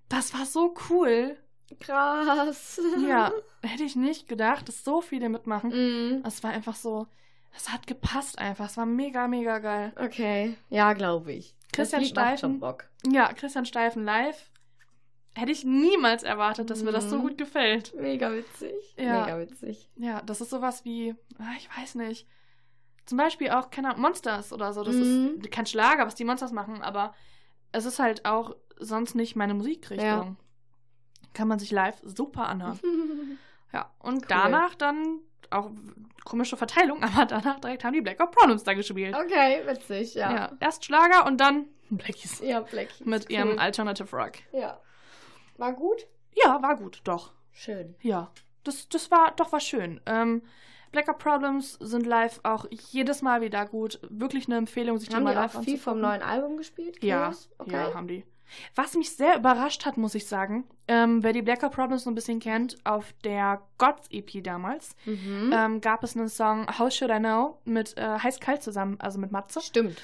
Das 0.09 0.34
war 0.36 0.45
so 0.45 0.76
cool. 0.89 1.38
krass. 1.80 2.80
Ja, 3.07 3.32
hätte 3.63 3.84
ich 3.84 3.95
nicht 3.95 4.28
gedacht, 4.28 4.67
dass 4.67 4.84
so 4.84 5.01
viele 5.01 5.30
mitmachen. 5.30 5.71
Mhm. 5.71 6.24
Es 6.24 6.43
war 6.43 6.51
einfach 6.51 6.76
so, 6.76 7.07
es 7.56 7.70
hat 7.72 7.88
gepasst 7.88 8.39
einfach. 8.39 8.66
Es 8.66 8.78
war 8.78 8.86
mega, 8.86 9.28
mega 9.28 9.60
geil. 9.60 9.93
Okay. 9.95 10.56
Ja, 10.70 10.93
glaube 10.93 11.32
ich. 11.34 11.56
Christian 11.72 12.01
das 12.01 12.10
Lied 12.10 12.16
macht 12.16 12.26
Steifen. 12.26 12.39
schon 12.39 12.60
Bock. 12.60 12.86
Ja, 13.08 13.32
Christian 13.34 13.66
Steifen 13.66 14.04
live. 14.06 14.49
Hätte 15.36 15.51
ich 15.51 15.64
niemals 15.66 16.22
erwartet, 16.22 16.70
dass 16.70 16.84
mir 16.84 16.91
das 16.91 17.10
so 17.10 17.18
Mhm. 17.18 17.22
gut 17.22 17.38
gefällt. 17.39 17.93
Mega 17.95 18.32
witzig. 18.32 18.74
Ja. 18.97 19.22
Mega 19.22 19.39
witzig. 19.39 19.89
Ja, 19.95 20.22
das 20.22 20.41
ist 20.41 20.51
sowas 20.51 20.86
wie, 20.86 21.16
ah, 21.39 21.54
ich 21.58 21.68
weiß 21.76 21.95
nicht. 21.95 22.28
Zum 23.06 23.18
Beispiel 23.18 23.49
auch, 23.49 23.72
keine 23.72 23.89
Ahnung, 23.89 24.01
Monsters 24.04 24.54
oder 24.54 24.72
so. 24.74 24.84
Das 24.84 24.95
Mhm. 24.95 25.39
ist 25.41 25.51
kein 25.51 25.66
Schlager, 25.66 26.06
was 26.06 26.14
die 26.16 26.24
Monsters 26.26 26.51
machen, 26.51 26.82
aber 26.84 27.16
es 27.72 27.86
ist 27.86 27.97
halt 27.99 28.26
auch 28.26 28.56
sonst 28.78 29.16
nicht 29.16 29.36
meine 29.36 29.56
Musikrichtung. 29.56 30.06
Ja. 30.06 30.36
Kann 31.34 31.47
man 31.47 31.58
sich 31.58 31.72
live 31.72 31.99
super 32.04 32.47
anhören. 32.47 32.80
Ja, 33.74 33.89
und 33.97 34.18
Cool. 34.18 34.26
danach 34.30 34.76
dann 34.76 35.18
auch 35.51 35.71
komische 36.25 36.57
Verteilung, 36.57 37.03
aber 37.03 37.25
danach 37.25 37.59
direkt 37.59 37.83
haben 37.83 37.93
die 37.93 38.01
Black 38.01 38.19
Eyed 38.19 38.31
Problems 38.31 38.63
da 38.63 38.73
gespielt. 38.73 39.15
Okay, 39.15 39.61
witzig, 39.65 40.15
ja. 40.15 40.33
Ja. 40.33 40.51
erst 40.59 40.85
Schlager 40.85 41.25
und 41.25 41.37
dann 41.37 41.65
Blackies. 41.89 42.39
Ja, 42.41 42.61
Black. 42.61 42.89
Mit 43.05 43.25
Cool. 43.25 43.31
ihrem 43.35 43.59
Alternative 43.59 44.15
Rock. 44.15 44.33
Ja. 44.51 44.79
War 45.57 45.73
gut? 45.73 46.07
Ja, 46.33 46.61
war 46.61 46.75
gut, 46.77 47.01
doch. 47.03 47.33
Schön. 47.51 47.95
Ja, 48.01 48.31
das, 48.63 48.89
das 48.89 49.11
war 49.11 49.31
doch 49.35 49.51
war 49.51 49.59
schön. 49.59 50.01
Ähm, 50.05 50.41
Black 50.91 51.07
Eyed 51.07 51.17
Problems 51.17 51.73
sind 51.79 52.05
live 52.05 52.39
auch 52.43 52.65
jedes 52.69 53.21
Mal 53.21 53.41
wieder 53.41 53.65
gut. 53.65 53.99
Wirklich 54.09 54.47
eine 54.47 54.57
Empfehlung, 54.57 54.97
sich 54.99 55.09
die 55.09 55.15
Haben 55.15 55.23
mal 55.23 55.31
die 55.33 55.39
live 55.39 55.55
auch 55.55 55.63
viel 55.63 55.77
vom 55.77 55.99
neuen 55.99 56.21
Album 56.21 56.57
gespielt? 56.57 57.03
Ja? 57.03 57.31
Okay. 57.57 57.71
ja, 57.73 57.93
haben 57.93 58.07
die. 58.07 58.23
Was 58.76 58.95
mich 58.95 59.16
sehr 59.16 59.38
überrascht 59.38 59.86
hat, 59.86 59.97
muss 59.97 60.16
ich 60.16 60.28
sagen, 60.28 60.66
ähm, 60.88 61.24
wer 61.24 61.34
die 61.34 61.41
Black 61.41 61.64
Eyed 61.64 61.72
Problems 61.72 62.04
so 62.04 62.12
ein 62.12 62.16
bisschen 62.16 62.39
kennt, 62.39 62.78
auf 62.86 63.14
der 63.24 63.62
Gods 63.78 64.08
EP 64.12 64.41
damals 64.43 64.95
Mhm. 65.06 65.51
ähm, 65.54 65.82
gab 65.82 66.04
es 66.04 66.16
einen 66.16 66.30
Song 66.30 66.68
How 66.80 66.91
Should 66.91 67.12
I 67.12 67.20
Know 67.20 67.60
mit 67.66 67.97
äh, 67.97 68.20
Heiß 68.20 68.39
Kalt 68.39 68.64
zusammen, 68.64 68.99
also 68.99 69.20
mit 69.20 69.32
Matze. 69.32 69.62
Stimmt. 69.62 70.01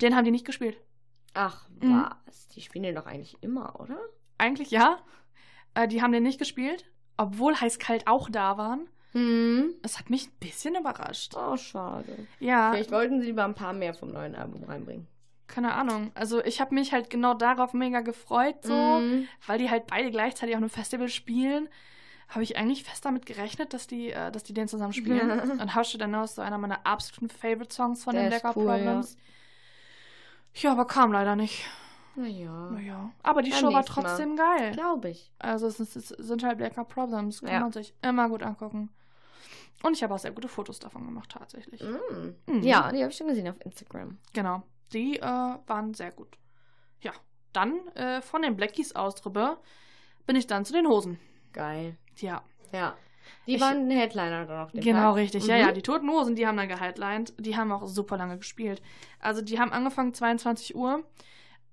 Den 0.00 0.16
haben 0.16 0.24
die 0.24 0.30
nicht 0.30 0.46
gespielt. 0.46 0.76
Ach, 1.34 1.66
Mhm. 1.80 2.04
was? 2.26 2.48
Die 2.48 2.60
spielen 2.60 2.82
den 2.84 2.94
doch 2.94 3.06
eigentlich 3.06 3.36
immer, 3.42 3.78
oder? 3.80 3.98
Eigentlich 4.38 4.70
ja. 4.70 4.98
Äh, 5.74 5.88
die 5.88 6.02
haben 6.02 6.12
den 6.12 6.22
nicht 6.24 6.38
gespielt, 6.38 6.84
obwohl 7.16 7.54
Heiß 7.60 7.78
Kalt 7.78 8.06
auch 8.06 8.28
da 8.28 8.58
waren. 8.58 8.88
Hm. 9.12 9.74
Das 9.82 9.98
hat 9.98 10.08
mich 10.10 10.26
ein 10.28 10.32
bisschen 10.40 10.74
überrascht. 10.74 11.34
Oh, 11.36 11.56
schade. 11.56 12.26
Ja, 12.40 12.72
Vielleicht 12.72 12.90
wollten 12.90 13.20
sie 13.20 13.26
lieber 13.26 13.44
ein 13.44 13.54
paar 13.54 13.72
mehr 13.74 13.92
vom 13.94 14.10
neuen 14.10 14.34
Album 14.34 14.64
reinbringen. 14.64 15.06
Keine 15.46 15.74
Ahnung. 15.74 16.10
Also 16.14 16.42
ich 16.44 16.60
habe 16.60 16.74
mich 16.74 16.92
halt 16.92 17.10
genau 17.10 17.34
darauf 17.34 17.74
mega 17.74 18.00
gefreut, 18.00 18.56
so, 18.62 18.74
Mhm. 19.00 19.28
weil 19.46 19.58
die 19.58 19.70
halt 19.70 19.86
beide 19.86 20.10
gleichzeitig 20.10 20.54
auf 20.54 20.60
einem 20.62 20.70
Festival 20.70 21.08
spielen. 21.08 21.68
Habe 22.28 22.44
ich 22.44 22.56
eigentlich 22.56 22.82
fest 22.84 23.04
damit 23.04 23.26
gerechnet, 23.26 23.74
dass 23.74 23.86
die, 23.86 24.10
äh, 24.10 24.30
dass 24.32 24.42
die 24.42 24.54
den 24.54 24.66
zusammen 24.66 24.94
spielen. 24.94 25.30
Und 25.60 25.74
How 25.74 25.86
Should 25.86 26.02
I 26.02 26.06
Know 26.06 26.22
ist 26.24 26.36
so 26.36 26.42
einer 26.42 26.56
meiner 26.56 26.86
absoluten 26.86 27.28
Favorite-Songs 27.28 28.04
von 28.04 28.14
Der 28.14 28.24
den 28.30 28.32
Eyed 28.32 28.42
cool, 28.56 28.64
ja. 28.64 28.72
Problems. 28.76 29.16
Ja. 30.54 30.72
aber 30.72 30.86
kam 30.86 31.12
leider 31.12 31.36
nicht. 31.36 31.64
Naja. 32.14 32.70
Naja. 32.70 33.10
Aber 33.22 33.42
die 33.42 33.50
Beim 33.50 33.58
Show 33.60 33.72
war 33.72 33.80
nächsten 33.80 34.00
Mal. 34.02 34.08
trotzdem 34.08 34.36
geil. 34.36 34.72
Glaube 34.72 35.10
ich. 35.10 35.30
Also 35.38 35.66
es, 35.66 35.80
ist, 35.80 35.96
es 35.96 36.08
sind 36.08 36.42
halt 36.42 36.58
Black 36.58 36.76
Eyed 36.76 36.88
Problems. 36.88 37.40
Kann 37.40 37.50
Ja. 37.52 37.60
man 37.60 37.72
sich 37.72 37.94
immer 38.02 38.28
gut 38.28 38.42
angucken. 38.42 38.90
Und 39.82 39.94
ich 39.96 40.02
habe 40.02 40.14
auch 40.14 40.18
sehr 40.18 40.30
gute 40.32 40.48
Fotos 40.48 40.78
davon 40.78 41.04
gemacht, 41.06 41.30
tatsächlich. 41.30 41.82
Mhm. 41.82 42.34
Mhm. 42.46 42.62
Ja, 42.62 42.92
die 42.92 43.00
habe 43.00 43.10
ich 43.10 43.16
schon 43.16 43.26
gesehen 43.28 43.48
auf 43.48 43.60
Instagram. 43.64 44.18
Genau. 44.32 44.62
Die 44.92 45.18
äh, 45.18 45.22
waren 45.22 45.94
sehr 45.94 46.10
gut. 46.10 46.36
Ja. 47.00 47.12
Dann 47.52 47.86
äh, 47.94 48.22
von 48.22 48.42
den 48.42 48.56
Blackies 48.56 48.94
aus 48.94 49.14
drüber 49.16 49.58
bin 50.26 50.36
ich 50.36 50.46
dann 50.46 50.64
zu 50.64 50.72
den 50.72 50.86
Hosen. 50.86 51.18
Geil. 51.52 51.96
Ja. 52.16 52.42
Ja. 52.72 52.96
Die 53.46 53.54
Ich- 53.56 53.60
waren 53.60 53.90
Headliner 53.90 54.46
dann 54.46 54.58
auf 54.64 54.72
dem 54.72 54.80
Genau, 54.80 55.10
Tag. 55.10 55.16
richtig. 55.16 55.46
Ja, 55.46 55.56
Mhm. 55.56 55.60
ja, 55.60 55.72
die 55.72 55.82
Toten 55.82 56.08
Hosen, 56.10 56.34
die 56.34 56.46
haben 56.46 56.56
dann 56.56 56.68
gehighlined. 56.68 57.34
Die 57.38 57.56
haben 57.56 57.70
auch 57.72 57.86
super 57.86 58.16
lange 58.16 58.38
gespielt. 58.38 58.80
Also 59.20 59.42
die 59.42 59.58
haben 59.60 59.72
angefangen 59.72 60.14
22 60.14 60.74
Uhr. 60.74 61.04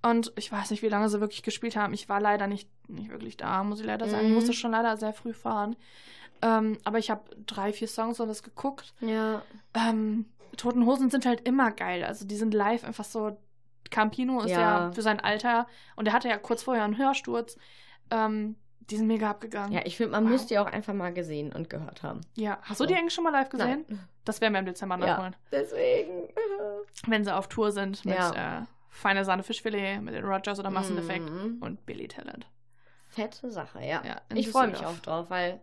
Und 0.02 0.32
ich 0.38 0.52
weiß 0.52 0.72
nicht, 0.72 0.82
wie 0.82 0.88
lange 0.88 1.10
sie 1.10 1.20
wirklich 1.20 1.44
gespielt 1.44 1.76
haben. 1.76 1.94
Ich 1.94 2.08
war 2.08 2.22
leider 2.22 2.48
nicht, 2.48 2.70
nicht 2.88 3.10
wirklich 3.10 3.36
da, 3.38 3.64
muss 3.64 3.80
ich 3.82 3.86
leider 3.86 4.08
sagen. 4.08 4.24
Ich 4.24 4.30
Mhm. 4.30 4.36
musste 4.36 4.54
schon 4.54 4.72
leider 4.72 4.96
sehr 4.98 5.12
früh 5.14 5.34
fahren. 5.34 5.76
Ähm, 6.42 6.78
aber 6.86 7.00
ich 7.00 7.10
habe 7.10 7.24
drei, 7.46 7.74
vier 7.74 7.88
Songs 7.90 8.20
und 8.22 8.30
das 8.30 8.44
geguckt. 8.44 8.94
Ja. 9.02 9.42
Ähm, 9.74 10.26
Toten 10.58 10.86
Hosen 10.86 11.10
sind 11.10 11.26
halt 11.26 11.42
immer 11.48 11.72
geil. 11.72 12.04
Also 12.04 12.26
die 12.26 12.36
sind 12.36 12.54
live 12.54 12.84
einfach 12.84 13.06
so. 13.06 13.38
Campino 13.92 14.42
ist 14.42 14.52
ja, 14.52 14.60
Ja. 14.88 14.92
für 14.92 15.02
sein 15.02 15.20
Alter 15.20 15.66
und 15.96 16.06
er 16.08 16.14
hatte 16.14 16.28
ja 16.30 16.38
kurz 16.38 16.62
vorher 16.64 16.84
einen 16.84 16.98
Hörsturz. 16.98 17.58
Ähm, 18.12 18.56
die 18.82 18.98
sind 18.98 19.08
mega 19.08 19.30
abgegangen. 19.30 19.72
Ja, 19.72 19.82
ich 19.86 19.98
finde, 19.98 20.12
man 20.12 20.26
Wow. 20.26 20.32
muss 20.32 20.46
die 20.48 20.58
auch 20.60 20.66
einfach 20.68 20.94
mal 20.94 21.12
gesehen 21.14 21.52
und 21.54 21.70
gehört 21.70 22.04
haben. 22.04 22.22
Ja. 22.36 22.60
Hast 22.64 22.80
du 22.80 22.86
die 22.86 22.94
eigentlich 22.96 23.14
schon 23.14 23.24
mal 23.24 23.32
live 23.32 23.50
gesehen? 23.50 23.86
Nein. 23.88 24.00
Das 24.26 24.42
werden 24.42 24.54
wir 24.54 24.60
im 24.60 24.66
Dezember 24.66 24.98
Ja. 25.00 25.06
nachholen. 25.08 25.36
Deswegen. 25.52 26.28
Wenn 27.08 27.24
sie 27.24 27.36
auf 27.36 27.48
Tour 27.48 27.72
sind 27.72 28.04
mit 28.06 28.16
Ja. 28.16 28.62
äh, 28.62 28.66
Feine 28.90 29.26
Sahne 29.26 29.44
Fischfilet, 29.44 30.02
mit 30.02 30.14
den 30.14 30.26
Rogers 30.26 30.60
oder 30.60 30.70
Masseneffekt 30.72 31.30
Mhm. 31.30 31.58
und 31.62 31.86
Billy 31.86 32.08
Talent. 32.08 32.48
Fette 33.08 33.50
Sache, 33.50 33.80
ja. 33.80 34.04
Ja, 34.06 34.22
ich 34.36 34.50
freue 34.50 34.68
mich 34.68 34.86
auch 34.86 34.98
drauf, 35.00 35.30
weil 35.30 35.62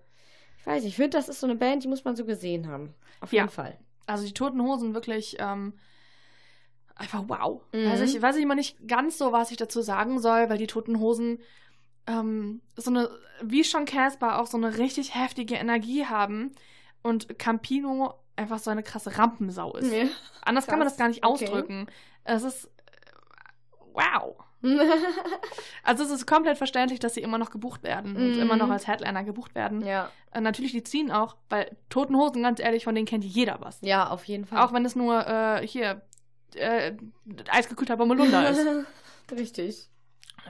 ich 0.59 0.67
weiß, 0.67 0.85
ich 0.85 0.97
finde, 0.97 1.11
das 1.19 1.29
ist 1.29 1.41
so 1.41 1.47
eine 1.47 1.55
Band, 1.57 1.85
die 1.85 1.89
muss 1.89 2.05
man 2.05 2.17
so 2.17 2.25
gesehen 2.25 2.67
haben. 2.69 2.95
Auf 3.21 3.33
Ja. 3.33 3.43
jeden 3.43 3.53
Fall. 3.53 3.77
Also 4.07 4.25
die 4.25 4.35
Toten 4.35 4.63
Hosen 4.63 4.95
wirklich 4.95 5.37
ähm, 5.39 5.75
einfach 6.95 7.25
wow. 7.27 7.63
Mhm. 7.73 7.91
Weiß, 7.91 8.01
ich, 8.01 8.21
weiß 8.21 8.37
immer 8.37 8.55
nicht 8.55 8.89
ganz 8.89 9.19
so, 9.19 9.33
was 9.33 9.51
ich 9.51 9.57
dazu 9.57 9.83
sagen 9.83 10.19
soll, 10.21 10.49
weil 10.49 10.59
die 10.59 10.67
Toten 10.67 10.99
Hosen 10.99 11.41
ähm, 12.07 12.63
so 12.77 12.91
eine, 12.91 13.11
wie 13.43 13.65
schon 13.65 13.85
Casper, 13.85 14.41
auch 14.41 14.47
so 14.47 14.57
eine 14.57 14.79
richtig 14.79 15.15
heftige 15.15 15.57
Energie 15.57 16.07
haben 16.07 16.53
und 17.03 17.39
Campino 17.39 18.15
einfach 18.37 18.59
so 18.59 18.71
eine 18.71 18.83
krasse 18.83 19.19
Rampensau 19.19 19.75
ist. 19.77 19.93
Ja. 19.93 20.05
Anders 20.43 20.67
kann 20.67 20.79
man 20.79 20.87
Krass, 20.87 20.95
das 20.95 20.99
gar 20.99 21.09
nicht 21.09 21.25
okay. 21.25 21.45
ausdrücken. 21.45 21.87
Es 22.25 22.43
ist 22.43 22.67
äh, 22.67 22.71
wow. 23.93 24.37
Also 25.83 26.05
es 26.05 26.11
ist 26.11 26.27
komplett 26.27 26.59
verständlich, 26.59 26.99
dass 26.99 27.15
sie 27.15 27.21
immer 27.23 27.39
noch 27.39 27.51
gebucht 27.51 27.83
werden 27.83 28.17
und 28.17 28.35
Mhm. 28.37 28.41
immer 28.43 28.57
noch 28.57 28.71
als 28.71 28.87
Headliner 28.87 29.25
gebucht 29.25 29.55
werden. 29.55 29.85
ja. 29.85 30.11
Äh, 30.33 30.41
natürlich, 30.41 30.73
die 30.73 30.83
ziehen 30.83 31.11
auch, 31.13 31.37
weil 31.49 31.75
Toten 31.89 32.17
Hosen, 32.17 32.43
ganz 32.43 32.61
ehrlich, 32.61 32.85
von 32.85 32.95
denen 32.95 33.07
kennt 33.07 33.25
jeder 33.25 33.59
was. 33.61 33.79
ja, 33.83 34.09
auf 34.09 34.25
jeden 34.25 34.45
Fall. 34.45 34.61
Auch 34.63 34.73
wenn 34.73 34.85
es 34.85 34.97
nur 34.97 35.27
äh, 35.27 35.67
hier 35.67 36.03
äh, 36.55 36.93
eisgekühlter 37.51 37.97
Bommelunder 37.97 38.51
ist. 38.51 38.67
Richtig. 39.33 39.89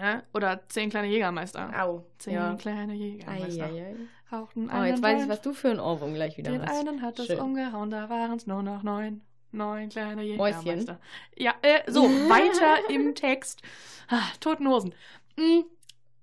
Ja? 0.01 0.23
Oder 0.35 0.61
zehn 0.69 0.91
kleine 0.91 1.09
Jägermeister. 1.09 1.71
Au. 1.83 2.05
Zehn 2.19 2.35
Ja. 2.35 2.55
kleine 2.55 2.95
Jägermeister. 2.95 3.65
Eieiei. 3.67 3.95
Rauchten 4.33 4.69
Oh, 4.69 4.73
einen 4.73 4.87
jetzt 4.89 5.03
weiß 5.03 5.23
ich, 5.23 5.29
was 5.29 5.41
du 5.41 5.53
für 5.53 5.71
ein 5.71 5.79
Ohrwurm 5.81 6.13
gleich 6.15 6.37
wieder 6.37 6.51
Den 6.51 6.67
hast. 6.67 6.81
einen 6.81 7.01
hat 7.03 7.19
es 7.19 7.27
Schön. 7.27 7.39
umgehauen, 7.41 7.91
da 7.91 8.09
waren 8.11 8.33
es 8.37 8.47
nur 8.47 8.63
noch 8.63 8.83
neun. 8.83 9.23
Neun 9.53 9.89
kleine 9.89 10.23
Mäuschen. 10.37 10.63
Jägermeister. 10.67 11.01
Ja, 11.37 11.55
äh, 11.63 11.91
so, 11.91 12.03
weiter 12.29 12.91
im 12.91 13.15
Text. 13.15 13.63
Ah, 14.09 14.23
Toten 14.41 14.69
Hosen. 14.69 14.95
Hm, 15.39 15.65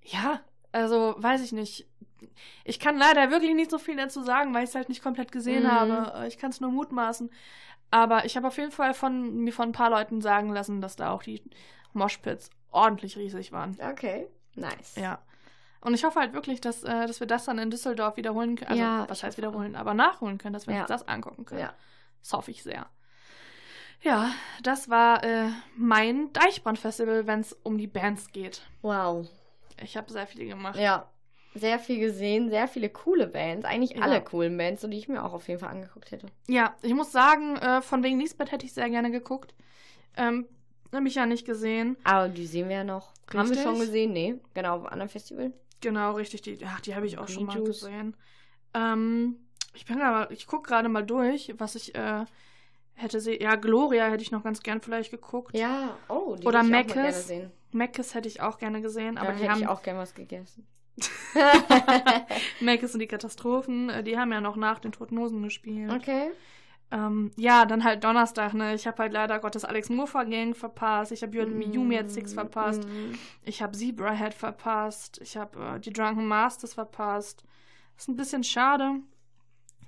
ja, 0.04 0.42
also, 0.72 1.16
weiß 1.18 1.42
ich 1.44 1.52
nicht. 1.52 1.88
Ich 2.64 2.80
kann 2.80 2.98
leider 2.98 3.32
wirklich 3.32 3.54
nicht 3.54 3.72
so 3.72 3.78
viel 3.78 3.96
dazu 3.98 4.22
sagen, 4.24 4.54
weil 4.54 4.64
ich 4.64 4.70
es 4.70 4.76
halt 4.76 4.90
nicht 4.90 5.04
komplett 5.04 5.32
gesehen 5.32 5.64
Mhm. 5.64 5.72
habe. 5.72 6.14
Äh, 6.24 6.28
Ich 6.28 6.38
kann 6.38 6.52
es 6.52 6.62
nur 6.62 6.72
mutmaßen. 6.72 7.30
Aber 7.92 8.26
ich 8.26 8.36
habe 8.38 8.48
auf 8.48 8.58
jeden 8.58 8.72
Fall 8.72 8.94
von 8.94 9.36
mir 9.44 9.54
von 9.54 9.70
ein 9.70 9.74
paar 9.74 9.90
Leuten 9.92 10.20
sagen 10.22 10.50
lassen, 10.52 10.82
dass 10.82 10.96
da 10.96 11.12
auch 11.12 11.22
die 11.22 11.44
Moshpits 11.94 12.50
ordentlich 12.72 13.18
riesig 13.18 13.52
waren. 13.52 13.78
Okay. 13.92 14.28
Nice. 14.56 14.96
Ja. 14.96 15.20
Und 15.82 15.94
ich 15.94 16.04
hoffe 16.04 16.20
halt 16.20 16.34
wirklich, 16.34 16.60
dass, 16.62 16.84
äh, 16.84 17.06
dass 17.06 17.20
wir 17.20 17.28
das 17.28 17.46
dann 17.46 17.60
in 17.60 17.70
Düsseldorf 17.70 18.18
wiederholen 18.18 18.56
können. 18.56 18.72
Also, 18.72 18.82
Ja, 18.82 19.06
was 19.10 19.22
heißt 19.22 19.38
wiederholen? 19.38 19.76
Aber 19.76 19.94
nachholen 19.94 20.38
können, 20.40 20.54
dass 20.54 20.66
wir 20.66 20.74
Ja. 20.76 20.82
uns 20.82 20.88
das 20.88 21.08
angucken 21.08 21.46
können. 21.46 21.62
Ja. 21.62 21.74
Das 22.22 22.34
hoffe 22.34 22.50
ich 22.52 22.64
sehr. 22.64 22.88
Ja, 24.04 24.32
das 24.62 24.90
war 24.90 25.24
äh, 25.24 25.50
mein 25.78 26.32
Deichbrand-Festival, 26.34 27.26
wenn 27.28 27.40
es 27.40 27.54
um 27.64 27.78
die 27.78 27.88
Bands 27.88 28.32
geht. 28.32 28.62
Wow. 28.82 29.28
Ich 29.82 29.96
habe 29.98 30.12
sehr 30.12 30.28
viel 30.28 30.46
gemacht. 30.48 30.78
Ja. 30.78 31.10
Sehr 31.56 31.78
viel 31.80 32.00
gesehen, 32.00 32.50
sehr 32.50 32.68
viele 32.68 32.90
coole 32.90 33.28
Bands. 33.28 33.66
Eigentlich 33.66 33.92
Ja. 33.92 34.02
alle 34.02 34.22
coolen 34.22 34.58
Bands, 34.58 34.82
so 34.82 34.88
die 34.88 34.98
ich 34.98 35.08
mir 35.08 35.24
auch 35.24 35.34
auf 35.34 35.48
jeden 35.48 35.60
Fall 35.60 35.70
angeguckt 35.70 36.12
hätte. 36.12 36.26
Ja, 36.48 36.76
ich 36.82 36.94
muss 36.94 37.12
sagen, 37.12 37.56
äh, 37.58 37.82
von 37.82 38.04
wegen 38.04 38.20
Lisbeth 38.20 38.52
hätte 38.52 38.66
ich 38.66 38.74
sehr 38.74 38.90
gerne 38.90 39.12
geguckt. 39.12 39.54
Ähm, 40.18 40.48
habe 40.92 41.08
ich 41.08 41.16
ja 41.16 41.26
nicht 41.26 41.46
gesehen. 41.46 41.96
Aber 42.04 42.28
die 42.30 42.46
sehen 42.48 42.70
wir 42.70 42.78
ja 42.78 42.84
noch. 42.84 43.14
Haben 43.34 43.50
wir 43.50 43.56
Richtig. 43.58 43.62
schon 43.64 43.80
gesehen? 43.80 44.14
Nee. 44.14 44.36
Genau, 44.54 44.76
auf 44.76 44.82
einem 44.82 44.94
anderen 44.94 45.10
Festival. 45.10 45.54
Genau, 45.82 46.14
richtig. 46.14 46.42
Die, 46.42 46.60
ach, 46.66 46.82
die 46.82 46.96
habe 46.96 47.06
ich 47.08 47.18
auch 47.18 47.28
schon 47.28 47.46
Green 47.48 47.60
mal 47.60 47.66
Juice. 47.68 47.82
gesehen. 47.82 48.16
Ähm, 48.74 49.38
ich 49.74 49.86
bin 49.86 50.02
aber, 50.02 50.32
ich 50.32 50.46
gucke 50.48 50.68
gerade 50.70 50.90
mal 50.90 51.04
durch, 51.06 51.54
was 51.58 51.76
ich 51.76 51.94
äh, 51.96 52.26
hätte 52.96 53.20
sehen. 53.20 53.42
Ja, 53.42 53.56
Gloria 53.56 54.08
hätte 54.10 54.24
ich 54.24 54.32
noch 54.32 54.44
ganz 54.44 54.62
gern 54.62 54.82
vielleicht 54.82 55.12
geguckt. 55.12 55.58
Ja, 55.58 55.98
oh, 56.10 56.36
die 56.36 56.46
Oder 56.48 56.62
ich 56.62 56.70
Meckes. 56.70 57.28
sehen. 57.28 57.52
Mackes 57.72 58.14
hätte 58.14 58.28
ich 58.28 58.42
auch 58.42 58.58
gerne 58.60 58.82
gesehen, 58.82 59.18
aber 59.18 59.30
Aber 59.30 59.38
die 59.38 59.44
hätte 59.46 59.58
ich 59.60 59.66
haben 59.66 59.70
auch 59.76 59.82
gerne 59.84 60.00
was 60.00 60.14
gegessen. 60.14 60.68
Mackes 62.62 62.94
und 62.94 63.00
die 63.00 63.08
Katastrophen, 63.08 63.90
äh, 63.90 64.04
die 64.04 64.18
haben 64.18 64.32
ja 64.32 64.42
noch 64.42 64.56
nach 64.56 64.80
den 64.80 64.92
Toten 64.92 65.18
Hosen 65.20 65.42
gespielt. 65.44 65.92
okay. 65.92 66.32
Ähm, 66.92 67.32
ja, 67.38 67.66
dann 67.66 67.84
halt 67.84 68.04
Donnerstag, 68.04 68.54
ne? 68.54 68.76
Ich 68.76 68.86
habe 68.86 69.02
halt 69.02 69.14
leider 69.14 69.40
Gottes 69.40 69.66
Alex 69.66 69.90
Muffa 69.90 70.24
Gang 70.26 70.56
verpasst. 70.56 71.12
Ich 71.12 71.24
habe 71.24 71.44
Mm, 71.48 71.62
Yumi 71.74 71.98
at 71.98 72.12
Six 72.12 72.34
verpasst. 72.36 72.84
mm. 72.88 73.14
Ich 73.42 73.64
habe 73.64 73.76
Zebrahead 73.76 74.36
verpasst. 74.36 75.20
Ich 75.24 75.36
habe 75.36 75.78
äh, 75.78 75.80
die 75.80 75.92
Drunken 75.92 76.28
Masters 76.28 76.76
verpasst. 76.76 77.44
Ist 77.98 78.10
ein 78.10 78.16
bisschen 78.16 78.44
schade. 78.44 78.98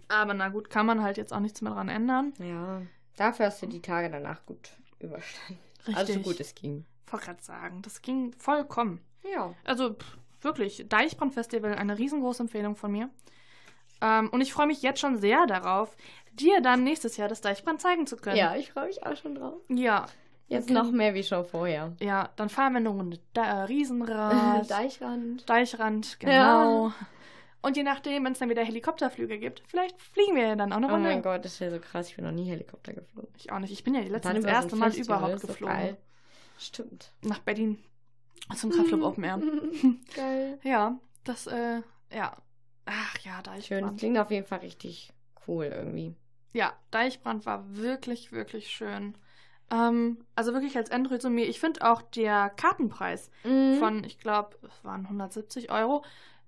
Aber 0.08 0.34
na 0.34 0.50
gut, 0.50 0.72
kann 0.72 0.88
man 0.88 1.04
halt 1.04 1.18
jetzt 1.18 1.32
auch 1.32 1.40
nichts 1.42 1.62
mehr 1.62 1.74
dran 1.74 1.90
ändern. 1.90 2.34
Ja. 2.40 2.82
Dafür 3.16 3.48
hast 3.48 3.62
du 3.62 3.68
die 3.68 3.82
Tage 3.82 4.10
danach 4.10 4.46
gut 4.46 4.70
überstanden. 5.00 5.60
Also 5.94 6.14
so 6.14 6.20
gut 6.20 6.40
es 6.40 6.56
ging. 6.56 6.86
Wollte 7.08 7.26
gerade 7.28 7.44
sagen, 7.44 7.82
das 7.82 8.02
ging 8.02 8.34
vollkommen. 8.38 9.02
Ja. 9.24 9.54
Also 9.64 9.94
pff, 9.94 10.18
wirklich, 10.42 10.86
Deichbrand-Festival, 10.90 11.76
eine 11.76 11.98
riesengroße 11.98 12.44
Empfehlung 12.44 12.76
von 12.76 12.92
mir. 12.92 13.10
Ähm, 14.02 14.30
und 14.30 14.42
ich 14.42 14.52
freue 14.52 14.68
mich 14.68 14.82
jetzt 14.82 15.00
schon 15.00 15.18
sehr 15.18 15.46
darauf, 15.46 15.96
dir 16.34 16.62
dann 16.62 16.84
nächstes 16.84 17.18
Jahr 17.18 17.30
das 17.30 17.42
Deichbrand 17.42 17.82
zeigen 17.82 18.08
zu 18.08 18.18
können. 18.18 18.38
Ja, 18.38 18.56
ich 18.56 18.72
freue 18.72 18.88
mich 18.88 19.06
auch 19.06 19.16
schon 19.16 19.36
drauf. 19.36 19.62
Ja, 19.70 20.08
Jetzt 20.48 20.70
noch 20.70 20.92
mehr 20.92 21.16
wie 21.16 21.24
schon 21.24 21.44
vorher. 21.44 21.94
ja, 22.00 22.30
dann 22.36 22.50
fahren 22.50 22.74
wir 22.74 22.78
eine 22.78 22.90
Runde 22.90 23.20
da, 23.34 23.64
Riesenrad, 23.64 24.70
Deichrand. 24.70 25.50
Deichrand, 25.50 26.20
genau. 26.20 26.92
Und 27.66 27.76
je 27.78 27.84
nachdem, 27.84 28.24
wenn 28.26 28.34
es 28.34 28.40
dann 28.40 28.50
wieder 28.50 28.64
Helikopterflüge 28.64 29.40
gibt, 29.40 29.64
vielleicht 29.68 30.00
fliegen 30.00 30.36
wir 30.36 30.48
ja 30.50 30.56
dann 30.56 30.72
auch 30.72 30.78
eine 30.78 30.88
Oh 30.88 30.92
Runde. 30.92 31.10
mein 31.10 31.22
Gott, 31.24 31.44
das 31.44 31.60
wäre 31.60 31.72
so 31.72 31.80
krass. 31.80 32.10
Ich 32.10 32.16
bin 32.16 32.24
noch 32.26 32.32
nie 32.32 32.46
Helikopter 32.50 32.94
geflogen. 32.94 33.30
Ich 33.38 33.52
auch 33.52 33.58
nicht. 33.60 33.72
Ich 33.72 33.84
bin 33.84 33.96
ja 33.96 34.02
Dann 34.02 34.12
letztens 34.12 34.44
das 34.44 34.52
erste 34.54 34.76
Mal 34.76 34.92
Festival, 34.92 35.18
überhaupt 35.18 35.36
ist 35.44 35.48
geflogen. 35.48 35.76
geil. 35.76 35.98
Stimmt. 36.60 37.12
Nach 37.24 37.40
Berlin. 37.40 37.84
Zum 38.56 38.70
Kraftclub 38.72 39.02
Open 39.02 39.24
Air. 39.24 39.42
Geil. 40.16 40.60
Ja, 40.64 41.00
das, 41.24 41.48
äh, 41.48 41.82
ja. 42.14 42.38
Ach 42.86 43.18
ja, 43.24 43.42
Schön. 43.62 43.80
Deichbrand. 43.82 44.00
Klingt 44.00 44.18
auf 44.20 44.30
jeden 44.30 44.46
Fall 44.46 44.60
richtig 44.60 45.12
cool 45.48 45.66
irgendwie. 45.66 46.14
Ja, 46.54 46.74
Deichbrand 46.92 47.46
war 47.48 47.66
wirklich, 47.76 48.32
wirklich 48.32 48.68
schön. 48.70 49.18
Ähm, 49.72 50.24
also 50.36 50.54
wirklich 50.54 50.78
als 50.78 50.90
Endresümee, 50.92 51.46
ich 51.46 51.60
finde 51.60 51.82
auch 51.90 52.04
der 52.04 52.52
Kartenpreis 52.56 53.32
Mhm. 53.44 53.78
von, 53.80 54.04
ich 54.04 54.20
glaube, 54.20 54.56
es 54.62 54.84
waren 54.84 55.06
170 55.08 55.72
Euro, 55.72 56.04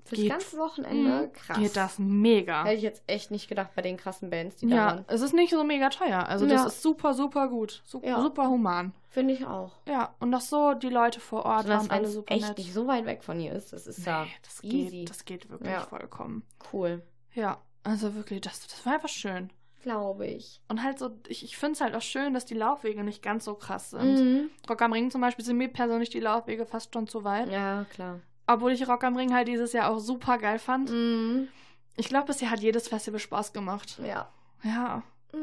Fürs 0.08 0.22
geht- 0.22 0.30
ganze 0.32 0.58
Wochenende. 0.58 1.28
Mhm. 1.28 1.34
Krass. 1.34 1.58
geht 1.58 1.76
das 1.76 2.00
mega. 2.00 2.64
Hätte 2.64 2.76
ich 2.76 2.82
jetzt 2.84 3.04
echt 3.08 3.32
nicht 3.32 3.48
gedacht 3.48 3.72
bei 3.76 3.82
den 3.82 3.98
krassen 3.98 4.30
Bands, 4.30 4.56
die 4.58 4.68
da 4.68 4.76
Ja, 4.76 4.86
waren. 4.88 5.06
es 5.08 5.22
ist 5.22 5.34
nicht 5.34 5.52
so 5.52 5.64
mega 5.64 5.90
teuer. 5.90 6.28
Also 6.28 6.46
das 6.46 6.62
Ja. 6.62 6.68
ist 6.68 6.82
super, 6.82 7.14
super 7.14 7.48
gut. 7.50 7.82
Su 7.86 8.02
Ja. 8.04 8.22
Super 8.22 8.48
human. 8.50 8.94
Finde 9.10 9.34
ich 9.34 9.46
auch. 9.46 9.72
Ja, 9.88 10.14
und 10.20 10.34
auch 10.36 10.42
so, 10.42 10.74
die 10.74 10.90
Leute 10.90 11.20
vor 11.20 11.46
Ort 11.46 11.64
Besonders 11.64 11.90
waren 11.90 11.98
alle 12.00 12.08
super 12.08 12.34
echt 12.36 12.48
nett. 12.50 12.58
nicht 12.58 12.74
so 12.74 12.88
weit 12.88 13.06
weg 13.06 13.24
von 13.24 13.40
hier 13.40 13.54
ist. 13.54 13.74
Das 13.74 13.88
ist 13.88 14.06
ja 14.06 14.24
nee, 14.26 14.32
das 14.44 14.64
easy. 14.64 14.90
geht, 15.00 15.10
das 15.10 15.26
geht 15.26 15.50
wirklich 15.50 15.72
Ja. 15.72 15.82
vollkommen. 15.82 16.44
cool. 16.74 17.02
Ja, 17.34 17.60
also 17.84 18.16
wirklich, 18.16 18.42
das, 18.42 18.62
das 18.68 18.86
war 18.86 18.94
einfach 18.96 19.10
schön. 19.10 19.50
Glaube 19.84 20.28
ich. 20.28 20.60
Und 20.68 20.84
halt 20.84 21.00
so, 21.00 21.12
ich, 21.28 21.44
ich 21.46 21.56
finde 21.56 21.74
es 21.74 21.82
halt 21.82 21.96
auch 21.96 22.02
schön, 22.02 22.34
dass 22.34 22.46
die 22.46 22.56
Laufwege 22.56 23.04
nicht 23.04 23.22
ganz 23.24 23.46
so 23.46 23.54
krass 23.54 23.92
sind. 23.92 24.16
Mhm. 24.20 24.50
Rock 24.70 24.82
am 24.82 24.92
Ring 24.92 25.10
zum 25.12 25.22
Beispiel 25.22 25.46
sind 25.46 25.58
mir 25.58 25.70
persönlich 25.70 26.10
die 26.10 26.20
Laufwege 26.20 26.66
fast 26.66 26.94
schon 26.94 27.08
zu 27.08 27.24
weit. 27.24 27.50
Ja, 27.50 27.86
klar. 27.94 28.20
Obwohl 28.48 28.72
ich 28.72 28.88
Rock 28.88 29.04
am 29.04 29.18
Ring 29.18 29.34
halt 29.34 29.48
dieses 29.48 29.74
Jahr 29.74 29.92
auch 29.92 30.00
super 30.00 30.38
geil 30.38 30.58
fand. 30.58 30.90
Mhm. 30.90 31.50
Ich 31.98 32.08
glaube, 32.08 32.28
bisher 32.28 32.50
hat 32.50 32.62
jedes 32.62 32.88
Festival 32.88 33.20
Spaß 33.20 33.54
gemacht. 33.54 34.00
Ja. 34.04 34.30
Ja. 34.64 35.04
Mhm. 35.34 35.40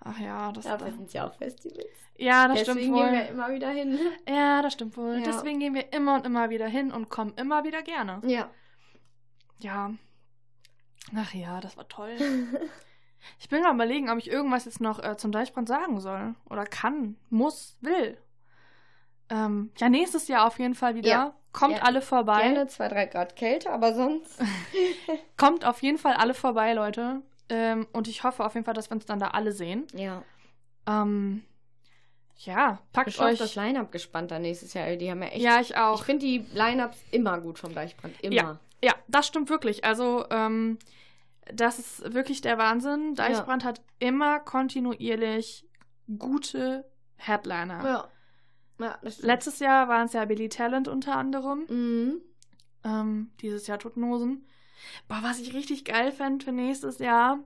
Ach 0.00 0.18
ja, 0.18 0.52
das 0.52 0.64
Dafür 0.64 0.92
sind 0.92 1.12
ja 1.12 1.26
auch 1.26 1.34
Festivals. 1.34 1.86
Ja, 2.16 2.48
das 2.48 2.58
Deswegen 2.60 2.78
stimmt 2.78 2.96
gehen 2.96 3.06
wohl. 3.06 3.12
wir 3.12 3.28
immer 3.28 3.50
wieder 3.50 3.70
hin. 3.70 3.98
Ja, 4.28 4.62
das 4.62 4.72
stimmt 4.72 4.96
wohl. 4.96 5.18
Ja. 5.18 5.24
Deswegen 5.24 5.60
gehen 5.60 5.74
wir 5.74 5.92
immer 5.92 6.16
und 6.16 6.26
immer 6.26 6.50
wieder 6.50 6.66
hin 6.66 6.90
und 6.90 7.08
kommen 7.10 7.32
immer 7.36 7.64
wieder 7.64 7.82
gerne. 7.82 8.20
Ja. 8.24 8.50
Ja. 9.58 9.92
Ach 11.16 11.34
ja, 11.34 11.60
das 11.60 11.76
war 11.76 11.88
toll. 11.88 12.16
Ich 13.40 13.48
bin 13.48 13.64
am 13.64 13.74
überlegen, 13.74 14.10
ob 14.10 14.18
ich 14.18 14.30
irgendwas 14.30 14.64
jetzt 14.64 14.80
noch 14.80 15.02
äh, 15.02 15.16
zum 15.16 15.32
Deichbrand 15.32 15.66
sagen 15.68 16.00
soll. 16.00 16.36
Oder 16.48 16.64
kann, 16.64 17.16
muss, 17.30 17.76
will. 17.80 18.16
Ähm, 19.28 19.72
ja, 19.76 19.88
nächstes 19.88 20.28
Jahr 20.28 20.46
auf 20.46 20.58
jeden 20.60 20.76
Fall 20.76 20.94
wieder. 20.94 21.08
Ja. 21.08 21.34
Kommt 21.52 21.76
Ja. 21.76 21.82
alle 21.82 22.02
vorbei. 22.02 22.42
Gerne 22.42 22.66
zwei, 22.68 22.88
drei 22.88 23.06
Grad 23.06 23.34
Kälte, 23.36 23.70
aber 23.70 23.94
sonst. 23.94 24.38
Kommt 25.36 25.64
auf 25.64 25.82
jeden 25.82 25.98
Fall 25.98 26.14
alle 26.14 26.34
vorbei, 26.34 26.72
Leute. 26.74 27.22
Ähm, 27.48 27.86
und 27.92 28.06
ich 28.08 28.22
hoffe 28.24 28.44
auf 28.44 28.54
jeden 28.54 28.64
Fall, 28.64 28.74
dass 28.74 28.90
wir 28.90 28.94
uns 28.96 29.06
dann 29.06 29.18
da 29.18 29.28
alle 29.28 29.52
sehen. 29.52 29.86
Ja. 29.94 30.22
Ähm, 30.86 31.42
ja, 32.36 32.78
packt 32.92 33.08
Ich 33.08 33.14
bin 33.16 33.18
schon 33.18 33.26
auf 33.26 33.32
euch. 33.32 33.38
das 33.38 33.54
Line-Up 33.56 33.90
gespannt 33.90 34.30
dann 34.30 34.42
nächstes 34.42 34.74
Jahr. 34.74 34.94
Die 34.96 35.10
haben 35.10 35.22
ja 35.22 35.28
echt. 35.28 35.40
ja, 35.42 35.60
ich 35.60 35.76
auch. 35.76 36.00
Ich 36.00 36.04
finde 36.04 36.26
die 36.26 36.44
Line-Ups 36.52 36.98
immer 37.10 37.40
gut 37.40 37.58
vom 37.58 37.74
Deichbrand. 37.74 38.20
Immer. 38.22 38.34
Ja. 38.34 38.58
Ja, 38.84 38.94
das 39.08 39.26
stimmt 39.26 39.48
wirklich. 39.50 39.84
Also, 39.84 40.24
ähm, 40.30 40.78
das 41.52 41.78
ist 41.80 42.14
wirklich 42.14 42.42
der 42.42 42.58
Wahnsinn. 42.58 43.14
Deichbrand 43.16 43.64
hat 43.64 43.80
immer 43.98 44.38
kontinuierlich 44.38 45.66
gute 46.18 46.84
Headliner. 47.16 47.84
Ja. 47.84 48.08
Ja. 48.78 48.98
Letztes 49.02 49.58
Jahr 49.58 49.88
waren 49.88 50.06
es 50.06 50.12
ja 50.12 50.24
Billy 50.24 50.48
Talent 50.48 50.88
unter 50.88 51.16
anderem. 51.16 51.64
Mhm. 51.68 52.20
Ähm, 52.84 53.30
dieses 53.40 53.66
Jahr 53.66 53.78
Totenhosen. 53.78 54.44
Boah, 55.08 55.18
was 55.22 55.40
ich 55.40 55.54
richtig 55.54 55.84
geil 55.84 56.12
fände 56.12 56.44
für 56.44 56.52
nächstes 56.52 56.98
Jahr. 56.98 57.38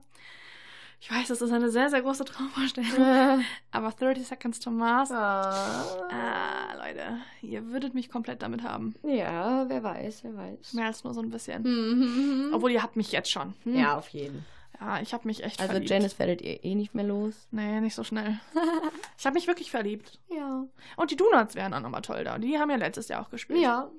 Ich 1.01 1.11
weiß, 1.11 1.27
das 1.27 1.41
ist 1.41 1.51
eine 1.51 1.69
sehr, 1.69 1.89
sehr 1.89 2.01
große 2.01 2.23
Traumvorstellung. 2.23 3.43
Aber 3.71 3.89
30 3.91 4.25
Seconds 4.25 4.59
to 4.61 4.71
Mars. 4.71 5.11
ah. 5.11 6.07
Ah, 6.09 6.75
Leute, 6.77 7.17
ihr 7.41 7.67
würdet 7.71 7.93
mich 7.93 8.09
komplett 8.09 8.41
damit 8.41 8.63
haben. 8.63 8.95
Ja, 9.03 9.67
wer 9.67 9.83
weiß, 9.83 10.23
wer 10.23 10.37
weiß. 10.37 10.73
Mehr 10.73 10.85
als 10.85 11.03
nur 11.03 11.13
so 11.13 11.21
ein 11.21 11.29
bisschen. 11.29 11.63
Mhm. 11.63 12.53
Obwohl, 12.53 12.71
ihr 12.71 12.81
habt 12.81 12.95
mich 12.95 13.11
jetzt 13.11 13.29
schon. 13.31 13.53
Hm? 13.63 13.75
Ja, 13.75 13.97
auf 13.97 14.07
jeden. 14.09 14.45
Ja, 14.79 14.99
ich 15.01 15.13
habe 15.13 15.27
mich 15.27 15.43
echt 15.43 15.59
Also 15.59 15.71
verliebt. 15.71 15.89
Janice 15.89 16.19
werdet 16.19 16.41
ihr 16.41 16.63
eh 16.63 16.75
nicht 16.75 16.93
mehr 16.95 17.05
los. 17.05 17.47
Nee, 17.51 17.79
nicht 17.79 17.95
so 17.95 18.03
schnell. 18.03 18.39
ich 19.17 19.25
habe 19.25 19.35
mich 19.35 19.47
wirklich 19.47 19.71
verliebt. 19.71 20.19
Ja. 20.29 20.65
Und 20.97 21.11
die 21.11 21.15
Donuts 21.15 21.55
wären 21.55 21.73
auch 21.73 21.79
nochmal 21.79 22.01
toll 22.01 22.23
da. 22.23 22.37
Die 22.37 22.57
haben 22.59 22.69
ja 22.69 22.75
letztes 22.77 23.07
Jahr 23.07 23.21
auch 23.21 23.29
gespielt. 23.29 23.59
Ja. 23.61 23.89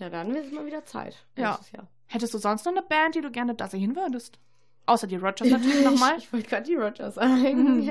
Ja, 0.00 0.08
dann 0.10 0.34
wird 0.34 0.46
es 0.46 0.52
mal 0.52 0.66
wieder 0.66 0.84
Zeit. 0.84 1.24
Ja. 1.36 1.60
Jahr. 1.72 1.86
Hättest 2.06 2.34
du 2.34 2.38
sonst 2.38 2.64
noch 2.64 2.72
eine 2.72 2.82
Band, 2.82 3.14
die 3.14 3.20
du 3.20 3.30
gerne 3.30 3.54
da 3.54 3.68
sehen 3.68 3.94
würdest? 3.94 4.38
Außer 4.86 5.06
die 5.06 5.16
Rogers 5.16 5.48
natürlich 5.48 5.84
nochmal. 5.84 6.16
Ich, 6.18 6.24
ich 6.24 6.32
wollte 6.32 6.48
gerade 6.48 6.66
die 6.66 6.74
Rogers 6.74 7.14
sagen. 7.14 7.88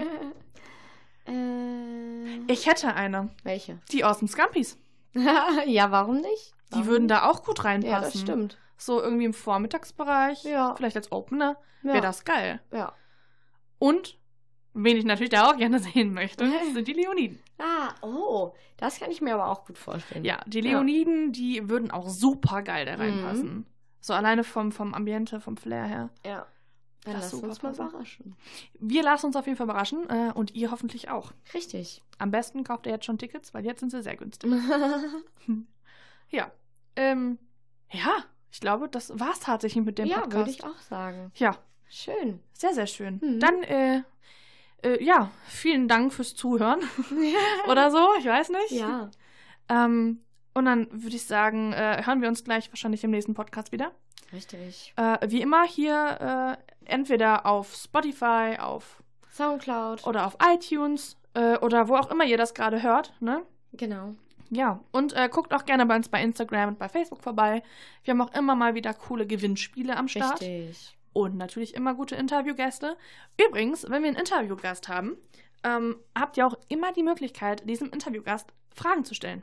äh, 1.28 2.52
Ich 2.52 2.68
hätte 2.68 2.94
eine. 2.94 3.30
welche? 3.44 3.80
Die 3.92 4.04
Awesome 4.04 4.28
Scumpies. 4.28 4.78
ja, 5.66 5.92
warum 5.92 6.18
nicht? 6.22 6.54
Die 6.70 6.76
Warum 6.76 6.88
würden 6.88 7.08
da 7.08 7.30
auch 7.30 7.44
gut 7.44 7.58
Ja, 7.60 7.64
reinpassen. 7.66 8.12
das 8.12 8.20
stimmt. 8.22 8.58
So 8.82 9.00
irgendwie 9.02 9.26
im 9.26 9.34
Vormittagsbereich. 9.34 10.44
Ja. 10.44 10.74
Vielleicht 10.76 10.96
als 10.96 11.12
Opener. 11.12 11.56
Ja. 11.84 11.94
Wäre 11.94 12.02
das 12.02 12.26
geil. 12.26 12.60
Ja. 12.72 12.94
Und, 13.78 14.18
wen 14.74 14.98
ich 14.98 15.06
natürlich 15.06 15.30
da 15.30 15.52
auch 15.52 15.58
gerne 15.58 15.80
sehen 15.94 16.14
möchte, 16.14 16.50
sind 16.74 16.88
die 16.88 16.94
Leoniden. 16.94 17.40
Ah, 17.60 17.94
oh. 18.02 18.54
Das 18.78 19.00
kann 19.00 19.12
ich 19.12 19.22
mir 19.22 19.36
aber 19.36 19.48
auch 19.50 19.66
gut 19.66 19.78
vorstellen. 19.78 20.26
Ja, 20.26 20.40
die 20.48 20.60
Ja. 20.62 20.72
Leoniden, 20.72 21.32
die 21.32 21.70
würden 21.70 21.92
auch 21.92 22.10
super 22.10 22.64
geil 22.64 22.86
da 22.88 22.96
Mhm. 22.96 23.02
reinpassen. 23.02 23.66
So 24.00 24.14
alleine 24.16 24.44
vom, 24.44 24.72
vom 24.72 24.96
Ambiente, 24.96 25.40
vom 25.40 25.58
Flair 25.58 25.86
her. 25.86 26.10
Ja. 26.26 26.48
Dann 27.04 27.14
Das 27.16 27.32
lass 27.34 27.44
uns 27.44 27.62
mal 27.64 27.74
überraschen. 27.74 28.36
Wir 28.80 29.04
lassen 29.04 29.28
uns 29.28 29.36
auf 29.36 29.46
jeden 29.46 29.58
Fall 29.58 29.66
überraschen 29.66 30.10
äh, 30.10 30.32
und 30.34 30.56
ihr 30.56 30.72
hoffentlich 30.72 31.10
auch. 31.10 31.32
Richtig. 31.54 32.02
Am 32.18 32.30
besten 32.32 32.64
kauft 32.64 32.86
ihr 32.88 32.92
jetzt 32.94 33.06
schon 33.06 33.18
Tickets, 33.20 33.54
weil 33.54 33.64
jetzt 33.66 33.80
sind 33.80 33.92
sie 33.92 34.02
sehr 34.02 34.16
günstig. 34.16 34.52
Ja. 36.30 36.52
Ähm, 36.96 37.38
ja, 37.92 38.24
ich 38.52 38.60
glaube, 38.60 38.90
das 38.90 39.18
war's 39.20 39.40
tatsächlich 39.40 39.84
mit 39.84 39.98
dem 39.98 40.08
ja, 40.08 40.20
Podcast. 40.22 40.36
würde 40.36 40.50
ich 40.52 40.64
auch 40.64 40.80
sagen. 40.82 41.32
Ja, 41.36 41.58
Schön. 41.90 42.40
sehr, 42.54 42.74
sehr 42.74 42.88
schön. 42.88 43.20
Mhm. 43.22 43.40
Dann, 43.40 43.64
äh, 43.64 44.02
äh, 44.84 45.04
ja, 45.04 45.32
vielen 45.48 45.88
Dank 45.88 46.14
fürs 46.14 46.36
Zuhören. 46.36 46.82
Oder 47.70 47.92
so, 47.92 48.08
ich 48.20 48.26
weiß 48.26 48.50
nicht. 48.50 48.72
ja. 48.72 49.10
Ähm, 49.70 50.22
und 50.54 50.66
dann 50.66 50.88
würde 50.92 51.16
ich 51.16 51.26
sagen, 51.26 51.72
äh, 51.72 52.04
hören 52.06 52.22
wir 52.22 52.28
uns 52.28 52.44
gleich 52.44 52.70
wahrscheinlich 52.72 53.04
im 53.04 53.12
nächsten 53.12 53.34
Podcast 53.34 53.72
wieder. 53.72 53.92
Richtig. 54.34 54.94
Äh, 54.98 55.18
wie 55.30 55.42
immer 55.42 55.64
hier 55.66 56.58
äh, 56.60 56.92
entweder 56.92 57.46
auf 57.46 57.74
Spotify, 57.74 58.58
auf 58.60 59.02
Soundcloud. 59.32 60.06
oder 60.06 60.26
auf 60.26 60.38
iTunes 60.44 61.18
äh, 61.34 61.58
oder 61.58 61.88
wo 61.88 61.96
auch 61.96 62.12
immer 62.12 62.26
ihr 62.26 62.38
das 62.38 62.54
gerade 62.54 62.82
hört, 62.84 63.14
ne? 63.22 63.44
Genau. 63.74 64.16
Ja, 64.54 64.84
und 64.92 65.14
äh, 65.14 65.30
guckt 65.30 65.54
auch 65.54 65.64
gerne 65.66 65.86
bei 65.86 65.96
uns 65.96 66.10
bei 66.10 66.22
Instagram 66.22 66.70
und 66.70 66.80
bei 66.80 66.90
Facebook 66.90 67.24
vorbei. 67.24 67.64
Wir 68.04 68.12
haben 68.14 68.22
auch 68.22 68.34
immer 68.34 68.54
mal 68.56 68.76
wieder 68.76 68.94
coole 68.94 69.26
Gewinnspiele 69.26 69.96
am 69.96 70.08
Start. 70.10 70.42
Richtig. 70.42 70.98
Und 71.14 71.38
natürlich 71.38 71.74
immer 71.74 71.94
gute 71.94 72.16
Interviewgäste. 72.16 72.98
Übrigens, 73.48 73.84
wenn 73.90 74.02
wir 74.04 74.10
einen 74.10 74.18
Interviewgast 74.18 74.90
haben, 74.90 75.18
ähm, 75.64 75.96
habt 76.18 76.36
ihr 76.38 76.46
auch 76.46 76.56
immer 76.68 76.92
die 76.92 77.04
Möglichkeit, 77.04 77.68
diesem 77.70 77.92
Interviewgast 77.92 78.52
Fragen 78.76 79.06
zu 79.06 79.14
stellen. 79.14 79.42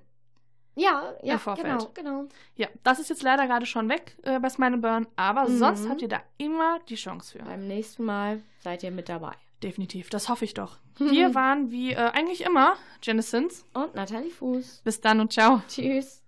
Ja, 0.76 1.14
ja, 1.22 1.34
Im 1.34 1.38
Vorfeld. 1.40 1.66
genau, 1.66 1.90
genau. 1.94 2.28
Ja, 2.54 2.68
das 2.84 2.98
ist 3.00 3.08
jetzt 3.10 3.22
leider 3.22 3.46
gerade 3.46 3.66
schon 3.66 3.88
weg 3.88 4.16
äh, 4.22 4.38
bei 4.38 4.48
Smile 4.48 4.76
Burn, 4.78 5.06
aber 5.16 5.48
Mhm. 5.48 5.58
sonst 5.58 5.88
habt 5.88 6.02
ihr 6.02 6.08
da 6.08 6.20
immer 6.36 6.78
die 6.88 6.94
Chance 6.94 7.32
für. 7.38 7.44
Beim 7.44 7.66
nächsten 7.66 8.04
Mal 8.04 8.42
seid 8.60 8.82
ihr 8.84 8.90
mit 8.90 9.08
dabei. 9.08 9.32
Definitiv, 9.62 10.10
das 10.10 10.28
hoffe 10.28 10.44
ich 10.44 10.54
doch. 10.54 10.78
Wir 10.98 11.34
waren 11.34 11.70
wie 11.70 11.92
äh, 11.92 11.96
eigentlich 11.96 12.42
immer 12.42 12.76
Janisons. 13.02 13.64
Und 13.74 13.94
Nathalie 13.94 14.30
Fuß. 14.30 14.82
Bis 14.84 15.00
dann 15.00 15.20
und 15.20 15.32
ciao. 15.32 15.62
Tschüss. 15.68 16.22